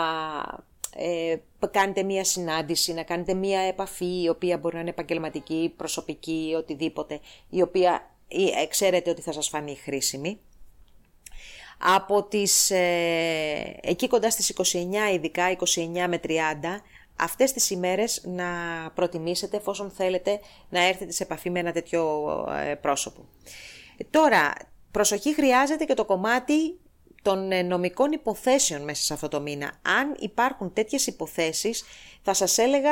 ε, 0.96 1.36
κάνετε 1.72 2.04
μία 2.04 2.24
συνάντηση, 2.24 2.94
να 2.94 3.04
κάνετε 3.04 3.34
μία 3.34 3.60
επαφή 3.60 4.22
η 4.22 4.30
οποία 4.30 4.58
μπορεί 4.58 4.76
να 4.76 4.82
είναι 4.82 4.90
επαγγελματική, 4.90 5.74
προσωπική, 5.78 6.54
οτιδήποτε, 6.58 7.20
η 7.50 7.62
οποία 7.62 8.16
ε, 8.28 8.66
ξέρετε 8.66 9.10
ότι 9.10 9.22
θα 9.22 9.32
σας 9.32 9.50
φανεί 9.50 9.76
χρήσιμη. 9.76 10.40
Από 11.80 12.24
τις, 12.24 12.72
ε, 12.72 13.80
εκεί 13.82 14.08
κοντά 14.08 14.30
στις 14.30 14.50
29 14.50 15.14
ειδικά, 15.14 15.52
29 15.52 16.08
με 16.08 16.18
30, 16.18 16.82
αυτές 17.16 17.52
τις 17.52 17.70
ημέρες 17.70 18.22
να 18.26 18.46
προτιμήσετε 18.96 19.58
εφόσον 19.58 19.92
θέλετε 19.92 20.40
να 20.70 20.88
έρθετε 20.88 21.12
σε 21.12 21.24
επαφή 21.24 21.50
με 21.50 21.60
ένα 21.60 21.72
τέτοιο 21.72 22.24
ε, 22.70 22.76
πρόσωπο. 22.76 23.26
Τώρα, 24.10 24.54
προσοχή 24.92 25.34
χρειάζεται 25.34 25.86
και 25.86 25.94
το 25.94 26.06
κομμάτι 26.06 26.80
των 27.22 27.52
ε, 27.52 27.62
νομικών 27.62 28.12
υποθέσεων 28.12 28.82
μέσα 28.82 29.04
σε 29.04 29.14
αυτό 29.14 29.28
το 29.28 29.42
μήνα. 29.42 29.72
Αν 30.00 30.16
υπάρχουν 30.20 30.74
τέτοιες 30.74 31.08
υποθέσεις, 31.08 31.84
θα 32.22 32.34
σας 32.34 32.58
έλεγα 32.58 32.92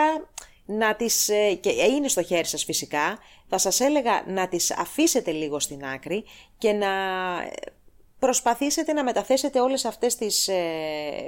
να 0.65 0.95
τις, 0.95 1.29
και 1.59 1.69
είναι 1.69 2.07
στο 2.07 2.23
χέρι 2.23 2.45
σας 2.45 2.63
φυσικά, 2.63 3.19
θα 3.49 3.57
σας 3.57 3.79
έλεγα 3.79 4.23
να 4.27 4.47
τις 4.47 4.71
αφήσετε 4.71 5.31
λίγο 5.31 5.59
στην 5.59 5.85
άκρη 5.85 6.23
και 6.57 6.71
να 6.71 6.87
προσπαθήσετε 8.19 8.93
να 8.93 9.03
μεταθέσετε 9.03 9.59
όλες 9.59 9.85
αυτές 9.85 10.15
τις 10.15 10.47
ε, 10.47 10.55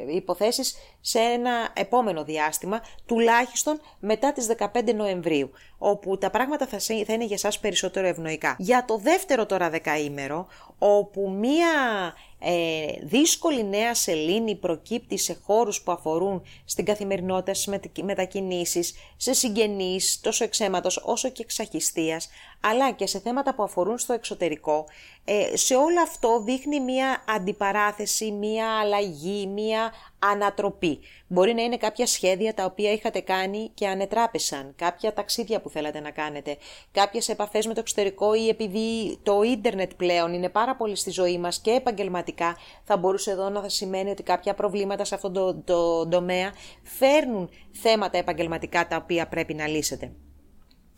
υποθέσεις 0.08 0.76
σε 1.02 1.20
ένα 1.20 1.70
επόμενο 1.74 2.24
διάστημα, 2.24 2.82
τουλάχιστον 3.06 3.82
μετά 4.00 4.32
τις 4.34 4.48
15 4.58 4.94
Νοεμβρίου, 4.96 5.52
όπου 5.78 6.18
τα 6.18 6.30
πράγματα 6.30 6.68
θα, 6.68 6.80
θα 6.80 7.14
είναι 7.14 7.26
για 7.26 7.38
σας 7.38 7.60
περισσότερο 7.60 8.08
ευνοϊκά. 8.08 8.56
Για 8.58 8.86
το 8.86 8.98
δεύτερο 8.98 9.46
τώρα 9.46 9.70
δεκαήμερο, 9.70 10.48
όπου 10.84 11.30
μία 11.30 12.14
ε, 12.40 12.86
δύσκολη 13.02 13.64
νέα 13.64 13.94
σελήνη 13.94 14.56
προκύπτει 14.56 15.18
σε 15.18 15.38
χώρους 15.44 15.82
που 15.82 15.92
αφορούν 15.92 16.42
στην 16.66 16.86
καθημερινότητα, 16.86 17.54
στις 17.54 18.04
μετακινήσεις, 18.04 18.96
σε 19.18 19.34
συγγενείς, 19.34 20.20
τόσο 20.22 20.44
εξαίματος 20.44 21.02
όσο 21.06 21.30
και 21.30 21.42
εξαχιστίας, 21.42 22.30
αλλά 22.62 22.92
και 22.92 23.08
σε 23.08 23.20
θέματα 23.20 23.56
που 23.56 23.64
αφορούν 23.64 23.98
στο 23.98 24.14
εξωτερικό, 24.14 24.86
ε, 25.26 25.56
σε 25.56 25.76
όλο 25.76 26.02
αυτό 26.02 26.42
δείχνει 26.42 26.80
μία 26.80 27.24
αντιπαράθεση, 27.28 28.32
μία 28.32 28.80
αλλαγή, 28.80 29.48
μία 29.48 29.94
ανατροπή. 30.22 31.00
Μπορεί 31.28 31.54
να 31.54 31.62
είναι 31.62 31.78
κάποια 31.78 32.06
σχέδια 32.06 32.54
τα 32.54 32.66
οποία 32.66 32.92
είχατε 32.92 33.20
κάνει 33.20 33.72
και 33.74 33.88
ανετράπεσαν, 33.88 34.74
κάποια 34.76 35.14
ταξίδια 35.14 35.62
που 35.62 35.70
θέλατε 35.70 36.00
να 36.00 36.12
κάνετε, 36.12 36.58
κάποιες 36.92 37.30
επαφές 37.30 37.68
με 37.68 37.74
το 37.74 37.80
εξωτερικό 37.80 38.34
ή 38.34 38.48
επειδή 38.48 39.20
το 39.24 39.42
ίντερνετ 39.42 39.92
πλέον 39.98 40.34
είναι 40.34 40.50
πάρα 40.50 40.76
πολύ 40.76 40.96
στη 40.96 41.12
ζωή 41.12 41.38
μας 41.38 41.60
και 41.60 41.72
επαγγελματικά, 41.72 42.58
θα 42.84 42.98
μπορούσε 42.98 43.32
εδώ 43.32 43.50
να 43.50 43.70
σημαίνει 43.70 44.10
ότι 44.10 44.24
κάποια 44.24 44.54
προβλήματα 44.54 45.06
σε 45.06 45.16
αυτό 45.16 45.32
το, 45.32 45.56
το 45.56 46.08
τομέα 46.08 46.54
φέρνουν 46.84 47.50
θέματα 47.72 48.18
επαγγελματικά 48.18 48.88
τα 48.88 48.96
οποία 48.96 49.28
πρέπει 49.28 49.54
να 49.54 49.68
λύσετε. 49.68 50.12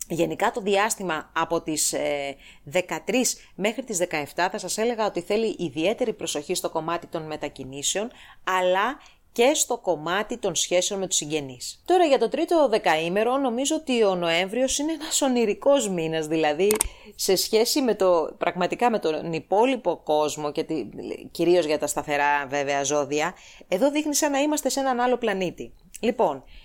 Γενικά 0.08 0.50
το 0.50 0.60
διάστημα 0.60 1.30
από 1.32 1.60
τις 1.60 1.94
13 1.94 1.98
ε, 1.98 3.22
μέχρι 3.54 3.82
τις 3.84 3.98
17 4.10 4.24
θα 4.34 4.58
σας 4.58 4.78
έλεγα 4.78 5.06
ότι 5.06 5.20
θέλει 5.20 5.56
ιδιαίτερη 5.58 6.12
προσοχή 6.12 6.54
στο 6.54 6.70
κομμάτι 6.70 7.06
των 7.06 7.22
μετακινήσεων, 7.22 8.10
αλλά 8.44 8.98
και 9.34 9.50
στο 9.54 9.78
κομμάτι 9.78 10.36
των 10.36 10.54
σχέσεων 10.54 11.00
με 11.00 11.06
τους 11.06 11.16
συγγενείς. 11.16 11.82
Τώρα 11.84 12.04
για 12.04 12.18
το 12.18 12.28
τρίτο 12.28 12.68
δεκαήμερο 12.68 13.36
νομίζω 13.36 13.76
ότι 13.76 14.04
ο 14.04 14.14
Νοέμβριος 14.14 14.78
είναι 14.78 14.92
ένας 14.92 15.22
ονειρικός 15.22 15.88
μήνας, 15.88 16.26
δηλαδή 16.26 16.72
σε 17.14 17.36
σχέση 17.36 17.82
με 17.82 17.94
το, 17.94 18.34
πραγματικά 18.38 18.90
με 18.90 18.98
τον 18.98 19.32
υπόλοιπο 19.32 20.00
κόσμο 20.04 20.52
και 20.52 20.64
τη, 20.64 20.88
κυρίως 21.30 21.64
για 21.64 21.78
τα 21.78 21.86
σταθερά 21.86 22.46
βέβαια 22.46 22.82
ζώδια, 22.82 23.34
εδώ 23.68 23.90
δείχνει 23.90 24.14
σαν 24.14 24.30
να 24.30 24.38
είμαστε 24.38 24.68
σε 24.68 24.80
έναν 24.80 25.00
άλλο 25.00 25.16
πλανήτη. 25.16 25.72
Λοιπόν, 26.00 26.36
ε, 26.36 26.63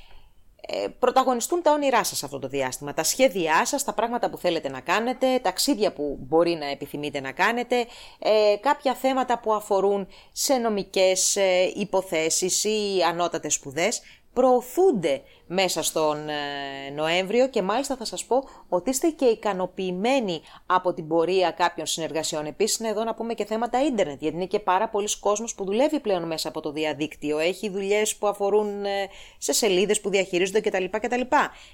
πρωταγωνιστούν 1.00 1.62
τα 1.62 1.72
όνειρά 1.72 2.04
σας 2.04 2.24
αυτό 2.24 2.40
το 2.40 2.48
διάστημα, 2.48 2.94
τα 2.94 3.04
σχέδιά 3.04 3.66
σας, 3.66 3.84
τα 3.84 3.94
πράγματα 3.94 4.30
που 4.30 4.38
θέλετε 4.38 4.70
να 4.70 4.80
κάνετε, 4.80 5.40
ταξίδια 5.40 5.94
που 5.94 6.18
μπορεί 6.20 6.52
να 6.52 6.66
επιθυμείτε 6.66 7.20
να 7.20 7.32
κάνετε, 7.32 7.86
ε, 8.20 8.56
κάποια 8.60 8.94
θέματα 8.94 9.40
που 9.40 9.54
αφορούν 9.54 10.08
σε 10.32 10.54
νομικές 10.54 11.36
ε, 11.36 11.72
υποθέσεις 11.76 12.64
ή 12.64 13.04
ανώτατες 13.08 13.54
σπουδές, 13.54 14.02
προωθούνται 14.34 15.22
μέσα 15.48 15.84
στον 15.84 16.30
ε, 16.30 16.90
Νοέμβριο 16.96 17.48
και 17.48 17.62
μάλιστα 17.62 17.96
θα 17.96 18.06
σας 18.06 18.26
πω 18.26 18.44
ότι 18.70 18.90
είστε 18.90 19.10
και 19.10 19.26
ικανοποιημένοι 19.26 20.42
από 20.66 20.94
την 20.94 21.08
πορεία 21.08 21.52
κάποιων 21.52 21.86
συνεργασιών. 21.86 22.46
Επίσης 22.46 22.80
είναι 22.80 22.90
εδώ 22.90 23.04
να 23.04 23.14
πούμε 23.14 23.34
και 23.34 23.46
θέματα 23.46 23.86
ίντερνετ, 23.86 24.22
γιατί 24.22 24.36
είναι 24.36 24.46
και 24.46 24.60
πάρα 24.60 24.90
πολλοί 24.90 25.08
κόσμος 25.20 25.56
που 25.56 25.66
δουλεύει 25.66 26.00
πλέον 26.00 26.28
μέσα 26.28 26.48
από 26.48 26.62
το 26.62 26.72
διαδίκτυο, 26.72 27.40
έχει 27.40 27.70
δουλειές 27.70 28.16
που 28.16 28.28
αφορούν 28.28 28.86
ε, 28.86 29.10
σε 29.38 29.54
σελίδες 29.54 30.02
που 30.02 30.10
διαχειρίζονται 30.10 30.62
κτλ. 30.62 30.86
κτλ. 30.90 31.22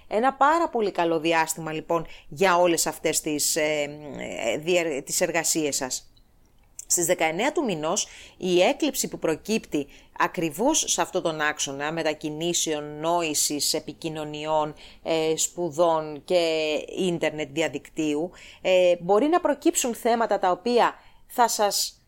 Ένα 0.08 0.34
πάρα 0.34 0.70
πολύ 0.70 0.92
καλό 0.92 1.20
διάστημα 1.20 1.72
λοιπόν 1.72 2.06
για 2.28 2.58
όλες 2.58 2.88
αυτές 2.88 3.22
τις, 3.22 3.56
ε, 3.56 3.90
ε, 4.66 5.02
τις 5.02 5.22
εργασίες 5.22 5.76
σας. 5.76 6.10
Στις 6.88 7.06
19 7.06 7.52
του 7.54 7.64
μηνός 7.64 8.08
η 8.38 8.62
έκλειψη 8.62 9.08
που 9.08 9.20
προκύπτει 9.20 9.88
ακριβώς 10.18 10.84
σε 10.88 11.02
αυτό 11.02 11.22
τον 11.22 11.42
άξονα 11.42 11.92
μετακινήσεων, 11.92 13.00
νόησης, 13.00 13.74
επικοινωνιών, 13.74 14.74
ε, 15.04 15.34
σπουδών 15.36 16.22
και 16.26 16.76
ίντερνετ 16.98 17.50
διαδικτύου 17.52 18.32
ε, 18.62 18.96
μπορεί 19.00 19.28
να 19.28 19.40
προκύψουν 19.40 19.96
θέματα 19.96 20.40
τα 20.40 20.52
οποία 20.52 20.96
θα 21.28 21.48
σας 21.48 22.00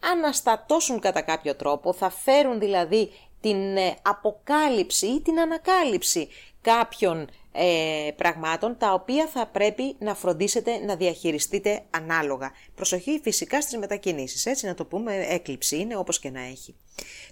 αναστατώσουν 0.00 1.00
κατά 1.00 1.22
κάποιο 1.22 1.54
τρόπο, 1.54 1.92
θα 1.92 2.10
φέρουν 2.10 2.58
δηλαδή 2.58 3.10
την 3.40 3.76
ε, 3.76 3.96
αποκάλυψη 4.02 5.06
ή 5.06 5.20
την 5.20 5.40
ανακάλυψη 5.40 6.28
κάποιων 6.60 7.28
ε, 7.52 8.10
πραγμάτων 8.16 8.76
τα 8.78 8.92
οποία 8.92 9.26
θα 9.26 9.46
πρέπει 9.46 9.96
να 9.98 10.14
φροντίσετε 10.14 10.78
να 10.78 10.96
διαχειριστείτε 10.96 11.82
ανάλογα. 11.90 12.52
Προσοχή 12.74 13.20
φυσικά 13.22 13.60
στις 13.60 13.78
μετακινήσεις, 13.78 14.46
έτσι 14.46 14.66
να 14.66 14.74
το 14.74 14.84
πούμε 14.84 15.26
έκλειψη 15.28 15.76
είναι 15.76 15.96
όπως 15.96 16.18
και 16.18 16.30
να 16.30 16.40
έχει. 16.40 16.76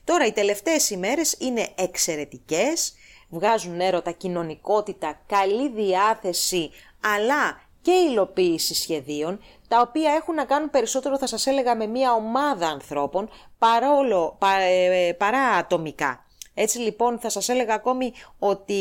Τώρα 0.04 0.26
οι 0.26 0.32
τελευταίες 0.32 0.90
ημέρες 0.90 1.36
είναι 1.38 1.68
εξαιρετικές, 1.74 2.94
βγάζουν 3.28 3.80
έρωτα, 3.80 4.10
κοινωνικότητα, 4.10 5.20
καλή 5.26 5.70
διάθεση 5.70 6.70
αλλά 7.00 7.60
και 7.82 7.92
υλοποίηση 7.92 8.74
σχεδίων, 8.74 9.40
τα 9.68 9.80
οποία 9.80 10.12
έχουν 10.12 10.34
να 10.34 10.44
κάνουν 10.44 10.70
περισσότερο 10.70 11.18
θα 11.18 11.26
σας 11.26 11.46
έλεγα 11.46 11.76
με 11.76 11.86
μια 11.86 12.12
ομάδα 12.12 12.68
ανθρώπων 12.68 13.28
παρόλο, 13.58 14.38
ε, 14.68 15.12
παρά 15.12 15.40
ατομικά. 15.40 16.26
Έτσι 16.60 16.78
λοιπόν 16.78 17.18
θα 17.18 17.28
σας 17.28 17.48
έλεγα 17.48 17.74
ακόμη 17.74 18.12
ότι 18.38 18.72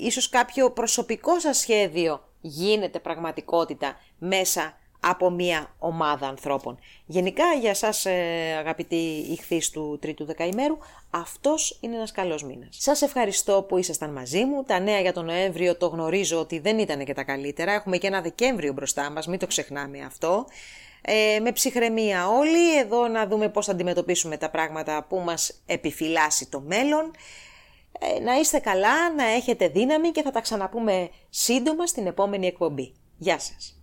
ίσως 0.00 0.28
κάποιο 0.28 0.70
προσωπικό 0.70 1.40
σας 1.40 1.58
σχέδιο 1.58 2.24
γίνεται 2.40 2.98
πραγματικότητα 2.98 4.00
μέσα 4.18 4.76
από 5.00 5.30
μια 5.30 5.74
ομάδα 5.78 6.28
ανθρώπων. 6.28 6.78
Γενικά 7.06 7.44
για 7.60 7.74
σας 7.74 8.06
ε, 8.06 8.12
αγαπητοί 8.58 9.26
ηχθείς 9.30 9.70
του 9.70 9.98
τρίτου 10.00 10.24
δεκαημέρου, 10.24 10.78
αυτός 11.10 11.78
είναι 11.80 11.96
ένας 11.96 12.12
καλός 12.12 12.44
μήνας. 12.44 12.76
Σας 12.80 13.02
ευχαριστώ 13.02 13.62
που 13.62 13.78
ήσασταν 13.78 14.12
μαζί 14.12 14.44
μου. 14.44 14.64
Τα 14.64 14.78
νέα 14.78 15.00
για 15.00 15.12
τον 15.12 15.24
Νοέμβριο 15.24 15.76
το 15.76 15.86
γνωρίζω 15.86 16.38
ότι 16.38 16.58
δεν 16.58 16.78
ήταν 16.78 17.04
και 17.04 17.14
τα 17.14 17.22
καλύτερα. 17.22 17.72
Έχουμε 17.72 17.96
και 17.96 18.06
ένα 18.06 18.20
Δεκέμβριο 18.20 18.72
μπροστά 18.72 19.10
μας, 19.10 19.26
μην 19.26 19.38
το 19.38 19.46
ξεχνάμε 19.46 20.00
αυτό. 20.00 20.46
Ε, 21.04 21.38
με 21.40 21.52
ψυχραιμία 21.52 22.28
όλοι, 22.28 22.78
εδώ 22.78 23.08
να 23.08 23.26
δούμε 23.26 23.48
πώς 23.48 23.66
θα 23.66 23.72
αντιμετωπίσουμε 23.72 24.36
τα 24.36 24.50
πράγματα 24.50 25.06
που 25.08 25.18
μας 25.18 25.62
επιφυλάσσει 25.66 26.50
το 26.50 26.60
μέλλον. 26.60 27.10
Ε, 27.98 28.20
να 28.20 28.34
είστε 28.34 28.58
καλά, 28.58 29.14
να 29.14 29.24
έχετε 29.24 29.68
δύναμη 29.68 30.10
και 30.10 30.22
θα 30.22 30.30
τα 30.30 30.40
ξαναπούμε 30.40 31.10
σύντομα 31.28 31.86
στην 31.86 32.06
επόμενη 32.06 32.46
εκπομπή. 32.46 32.94
Γεια 33.18 33.38
σας! 33.38 33.76